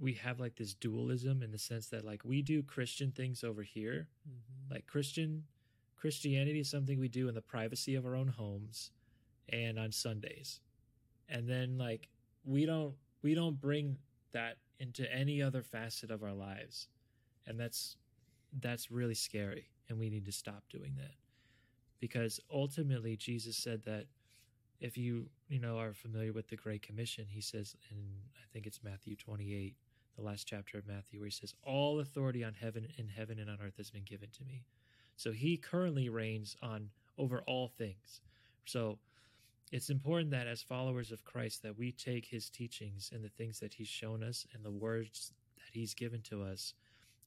we 0.02 0.14
have 0.14 0.40
like 0.40 0.56
this 0.56 0.74
dualism 0.74 1.42
in 1.42 1.52
the 1.52 1.58
sense 1.58 1.86
that 1.86 2.04
like 2.04 2.24
we 2.24 2.42
do 2.42 2.62
Christian 2.62 3.12
things 3.12 3.44
over 3.44 3.62
here. 3.62 4.08
Mm-hmm. 4.28 4.74
Like 4.74 4.86
Christian 4.86 5.44
Christianity 6.02 6.58
is 6.58 6.68
something 6.68 6.98
we 6.98 7.06
do 7.06 7.28
in 7.28 7.34
the 7.36 7.40
privacy 7.40 7.94
of 7.94 8.04
our 8.04 8.16
own 8.16 8.26
homes 8.26 8.90
and 9.50 9.78
on 9.78 9.92
Sundays. 9.92 10.58
And 11.28 11.48
then 11.48 11.78
like 11.78 12.08
we 12.44 12.66
don't 12.66 12.94
we 13.22 13.36
don't 13.36 13.60
bring 13.60 13.98
that 14.32 14.56
into 14.80 15.08
any 15.14 15.40
other 15.40 15.62
facet 15.62 16.10
of 16.10 16.24
our 16.24 16.32
lives. 16.32 16.88
And 17.46 17.58
that's 17.58 17.98
that's 18.60 18.90
really 18.90 19.14
scary 19.14 19.68
and 19.88 19.96
we 19.96 20.10
need 20.10 20.24
to 20.24 20.32
stop 20.32 20.64
doing 20.68 20.96
that. 20.96 21.14
Because 22.00 22.40
ultimately 22.52 23.16
Jesus 23.16 23.56
said 23.56 23.84
that 23.84 24.06
if 24.80 24.98
you 24.98 25.28
you 25.48 25.60
know 25.60 25.78
are 25.78 25.94
familiar 25.94 26.32
with 26.32 26.48
the 26.48 26.56
great 26.56 26.82
commission 26.82 27.26
he 27.28 27.40
says 27.40 27.76
in 27.92 27.98
i 28.34 28.44
think 28.52 28.66
it's 28.66 28.82
matthew 28.82 29.14
28 29.14 29.76
the 30.16 30.22
last 30.22 30.44
chapter 30.44 30.76
of 30.76 30.88
matthew 30.88 31.20
where 31.20 31.28
he 31.28 31.30
says 31.30 31.54
all 31.62 32.00
authority 32.00 32.42
on 32.42 32.52
heaven 32.52 32.88
in 32.98 33.06
heaven 33.06 33.38
and 33.38 33.48
on 33.48 33.58
earth 33.64 33.76
has 33.76 33.92
been 33.92 34.02
given 34.02 34.28
to 34.36 34.44
me 34.44 34.64
so 35.16 35.32
he 35.32 35.56
currently 35.56 36.08
reigns 36.08 36.56
on 36.62 36.90
over 37.18 37.42
all 37.46 37.68
things. 37.68 38.20
So 38.64 38.98
it's 39.70 39.90
important 39.90 40.30
that 40.32 40.46
as 40.46 40.62
followers 40.62 41.12
of 41.12 41.24
christ 41.24 41.62
that 41.62 41.78
we 41.78 41.92
take 41.92 42.26
his 42.26 42.50
teachings 42.50 43.10
and 43.12 43.24
the 43.24 43.30
things 43.30 43.58
that 43.60 43.74
he's 43.74 43.88
shown 43.88 44.22
us 44.22 44.46
and 44.52 44.62
the 44.64 44.70
words 44.70 45.32
that 45.56 45.72
he's 45.72 45.94
given 45.94 46.20
to 46.22 46.42
us 46.42 46.74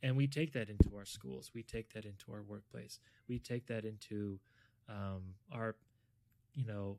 and 0.05 0.15
we 0.15 0.27
take 0.27 0.53
that 0.53 0.69
into 0.69 0.95
our 0.95 1.05
schools. 1.05 1.49
We 1.55 1.63
take 1.63 1.91
that 1.93 2.05
into 2.05 2.31
our 2.31 2.43
workplace. 2.43 2.99
We 3.27 3.39
take 3.39 3.65
that 3.67 3.85
into 3.85 4.39
um, 4.87 5.33
our 5.51 5.75
you 6.53 6.65
know 6.65 6.97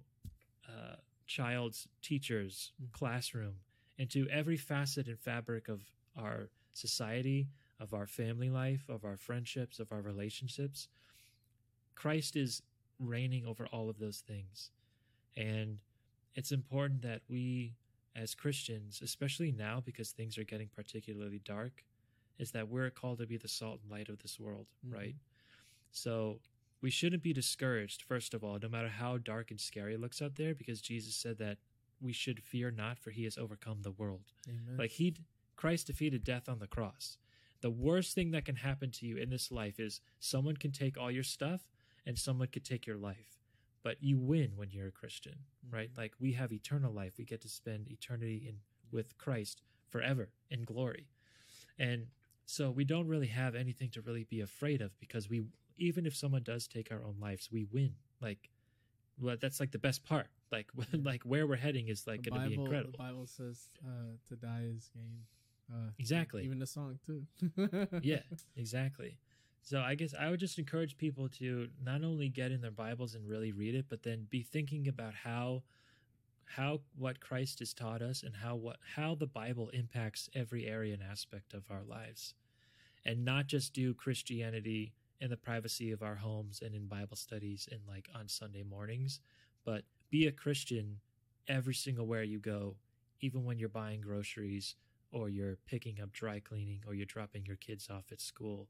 uh, 0.69 0.97
child's 1.27 1.87
teacher's 2.03 2.73
classroom 2.93 3.55
into 3.97 4.27
every 4.29 4.57
facet 4.57 5.07
and 5.07 5.21
fabric 5.21 5.69
of 5.69 5.83
our 6.19 6.51
society, 6.73 7.47
of 7.79 7.93
our 7.93 8.07
family 8.07 8.51
life, 8.51 8.89
of 8.89 9.05
our 9.05 9.17
friendships, 9.17 9.79
of 9.79 9.93
our 9.93 10.01
relationships. 10.01 10.89
Christ 11.95 12.37
is 12.37 12.63
reigning 12.99 13.45
over 13.47 13.67
all 13.67 13.89
of 13.91 13.99
those 13.99 14.21
things. 14.21 14.71
And 15.37 15.79
it's 16.35 16.53
important 16.53 17.03
that 17.03 17.23
we, 17.29 17.75
as 18.15 18.35
Christians, 18.35 19.01
especially 19.03 19.53
now 19.53 19.81
because 19.85 20.11
things 20.11 20.39
are 20.39 20.45
getting 20.45 20.69
particularly 20.75 21.41
dark, 21.45 21.85
is 22.39 22.51
that 22.53 22.69
we're 22.69 22.91
called 22.91 23.19
to 23.19 23.27
be 23.27 23.37
the 23.37 23.49
salt 23.49 23.81
and 23.83 23.91
light 23.91 24.09
of 24.09 24.19
this 24.21 24.39
world, 24.39 24.67
Mhm. 24.87 24.93
right? 24.93 25.17
So 25.91 26.41
we 26.83 26.91
shouldn't 26.91 27.23
be 27.23 27.33
discouraged, 27.33 28.03
first 28.03 28.35
of 28.35 28.45
all, 28.45 28.59
no 28.59 28.69
matter 28.69 28.89
how 28.89 29.17
dark 29.19 29.51
and 29.51 29.61
scary 29.61 29.95
it 29.95 30.01
looks 30.01 30.21
out 30.21 30.35
there, 30.37 30.55
because 30.55 30.81
Jesus 30.83 31.15
said 31.15 31.39
that 31.39 31.59
we 32.01 32.13
should 32.13 32.43
fear 32.43 32.71
not, 32.71 32.99
for 32.99 33.11
he 33.11 33.25
has 33.25 33.39
overcome 33.39 33.81
the 33.83 33.91
world. 33.91 34.33
Amen. 34.49 34.77
Like 34.77 34.91
he, 34.93 35.15
Christ 35.57 35.87
defeated 35.87 36.25
death 36.25 36.47
on 36.49 36.59
the 36.59 36.67
cross. 36.67 37.17
The 37.61 37.71
worst 37.71 38.15
thing 38.15 38.31
that 38.33 38.45
can 38.45 38.57
happen 38.57 38.91
to 38.93 39.07
you 39.07 39.17
in 39.17 39.31
this 39.31 39.51
life 39.51 39.81
is 39.81 40.01
someone 40.19 40.57
can 40.57 40.73
take 40.73 40.99
all 40.99 41.11
your 41.11 41.23
stuff 41.23 41.63
and 42.05 42.19
someone 42.19 42.49
could 42.49 42.65
take 42.65 42.87
your 42.87 42.97
life. 42.97 43.41
But 43.83 43.97
you 44.01 44.19
win 44.19 44.53
when 44.57 44.71
you're 44.71 44.89
a 44.89 44.93
Christian, 44.93 45.35
right? 45.71 45.91
Like 45.97 46.15
we 46.19 46.33
have 46.33 46.53
eternal 46.53 46.93
life. 46.93 47.15
We 47.19 47.25
get 47.25 47.41
to 47.43 47.49
spend 47.49 47.89
eternity 47.89 48.45
in 48.49 48.57
with 48.91 49.17
Christ 49.19 49.63
forever 49.89 50.29
in 50.51 50.65
glory. 50.65 51.07
And 51.79 52.07
so 52.47 52.71
we 52.71 52.85
don't 52.85 53.07
really 53.07 53.27
have 53.29 53.55
anything 53.55 53.91
to 53.91 54.01
really 54.01 54.25
be 54.25 54.41
afraid 54.41 54.81
of 54.81 54.99
because 54.99 55.29
we 55.29 55.45
even 55.79 56.07
if 56.07 56.17
someone 56.17 56.43
does 56.43 56.67
take 56.67 56.91
our 56.91 57.03
own 57.05 57.17
lives, 57.21 57.51
we 57.53 57.65
win. 57.71 57.95
Like 58.21 58.51
well, 59.21 59.37
that's 59.41 59.61
like 59.61 59.73
the 59.73 59.79
best 59.79 60.05
part. 60.05 60.29
Like 60.53 60.69
like 60.93 61.23
where 61.23 61.47
we're 61.47 61.57
heading 61.57 61.89
is 61.89 62.07
like 62.07 62.23
going 62.23 62.41
to 62.41 62.49
be 62.49 62.55
incredible. 62.55 62.93
The 62.93 62.99
Bible 62.99 63.27
says 63.27 63.69
uh, 63.85 64.17
to 64.29 64.37
die 64.37 64.69
is 64.75 64.91
gain. 64.95 65.21
Uh, 65.73 65.91
Exactly. 65.99 66.45
Even 66.45 66.59
the 66.59 66.67
song 66.67 66.99
too. 67.05 67.27
yeah, 68.03 68.21
exactly. 68.57 69.19
So 69.63 69.81
I 69.81 69.95
guess 69.97 70.15
I 70.19 70.31
would 70.31 70.39
just 70.39 70.59
encourage 70.59 70.97
people 70.97 71.29
to 71.31 71.69
not 71.85 72.05
only 72.05 72.29
get 72.29 72.53
in 72.53 72.61
their 72.61 72.71
Bibles 72.71 73.15
and 73.15 73.27
really 73.29 73.51
read 73.53 73.75
it, 73.75 73.87
but 73.89 74.03
then 74.05 74.27
be 74.31 74.43
thinking 74.43 74.87
about 74.89 75.15
how 75.15 75.63
how 76.45 76.81
what 76.97 77.21
Christ 77.21 77.61
has 77.61 77.75
taught 77.75 78.03
us 78.03 78.23
and 78.23 78.37
how 78.37 78.57
what 78.57 78.79
how 78.97 79.15
the 79.15 79.27
Bible 79.27 79.71
impacts 79.71 80.31
every 80.35 80.67
area 80.67 80.95
and 80.95 81.03
aspect 81.03 81.55
of 81.55 81.65
our 81.71 81.83
lives. 81.85 82.35
And 83.05 83.25
not 83.25 83.47
just 83.47 83.73
do 83.73 83.95
Christianity 83.95 84.93
in 85.21 85.31
the 85.31 85.37
privacy 85.37 85.93
of 85.93 86.03
our 86.03 86.17
homes 86.17 86.61
and 86.65 86.75
in 86.75 86.87
Bible 86.87 87.17
studies 87.17 87.69
and 87.71 87.81
like 87.89 88.09
on 88.15 88.29
Sunday 88.29 88.63
mornings, 88.63 89.21
but 89.65 89.85
be 90.11 90.27
a 90.27 90.33
Christian 90.33 91.01
every 91.49 91.75
single 91.75 92.07
where 92.07 92.23
you 92.25 92.39
go, 92.39 92.77
even 93.21 93.45
when 93.45 93.59
you're 93.59 93.69
buying 93.69 94.01
groceries 94.01 94.75
or 95.17 95.29
you're 95.29 95.57
picking 95.67 96.01
up 96.01 96.13
dry 96.13 96.41
cleaning 96.41 96.83
or 96.87 96.95
you're 96.95 97.07
dropping 97.07 97.47
your 97.47 97.57
kids 97.57 97.89
off 97.91 98.13
at 98.13 98.21
school, 98.21 98.69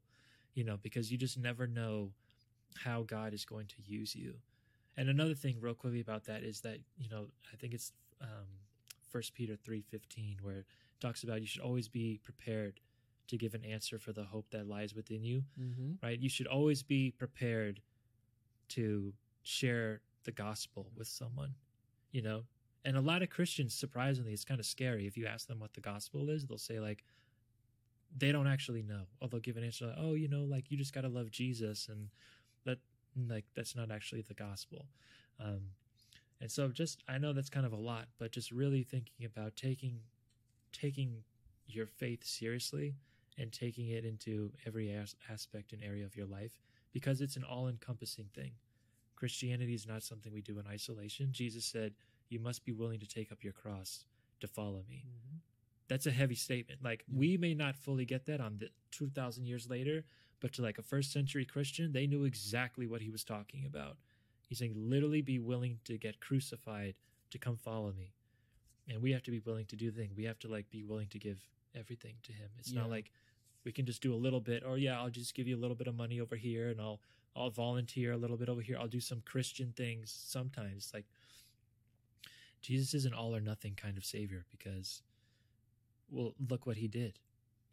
you 0.53 0.63
know, 0.63 0.77
because 0.81 1.11
you 1.11 1.17
just 1.17 1.37
never 1.37 1.67
know 1.67 2.11
how 2.75 3.03
God 3.03 3.33
is 3.33 3.45
going 3.45 3.67
to 3.67 3.75
use 3.83 4.15
you. 4.15 4.35
And 4.95 5.09
another 5.09 5.35
thing 5.35 5.57
real 5.59 5.73
quickly 5.73 5.99
about 5.99 6.25
that 6.25 6.43
is 6.43 6.61
that, 6.61 6.79
you 6.97 7.09
know, 7.09 7.27
I 7.51 7.55
think 7.57 7.73
it's 7.73 7.91
um 8.21 8.47
First 9.09 9.33
Peter 9.33 9.55
3:15 9.55 10.41
where 10.41 10.57
it 10.57 10.65
talks 10.99 11.23
about 11.23 11.41
you 11.41 11.47
should 11.47 11.61
always 11.61 11.87
be 11.87 12.19
prepared 12.23 12.79
to 13.27 13.37
give 13.37 13.53
an 13.53 13.63
answer 13.65 13.99
for 13.99 14.13
the 14.13 14.23
hope 14.23 14.49
that 14.51 14.67
lies 14.67 14.95
within 14.95 15.23
you, 15.23 15.43
mm-hmm. 15.59 15.93
right? 16.01 16.19
You 16.19 16.29
should 16.29 16.47
always 16.47 16.81
be 16.81 17.11
prepared 17.11 17.81
to 18.69 19.13
share 19.43 20.01
the 20.23 20.31
gospel 20.31 20.87
with 20.95 21.07
someone, 21.07 21.53
you 22.11 22.21
know? 22.21 22.43
And 22.87 22.95
a 22.95 23.01
lot 23.01 23.21
of 23.21 23.29
Christians, 23.29 23.73
surprisingly, 23.73 24.31
it's 24.31 24.45
kind 24.45 24.61
of 24.61 24.65
scary. 24.65 25.07
If 25.07 25.17
you 25.17 25.25
ask 25.25 25.45
them 25.45 25.59
what 25.59 25.73
the 25.73 25.81
gospel 25.81 26.29
is, 26.29 26.45
they'll 26.45 26.57
say, 26.57 26.79
like, 26.79 27.03
they 28.17 28.31
don't 28.31 28.47
actually 28.47 28.81
know. 28.81 29.01
Or 29.19 29.27
they'll 29.27 29.41
give 29.41 29.57
an 29.57 29.65
answer 29.65 29.87
like, 29.87 29.97
"Oh, 29.99 30.13
you 30.13 30.29
know, 30.29 30.45
like 30.45 30.71
you 30.71 30.77
just 30.77 30.93
got 30.93 31.01
to 31.01 31.09
love 31.09 31.29
Jesus," 31.29 31.89
and 31.89 32.07
that 32.63 32.77
like 33.27 33.43
that's 33.55 33.75
not 33.75 33.91
actually 33.91 34.21
the 34.21 34.33
gospel. 34.33 34.85
Um, 35.37 35.71
and 36.39 36.49
so, 36.49 36.69
just 36.69 37.03
I 37.09 37.17
know 37.17 37.33
that's 37.33 37.49
kind 37.49 37.65
of 37.65 37.73
a 37.73 37.77
lot, 37.77 38.05
but 38.19 38.31
just 38.31 38.51
really 38.51 38.83
thinking 38.83 39.25
about 39.25 39.57
taking 39.57 39.99
taking 40.71 41.23
your 41.67 41.87
faith 41.87 42.23
seriously 42.23 42.95
and 43.37 43.51
taking 43.51 43.89
it 43.89 44.05
into 44.05 44.53
every 44.65 44.93
as- 44.93 45.17
aspect 45.29 45.73
and 45.73 45.83
area 45.83 46.05
of 46.05 46.15
your 46.15 46.25
life 46.25 46.61
because 46.93 47.19
it's 47.19 47.35
an 47.35 47.43
all-encompassing 47.43 48.29
thing. 48.33 48.51
Christianity 49.17 49.73
is 49.73 49.85
not 49.85 50.03
something 50.03 50.31
we 50.31 50.41
do 50.41 50.57
in 50.57 50.67
isolation. 50.67 51.33
Jesus 51.33 51.65
said, 51.65 51.93
"You 52.29 52.39
must 52.39 52.65
be 52.65 52.71
willing 52.73 52.99
to 52.99 53.07
take 53.07 53.31
up 53.31 53.43
your 53.43 53.53
cross 53.53 54.05
to 54.39 54.47
follow 54.47 54.83
me." 54.89 55.03
Mhm. 55.05 55.39
that's 55.89 56.05
a 56.05 56.11
heavy 56.11 56.35
statement. 56.35 56.83
Like 56.83 57.05
Yeah. 57.07 57.17
we 57.17 57.37
may 57.37 57.53
not 57.53 57.77
fully 57.77 58.03
get 58.03 58.25
that 58.25 58.41
on 58.41 58.57
the 58.57 58.71
two 58.91 59.09
thousand 59.09 59.45
years 59.45 59.69
later, 59.69 60.03
but 60.41 60.51
to 60.53 60.61
like 60.61 60.77
a 60.77 60.83
first 60.83 61.11
century 61.13 61.45
Christian, 61.45 61.93
they 61.93 62.05
knew 62.07 62.25
exactly 62.25 62.85
what 62.85 63.01
he 63.01 63.09
was 63.09 63.23
talking 63.23 63.63
about. 63.65 63.97
He's 64.49 64.57
saying 64.59 64.73
literally 64.75 65.21
be 65.21 65.39
willing 65.39 65.79
to 65.85 65.97
get 65.97 66.19
crucified 66.19 66.95
to 67.29 67.37
come 67.37 67.55
follow 67.55 67.93
me. 67.93 68.13
And 68.85 69.01
we 69.01 69.11
have 69.13 69.23
to 69.23 69.31
be 69.31 69.39
willing 69.39 69.65
to 69.67 69.77
do 69.77 69.89
the 69.89 69.97
thing. 70.01 70.13
We 70.13 70.25
have 70.25 70.39
to 70.39 70.49
like 70.49 70.69
be 70.69 70.83
willing 70.83 71.07
to 71.07 71.19
give 71.19 71.47
everything 71.73 72.17
to 72.23 72.33
him. 72.33 72.51
It's 72.59 72.71
Yeah. 72.73 72.81
not 72.81 72.89
like 72.89 73.11
we 73.63 73.71
can 73.71 73.85
just 73.85 74.01
do 74.01 74.13
a 74.13 74.15
little 74.25 74.41
bit 74.41 74.63
or 74.63 74.77
yeah, 74.77 74.99
I'll 74.99 75.09
just 75.09 75.35
give 75.35 75.47
you 75.47 75.55
a 75.55 75.61
little 75.63 75.75
bit 75.75 75.87
of 75.87 75.95
money 75.95 76.19
over 76.19 76.35
here 76.35 76.69
and 76.69 76.81
I'll 76.81 77.01
I'll 77.33 77.49
volunteer 77.51 78.11
a 78.11 78.17
little 78.17 78.35
bit 78.35 78.49
over 78.49 78.61
here. 78.61 78.77
I'll 78.77 78.87
do 78.89 78.99
some 78.99 79.21
Christian 79.21 79.71
things 79.71 80.11
sometimes. 80.11 80.91
Like 80.93 81.05
Jesus 82.67 82.93
is 82.93 83.05
an 83.05 83.13
all 83.13 83.33
or 83.33 83.39
nothing 83.39 83.75
kind 83.75 83.97
of 83.97 84.03
savior 84.03 84.45
because 84.51 85.01
well, 86.11 86.33
look 86.49 86.65
what 86.65 86.75
he 86.77 86.89
did. 86.89 87.19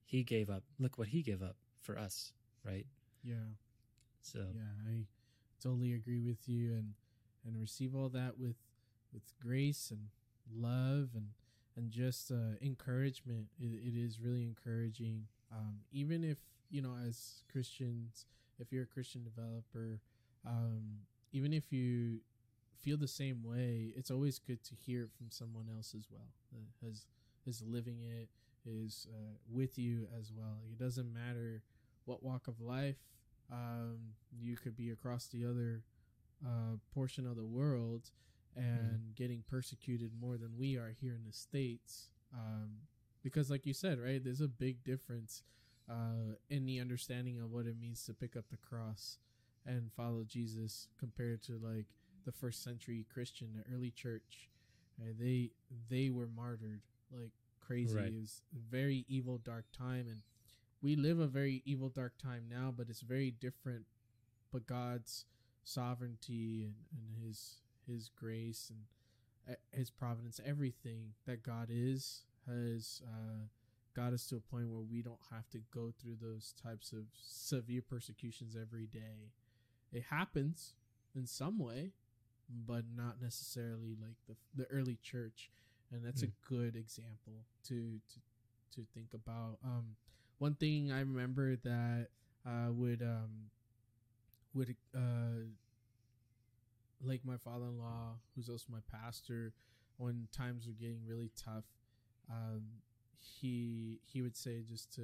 He 0.04 0.22
gave 0.22 0.48
up. 0.48 0.62
Look 0.78 0.98
what 0.98 1.08
he 1.08 1.20
gave 1.22 1.42
up 1.42 1.56
for 1.80 1.98
us, 1.98 2.32
right? 2.64 2.86
Yeah. 3.24 3.54
So 4.22 4.38
Yeah, 4.54 4.92
I 4.92 5.06
totally 5.60 5.92
agree 5.94 6.20
with 6.20 6.48
you 6.48 6.74
and 6.74 6.94
and 7.44 7.60
receive 7.60 7.96
all 7.96 8.08
that 8.10 8.38
with 8.38 8.54
with 9.12 9.24
grace 9.42 9.90
and 9.90 10.10
love 10.56 11.10
and 11.14 11.30
and 11.76 11.90
just 11.90 12.30
uh, 12.30 12.54
encouragement. 12.62 13.46
It, 13.58 13.80
it 13.84 13.98
is 14.00 14.20
really 14.20 14.44
encouraging. 14.44 15.26
Um, 15.52 15.78
even 15.90 16.22
if 16.22 16.38
you 16.70 16.82
know, 16.82 16.94
as 17.04 17.42
Christians, 17.50 18.26
if 18.60 18.72
you're 18.72 18.84
a 18.84 18.86
Christian 18.86 19.24
developer, 19.24 20.00
um, 20.46 20.82
even 21.32 21.52
if 21.52 21.72
you 21.72 22.20
feel 22.84 22.96
the 22.96 23.08
same 23.08 23.42
way, 23.42 23.92
it's 23.96 24.10
always 24.10 24.38
good 24.38 24.62
to 24.64 24.74
hear 24.74 25.02
it 25.02 25.10
from 25.16 25.30
someone 25.30 25.66
else 25.74 25.94
as 25.96 26.06
well 26.10 26.28
that 26.52 26.86
has 26.86 27.06
is 27.46 27.62
living 27.66 27.98
it, 28.00 28.28
is 28.66 29.06
uh, 29.12 29.36
with 29.50 29.78
you 29.78 30.06
as 30.18 30.32
well. 30.34 30.58
It 30.70 30.78
doesn't 30.82 31.12
matter 31.12 31.62
what 32.04 32.22
walk 32.22 32.48
of 32.48 32.60
life 32.60 32.96
um, 33.52 33.98
you 34.38 34.56
could 34.56 34.76
be 34.76 34.90
across 34.90 35.26
the 35.26 35.44
other 35.44 35.82
uh, 36.44 36.76
portion 36.92 37.26
of 37.26 37.36
the 37.36 37.44
world 37.44 38.10
and 38.56 39.14
getting 39.16 39.42
persecuted 39.50 40.12
more 40.20 40.36
than 40.36 40.50
we 40.56 40.76
are 40.76 40.94
here 41.00 41.14
in 41.14 41.24
the 41.26 41.32
states 41.32 42.10
um, 42.32 42.70
because 43.22 43.50
like 43.50 43.66
you 43.66 43.74
said 43.74 43.98
right 43.98 44.22
there's 44.22 44.40
a 44.40 44.48
big 44.48 44.84
difference 44.84 45.42
uh, 45.90 46.36
in 46.50 46.64
the 46.64 46.80
understanding 46.80 47.40
of 47.40 47.50
what 47.50 47.66
it 47.66 47.74
means 47.80 48.04
to 48.04 48.14
pick 48.14 48.36
up 48.36 48.44
the 48.50 48.56
cross 48.56 49.18
and 49.66 49.90
follow 49.96 50.22
jesus 50.26 50.88
compared 50.98 51.42
to 51.42 51.58
like 51.62 51.86
the 52.24 52.32
first 52.32 52.62
century 52.62 53.06
christian 53.12 53.48
the 53.54 53.74
early 53.74 53.90
church 53.90 54.48
right? 55.02 55.14
they 55.18 55.50
they 55.90 56.10
were 56.10 56.28
martyred 56.34 56.80
like 57.12 57.30
crazy 57.60 57.96
Right. 57.96 58.06
it 58.06 58.14
was 58.20 58.42
a 58.54 58.70
very 58.70 59.04
evil 59.08 59.38
dark 59.38 59.64
time 59.76 60.06
and 60.08 60.22
we 60.82 60.96
live 60.96 61.18
a 61.18 61.26
very 61.26 61.62
evil 61.64 61.88
dark 61.88 62.12
time 62.22 62.44
now 62.50 62.72
but 62.76 62.88
it's 62.88 63.00
very 63.00 63.30
different 63.30 63.84
but 64.52 64.66
god's 64.66 65.24
sovereignty 65.64 66.64
and, 66.64 66.74
and 66.92 67.26
his 67.26 67.56
his 67.86 68.10
grace 68.14 68.70
and 68.70 68.80
uh, 69.54 69.56
his 69.76 69.90
providence 69.90 70.40
everything 70.46 71.12
that 71.26 71.42
god 71.42 71.68
is 71.70 72.22
has 72.46 73.00
uh, 73.06 73.44
got 73.96 74.12
us 74.12 74.26
to 74.26 74.36
a 74.36 74.40
point 74.40 74.68
where 74.68 74.82
we 74.82 75.00
don't 75.02 75.20
have 75.30 75.48
to 75.50 75.58
go 75.72 75.92
through 76.00 76.16
those 76.20 76.54
types 76.62 76.92
of 76.92 77.04
severe 77.22 77.82
persecutions 77.82 78.56
every 78.60 78.86
day 78.86 79.32
it 79.92 80.04
happens 80.10 80.74
in 81.14 81.26
some 81.26 81.58
way 81.58 81.92
but 82.48 82.84
not 82.94 83.20
necessarily 83.20 83.96
like 84.00 84.16
the, 84.28 84.36
the 84.54 84.66
early 84.70 84.98
church 85.02 85.50
and 85.92 86.04
that's 86.04 86.22
Mm. 86.22 86.28
a 86.28 86.48
good 86.48 86.76
example 86.76 87.44
to 87.68 88.00
to 88.12 88.20
to 88.74 88.86
think 88.94 89.14
about 89.14 89.58
um 89.64 89.96
one 90.38 90.54
thing 90.54 90.90
I 90.92 91.00
remember 91.00 91.56
that 91.56 92.08
uh, 92.46 92.70
would 92.72 93.02
um, 93.02 93.50
would 94.54 94.74
uh, 94.94 95.46
like 97.02 97.20
my 97.24 97.36
father-in-law, 97.36 98.16
who's 98.34 98.48
also 98.48 98.66
my 98.70 98.78
pastor, 98.90 99.52
when 99.96 100.28
times 100.32 100.66
were 100.66 100.72
getting 100.72 101.00
really 101.06 101.30
tough, 101.36 101.64
um, 102.30 102.62
he 103.18 104.00
he 104.02 104.22
would 104.22 104.36
say 104.36 104.62
just 104.68 104.92
to 104.94 105.02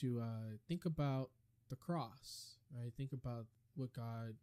to 0.00 0.20
uh, 0.20 0.56
think 0.68 0.84
about 0.84 1.30
the 1.68 1.76
cross, 1.76 2.56
right? 2.76 2.92
Think 2.96 3.12
about 3.12 3.46
what 3.76 3.92
God 3.92 4.34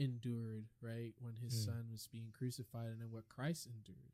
endured, 0.00 0.66
right, 0.80 1.14
when 1.20 1.36
His 1.36 1.54
Mm. 1.54 1.64
Son 1.66 1.84
was 1.92 2.08
being 2.08 2.32
crucified, 2.32 2.88
and 2.88 3.00
then 3.00 3.10
what 3.10 3.28
Christ 3.28 3.66
endured, 3.66 4.12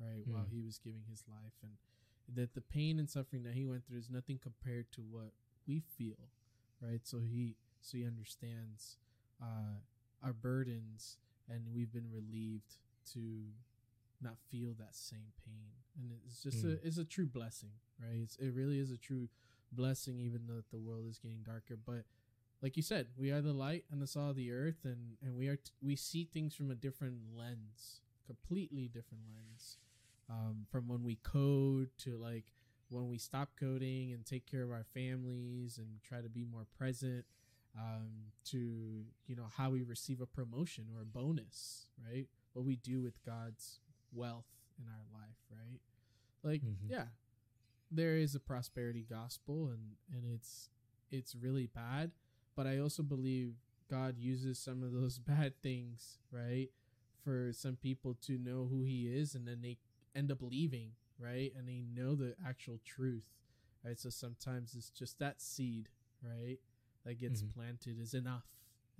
right, 0.00 0.26
while 0.26 0.44
Mm. 0.44 0.50
He 0.50 0.60
was 0.60 0.78
giving 0.78 1.04
His 1.08 1.24
life, 1.28 1.54
and 1.62 1.78
that 2.34 2.54
the 2.54 2.60
pain 2.60 2.98
and 2.98 3.08
suffering 3.08 3.42
that 3.44 3.54
he 3.54 3.64
went 3.64 3.86
through 3.86 3.98
is 3.98 4.10
nothing 4.10 4.38
compared 4.38 4.90
to 4.92 5.00
what 5.00 5.32
we 5.66 5.80
feel 5.80 6.28
right 6.80 7.00
so 7.06 7.20
he 7.20 7.56
so 7.80 7.96
he 7.96 8.04
understands 8.06 8.98
uh 9.42 9.80
our 10.22 10.32
burdens 10.32 11.16
and 11.48 11.62
we've 11.74 11.92
been 11.92 12.10
relieved 12.10 12.76
to 13.12 13.46
not 14.20 14.36
feel 14.50 14.74
that 14.78 14.94
same 14.94 15.32
pain 15.44 15.70
and 15.96 16.12
it's 16.26 16.42
just 16.42 16.64
Mm. 16.64 16.74
a 16.82 16.86
it's 16.86 16.98
a 16.98 17.04
true 17.04 17.26
blessing 17.26 17.70
right 18.00 18.20
it's, 18.22 18.36
it 18.36 18.52
really 18.54 18.78
is 18.78 18.90
a 18.90 18.96
true 18.98 19.28
blessing 19.72 20.18
even 20.18 20.46
though 20.46 20.62
the 20.70 20.78
world 20.78 21.06
is 21.08 21.18
getting 21.18 21.42
darker 21.42 21.76
but 21.76 22.04
like 22.62 22.76
you 22.76 22.82
said 22.82 23.06
we 23.16 23.30
are 23.30 23.40
the 23.40 23.52
light 23.52 23.84
and 23.90 24.00
the 24.00 24.06
salt 24.06 24.30
of 24.30 24.36
the 24.36 24.50
earth 24.52 24.84
and 24.84 25.16
and 25.22 25.36
we 25.36 25.48
are 25.48 25.56
t- 25.56 25.70
we 25.82 25.96
see 25.96 26.24
things 26.24 26.54
from 26.54 26.70
a 26.70 26.74
different 26.74 27.16
lens 27.36 28.00
completely 28.26 28.88
different 28.88 29.24
lens. 29.32 29.78
Um, 30.30 30.66
from 30.70 30.86
when 30.88 31.02
we 31.02 31.16
code 31.16 31.88
to 31.98 32.18
like 32.18 32.52
when 32.90 33.08
we 33.08 33.16
stop 33.16 33.50
coding 33.58 34.12
and 34.12 34.24
take 34.26 34.44
care 34.46 34.62
of 34.62 34.70
our 34.70 34.84
families 34.92 35.78
and 35.78 35.86
try 36.02 36.20
to 36.20 36.28
be 36.28 36.44
more 36.44 36.66
present 36.76 37.24
um, 37.78 38.10
to 38.46 39.04
you 39.26 39.34
know 39.36 39.46
how 39.56 39.70
we 39.70 39.82
receive 39.82 40.20
a 40.20 40.26
promotion 40.26 40.84
or 40.94 41.00
a 41.00 41.06
bonus 41.06 41.86
right? 42.06 42.26
What 42.52 42.66
we 42.66 42.76
do 42.76 43.00
with 43.00 43.24
god's 43.24 43.80
wealth 44.12 44.46
in 44.78 44.84
our 44.86 45.20
life 45.20 45.38
right? 45.50 45.80
Like 46.42 46.62
Mhm. 46.62 46.90
yeah 46.90 47.04
there 47.90 48.16
is 48.16 48.34
a 48.34 48.40
prosperity 48.40 49.06
gospel 49.08 49.68
and 49.68 49.96
and 50.12 50.24
it's 50.34 50.68
it's 51.10 51.34
really 51.34 51.66
bad 51.66 52.10
but 52.58 52.66
i 52.66 52.78
also 52.78 53.02
believe 53.04 53.54
god 53.90 54.16
uses 54.18 54.58
some 54.58 54.82
of 54.84 54.92
those 54.92 55.18
bad 55.32 55.54
things 55.62 56.18
right 56.32 56.70
for 57.24 57.52
some 57.54 57.76
people 57.76 58.16
to 58.22 58.38
know 58.38 58.68
who 58.70 58.82
he 58.84 59.06
is 59.08 59.34
and 59.36 59.48
then 59.48 59.60
they 59.62 59.78
end 60.16 60.32
up 60.32 60.38
leaving 60.42 60.92
right 61.20 61.52
and 61.58 61.68
they 61.68 61.84
know 61.94 62.16
the 62.16 62.34
actual 62.46 62.80
truth 62.84 63.24
right? 63.84 63.98
So 63.98 64.10
sometimes 64.10 64.74
it's 64.76 64.90
just 64.90 65.18
that 65.20 65.40
seed 65.40 65.88
right 66.22 66.58
that 67.04 67.18
gets 67.20 67.42
Mhm. 67.42 67.52
planted 67.54 68.00
is 68.00 68.14
enough. 68.14 68.44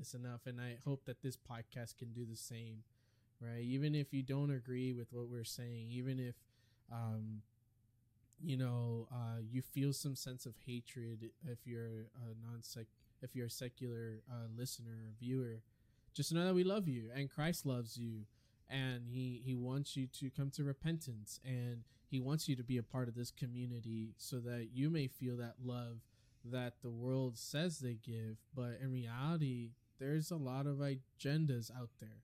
It's 0.01 0.14
enough 0.14 0.47
and 0.47 0.60
i 0.60 0.78
hope 0.85 1.05
that 1.06 1.22
this 1.22 1.36
podcast 1.36 1.97
can 1.98 2.12
do 2.12 2.24
the 2.26 2.36
same 2.36 2.85
right? 3.40 3.62
Even 3.62 3.94
if 3.94 4.12
you 4.14 4.22
don't 4.22 4.51
agree 4.51 4.93
with 4.93 5.12
what 5.12 5.28
we're 5.28 5.44
saying 5.44 5.90
even 5.90 6.20
if 6.20 6.36
um 6.93 7.43
you 8.40 8.56
know 8.56 9.09
uh 9.12 9.40
you 9.51 9.62
feel 9.62 9.93
some 9.93 10.14
sense 10.16 10.47
of 10.47 10.55
hatred 10.66 11.30
if 11.47 11.66
you're 11.66 12.10
a 12.16 12.47
non-sec 12.47 12.86
if 13.23 13.35
you're 13.35 13.47
a 13.47 13.51
secular 13.51 14.23
uh, 14.31 14.47
listener 14.57 14.93
or 14.93 15.12
viewer 15.19 15.62
just 16.15 16.32
know 16.32 16.45
that 16.47 16.55
we 16.55 16.65
love 16.65 16.89
you 16.89 17.11
and 17.15 17.31
christ 17.31 17.65
loves 17.66 17.97
you. 17.97 18.23
And 18.70 19.05
he 19.09 19.40
he 19.45 19.55
wants 19.55 19.97
you 19.97 20.07
to 20.19 20.28
come 20.31 20.51
to 20.51 20.62
repentance 20.65 21.40
and 21.45 21.85
he 22.11 22.20
wants 22.20 22.49
you 22.49 22.57
to 22.57 22.62
be 22.62 22.77
a 22.77 22.82
part 22.82 23.09
of 23.09 23.15
this 23.15 23.31
community 23.31 24.15
so 24.19 24.40
that 24.40 24.69
you 24.74 24.90
may 24.90 25.07
feel 25.07 25.36
that 25.39 25.55
love 25.65 26.01
that 26.45 26.74
the 26.82 26.90
world 26.90 27.39
says 27.39 27.78
they 27.78 27.95
give. 27.95 28.36
But 28.55 28.78
in 28.82 28.90
reality 28.93 29.70
there's 29.99 30.31
a 30.31 30.36
lot 30.36 30.66
of 30.66 30.78
agendas 30.78 31.70
out 31.74 31.90
there 32.01 32.23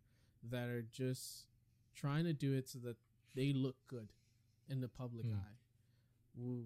that 0.50 0.68
are 0.68 0.82
just 0.82 1.46
trying 1.94 2.24
to 2.24 2.32
do 2.34 2.52
it 2.52 2.68
so 2.68 2.78
that 2.80 2.96
they 3.34 3.52
look 3.54 3.76
good 3.88 4.12
in 4.68 4.80
the 4.80 4.88
public 4.88 5.24
Hmm. 5.26 5.32
eye. 5.34 5.56
We, 6.36 6.64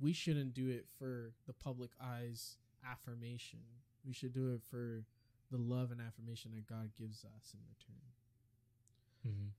we 0.00 0.12
shouldn't 0.12 0.54
do 0.54 0.68
it 0.68 0.86
for 0.98 1.32
the 1.46 1.52
public 1.52 1.90
eye's 2.00 2.56
affirmation 2.88 3.60
we 4.06 4.12
should 4.12 4.32
do 4.32 4.52
it 4.54 4.60
for 4.70 5.04
the 5.50 5.58
love 5.58 5.90
and 5.90 6.00
affirmation 6.00 6.52
that 6.54 6.66
god 6.66 6.90
gives 6.98 7.24
us 7.24 7.54
in 7.54 7.60
return 7.68 8.02
Mhm. 9.26 9.50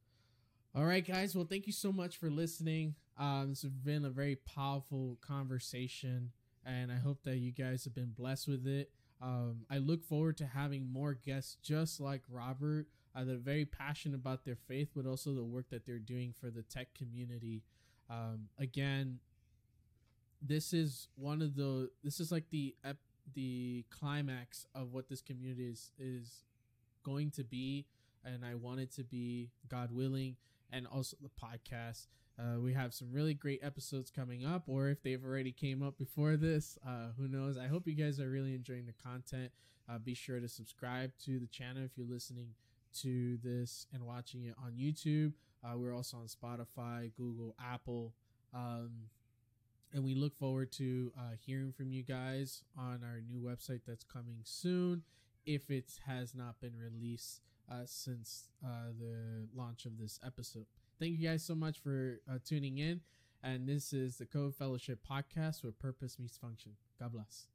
All 0.74 0.86
right, 0.86 1.06
guys. 1.06 1.36
Well, 1.36 1.46
thank 1.46 1.68
you 1.68 1.74
so 1.74 1.92
much 1.92 2.18
for 2.18 2.32
listening. 2.32 2.96
Um, 3.18 3.50
this 3.50 3.62
has 3.62 3.72
been 3.72 4.06
a 4.06 4.10
very 4.10 4.38
powerful 4.38 5.18
conversation, 5.22 6.32
and 6.66 6.92
I 6.92 6.96
hope 6.96 7.22
that 7.26 7.38
you 7.38 7.52
guys 7.52 7.84
have 7.84 7.94
been 7.94 8.12
blessed 8.12 8.48
with 8.48 8.66
it. 8.66 8.92
Um, 9.22 9.66
I 9.70 9.78
look 9.78 10.04
forward 10.04 10.38
to 10.38 10.48
having 10.48 10.92
more 10.92 11.14
guests 11.14 11.58
just 11.62 12.00
like 12.00 12.24
Robert 12.30 12.88
uh, 13.14 13.24
that 13.26 13.36
are 13.36 13.38
very 13.38 13.66
passionate 13.66 14.16
about 14.16 14.46
their 14.46 14.56
faith, 14.56 14.90
but 14.96 15.06
also 15.06 15.34
the 15.36 15.44
work 15.44 15.70
that 15.70 15.86
they're 15.86 16.00
doing 16.00 16.34
for 16.34 16.50
the 16.50 16.64
tech 16.64 16.96
community. 16.96 17.62
Um, 18.10 18.50
again, 18.58 19.20
this 20.42 20.74
is 20.74 21.08
one 21.16 21.42
of 21.42 21.56
the 21.56 21.92
this 22.04 22.20
is 22.20 22.32
like 22.32 22.50
the 22.50 22.76
ep- 22.84 22.98
the 23.34 23.86
climax 23.90 24.66
of 24.76 24.94
what 24.94 25.10
this 25.10 25.22
community 25.22 25.70
is 25.70 25.92
is 26.00 26.44
going 27.04 27.32
to 27.32 27.44
be, 27.44 27.86
and 28.24 28.46
I 28.46 28.56
want 28.56 28.80
it 28.80 28.92
to 28.94 29.04
be, 29.04 29.50
God 29.70 29.92
willing, 29.92 30.36
and 30.72 30.88
also 30.88 31.18
the 31.22 31.30
podcast. 31.30 32.08
Uh, 32.40 32.60
we 32.60 32.74
have 32.74 32.94
some 32.94 33.12
really 33.12 33.34
great 33.34 33.60
episodes 33.62 34.10
coming 34.10 34.46
up, 34.46 34.64
or 34.68 34.90
if 34.90 35.04
they've 35.04 35.24
already 35.24 35.52
came 35.52 35.84
up 35.84 35.98
before 35.98 36.38
this, 36.38 36.78
uh, 36.88 37.08
who 37.18 37.28
knows? 37.28 37.58
I 37.58 37.68
hope 37.68 37.88
you 37.88 37.94
guys 37.94 38.20
are 38.20 38.30
really 38.30 38.56
enjoying 38.56 38.86
the 38.86 38.94
content. 39.04 39.52
Uh, 39.90 39.98
be 39.98 40.14
sure 40.14 40.40
to 40.40 40.48
subscribe 40.48 41.12
to 41.26 41.40
the 41.40 41.48
channel 41.48 41.84
if 41.84 41.92
you're 41.98 42.08
listening 42.08 42.50
to 43.00 43.38
this 43.44 43.88
and 43.94 44.06
watching 44.06 44.46
it 44.46 44.56
on 44.64 44.74
YouTube. 44.74 45.34
Uh, 45.64 45.78
we're 45.78 45.96
also 45.96 46.18
on 46.18 46.28
Spotify, 46.28 47.12
Google, 47.16 47.56
Apple, 47.64 48.14
um, 48.54 48.92
and 49.94 50.04
we 50.04 50.16
look 50.16 50.38
forward 50.38 50.72
to 50.74 51.12
uh, 51.18 51.36
hearing 51.40 51.72
from 51.72 51.92
you 51.92 52.04
guys 52.04 52.64
on 52.78 53.02
our 53.04 53.22
new 53.28 53.42
website 53.42 53.82
that's 53.86 54.04
coming 54.04 54.40
soon, 54.44 55.04
if 55.46 55.70
it 55.70 55.92
has 56.06 56.34
not 56.34 56.60
been 56.62 56.74
released 56.78 57.42
uh, 57.72 57.84
since 57.86 58.50
uh, 58.66 58.92
the 59.00 59.48
launch 59.56 59.86
of 59.86 59.98
this 59.98 60.20
episode. 60.26 60.66
Thank 61.00 61.20
you 61.20 61.28
guys 61.28 61.44
so 61.44 61.56
much 61.56 61.80
for 61.80 62.22
uh, 62.30 62.38
tuning 62.44 62.78
in. 62.78 63.02
And 63.44 63.68
this 63.68 63.92
is 63.92 64.18
the 64.18 64.26
Code 64.26 64.56
Fellowship 64.56 65.00
podcast 65.10 65.64
where 65.64 65.72
purpose 65.72 66.20
meets 66.20 66.38
function. 66.38 66.74
God 67.00 67.14
bless. 67.14 67.48